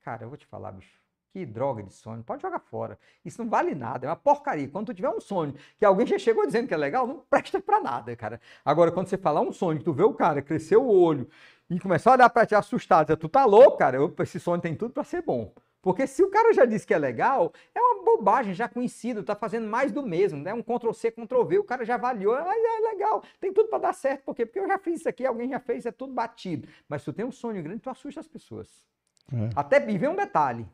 [0.00, 0.98] Cara, eu vou te falar, bicho.
[1.30, 2.98] Que droga de sonho, pode jogar fora.
[3.24, 4.66] Isso não vale nada, é uma porcaria.
[4.68, 7.60] Quando tu tiver um sonho que alguém já chegou dizendo que é legal, não presta
[7.60, 8.40] para nada, cara.
[8.64, 11.28] Agora, quando você falar um sonho tu vê o cara crescer o olho
[11.70, 14.74] e começar a olhar para te assustado, dizer, tu tá louco, cara, esse sonho tem
[14.74, 15.52] tudo para ser bom.
[15.80, 19.36] Porque se o cara já disse que é legal, é uma bobagem já conhecido, tá
[19.36, 20.52] fazendo mais do mesmo, né?
[20.52, 23.78] Um Ctrl C, Ctrl V, o cara já avaliou, ah, é legal, tem tudo para
[23.78, 24.44] dar certo, por quê?
[24.44, 26.68] Porque eu já fiz isso aqui, alguém já fez, é tudo batido.
[26.88, 28.84] Mas se tu tem um sonho grande, tu assusta as pessoas.
[29.32, 29.50] É.
[29.54, 30.66] Até, e vem um detalhe,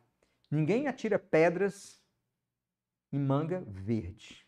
[0.51, 2.03] ninguém atira pedras
[3.13, 4.47] em manga verde.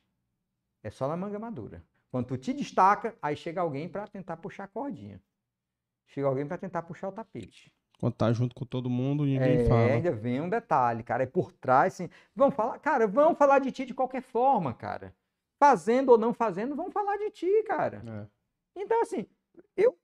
[0.83, 1.85] É só na manga madura.
[2.11, 5.21] Quando tu te destaca, aí chega alguém para tentar puxar a cordinha.
[6.07, 7.73] Chega alguém para tentar puxar o tapete.
[7.99, 9.93] Quando tá junto com todo mundo, ninguém é, fala.
[9.95, 11.23] ainda vem um detalhe, cara.
[11.23, 12.11] É por trás, assim.
[12.35, 15.15] Vão falar, cara, vão falar de ti de qualquer forma, cara.
[15.59, 18.03] Fazendo ou não fazendo, vão falar de ti, cara.
[18.07, 18.81] É.
[18.83, 19.27] Então, assim,
[19.75, 19.99] eu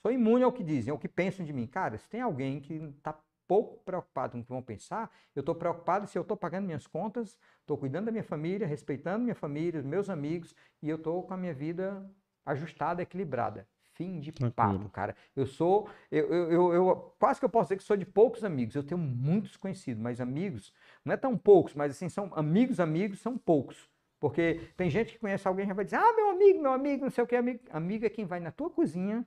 [0.00, 1.66] sou imune ao que dizem, ao que pensam de mim.
[1.66, 5.54] Cara, se tem alguém que tá pouco preocupado com o que vão pensar, eu estou
[5.54, 9.82] preocupado se eu estou pagando minhas contas, estou cuidando da minha família, respeitando minha família,
[9.82, 12.10] meus amigos, e eu estou com a minha vida
[12.46, 13.68] ajustada, equilibrada.
[13.94, 14.78] Fim de Tranquilo.
[14.78, 15.16] papo, cara.
[15.36, 18.44] Eu sou, eu, eu, eu, eu, quase que eu posso dizer que sou de poucos
[18.44, 18.74] amigos.
[18.74, 20.72] Eu tenho muitos conhecidos, mas amigos,
[21.04, 23.88] não é tão poucos, mas assim, são amigos, amigos, são poucos.
[24.18, 27.10] Porque tem gente que conhece alguém e vai dizer, ah, meu amigo, meu amigo, não
[27.10, 27.60] sei o que, amigo.
[27.70, 29.26] Amigo é quem vai na tua cozinha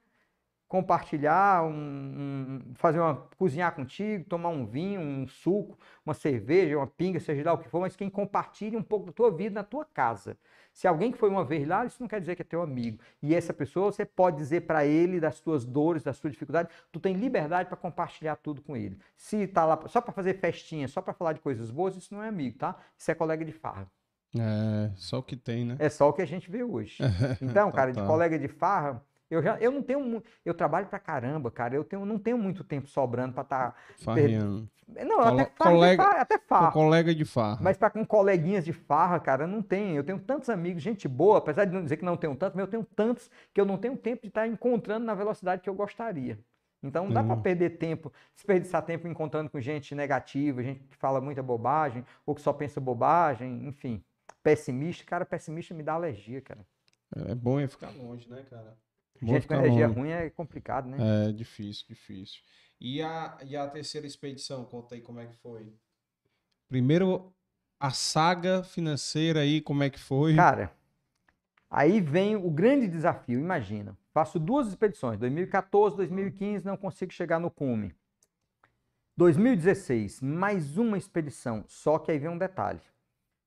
[0.68, 6.88] compartilhar, um, um, fazer uma cozinhar contigo, tomar um vinho, um suco, uma cerveja, uma
[6.88, 9.64] pinga, seja lá o que for, mas quem compartilha um pouco da tua vida na
[9.64, 10.38] tua casa.
[10.74, 13.00] Se alguém que foi uma vez lá, isso não quer dizer que é teu amigo.
[13.22, 17.00] E essa pessoa, você pode dizer para ele das tuas dores, das suas dificuldades, tu
[17.00, 18.98] tem liberdade para compartilhar tudo com ele.
[19.16, 22.22] Se está lá só para fazer festinha, só para falar de coisas boas, isso não
[22.22, 22.76] é amigo, tá?
[22.98, 23.90] Isso é colega de farra.
[24.38, 25.78] É, só o que tem, né?
[25.80, 26.98] É só o que a gente vê hoje.
[27.42, 31.52] Então, cara, de colega de farra, eu já eu não tenho eu trabalho pra caramba,
[31.52, 31.76] cara.
[31.76, 34.70] Eu tenho, não tenho muito tempo sobrando para estar tá Farriando.
[34.88, 36.72] Não, Cole, até colega, farra, até farra.
[36.72, 37.60] colega de farra.
[37.62, 39.98] Mas para com coleguinhas de farra, cara, não tem.
[39.98, 42.64] Eu tenho tantos amigos, gente boa, apesar de não dizer que não tenho tantos, mas
[42.64, 45.70] eu tenho tantos que eu não tenho tempo de estar tá encontrando na velocidade que
[45.70, 46.40] eu gostaria.
[46.82, 47.28] Então não dá uhum.
[47.28, 52.34] para perder tempo, desperdiçar tempo encontrando com gente negativa, gente que fala muita bobagem, ou
[52.34, 54.02] que só pensa bobagem, enfim.
[54.42, 56.66] Pessimista, cara, pessimista me dá alergia, cara.
[57.16, 58.78] É bom é ficar longe, né, cara?
[59.22, 61.30] Gente com energia ruim é complicado, né?
[61.30, 62.42] É difícil, difícil.
[62.80, 65.74] E a, e a terceira expedição, conta aí como é que foi.
[66.68, 67.34] Primeiro,
[67.80, 70.36] a saga financeira aí, como é que foi?
[70.36, 70.72] Cara,
[71.70, 73.98] aí vem o grande desafio, imagina.
[74.14, 77.96] Faço duas expedições, 2014, 2015, não consigo chegar no cume.
[79.16, 82.82] 2016, mais uma expedição, só que aí vem um detalhe.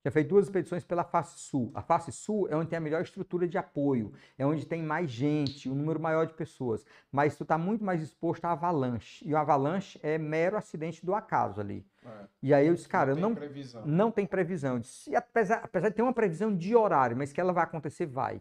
[0.02, 1.70] Já feito duas expedições pela face sul.
[1.74, 5.10] A face sul é onde tem a melhor estrutura de apoio, é onde tem mais
[5.10, 6.86] gente, um número maior de pessoas.
[7.12, 9.22] Mas tu está muito mais exposto a avalanche.
[9.28, 11.86] E o avalanche é mero acidente do acaso ali.
[12.04, 12.08] É.
[12.42, 13.86] E aí eu disse, cara, não, tem, previsão.
[13.86, 14.80] não tem previsão.
[14.80, 18.40] disse, apesar, apesar de ter uma previsão de horário, mas que ela vai acontecer, vai.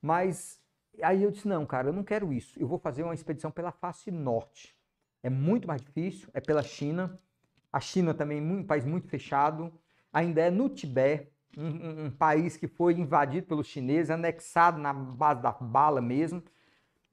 [0.00, 0.60] Mas
[1.02, 2.60] aí eu disse, não, cara, eu não quero isso.
[2.60, 4.76] Eu vou fazer uma expedição pela face norte.
[5.20, 7.18] É muito mais difícil, é pela China.
[7.72, 9.72] A China também é um país muito fechado
[10.16, 15.42] ainda é no Tibete, um, um, país que foi invadido pelos chineses, anexado na base
[15.42, 16.42] da bala mesmo.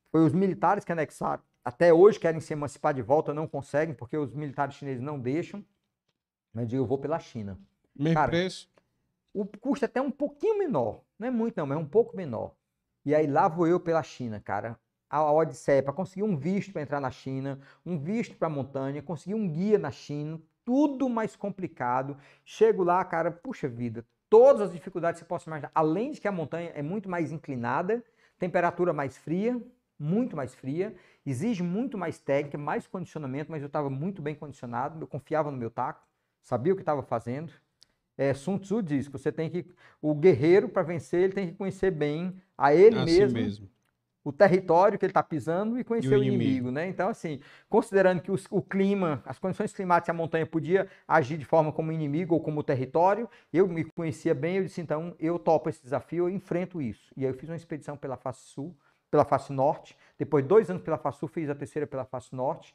[0.09, 1.43] Foi os militares que anexaram.
[1.65, 5.65] Até hoje querem se emancipar de volta, não conseguem, porque os militares chineses não deixam.
[6.53, 7.59] Mas eu vou pela China.
[7.93, 8.71] Mesmo Cara, preço?
[9.33, 11.01] O custo é até um pouquinho menor.
[11.19, 12.55] Não é muito, não, mas é um pouco menor.
[13.05, 14.79] E aí lá vou eu pela China, cara.
[15.09, 19.01] A Odisseia, para conseguir um visto para entrar na China, um visto para a montanha,
[19.01, 22.17] conseguir um guia na China, tudo mais complicado.
[22.45, 25.71] Chego lá, cara, puxa vida, todas as dificuldades que você possa imaginar.
[25.75, 28.03] Além de que a montanha é muito mais inclinada,
[28.39, 29.61] temperatura mais fria,
[29.97, 30.95] muito mais fria,
[31.25, 35.57] exige muito mais técnica, mais condicionamento, mas eu estava muito bem condicionado, eu confiava no
[35.57, 36.05] meu taco,
[36.41, 37.53] sabia o que estava fazendo.
[38.17, 39.65] É, Sun Tzu diz que você tem que.
[40.01, 43.69] O guerreiro, para vencer, ele tem que conhecer bem a ele assim mesmo, mesmo,
[44.23, 46.43] o território que ele está pisando e conhecer e o, o inimigo.
[46.43, 46.71] inimigo.
[46.71, 46.87] né?
[46.87, 47.39] Então, assim,
[47.69, 51.91] considerando que os, o clima, as condições climáticas, a montanha podia agir de forma como
[51.91, 56.25] inimigo ou como território, eu me conhecia bem, eu disse, então, eu topo esse desafio,
[56.25, 57.11] eu enfrento isso.
[57.17, 58.75] E aí eu fiz uma expedição pela face sul,
[59.11, 62.73] pela face norte, depois dois anos pela face sul, fiz a terceira pela face norte.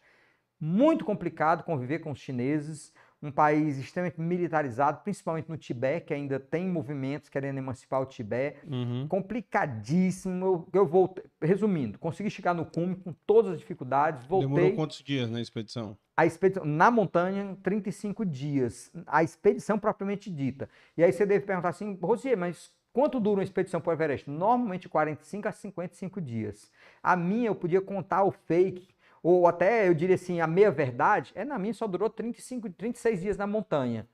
[0.60, 2.92] Muito complicado conviver com os chineses,
[3.22, 8.58] um país extremamente militarizado, principalmente no Tibete, que ainda tem movimentos querendo emancipar o Tibete.
[8.66, 9.06] Uhum.
[9.08, 10.44] Complicadíssimo.
[10.44, 14.48] Eu, eu voltei, resumindo, consegui chegar no cume com todas as dificuldades, voltei.
[14.48, 15.96] Demorou quantos dias na expedição?
[16.16, 18.90] A expedição na montanha, 35 dias.
[19.06, 20.68] A expedição propriamente dita.
[20.96, 24.28] E aí você deve perguntar assim, Rosier, mas Quanto dura uma expedição para o Everest?
[24.28, 26.68] Normalmente 45 a 55 dias.
[27.00, 28.88] A minha eu podia contar o fake
[29.22, 33.20] ou até eu diria assim, a meia verdade, é na minha só durou 35, 36
[33.20, 34.06] dias na montanha.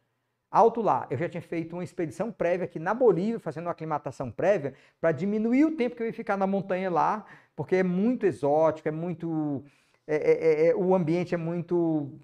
[0.51, 4.31] Alto lá, eu já tinha feito uma expedição prévia aqui na Bolívia, fazendo uma aclimatação
[4.31, 7.27] prévia, para diminuir o tempo que eu ia ficar na montanha lá,
[7.57, 9.65] porque é muito exótico, é muito.
[10.07, 12.21] É, é, é, o ambiente é muito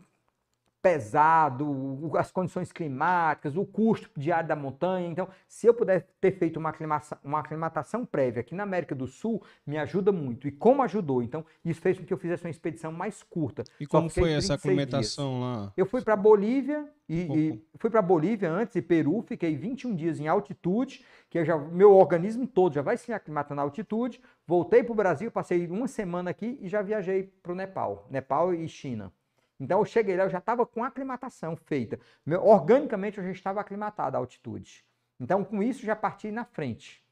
[0.83, 5.09] pesado, as condições climáticas, o custo diário da montanha.
[5.09, 9.07] Então, se eu puder ter feito uma aclimatação, uma aclimatação prévia aqui na América do
[9.07, 10.49] Sul, me ajuda muito.
[10.49, 11.23] E como ajudou?
[11.23, 13.63] Então, isso fez com que eu fizesse uma expedição mais curta.
[13.79, 15.43] E como foi essa aclimatação dias.
[15.43, 15.73] lá?
[15.77, 20.21] Eu fui para Bolívia e, e fui para Bolívia antes e Peru, fiquei 21 dias
[20.21, 24.21] em altitude, que já meu organismo todo já vai se aclimatando na altitude.
[24.47, 28.55] Voltei para o Brasil, passei uma semana aqui e já viajei para o Nepal, Nepal
[28.55, 29.13] e China.
[29.61, 32.01] Então eu cheguei lá, eu já estava com a aclimatação feita.
[32.25, 34.83] Meu, organicamente eu já estava aclimatado à altitude.
[35.21, 37.05] Então com isso já parti na frente.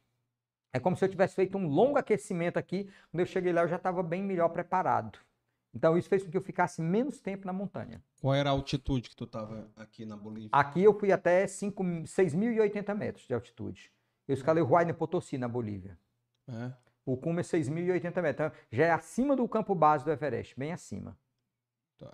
[0.72, 2.90] É como se eu tivesse feito um longo aquecimento aqui.
[3.10, 5.18] Quando eu cheguei lá eu já estava bem melhor preparado.
[5.74, 8.02] Então isso fez com que eu ficasse menos tempo na montanha.
[8.20, 10.48] Qual era a altitude que tu estava aqui na Bolívia?
[10.50, 13.92] Aqui eu fui até 6.080 metros de altitude.
[14.26, 15.98] Eu escalei o Huayna Potosí na Bolívia.
[16.48, 16.72] É.
[17.04, 18.46] O cume é 6.080 metros.
[18.46, 21.16] Então, já é acima do campo base do Everest, bem acima.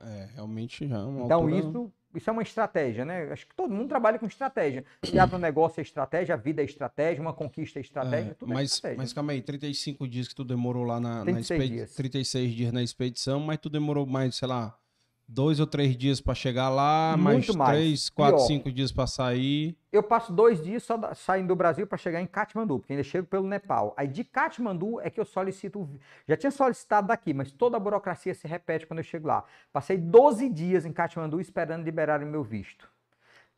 [0.02, 1.58] É, realmente já é uma Então altura...
[1.58, 3.32] isso, isso é uma estratégia, né?
[3.32, 4.84] Acho que todo mundo trabalha com estratégia.
[5.04, 8.34] Se abre um negócio é estratégia, a vida é estratégia, uma conquista é estratégia, é,
[8.34, 9.02] tudo mas, é estratégia.
[9.02, 11.76] Mas calma aí, 35 dias que tu demorou lá na, 36 na expedição.
[11.76, 11.94] Dias.
[11.94, 14.78] 36 dias na expedição, mas tu demorou mais, sei lá,
[15.26, 18.46] dois ou três dias para chegar lá, Muito mais, mais três, quatro, Pior.
[18.46, 19.76] cinco dias para sair.
[19.92, 23.26] Eu passo dois dias só saindo do Brasil para chegar em Katmandu, porque ainda chego
[23.26, 23.94] pelo Nepal.
[23.96, 25.88] Aí de Katmandu é que eu solicito.
[26.28, 29.44] Já tinha solicitado daqui, mas toda a burocracia se repete quando eu chego lá.
[29.72, 32.93] Passei 12 dias em Katmandu esperando liberarem meu visto.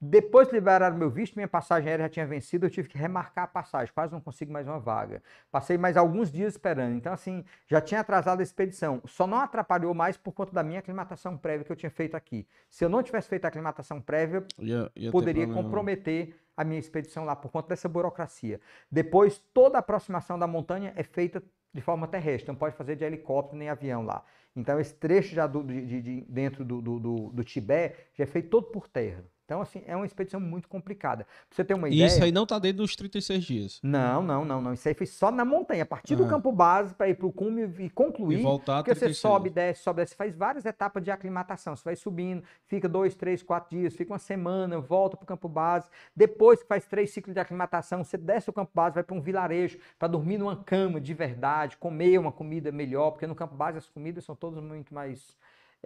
[0.01, 3.45] Depois que liberaram meu visto, minha passagem aérea já tinha vencido, eu tive que remarcar
[3.45, 5.23] a passagem, quase não consigo mais uma vaga.
[5.51, 9.01] Passei mais alguns dias esperando, então assim, já tinha atrasado a expedição.
[9.07, 12.47] Só não atrapalhou mais por conta da minha aclimatação prévia que eu tinha feito aqui.
[12.69, 17.25] Se eu não tivesse feito a aclimatação prévia, ia, ia poderia comprometer a minha expedição
[17.25, 18.61] lá por conta dessa burocracia.
[18.91, 21.43] Depois, toda a aproximação da montanha é feita
[21.73, 24.25] de forma terrestre, não pode fazer de helicóptero nem avião lá.
[24.55, 28.27] Então, esse trecho já do, de, de, dentro do, do, do, do Tibete já é
[28.27, 29.23] feito todo por terra.
[29.47, 31.25] Então, assim, é uma expedição muito complicada.
[31.25, 32.09] Pra você ter uma e ideia.
[32.09, 33.81] isso aí não está dentro dos 36 dias.
[33.81, 34.73] Não, não, não, não.
[34.73, 35.85] Isso aí foi só na montanha.
[35.85, 36.17] A partir ah.
[36.17, 38.41] do campo base para ir para o cume e concluir.
[38.41, 40.17] E voltar porque você sobe, desce, sobe, desce.
[40.17, 41.77] Faz várias etapas de aclimatação.
[41.77, 45.49] Você vai subindo, fica dois, três, quatro dias, fica uma semana, volta para o campo
[45.49, 45.89] base.
[46.15, 49.21] Depois que faz três ciclos de aclimatação, você desce o campo base, vai para um
[49.21, 53.79] vilarejo para dormir numa cama de verdade, comer uma comida melhor, porque no campo base
[53.79, 55.37] as comidas são todas muito mais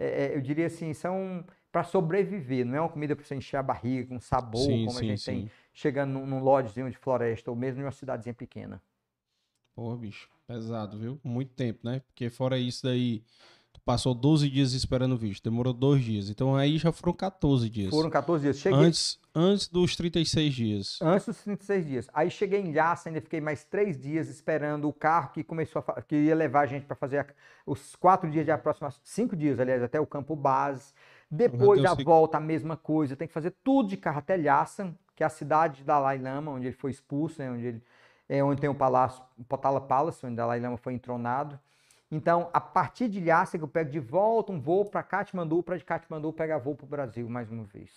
[0.01, 3.57] é, é, eu diria assim, são para sobreviver, não é uma comida para você encher
[3.57, 5.31] a barriga com sabor, sim, como sim, a gente sim.
[5.43, 8.81] tem chegando num, num lodgezinho de floresta ou mesmo em uma cidadezinha pequena.
[9.75, 11.19] Pô, bicho, pesado, viu?
[11.23, 12.01] Muito tempo, né?
[12.01, 13.23] Porque fora isso daí,
[13.85, 16.29] passou 12 dias esperando o visto, demorou dois dias.
[16.29, 17.89] Então aí já foram 14 dias.
[17.89, 18.59] Foram 14 dias.
[18.59, 18.79] Cheguei...
[18.79, 20.99] Antes, antes dos 36 dias.
[21.01, 22.07] Antes dos 36 dias.
[22.13, 26.01] Aí cheguei em Lhasa, ainda fiquei mais três dias esperando o carro que começou a,
[26.01, 27.25] que ia levar a gente para fazer a...
[27.65, 30.93] os quatro dias de aproximação, cinco dias, aliás, até o campo base.
[31.29, 33.15] Depois a volta, a mesma coisa.
[33.15, 36.51] Tem que fazer tudo de carro até Lhasa, que é a cidade de Dalai Lama,
[36.51, 37.83] onde ele foi expulso, né, onde ele
[38.31, 41.59] é onde tem o palácio, o Potala Palace, onde Dalai Lama foi entronado.
[42.11, 45.85] Então, a partir de Lhasa, eu pego de volta um voo para Katmandu, para de
[45.85, 47.89] Katmandu pegar voo para o Brasil mais uma vez.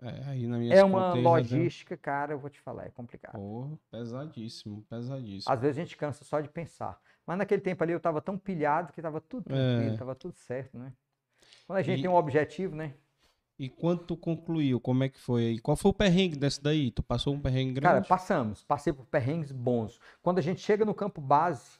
[0.00, 3.32] é, aí na minha é uma logística, cara, eu vou te falar, é complicado.
[3.32, 5.52] Porra, pesadíssimo, pesadíssimo.
[5.52, 7.00] Às vezes a gente cansa só de pensar.
[7.26, 10.14] Mas naquele tempo ali eu estava tão pilhado que estava tudo tranquilo, estava é.
[10.14, 10.92] tudo certo, né?
[11.66, 12.02] Quando a gente e...
[12.02, 12.94] tem um objetivo, né?
[13.58, 15.58] E quando tu concluiu, como é que foi aí?
[15.58, 16.90] Qual foi o perrengue desse daí?
[16.90, 17.94] Tu passou um perrengue grande?
[17.94, 18.64] Cara, passamos.
[18.64, 20.00] Passei por perrengues bons.
[20.22, 21.79] Quando a gente chega no campo base,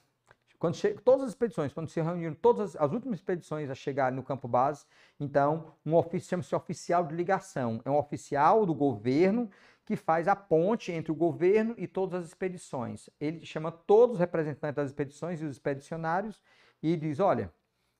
[0.61, 4.11] quando chega, todas as expedições, quando se reuniram todas as, as, últimas expedições a chegar
[4.11, 4.85] no campo base,
[5.19, 7.81] então um oficial chama-se oficial de ligação.
[7.83, 9.49] É um oficial do governo
[9.83, 13.09] que faz a ponte entre o governo e todas as expedições.
[13.19, 16.39] Ele chama todos os representantes das expedições e os expedicionários
[16.83, 17.51] e diz: olha,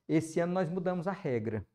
[0.07, 1.65] esse ano nós mudamos a regra.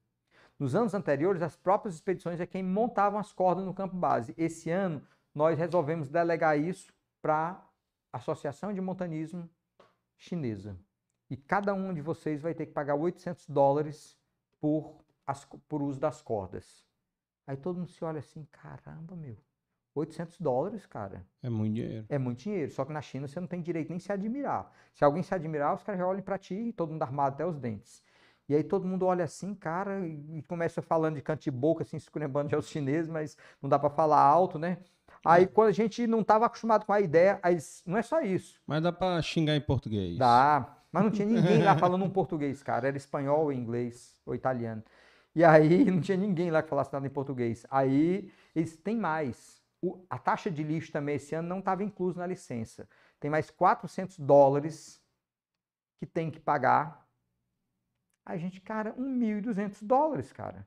[0.57, 4.33] Nos anos anteriores, as próprias expedições é quem montavam as cordas no campo base.
[4.39, 5.03] Esse ano,
[5.35, 7.61] nós resolvemos delegar isso para
[8.13, 9.51] a Associação de Montanismo
[10.17, 10.79] Chinesa.
[11.29, 14.17] E cada um de vocês vai ter que pagar 800 dólares
[14.61, 16.87] por, as, por uso das cordas.
[17.47, 19.37] Aí todo mundo se olha assim, caramba, meu.
[19.95, 21.27] 800 dólares, cara.
[21.43, 22.07] É muito dinheiro.
[22.09, 22.71] É muito dinheiro.
[22.71, 24.71] Só que na China você não tem direito nem se admirar.
[24.93, 27.47] Se alguém se admirar, os caras já olham para ti e todo mundo armado até
[27.47, 28.03] os dentes.
[28.49, 31.97] E aí todo mundo olha assim, cara, e começa falando de canto de boca, assim,
[31.97, 34.79] esculhambando já os chineses, mas não dá para falar alto, né?
[35.25, 35.47] Aí é.
[35.47, 38.61] quando a gente não estava acostumado com a ideia, aí, não é só isso.
[38.67, 40.17] Mas dá para xingar em português.
[40.17, 42.89] Dá, mas não tinha ninguém lá falando um português, cara.
[42.89, 44.83] Era espanhol, inglês ou italiano.
[45.35, 47.67] E aí não tinha ninguém lá que falasse nada em português.
[47.71, 49.61] Aí eles têm mais.
[49.83, 52.89] O, a taxa de lixo também esse ano não estava incluso na licença.
[53.19, 55.03] Tem mais 400 dólares
[55.99, 57.06] que tem que pagar
[58.27, 60.67] a gente, cara, 1.200 dólares, cara.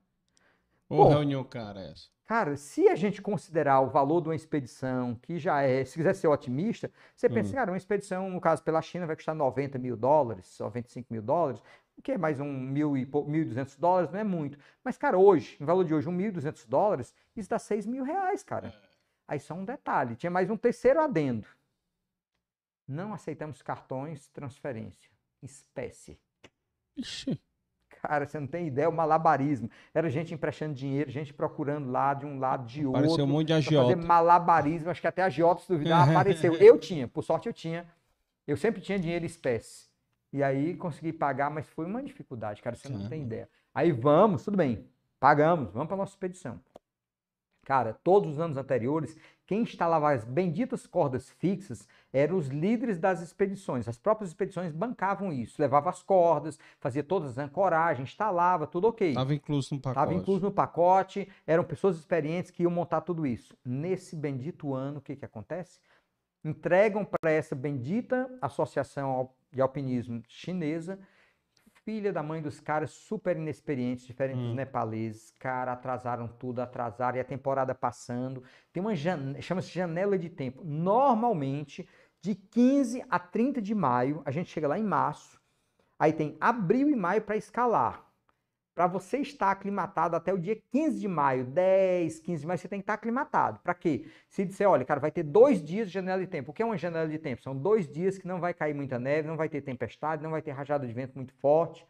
[0.88, 2.07] Ô, reunião, cara, essa.
[2.25, 6.15] Cara, se a gente considerar o valor de uma expedição, que já é, se quiser
[6.15, 7.33] ser otimista, você hum.
[7.33, 11.21] pensa, cara, uma expedição, no caso pela China, vai custar 90 mil dólares, 95 mil
[11.21, 11.61] dólares,
[11.97, 14.57] o que é mais um 1.200 dólares, não é muito.
[14.83, 18.67] Mas, cara, hoje, no valor de hoje, 1.200 dólares, isso dá 6 mil reais, cara.
[18.67, 18.89] É.
[19.27, 21.47] Aí só um detalhe, tinha mais um terceiro adendo.
[22.88, 25.11] Não aceitamos cartões, transferência,
[25.43, 26.17] espécie.
[26.95, 27.39] Ixi.
[28.02, 29.69] Cara, você não tem ideia, o malabarismo.
[29.94, 33.02] Era gente emprestando dinheiro, gente procurando lá de um lado, de outro.
[33.02, 33.90] Apareceu um monte de agiota.
[33.90, 36.56] Fazer malabarismo, acho que até agiota, se duvidar, apareceu.
[36.56, 37.86] Eu tinha, por sorte eu tinha.
[38.48, 39.90] Eu sempre tinha dinheiro em espécie.
[40.32, 43.50] E aí consegui pagar, mas foi uma dificuldade, cara, você não tem ideia.
[43.74, 44.86] Aí vamos, tudo bem,
[45.19, 46.60] pagamos, vamos para nossa expedição.
[47.66, 49.18] Cara, todos os anos anteriores,
[49.50, 53.88] quem instalava as benditas cordas fixas eram os líderes das expedições.
[53.88, 59.10] As próprias expedições bancavam isso, levava as cordas, fazia todas as ancoragens, instalava, tudo ok.
[59.10, 60.00] Estava incluso no pacote.
[60.00, 63.58] Estava incluso no pacote, eram pessoas experientes que iam montar tudo isso.
[63.66, 65.80] Nesse bendito ano, o que, que acontece?
[66.45, 71.00] Entregam para essa bendita associação de alpinismo chinesa
[71.90, 74.45] filha da mãe dos caras super inexperientes, diferente hum.
[74.50, 75.34] dos nepaleses.
[75.40, 78.43] Cara, atrasaram tudo, atrasaram, e a temporada passando.
[78.72, 80.64] Tem uma janela, chama-se janela de tempo.
[80.64, 81.90] Normalmente,
[82.22, 85.42] de 15 a 30 de maio, a gente chega lá em março,
[85.98, 88.08] aí tem abril e maio para escalar
[88.80, 92.67] para você estar aclimatado até o dia 15 de maio, 10, 15 de maio, você
[92.69, 93.59] tem que estar aclimatado.
[93.59, 94.06] Para quê?
[94.30, 96.51] Se disser, olha, cara, vai ter dois dias de janela de tempo.
[96.51, 97.41] O que é uma janela de tempo?
[97.41, 100.41] São dois dias que não vai cair muita neve, não vai ter tempestade, não vai
[100.41, 101.85] ter rajada de vento muito forte.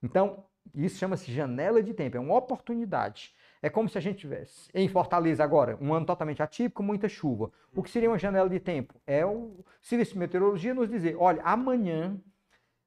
[0.00, 3.34] Então, isso chama-se janela de tempo, é uma oportunidade.
[3.60, 7.50] É como se a gente tivesse em Fortaleza agora, um ano totalmente atípico, muita chuva.
[7.74, 8.94] O que seria uma janela de tempo?
[9.04, 12.16] É o Serviço de Meteorologia nos dizer, olha, amanhã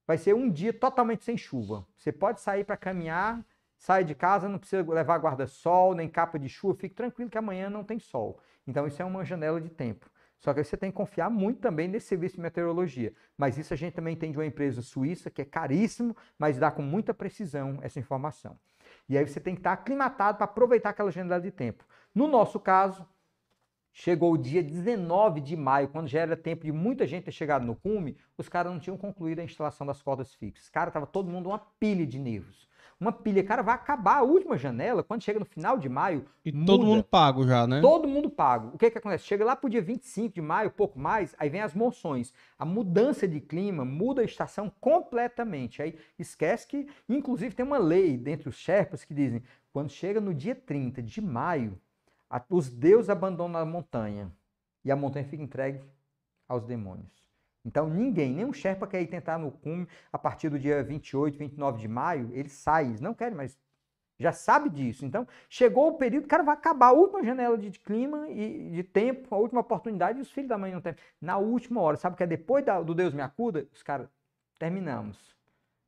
[0.06, 1.86] vai ser um dia totalmente sem chuva.
[1.98, 3.46] Você pode sair para caminhar,
[3.78, 7.70] sai de casa, não precisa levar guarda-sol, nem capa de chuva, fique tranquilo que amanhã
[7.70, 8.40] não tem sol.
[8.68, 10.10] Então isso é uma janela de tempo.
[10.38, 13.14] Só que você tem que confiar muito também nesse serviço de meteorologia.
[13.38, 16.70] Mas isso a gente também tem de uma empresa suíça que é caríssimo, mas dá
[16.70, 18.60] com muita precisão essa informação.
[19.08, 21.86] E aí você tem que estar aclimatado para aproveitar aquela janela de tempo.
[22.14, 23.08] No nosso caso,
[23.96, 27.64] Chegou o dia 19 de maio, quando já era tempo de muita gente ter chegado
[27.64, 30.68] no cume, os caras não tinham concluído a instalação das cordas fixas.
[30.68, 32.68] Cara, tava todo mundo uma pilha de nervos.
[33.00, 36.26] Uma pilha, cara, vai acabar a última janela, quando chega no final de maio.
[36.44, 36.66] E muda.
[36.66, 37.82] todo mundo pago já, né?
[37.82, 38.72] Todo mundo pago.
[38.74, 39.26] O que que acontece?
[39.26, 42.34] Chega lá pro dia 25 de maio, pouco mais, aí vem as monções.
[42.58, 45.84] A mudança de clima muda a estação completamente.
[45.84, 50.34] Aí esquece que, inclusive, tem uma lei dentre os Sherpas que dizem, quando chega no
[50.34, 51.80] dia 30 de maio,
[52.50, 54.32] os deuses abandonam a montanha
[54.84, 55.82] e a montanha fica entregue
[56.48, 57.12] aos demônios.
[57.66, 61.38] Então ninguém, nem um Sherpa quer ir tentar no cume a partir do dia 28,
[61.38, 63.58] 29 de maio, saem, eles não querem mais.
[64.20, 65.06] Já sabe disso.
[65.06, 69.34] Então, chegou o período, cara vai acabar a última janela de clima e de tempo,
[69.34, 70.96] a última oportunidade, e os filhos da mãe não tem.
[71.20, 73.68] Na última hora, sabe que é depois da- do Deus me acuda?
[73.74, 74.08] Os caras,
[74.60, 75.34] terminamos.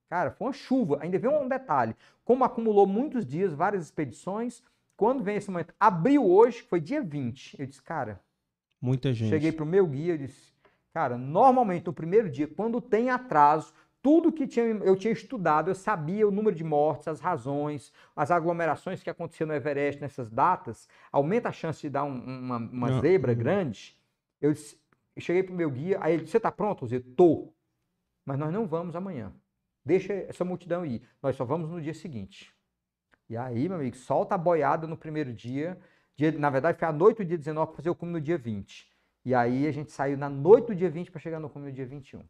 [0.10, 1.00] Cara, foi uma chuva.
[1.02, 1.96] Ainda veio um detalhe.
[2.24, 4.64] Como acumulou muitos dias, várias expedições,
[4.98, 7.60] quando vem esse momento, abriu hoje, foi dia 20.
[7.60, 8.22] Eu disse, cara,
[8.82, 9.30] Muita gente.
[9.30, 10.54] cheguei pro meu guia e disse,
[10.94, 15.76] cara, normalmente no primeiro dia, quando tem atraso, tudo que tinha, eu tinha estudado, eu
[15.76, 20.88] sabia o número de mortes, as razões, as aglomerações que aconteciam no Everest nessas datas,
[21.12, 23.36] aumenta a chance de dar um- uma, uma Não, zebra hum.
[23.36, 24.00] grande.
[24.40, 24.80] Eu, disse-
[25.16, 26.86] eu cheguei pro meu guia, aí ele disse, você tá pronto?
[26.86, 27.52] Eu disse, tô.
[28.24, 29.34] Mas nós não vamos amanhã.
[29.84, 31.02] Deixa essa multidão ir.
[31.22, 32.55] Nós só vamos no dia seguinte.
[33.30, 35.78] E aí, meu amigo, solta a boiada no primeiro dia.
[36.16, 38.38] dia na verdade, foi à noite do dia 19 para fazer o cume no dia
[38.38, 38.92] 20.
[39.24, 41.72] E aí a gente saiu na noite do dia 20 para chegar no cume no
[41.72, 42.24] dia 21.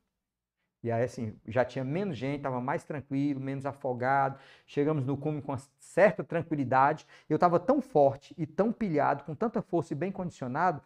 [0.83, 4.39] E aí, assim, já tinha menos gente, estava mais tranquilo, menos afogado.
[4.67, 7.07] Chegamos no cume com uma certa tranquilidade.
[7.29, 10.81] Eu estava tão forte e tão pilhado, com tanta força e bem condicionado,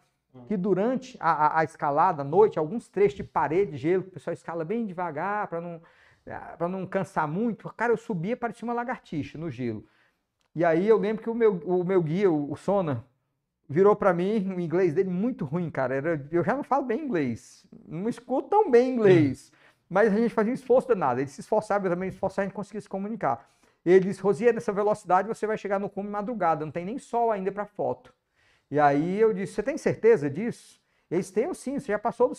[0.46, 4.08] que durante a, a- a escalada, à noite, alguns trechos de parede de gelo, que
[4.10, 5.82] o pessoal escala bem devagar para não,
[6.58, 7.68] para não cansar muito.
[7.74, 9.86] Cara, eu subia, parecia uma lagartixa no gelo.
[10.54, 13.04] E aí eu lembro que o meu, o meu guia, o, o Sona,
[13.68, 15.94] virou para mim, o inglês dele muito ruim, cara.
[15.94, 19.52] Era, eu já não falo bem inglês, não escuto tão bem inglês.
[19.88, 21.20] Mas a gente fazia um esforço danado.
[21.20, 23.48] Ele se esforçava, eu também me esforçava, a gente conseguia se comunicar.
[23.84, 27.30] Ele disse, Rosier, nessa velocidade você vai chegar no cume madrugada, não tem nem sol
[27.30, 28.12] ainda para foto.
[28.70, 30.79] E aí eu disse, você tem certeza disso?
[31.10, 32.36] Eles têm sim, você já passou do,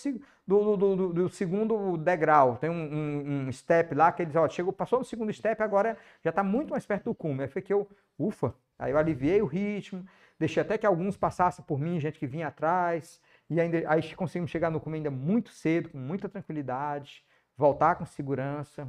[0.48, 4.48] do- do- do- do segundo degrau, tem um, um- um step lá que eles, ó,
[4.48, 7.44] chegou, passou no segundo step, agora já está muito mais perto do cume.
[7.44, 10.06] Aí foi que eu, ufa, aí eu aliviei o ritmo,
[10.40, 13.20] deixei até que alguns passassem por mim, gente que vinha atrás,
[13.50, 17.26] e ainda, aí conseguimos chegar no cume ainda muito cedo, com muita tranquilidade,
[17.58, 18.88] voltar com segurança,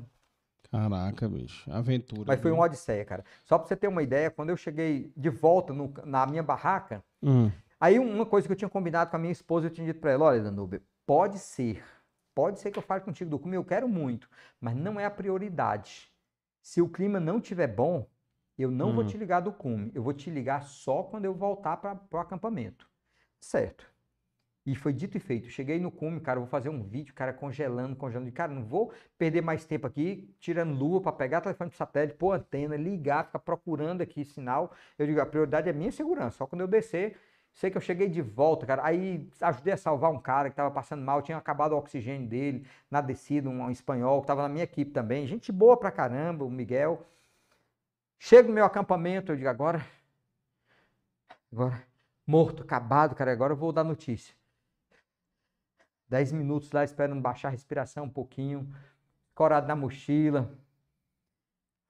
[0.71, 1.71] Caraca, bicho.
[1.71, 2.25] Aventura.
[2.27, 3.23] mas foi uma odisseia, cara.
[3.45, 7.05] Só para você ter uma ideia, quando eu cheguei de volta no- na minha barraca,
[7.23, 7.51] Hum.
[7.83, 10.13] Aí uma coisa que eu tinha combinado com a minha esposa, eu tinha dito para
[10.13, 11.83] ela, olha, Danube, pode ser,
[12.33, 14.29] pode ser que eu fale contigo do cume, eu quero muito,
[14.61, 16.09] mas não é a prioridade.
[16.63, 18.09] Se o clima não tiver bom,
[18.57, 19.07] eu não vou Hum.
[19.09, 22.89] te ligar do cume, eu vou te ligar só quando eu voltar para o acampamento.
[23.41, 23.91] Certo.
[24.65, 25.49] E foi dito e feito.
[25.51, 28.31] Cheguei no cume, cara, vou fazer um vídeo, cara, congelando, congelando.
[28.31, 32.33] Cara, não vou perder mais tempo aqui, tirando lua para pegar telefone de satélite, pôr
[32.33, 34.73] antena, ligar, ficar procurando aqui sinal.
[34.97, 36.37] Eu digo, a prioridade é minha segurança.
[36.39, 37.19] Só quando eu descer,
[37.53, 38.85] sei que eu cheguei de volta, cara.
[38.85, 42.67] Aí ajudei a salvar um cara que estava passando mal, tinha acabado o oxigênio dele
[42.91, 45.27] na descida, um, um espanhol que estava na minha equipe também.
[45.27, 47.07] Gente boa pra caramba, o Miguel.
[48.19, 49.85] Chego no meu acampamento, eu digo, agora.
[51.53, 51.83] Agora.
[52.27, 53.33] Morto, acabado, cara.
[53.33, 54.35] Agora eu vou dar notícia.
[56.09, 58.73] Dez minutos lá esperando baixar a respiração um pouquinho.
[59.35, 60.53] Corado na mochila.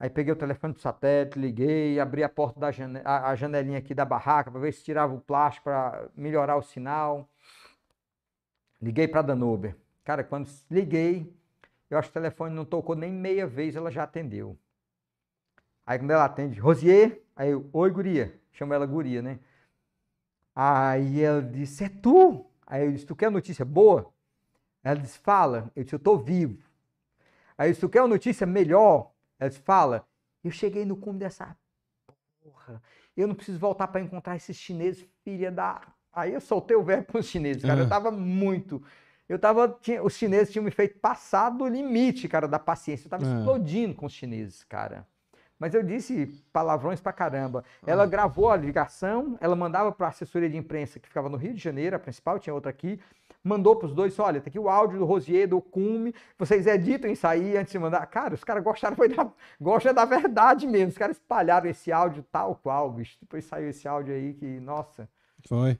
[0.02, 3.94] Aí peguei o telefone do satélite, liguei, abri a porta da jane a, janelinha aqui
[3.94, 7.30] da barraca para ver se tirava o plástico para melhorar o sinal.
[8.80, 9.76] Liguei para a Danube.
[10.02, 11.32] Cara, quando liguei,
[11.88, 14.58] eu acho que o telefone não tocou nem meia vez, ela já atendeu.
[15.86, 19.38] Aí quando ela atende, Rosier, aí eu, oi guria, chamo ela guria, né?
[20.52, 22.44] Aí ela disse, é tu?
[22.66, 24.12] Aí eu disse, tu quer notícia boa?
[24.82, 25.70] Ela disse, fala.
[25.76, 26.60] Eu disse, eu tô vivo.
[27.56, 29.11] Aí eu disse, tu quer uma notícia melhor?
[29.42, 30.06] Ela fala.
[30.44, 31.56] Eu cheguei no cume dessa
[32.42, 32.82] porra.
[33.16, 35.80] Eu não preciso voltar para encontrar esses chineses, filha da.
[36.12, 37.80] Aí eu soltei o verbo com os chineses, cara.
[37.80, 37.88] Eu Ah.
[37.88, 38.82] tava muito.
[39.28, 39.68] Eu tava.
[39.80, 43.06] Tinha, os chineses tinham me feito passar do limite, cara, da paciência.
[43.06, 43.38] Eu tava Ah.
[43.38, 45.06] explodindo com os chineses, cara.
[45.58, 47.64] Mas eu disse palavrões pra caramba.
[47.86, 51.54] Ela gravou a ligação, ela mandava para a assessoria de imprensa que ficava no Rio
[51.54, 52.98] de Janeiro, a principal, tinha outra aqui.
[53.44, 57.10] Mandou para os dois, olha, tá aqui o áudio do Rosier, do Cume, vocês editam
[57.10, 58.06] isso aí antes de mandar.
[58.06, 59.28] Cara, os caras gostaram, foi da,
[59.60, 60.88] gostam da verdade mesmo.
[60.88, 63.16] Os caras espalharam esse áudio tal qual, bicho.
[63.20, 65.08] Depois saiu esse áudio aí que, nossa.
[65.48, 65.76] Foi.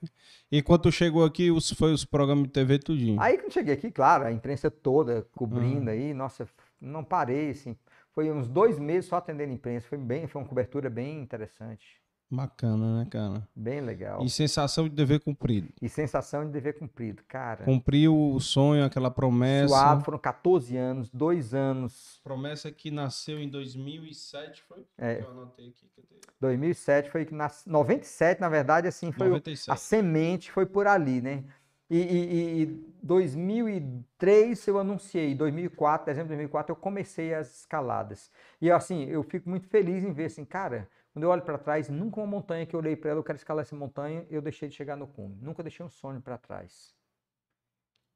[0.51, 3.21] E quando chegou aqui, os, foi os programas de TV tudinho.
[3.21, 6.49] Aí quando cheguei aqui, claro, a imprensa toda cobrindo aí, nossa,
[6.81, 7.77] não parei, assim.
[8.13, 9.87] Foi uns dois meses só atendendo a imprensa.
[9.87, 12.02] Foi bem, foi uma cobertura bem interessante.
[12.35, 13.47] Bacana, né, cara?
[13.55, 14.25] Bem legal.
[14.25, 15.69] E sensação de dever cumprido.
[15.83, 17.63] E sensação de dever cumprido, cara.
[17.65, 19.69] Cumpriu o sonho, aquela promessa.
[19.69, 22.21] Suado, foram 14 anos, dois anos.
[22.25, 24.87] Promessa que nasceu em 2007, foi?
[24.97, 25.21] É.
[25.21, 25.87] Eu anotei aqui.
[25.95, 26.21] Cadê?
[26.41, 29.71] 2007 foi que nas 97, na verdade, assim, foi o- 97.
[29.71, 31.45] a semente foi por ali, né?
[31.91, 32.67] E, e, e
[33.03, 38.31] 2003 eu anunciei, 2004, dezembro de 2004 eu comecei as escaladas.
[38.61, 41.89] E assim, eu fico muito feliz em ver assim, cara, quando eu olho para trás,
[41.89, 44.69] nunca uma montanha que eu olhei para ela, eu quero escalar essa montanha, eu deixei
[44.69, 45.37] de chegar no cume.
[45.41, 46.95] Nunca deixei um sonho para trás.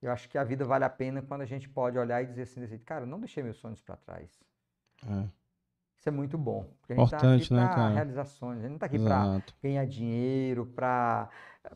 [0.00, 2.42] Eu acho que a vida vale a pena quando a gente pode olhar e dizer
[2.42, 4.42] assim, assim, cara, não deixei meus sonhos para trás.
[5.04, 5.28] É,
[5.96, 6.64] Isso é muito bom.
[6.80, 7.94] Porque a gente tá Importante, aqui né, para cara?
[7.94, 11.28] realizações, a gente não está aqui para ganhar dinheiro, para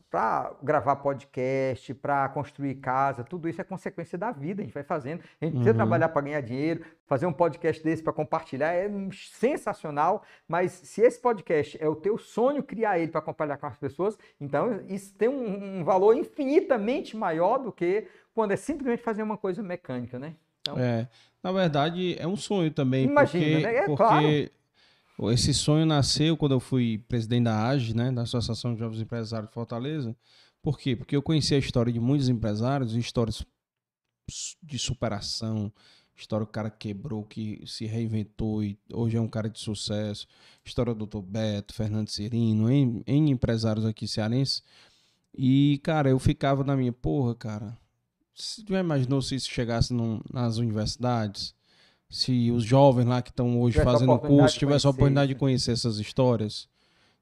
[0.09, 4.83] para gravar podcast, para construir casa, tudo isso é consequência da vida, a gente vai
[4.83, 5.21] fazendo.
[5.39, 5.75] A gente precisa Uhum.
[5.77, 11.19] trabalhar para ganhar dinheiro, fazer um podcast desse para compartilhar é sensacional, mas se esse
[11.19, 15.27] podcast é o teu sonho criar ele para compartilhar com as pessoas, então isso tem
[15.29, 20.35] um, um valor infinitamente maior do que quando é simplesmente fazer uma coisa mecânica, né?
[20.61, 21.07] Então, É,
[21.43, 23.05] na verdade, é um sonho também.
[23.05, 23.75] Imagina, porque, né?
[23.75, 24.51] É porque
[25.31, 29.49] esse sonho nasceu quando eu fui presidente da AGE, né, da Associação de Jovens Empresários
[29.49, 30.15] de Fortaleza.
[30.61, 30.95] Por quê?
[30.95, 33.43] Porque eu conheci a história de muitos empresários, histórias
[34.61, 35.71] de superação,
[36.15, 40.27] história do cara que quebrou, que se reinventou e hoje é um cara de sucesso.
[40.63, 41.21] História do Dr.
[41.21, 44.63] Beto, Fernando Cirino, em, em empresários aqui cearenses.
[45.35, 47.77] E, cara, eu ficava na minha, porra, cara,
[48.33, 51.55] você já imaginou se isso chegasse num- nas universidades?
[52.11, 55.39] Se os jovens lá que estão hoje Tivesse fazendo curso tivessem a oportunidade de isso.
[55.39, 56.67] conhecer essas histórias?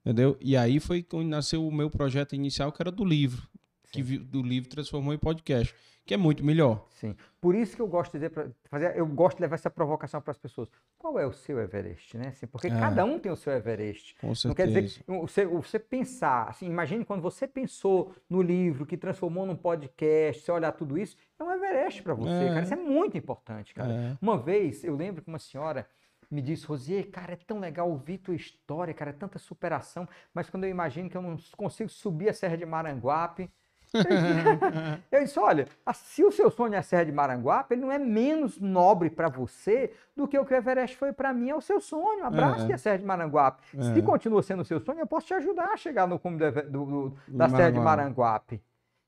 [0.03, 0.35] Entendeu?
[0.41, 3.47] E aí foi quando nasceu o meu projeto inicial, que era do livro.
[3.91, 4.03] Que Sim.
[4.03, 5.73] vi- do livro transformou em podcast,
[6.05, 6.85] que é muito melhor.
[6.99, 7.15] Sim.
[7.39, 10.21] Por isso que eu gosto de dizer pra, fazer, eu gosto de levar essa provocação
[10.21, 10.69] para as pessoas.
[10.99, 12.27] Qual é o seu Everest, né?
[12.27, 12.69] Assim, porque É.
[12.71, 14.15] cada um tem o seu Everest.
[14.19, 14.55] Com Não certeza.
[14.55, 19.45] quer dizer que você, você pensar, assim, imagine quando você pensou no livro que transformou
[19.45, 22.47] num podcast, você olhar tudo isso, é um Everest para você, É.
[22.49, 22.61] cara.
[22.63, 23.93] Isso é muito importante, cara.
[23.93, 24.17] É.
[24.21, 25.87] Uma vez, eu lembro que uma senhora
[26.29, 30.49] me disse, Rosier, cara, é tão legal ouvir tua história, cara, é tanta superação, mas
[30.49, 33.49] quando eu imagino que eu não consigo subir a Serra de Maranguape,
[35.11, 37.97] eu disse, olha, se o seu sonho é a Serra de Maranguape, ele não é
[37.97, 41.61] menos nobre para você do que o que o Everest foi para mim, é o
[41.61, 42.25] seu sonho.
[42.25, 42.67] Abraço É.
[42.67, 43.61] que a Serra de Maranguape.
[43.71, 44.01] Se É.
[44.01, 46.85] continua sendo o seu sonho, eu posso te ajudar a chegar no cume do do-
[46.85, 48.61] do- da Serra de Maranguape.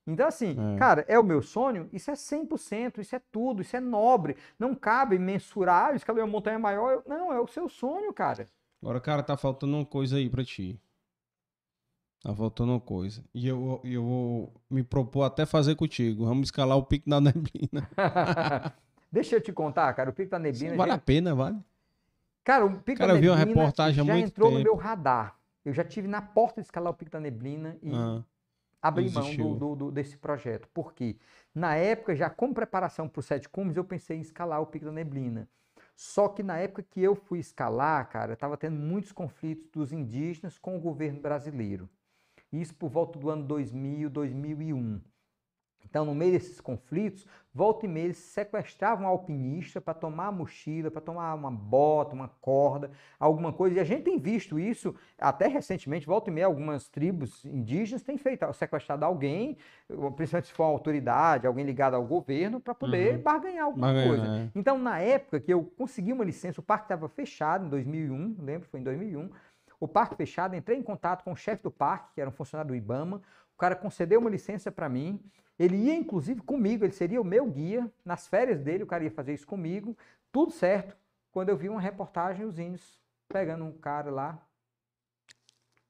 [0.04, 0.78] Então, assim, É.
[0.78, 4.36] cara, é o meu sonho, isso é 100%, isso é tudo, isso é nobre.
[4.58, 6.92] Não cabe mensurar, escalei uma montanha maior.
[6.94, 8.46] eu- Não, é o seu sonho, cara.
[8.82, 10.76] Agora, cara, tá faltando uma coisa aí pra ti.
[12.22, 13.24] Tá faltando uma coisa.
[13.34, 16.24] E eu, eu vou me propor até fazer contigo.
[16.24, 17.88] Vamos escalar o pico da neblina.
[19.10, 20.74] Deixa eu te contar, cara, o Pico da Neblina...
[20.76, 21.58] vale já- a pena, vale?
[22.44, 24.70] Cara, o Pico Cara, da eu vi uma Neblina reportagem já entrou no tempo.
[24.70, 25.38] meu radar.
[25.64, 28.22] Eu já tive na porta de escalar o Pico da Neblina e Ah,
[28.80, 30.66] abri mão do, do- do- desse projeto.
[30.72, 31.16] Por quê?
[31.54, 34.86] Na época, já como preparação para os Sete Cumes, eu pensei em escalar o Pico
[34.86, 35.48] da Neblina.
[35.94, 40.58] Só que na época que eu fui escalar, cara, estava tendo muitos conflitos dos indígenas
[40.58, 41.88] com o governo brasileiro.
[42.52, 45.00] Isso por volta do ano 2000, 2001.
[45.84, 50.32] Então, no meio desses conflitos, volta e meia eles sequestravam um alpinista para tomar a
[50.32, 53.76] mochila, para tomar uma bota, uma corda, alguma coisa.
[53.76, 58.16] E a gente tem visto isso até recentemente, volta e meia, algumas tribos indígenas têm
[58.16, 59.58] feito, sequestrado alguém,
[60.16, 63.22] principalmente se for uma autoridade, alguém ligado ao governo, para poder Uhum.
[63.22, 64.26] barganhar alguma Barganhar, coisa.
[64.46, 64.50] é.
[64.54, 68.66] Então, na época que eu consegui uma licença, o parque estava fechado em 2001, lembro,
[68.68, 69.28] foi em 2001.
[69.82, 72.68] O parque fechado, entrei em contato com o chefe do parque, que era um funcionário
[72.68, 73.20] do IBAMA.
[73.52, 75.20] O cara concedeu uma licença para mim.
[75.58, 77.90] Ele ia, inclusive, comigo, ele seria o meu guia.
[78.04, 79.98] Nas férias dele, o cara ia fazer isso comigo.
[80.30, 80.96] Tudo certo.
[81.32, 84.38] Quando eu vi uma reportagem, os índios pegando um cara lá.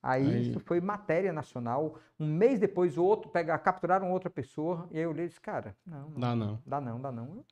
[0.03, 1.99] Aí, Aí- isso foi matéria nacional.
[2.19, 4.89] Um mês depois, o outro pegar, capturaram outra pessoa.
[4.91, 6.62] E aí eu olhei e disse, cara, não, não Dá não.
[6.65, 7.45] Dá não, dá não.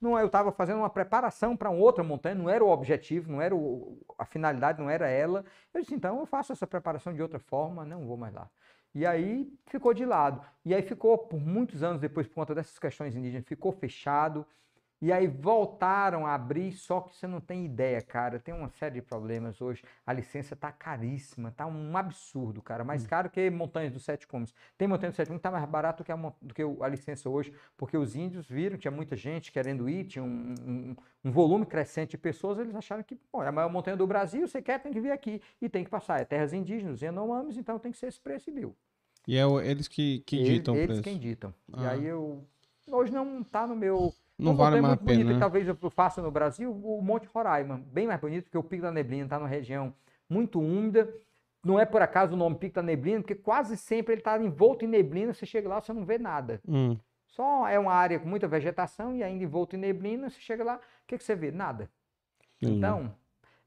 [0.00, 3.54] Não, eu estava fazendo uma preparação para outra montanha, não era o objetivo, não era
[3.54, 5.44] o, a finalidade, não era ela.
[5.72, 8.50] Eu disse, então eu faço essa preparação de outra forma, não vou mais lá.
[8.94, 10.40] E aí ficou de lado.
[10.64, 14.46] E aí ficou por muitos anos depois, por conta dessas questões indígenas, ficou fechado.
[15.00, 18.38] E aí voltaram a abrir, só que você não tem ideia, cara.
[18.40, 19.82] Tem uma série de problemas hoje.
[20.06, 22.82] A licença tá caríssima, tá um absurdo, cara.
[22.82, 24.54] Mais caro que montanhas dos Sete Cumes.
[24.78, 26.82] Tem montanha dos Sete Cumes que tá mais barato do que, a, do que o-
[26.82, 30.96] a licença hoje, porque os índios viram, tinha muita gente querendo ir, tinha um, um-
[31.24, 34.48] um volume crescente de pessoas, eles acharam que, bom, é a maior montanha do Brasil,
[34.48, 35.42] você quer, tem que vir aqui.
[35.60, 36.20] E tem que passar.
[36.22, 38.74] É terras indígenas, Yanomamis, então tem que ser esse preço e deu.
[39.28, 41.02] E é o- eles que, que Eles- ditam o eles preço.
[41.02, 41.52] quem ditam.
[41.68, 41.90] E Ah.
[41.90, 42.42] aí eu.
[42.90, 44.14] Hoje não tá no meu.
[44.38, 45.38] Não Uma vale mais a pena, né?
[45.38, 47.82] talvez eu faça no Brasil, o Monte Roraima.
[47.86, 49.94] Bem mais bonito, porque o Pico da Neblina está numa região
[50.28, 51.12] muito úmida,
[51.64, 54.84] Não é por acaso o nome Pico da Neblina, porque quase sempre ele está envolto
[54.84, 56.60] em neblina, você chega lá, você não vê nada.
[56.68, 56.96] Hum.
[57.26, 60.76] Só é uma área com muita vegetação e ainda envolto em neblina, você chega lá,
[60.76, 61.50] o que, que você vê?
[61.50, 61.90] Nada.
[62.60, 62.78] Entendi.
[62.78, 63.12] Então,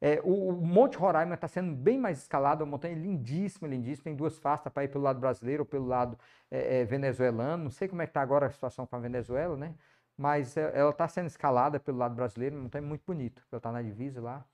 [0.02, 4.06] é, o, o Monte Roraima está sendo bem mais escalado, é uma montanha lindíssima, lindíssima,
[4.06, 6.18] tem duas faces para ir pelo lado brasileiro ou pelo lado
[6.50, 9.58] é, é, venezuelano, não sei como é que está agora a situação com a Venezuela,
[9.58, 9.76] né?
[10.20, 13.72] Mas é, ela está sendo escalada pelo lado brasileiro, uma montanha muito bonita, ela está
[13.72, 14.46] na divisa lá.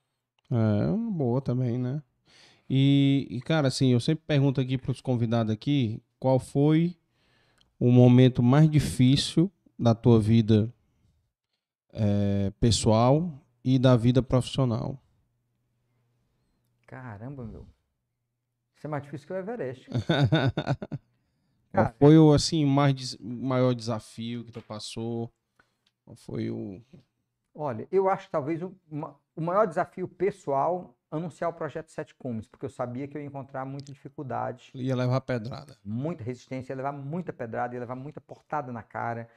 [0.51, 2.03] É uma boa também, né?
[2.69, 6.95] E, e, cara, assim, eu sempre pergunto aqui para os convidados aqui, qual foi
[7.79, 10.71] o momento mais difícil da tua vida
[11.91, 15.01] é, pessoal e da vida profissional?
[16.85, 17.65] Caramba, meu.
[18.75, 19.89] Isso é mais difícil que o Everest.
[21.73, 21.95] Qual Cara.
[21.97, 25.33] foi o assim mais maior desafio que tu passou?
[26.05, 26.81] Qual foi o
[27.53, 28.75] Olha, eu acho que talvez o,
[29.35, 33.27] o maior desafio pessoal anunciar o projeto Sete Cumes, porque eu sabia que eu ia
[33.27, 35.77] encontrar muita dificuldade, ia levar pedrada?
[35.83, 39.29] muita resistência, ia levar muita pedrada, ia levar muita portada na cara.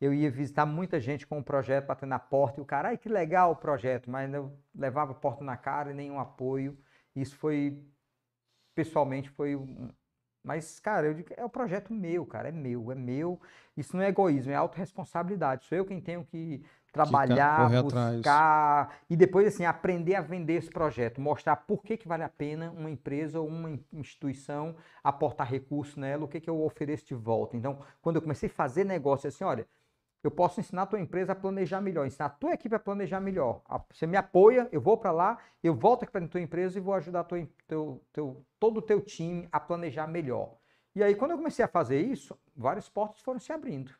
[0.00, 2.98] Eu ia visitar muita gente com o projeto batendo na porta e o cara, ai
[2.98, 6.78] que legal o projeto, mas eu levava porta na cara e nenhum apoio.
[7.14, 7.82] Isso foi,
[8.74, 9.90] pessoalmente, foi um.
[10.46, 13.40] Mas, cara, eu digo, é o projeto meu, cara, é meu, é meu.
[13.76, 15.64] Isso não é egoísmo, é autorresponsabilidade.
[15.66, 18.14] Sou eu quem tenho que trabalhar, atrás.
[18.16, 22.28] buscar e depois, assim, aprender a vender esse projeto, mostrar por que, que vale a
[22.28, 27.06] pena uma empresa ou uma in- instituição aportar recurso nela, o que, que eu ofereço
[27.06, 27.56] de volta.
[27.56, 29.66] Então, quando eu comecei a fazer negócio, assim, olha,
[30.22, 33.20] eu posso ensinar a tua empresa a planejar melhor, ensinar a tua equipe a planejar
[33.20, 33.62] melhor.
[33.92, 36.80] Você me apoia, eu vou para lá, eu volto aqui para a tua empresa e
[36.80, 40.56] vou ajudar tua, teu, teu, todo o teu time a planejar melhor.
[40.94, 43.92] E aí, quando eu comecei a fazer isso, vários portos foram se abrindo.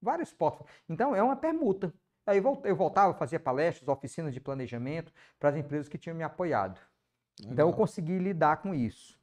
[0.00, 0.66] Vários portos.
[0.88, 1.92] Então, é uma permuta.
[2.26, 6.80] Aí eu voltava, fazia palestras, oficinas de planejamento para as empresas que tinham me apoiado.
[7.40, 7.74] Então, eu Legal.
[7.74, 9.18] consegui lidar com isso.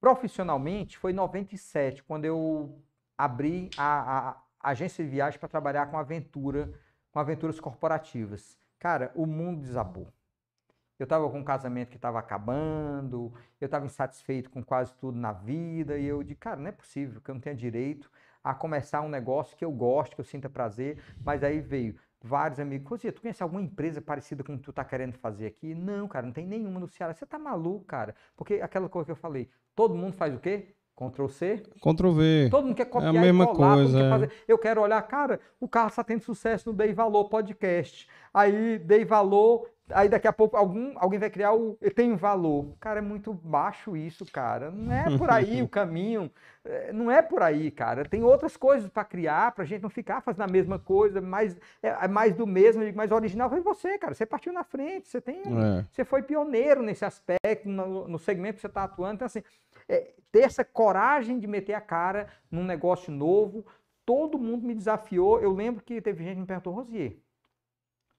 [0.00, 2.82] Profissionalmente, foi em 97, quando eu
[3.16, 6.72] abri a agência de viagem para trabalhar com aventura,
[7.10, 8.58] com aventuras corporativas.
[8.78, 10.12] Cara, o mundo desabou.
[10.98, 15.32] Eu estava com um casamento que estava acabando, eu estava insatisfeito com quase tudo na
[15.32, 18.10] vida, e eu disse, cara, não é possível que eu não tenha direito
[18.42, 22.60] a começar um negócio que eu gosto, que eu sinta prazer, mas aí veio vários
[22.60, 25.74] amigos, Rosia, tu conhece alguma empresa parecida com o que tu tá querendo fazer aqui?
[25.74, 27.12] Não, cara, não tem nenhuma no Ceará.
[27.12, 28.14] Você tá maluco, cara?
[28.36, 30.75] Porque aquela coisa que eu falei, todo mundo faz o quê?
[30.96, 32.48] Ctrl C, Ctrl V.
[32.50, 34.10] Todo mundo quer copiar É mesma e colar, coisa, quer é.
[34.10, 34.30] fazer.
[34.48, 38.08] Eu quero olhar, cara, o carro está tendo sucesso no Dei Valor Podcast.
[38.32, 42.74] Aí dei valor, aí daqui a pouco algum, alguém vai criar o eu tenho valor.
[42.80, 44.70] Cara, é muito baixo isso, cara.
[44.70, 46.30] Não é por aí o caminho.
[46.64, 48.04] É, Não é por aí, cara.
[48.04, 51.88] Tem outras coisas para criar, pra gente não ficar fazendo a mesma coisa, mais, é,
[51.88, 54.14] é mais do mesmo, o original foi você, cara.
[54.14, 55.84] Você partiu na frente, você tem É.
[55.92, 59.14] você foi pioneiro nesse aspecto, no, no segmento que você está atuando.
[59.14, 59.42] Então, assim,
[59.88, 63.64] é, ter essa coragem de meter a cara num negócio novo,
[64.04, 65.40] todo mundo me desafiou.
[65.40, 67.16] Eu lembro que teve gente que me perguntou, Rosier,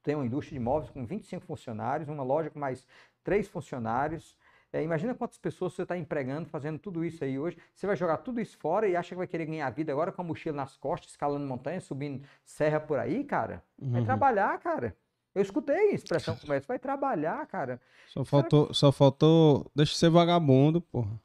[0.03, 2.87] tem uma indústria de imóveis com 25 funcionários, uma loja com mais
[3.23, 4.37] três funcionários.
[4.71, 7.57] É, imagina quantas pessoas você está empregando, fazendo tudo isso aí hoje.
[7.73, 10.21] Você vai jogar tudo isso fora e acha que vai querer ganhar vida agora com
[10.21, 13.63] a mochila nas costas, escalando montanha, subindo serra por aí, cara?
[13.77, 14.05] Vai Uhum.
[14.05, 14.95] trabalhar, cara.
[15.33, 17.79] Eu escutei a expressão como essa, vai trabalhar, cara.
[18.07, 19.69] Só faltou, só faltou.
[19.75, 21.19] Deixa de ser vagabundo, porra.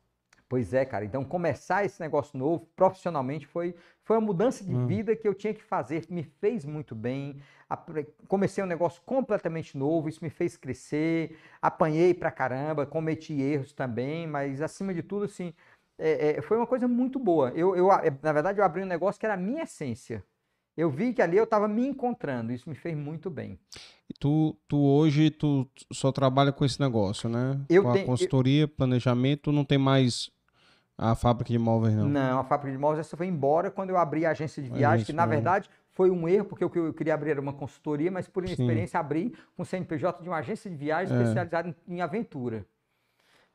[0.53, 1.03] Pois é, cara.
[1.03, 3.75] Então, começar esse negócio novo profissionalmente foi,
[4.05, 4.87] foi uma mudança de Hum.
[4.87, 7.41] vida que eu tinha que fazer, me fez muito bem.
[8.29, 11.39] Comecei um negócio completamente novo, isso me fez crescer.
[11.63, 15.55] Apanhei pra caramba, cometi erros também, mas acima de tudo, assim,
[15.99, 17.49] é- é, foi uma coisa muito boa.
[17.57, 17.89] Eu, eu,
[18.23, 20.23] na verdade, eu abri um negócio que era a minha essência.
[20.77, 23.59] Eu vi que ali eu estava me encontrando, isso me fez muito bem.
[24.07, 27.59] E tu, tu hoje tu só trabalha com esse negócio, né?
[27.71, 30.31] Eu com a tenho- eu- consultoria, planejamento, tu não tem mais
[30.99, 32.09] a fábrica de imóveis, não.
[32.09, 35.05] Não, a fábrica de imóveis essa foi embora quando eu abri a agência de viagem,
[35.05, 38.11] que na verdade foi um erro, porque o que eu queria abrir era uma consultoria,
[38.11, 38.53] mas por Sim.
[38.53, 41.21] inexperiência abri um CNPJ de uma agência de viagem É.
[41.21, 42.67] especializada em, em aventura.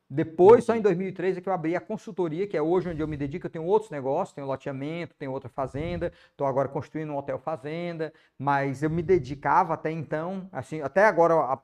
[0.10, 3.08] Depois, só em 2013, é que eu abri a consultoria, que é hoje onde eu
[3.08, 3.46] me dedico.
[3.46, 8.14] Eu tenho outros negócios, tenho loteamento, tenho outra fazenda, estou agora construindo um hotel fazenda,
[8.40, 11.60] mas eu me dedicava até então, assim, até agora, há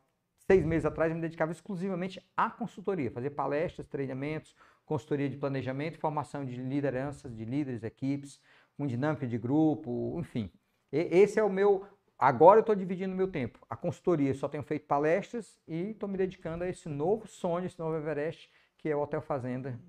[0.45, 4.53] seis meses atrás, eu me dedicava exclusivamente à consultoria, fazer palestras, treinamentos,
[4.86, 8.40] consultoria de planejamento, formação de lideranças, de líderes, equipes,
[8.78, 10.52] com dinâmica de grupo, enfim.
[10.92, 11.86] Esse é o meu.
[12.18, 13.60] Agora eu estou dividindo o meu tempo.
[13.70, 17.80] A consultoria só tenho feito palestras e estou me dedicando a esse novo sonho, esse
[17.80, 19.80] novo Everest, que é o Hotel Fazenda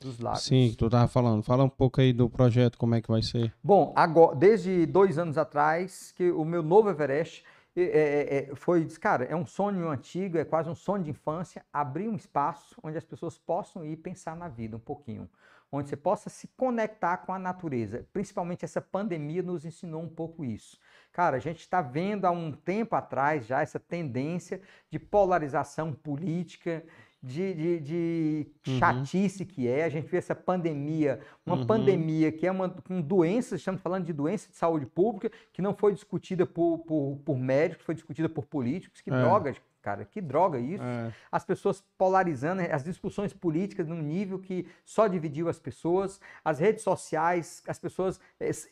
[0.00, 0.42] dos Lagos.
[0.42, 1.42] Sim, que tu tava falando.
[1.42, 3.52] Fala um pouco aí do projeto, como é que vai ser.
[3.62, 7.44] Bom, agora, desde dois anos atrás, que o meu novo Everest,
[7.82, 12.08] é, é, foi, cara, é um sonho antigo, é quase um sonho de infância, abrir
[12.08, 15.28] um espaço onde as pessoas possam ir pensar na vida um pouquinho
[15.72, 18.06] onde você possa se conectar com a natureza.
[18.12, 20.78] Principalmente essa pandemia nos ensinou um pouco isso.
[21.12, 24.60] Cara, a gente está vendo há um tempo atrás já essa tendência
[24.90, 26.84] de polarização política,
[27.22, 28.78] de, de, de uhum.
[28.78, 29.84] chatice que é.
[29.84, 31.66] A gente vê essa pandemia, uma uhum.
[31.66, 35.74] pandemia que é uma com doenças, estamos falando de doença de saúde pública, que não
[35.74, 39.00] foi discutida por, por, por médicos, foi discutida por políticos.
[39.00, 39.20] Que é.
[39.20, 40.82] drogas, cara, que droga isso.
[40.82, 41.12] É.
[41.30, 46.82] As pessoas polarizando, as discussões políticas num nível que só dividiu as pessoas, as redes
[46.82, 48.20] sociais, as pessoas.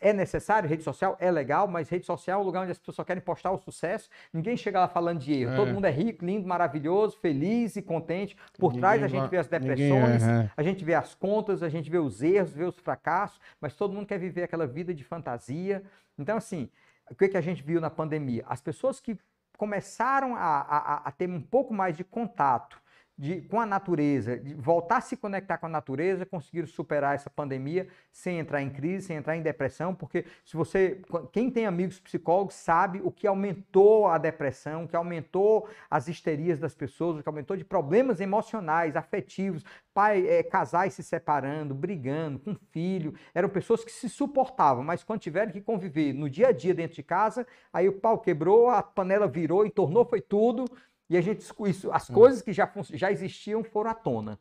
[0.00, 2.96] É necessário, rede social é legal, mas rede social é um lugar onde as pessoas
[2.96, 4.08] só querem postar o sucesso.
[4.32, 5.52] Ninguém chega lá falando de erro.
[5.52, 5.56] É.
[5.56, 8.36] Todo mundo é rico, lindo, maravilhoso, feliz e contente.
[8.58, 11.68] Por ninguém trás a gente vê as depressões, é, a gente vê as contas, a
[11.68, 15.04] gente vê os erros, vê os fracassos, mas todo mundo quer viver aquela vida de
[15.04, 15.82] fantasia.
[16.18, 16.68] Então, assim,
[17.10, 18.44] o que, que a gente viu na pandemia?
[18.46, 19.18] As pessoas que
[19.58, 22.80] começaram a, a, a ter um pouco mais de contato
[23.18, 27.28] de, com a natureza, de voltar a se conectar com a natureza, conseguiram superar essa
[27.28, 31.98] pandemia sem entrar em crise, sem entrar em depressão, porque se você, quem tem amigos
[31.98, 37.22] psicólogos sabe o que aumentou a depressão, o que aumentou as histerias das pessoas, o
[37.22, 43.48] que aumentou de problemas emocionais, afetivos, pai, é, casais se separando, brigando, com filho, eram
[43.48, 47.02] pessoas que se suportavam, mas quando tiveram que conviver no dia a dia dentro de
[47.02, 50.66] casa, aí o pau quebrou, a panela virou, entornou, foi tudo,
[51.08, 52.14] e a gente isso, as hum.
[52.14, 54.38] coisas que já, já existiam foram à tona.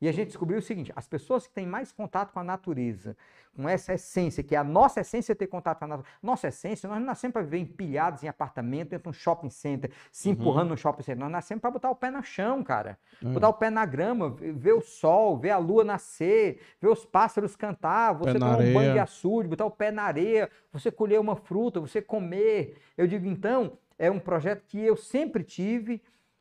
[0.00, 3.14] E a gente descobriu o seguinte: as pessoas que têm mais contato com a natureza,
[3.54, 6.16] com essa essência, que é a nossa essência ter contato com a natureza.
[6.22, 9.90] Nossa essência, nós não nascemos para viver empilhados em apartamento dentro de um shopping center,
[10.10, 10.34] se uhum.
[10.34, 11.20] empurrando no shopping center.
[11.20, 12.98] Nós nascemos para botar o pé no chão, cara.
[13.22, 13.34] Uhum.
[13.34, 17.54] Botar o pé na grama, ver o sol, ver a lua nascer, ver os pássaros
[17.54, 21.36] cantar, você tomar um banho de açude, botar o pé na areia, você colher uma
[21.36, 22.78] fruta, você comer.
[22.96, 26.00] Eu digo, então, é um projeto que eu sempre tive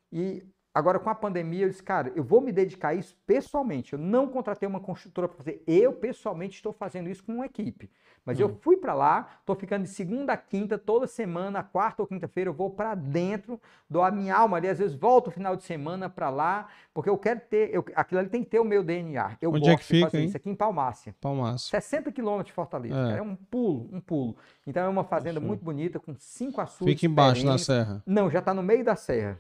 [0.09, 0.41] e
[0.73, 3.93] agora com a pandemia eu disse, cara, eu vou me dedicar a isso pessoalmente.
[3.93, 7.89] Eu não contratei uma construtora para fazer, eu pessoalmente estou fazendo isso com uma equipe.
[8.25, 8.43] Mas hum.
[8.43, 12.49] eu fui para lá, estou ficando de segunda a quinta, toda semana, quarta ou quinta-feira,
[12.49, 15.63] eu vou para dentro, dou a minha alma ali, às vezes volto o final de
[15.63, 18.83] semana para lá, porque eu quero ter, eu, aquilo ali tem que ter o meu
[18.83, 19.37] DNA.
[19.41, 20.27] Eu Onde gosto é que fica, de fazer hein?
[20.27, 21.15] isso aqui em Palmácia.
[21.19, 21.79] Palmácia.
[21.79, 23.17] 60 quilômetros de Fortaleza, é.
[23.17, 23.21] é.
[23.21, 24.35] um pulo, um pulo.
[24.67, 26.93] Então é uma fazenda muito bonita, com cinco açudes.
[26.93, 28.03] Fica embaixo na serra.
[28.05, 29.39] Não, já está no meio da serra.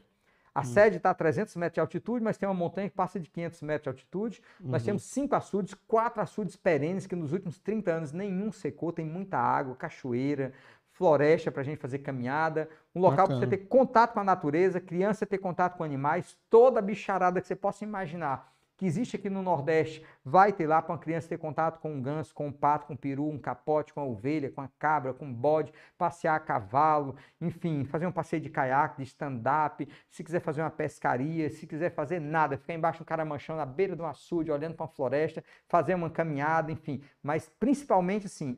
[0.53, 0.63] A hum.
[0.63, 3.61] sede está a 300 metros de altitude, mas tem uma montanha que passa de 500
[3.61, 4.41] metros de altitude.
[4.59, 4.71] Uhum.
[4.71, 9.05] Nós temos cinco açudes, quatro açudes perenes, que nos últimos 30 anos nenhum secou, tem
[9.05, 10.53] muita água, cachoeira,
[10.91, 14.81] floresta para a gente fazer caminhada, um local para você ter contato com a natureza,
[14.81, 19.29] criança ter contato com animais, toda a bicharada que você possa imaginar que existe aqui
[19.29, 22.51] no Nordeste, vai ter lá para uma criança ter contato com um ganso, com um
[22.51, 25.73] pato, com um peru, um capote, com a ovelha, com a cabra, com um bode,
[25.97, 30.69] passear a cavalo, enfim, fazer um passeio de caiaque, de stand-up, se quiser fazer uma
[30.69, 34.75] pescaria, se quiser fazer nada, ficar embaixo do caramanchão, na beira de um açude, olhando
[34.75, 37.03] para uma floresta, fazer uma caminhada, enfim.
[37.21, 38.57] Mas principalmente, assim,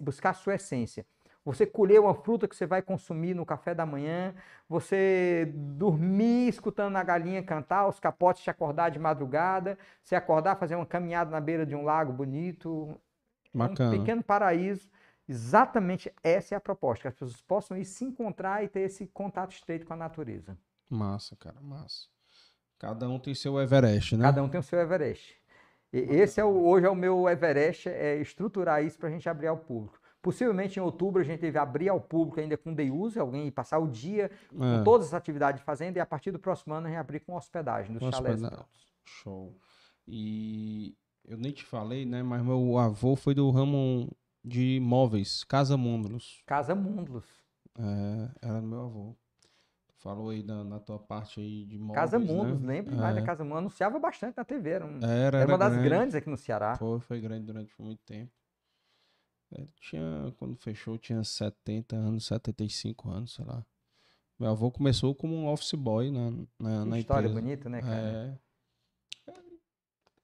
[0.00, 1.06] buscar a sua essência
[1.44, 4.34] você colher uma fruta que você vai consumir no café da manhã,
[4.68, 10.76] você dormir escutando a galinha cantar, os capotes te acordar de madrugada, você acordar, fazer
[10.76, 13.00] uma caminhada na beira de um lago bonito.
[13.52, 13.90] Bacana.
[13.90, 14.88] Um pequeno paraíso.
[15.28, 19.06] Exatamente essa é a proposta, que as pessoas possam ir se encontrar e ter esse
[19.06, 20.58] contato estreito com a natureza.
[20.88, 22.08] Massa, cara, massa.
[22.78, 24.24] Cada um tem seu Everest, né?
[24.24, 25.40] Cada um tem o seu Everest.
[25.92, 29.28] E esse é o, hoje é o meu Everest, é estruturar isso para a gente
[29.28, 29.99] abrir ao público.
[30.22, 33.78] Possivelmente em outubro a gente deve abrir ao público ainda com day use, alguém passar
[33.78, 34.82] o dia com é.
[34.82, 38.40] todas as atividades fazendo e a partir do próximo ano reabrir com hospedagem dos chalés.
[39.04, 39.56] Show.
[40.06, 44.10] E eu nem te falei, né, mas meu avô foi do ramo
[44.44, 46.42] de móveis, Casa Múndulos.
[46.46, 47.24] Casa Múndulos.
[47.78, 49.16] É, era meu avô.
[50.00, 52.74] Falou aí na, na, tua parte aí de móveis, Casa Mundos, né?
[52.74, 53.20] lembro demais é.
[53.20, 53.58] da Casa Mundos.
[53.58, 54.70] Anunciava bastante na TV.
[54.70, 55.88] Era, um, era, era, era uma das grande.
[55.88, 56.74] grandes aqui no Ceará.
[56.76, 58.32] Foi, foi grande durante muito tempo.
[59.52, 63.64] É, tinha, quando fechou, tinha 70 anos, 75 anos, sei lá.
[64.38, 67.40] Meu avô começou como um office boy na, na, na história empresa.
[67.40, 68.40] bonita, né, cara?
[69.26, 69.32] É.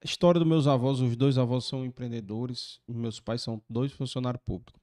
[0.01, 4.43] A história dos meus avós, os dois avós são empreendedores, meus pais são dois funcionários
[4.45, 4.81] públicos.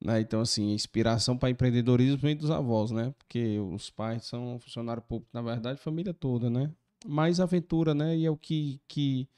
[0.00, 0.20] Né?
[0.20, 3.14] Então, assim, inspiração para empreendedorismo vem dos avós, né?
[3.18, 6.70] Porque os pais são funcionários públicos, na verdade, família toda, né?
[7.06, 8.16] Mais aventura, né?
[8.16, 9.28] E é o que, que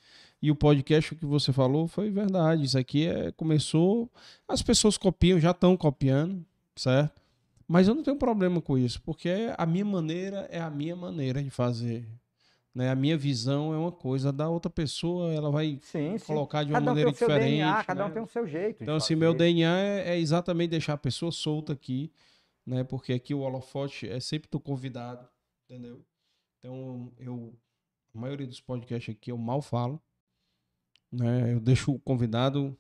[0.45, 2.65] e o podcast que você falou foi verdade.
[2.65, 4.11] Isso aqui é, começou.
[4.47, 6.45] As pessoas copiam, já estão copiando,
[6.77, 7.23] certo?
[7.67, 11.43] Mas eu não tenho problema com isso, porque a minha maneira é a minha maneira
[11.43, 12.07] de fazer.
[12.75, 12.91] Né?
[12.91, 16.27] A minha visão é uma coisa, da outra pessoa ela vai sim, sim.
[16.27, 17.51] colocar de uma cada maneira um diferente.
[17.51, 17.85] DNA, né?
[17.85, 18.83] cada um tem o seu jeito.
[18.83, 22.13] Então, assim, meu DNA é, é, exatamente deixar a pessoa solta aqui
[22.67, 22.83] né?
[22.85, 25.29] Porque aqui o holofote é sempre do convidado,
[25.65, 26.05] entendeu?
[26.59, 27.55] Então, eu
[28.15, 30.01] a maioria dos podcasts aqui eu mal falo,
[31.15, 31.53] né?
[31.55, 32.77] Eu deixo o convidado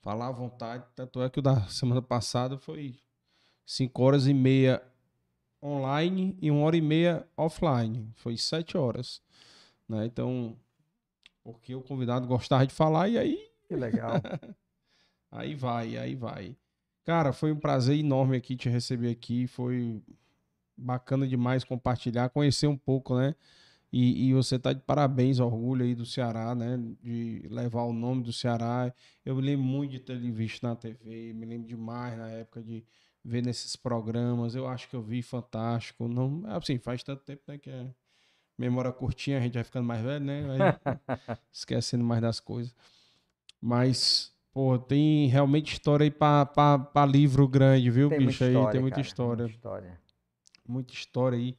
[0.00, 2.96] falar à vontade, tanto é que o da semana passada foi
[3.66, 4.82] 5 horas e meia
[5.64, 8.12] online e uma hora e meia offline.
[8.16, 9.22] Foi sete horas.
[9.88, 10.04] Né?
[10.04, 10.56] Então,
[11.42, 13.50] porque o convidado gostava de falar e aí.
[13.66, 14.12] Que legal.
[15.32, 16.54] aí vai, aí vai.
[17.04, 19.46] Cara, foi um prazer enorme aqui te receber aqui.
[19.46, 20.02] Foi
[20.76, 23.34] bacana demais compartilhar, conhecer um pouco, né?
[23.96, 26.76] E, e, você tá de parabéns, orgulho aí do Ceará, né?
[27.00, 28.92] De levar o nome do Ceará.
[29.24, 32.84] Eu me lembro muito de ter visto na TV, me lembro demais na época de
[33.24, 34.56] ver nesses programas.
[34.56, 36.08] Eu acho que eu vi fantástico.
[36.08, 37.86] Não, assim, faz tanto tempo, né, que é
[38.58, 40.42] memória curtinha, a gente vai ficando mais velho, né?
[40.42, 40.58] Vai
[41.52, 42.74] esquecendo mais das coisas.
[43.60, 48.42] Mas, pô, tem realmente história aí para livro grande, viu, tem bicho?
[48.42, 49.44] História, aí tem muita cara, história.
[49.44, 50.00] Muita história.
[50.66, 51.56] Muita história aí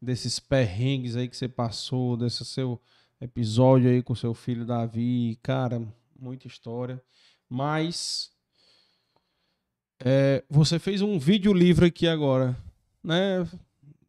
[0.00, 2.80] desses perrengues aí que você passou, desse seu
[3.20, 5.38] episódio aí com seu filho Davi.
[5.42, 5.82] Cara,
[6.18, 7.02] muita história.
[7.48, 8.30] Mas
[10.00, 12.56] é, você fez um vídeo livre aqui agora,
[13.02, 13.46] né?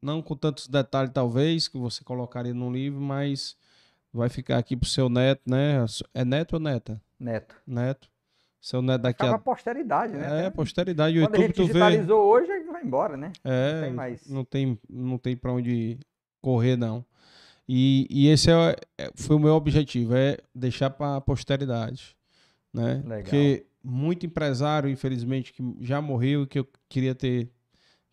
[0.02, 3.58] Não com tantos detalhes, talvez, que você colocaria no livro, mas
[4.14, 5.86] vai ficar aqui pro seu neto, né?
[6.14, 7.02] É neto ou neta?
[7.20, 7.56] Neto.
[7.66, 8.10] Neto.
[8.62, 9.38] Seu neto daqui a.
[9.38, 10.48] posteridade, né?
[10.48, 11.14] É, posteridade.
[11.14, 12.52] Quando YouTube, a gente digitalizou vê...
[12.52, 13.32] hoje, vai embora, né?
[13.44, 14.30] É, não tem mais.
[14.30, 15.98] Não tem, não tem pra onde
[16.42, 17.06] correr, não.
[17.68, 22.18] E, e esse é, é foi o meu objetivo, é deixar para posteridade,
[22.74, 22.96] né?
[23.06, 23.22] Legal.
[23.22, 27.50] Porque muito empresário, infelizmente, que já morreu e que eu queria ter,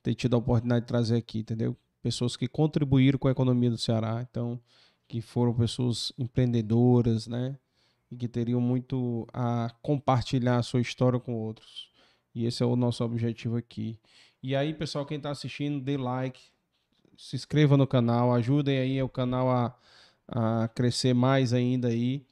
[0.03, 1.77] ter tido a oportunidade de trazer aqui, entendeu?
[2.03, 4.61] Pessoas que contribuíram com a economia do Ceará, então,
[5.09, 7.57] que foram pessoas empreendedoras, né?
[8.11, 11.91] E que teriam muito a compartilhar a sua história com outros.
[12.35, 13.99] E esse é o nosso objetivo aqui.
[14.43, 16.41] E aí, pessoal, quem está assistindo, dê like,
[17.17, 19.77] se inscreva no canal, ajudem aí o canal a,
[20.29, 22.25] a crescer mais ainda aí,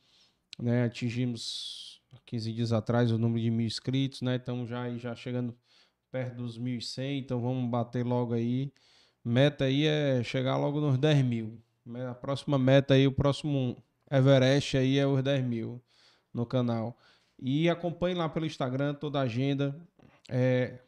[0.58, 0.84] né?
[0.84, 4.36] Atingimos 15 dias atrás o número de mil inscritos, né?
[4.36, 5.54] Estamos já, já chegando
[6.10, 8.72] perto dos 1.100, então vamos bater logo aí.
[9.24, 11.58] Meta aí é chegar logo nos 10 mil.
[12.08, 13.82] A próxima meta aí, o próximo
[14.16, 15.82] Everest aí é os 10 mil
[16.32, 16.96] no canal.
[17.38, 19.76] E acompanhe lá pelo Instagram toda a agenda.
[20.28, 20.78] É,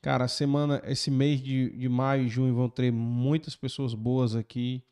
[0.00, 4.82] cara, semana, esse mês de, de maio e junho vão ter muitas pessoas boas aqui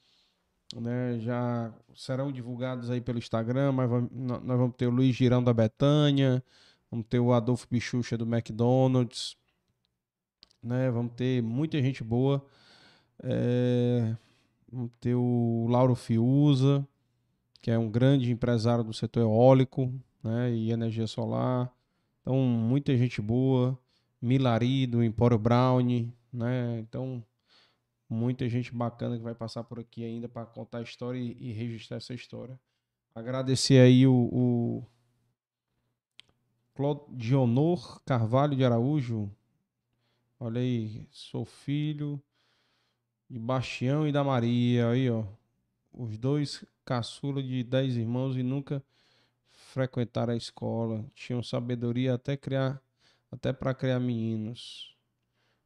[0.74, 1.18] né?
[1.20, 5.52] Já serão divulgados aí pelo Instagram, mas vamos, nós vamos ter o Luiz Girão da
[5.52, 6.42] Betânia,
[6.90, 9.36] vamos ter o Adolfo Bichucha do McDonald's,
[10.62, 10.90] né?
[10.90, 12.44] Vamos ter muita gente boa.
[13.22, 14.16] É,
[14.70, 16.86] vamos ter o Lauro Fiuza,
[17.60, 20.52] que é um grande empresário do setor eólico, né?
[20.52, 21.72] E energia solar.
[22.20, 23.78] Então, muita gente boa.
[24.20, 25.80] Milari do Empório Brown,
[26.32, 26.78] né?
[26.80, 27.22] Então,
[28.08, 31.52] muita gente bacana que vai passar por aqui ainda para contar a história e, e,
[31.52, 32.58] registrar essa história.
[33.14, 34.86] Agradecer aí o, o
[36.74, 39.30] Claudionor Carvalho de Araújo.
[40.38, 42.22] Olha aí, sou filho
[43.28, 44.90] de Bastião e da Maria.
[44.90, 45.24] Aí, ó.
[45.96, 48.84] Os dois caçula de dez irmãos e nunca
[49.48, 51.04] frequentaram a escola.
[51.14, 52.80] Tinham sabedoria até criar,
[53.30, 54.94] até para criar meninos.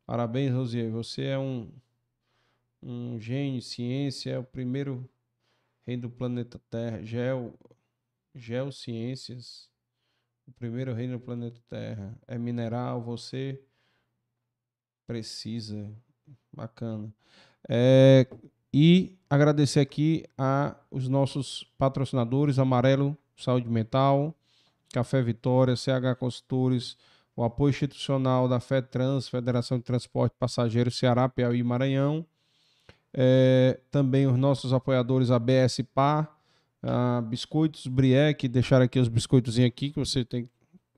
[0.06, 0.90] Parabéns, Rosier.
[0.90, 1.70] Você é um
[2.82, 5.08] um gênio, ciência, é o primeiro
[5.86, 7.54] rei do planeta Terra, Geo,
[8.34, 9.68] Geociências,
[10.46, 12.18] o primeiro rei do planeta Terra.
[12.26, 13.60] É mineral, você
[15.06, 15.92] precisa.
[16.52, 17.12] Bacana.
[17.68, 18.26] É,
[18.72, 24.34] e agradecer aqui a os nossos patrocinadores, Amarelo Saúde Mental,
[24.92, 26.96] Café Vitória, CH Consultores,
[27.34, 32.26] o apoio institucional da FETRANS, Federação de Transporte Passageiro Ceará, Piauí e Maranhão,
[33.14, 36.36] é, também os nossos apoiadores, a BS Par,
[36.82, 40.50] a Biscoitos Briek, deixar aqui os biscoitos aqui, que você tem que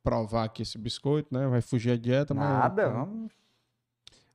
[0.03, 1.47] provar aqui esse biscoito, né?
[1.47, 2.35] Vai fugir a dieta.
[2.35, 2.95] Nada, mas...
[2.95, 3.42] vamos.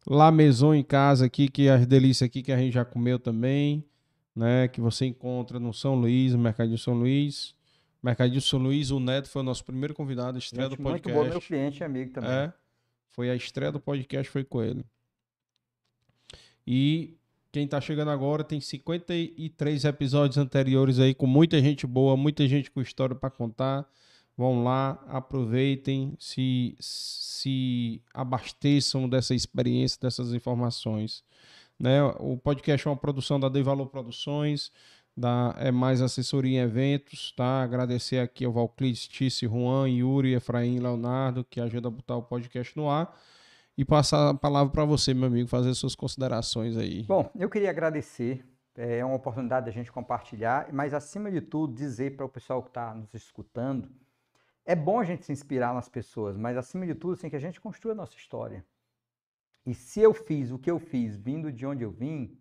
[0.09, 3.19] La Maison em casa aqui, que é as delícias aqui que a gente já comeu
[3.19, 3.83] também,
[4.33, 4.67] né?
[4.69, 7.53] Que você encontra no São Luís, no Mercadinho São Luís.
[8.01, 11.13] Mercadinho São Luís, o Neto foi o nosso primeiro convidado, a estreia gente, do podcast.
[11.13, 12.29] Muito bom, meu cliente e amigo também.
[12.29, 12.53] É,
[13.09, 14.85] foi a estreia do podcast, foi com ele.
[16.65, 17.17] E
[17.51, 22.71] quem está chegando agora tem 53 episódios anteriores aí com muita gente boa, muita gente
[22.71, 23.89] com história para contar.
[24.37, 31.23] Vão lá, aproveitem, se, se abasteçam dessa experiência, dessas informações.
[31.79, 32.03] Né?
[32.19, 34.71] O podcast é uma produção da Dei Valor Produções,
[35.15, 37.31] da É Mais Assessoria em Eventos.
[37.31, 37.63] Tá?
[37.63, 42.77] Agradecer aqui ao Valclides, Tice, Juan, Yuri, Efraim, Leonardo, que ajuda a botar o podcast
[42.77, 43.11] no ar.
[43.77, 47.03] e passar a palavra para você, meu amigo, fazer suas considerações aí.
[47.03, 48.43] Bom, eu queria agradecer.
[48.75, 52.69] É uma oportunidade da gente compartilhar, mas acima de tudo, dizer para o pessoal que
[52.69, 53.89] está nos escutando:
[54.67, 57.39] é bom a gente se inspirar nas pessoas, mas acima de tudo, assim, que a
[57.39, 58.65] gente construa a nossa história.
[59.65, 62.37] E se eu fiz o que eu fiz vindo de onde eu vim,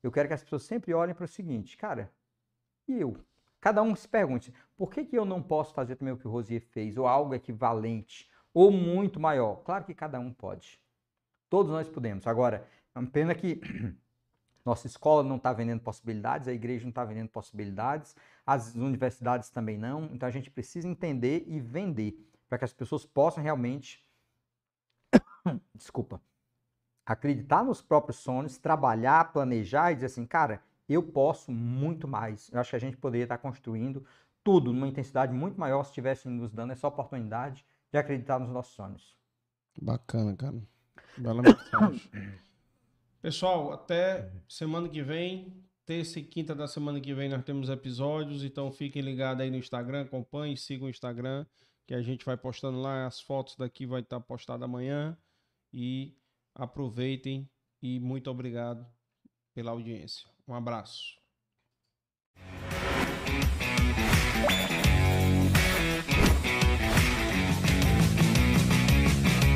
[0.00, 2.12] eu quero que as pessoas sempre olhem para o seguinte, cara,
[2.86, 3.16] e eu?
[3.60, 6.30] Cada um se pergunte, por que, que eu não posso fazer também o que o
[6.30, 9.56] Rosier fez, ou algo equivalente, ou muito maior?
[9.64, 10.80] Claro que cada um pode.
[11.50, 12.24] Todos nós podemos.
[12.28, 13.60] Agora, é uma pena que
[14.64, 18.14] nossa escola não está vendendo possibilidades, a igreja não está vendendo possibilidades,
[18.48, 20.06] as universidades também não.
[20.06, 22.18] Então a gente precisa entender e vender
[22.48, 24.02] para que as pessoas possam realmente,
[25.74, 26.18] desculpa,
[27.04, 32.50] acreditar nos próprios sonhos, trabalhar, planejar e dizer assim, cara, eu posso muito mais.
[32.50, 34.02] Eu acho que a gente poderia estar construindo
[34.42, 38.72] tudo numa intensidade muito maior se estivesse nos dando essa oportunidade de acreditar nos nossos
[38.72, 39.14] sonhos.
[39.78, 40.56] Bacana, cara.
[41.18, 42.10] Bela mensagem.
[43.20, 48.44] Pessoal, até semana que vem, terça e quinta da semana que vem nós temos episódios,
[48.44, 51.46] então fiquem ligados aí no Instagram, acompanhem, sigam o Instagram,
[51.86, 55.16] que a gente vai postando lá, as fotos daqui vai estar postada amanhã
[55.72, 56.14] e
[56.54, 57.48] aproveitem
[57.80, 58.86] e muito obrigado
[59.54, 60.28] pela audiência.
[60.46, 61.18] Um abraço.